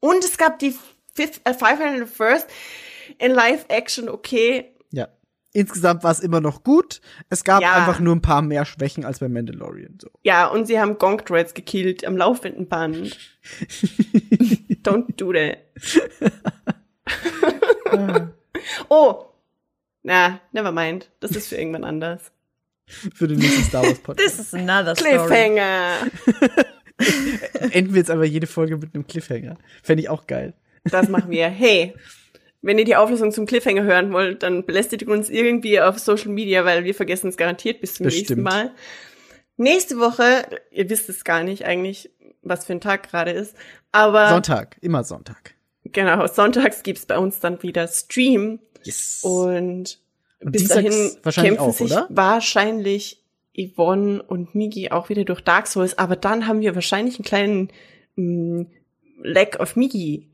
[0.00, 0.74] Und es gab die
[1.14, 2.46] Fifth, äh, 501st
[3.18, 4.72] in Live-Action, okay.
[5.52, 7.00] Insgesamt war es immer noch gut.
[7.30, 7.72] Es gab Ja.
[7.74, 9.98] einfach nur ein paar mehr Schwächen als bei Mandalorian.
[10.00, 10.10] So.
[10.22, 13.16] Ja, und sie haben Gonk Droids gekillt am laufenden Band.
[14.84, 15.58] Don't do that.
[18.88, 19.24] oh.
[20.02, 21.10] Na, never mind.
[21.20, 22.30] Das ist für irgendwann anders.
[22.86, 24.36] Für den nächsten Star Wars Podcast.
[24.36, 25.16] This is another story.
[25.16, 25.94] Cliffhanger.
[27.72, 29.56] Enden wir jetzt einfach jede Folge mit einem Cliffhanger.
[29.82, 30.54] Fände ich auch geil.
[30.84, 31.48] Das machen wir.
[31.48, 31.94] Hey,
[32.62, 36.64] wenn ihr die Auflösung zum Cliffhanger hören wollt, dann belästigt uns irgendwie auf Social Media,
[36.64, 38.42] weil wir vergessen es garantiert bis zum nächsten Bestimmt.
[38.42, 38.72] Mal.
[39.56, 42.10] Nächste Woche, ihr wisst es gar nicht eigentlich,
[42.42, 43.54] was für ein Tag gerade ist,
[43.92, 44.76] aber Sonntag.
[44.80, 45.54] Immer Sonntag.
[45.84, 49.20] genau, sonntags gibt's bei uns dann wieder Stream Yes.
[49.22, 49.98] und,
[50.40, 53.24] Und bis dahin kämpfen auch, sich wahrscheinlich
[53.56, 57.72] Yvonne und Migi auch wieder durch Dark Souls, aber dann haben wir wahrscheinlich einen kleinen
[58.14, 58.66] mh,
[59.22, 60.27] Lack of Migi.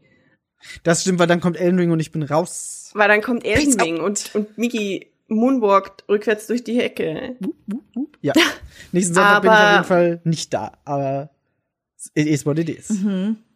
[0.83, 2.91] Das stimmt, weil dann kommt Elden Ring und ich bin raus.
[2.95, 7.37] Weil dann kommt Elden Ring und, und Migi moonwalkt rückwärts durch die Hecke.
[8.21, 8.33] Ja.
[8.93, 10.73] Nächsten Sonntag bin ich auf jeden Fall nicht da.
[10.85, 11.31] Aber
[12.15, 12.91] it is what it is.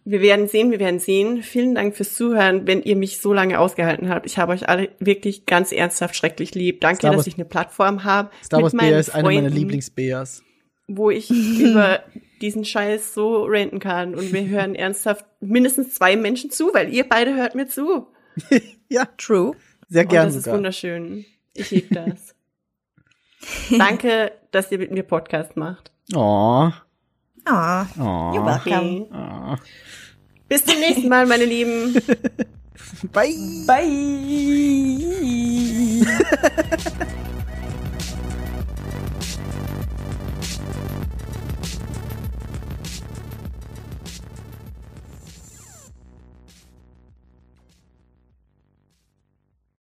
[0.05, 1.43] Wir werden sehen, wir werden sehen.
[1.43, 4.25] Vielen Dank fürs Zuhören, wenn ihr mich so lange ausgehalten habt.
[4.27, 6.81] Ich habe euch alle wirklich ganz ernsthaft schrecklich lieb.
[6.81, 8.31] Danke, Star dass Wars- ich eine Plattform habe.
[8.43, 10.43] Star Wars Bär ist einer meiner Lieblingsbärs.
[10.89, 12.01] Wo ich über
[12.41, 14.15] diesen Scheiß so ranten kann.
[14.15, 18.09] Und wir hören ernsthaft mindestens zwei Menschen zu, weil ihr beide hört mir zu.
[18.91, 19.55] Ja, True.
[19.91, 20.57] sehr gerne das ist sogar.
[20.57, 21.27] wunderschön.
[21.53, 22.35] Ich liebe das.
[23.79, 25.93] Danke, dass ihr mit mir Podcast macht.
[26.15, 26.71] Oh,
[27.45, 29.07] Ah, oh, you're welcome.
[29.13, 29.57] Oh.
[30.49, 31.95] Bis zum nächsten Mal, meine Lieben.
[33.13, 33.35] Bye.
[33.67, 33.85] Bye.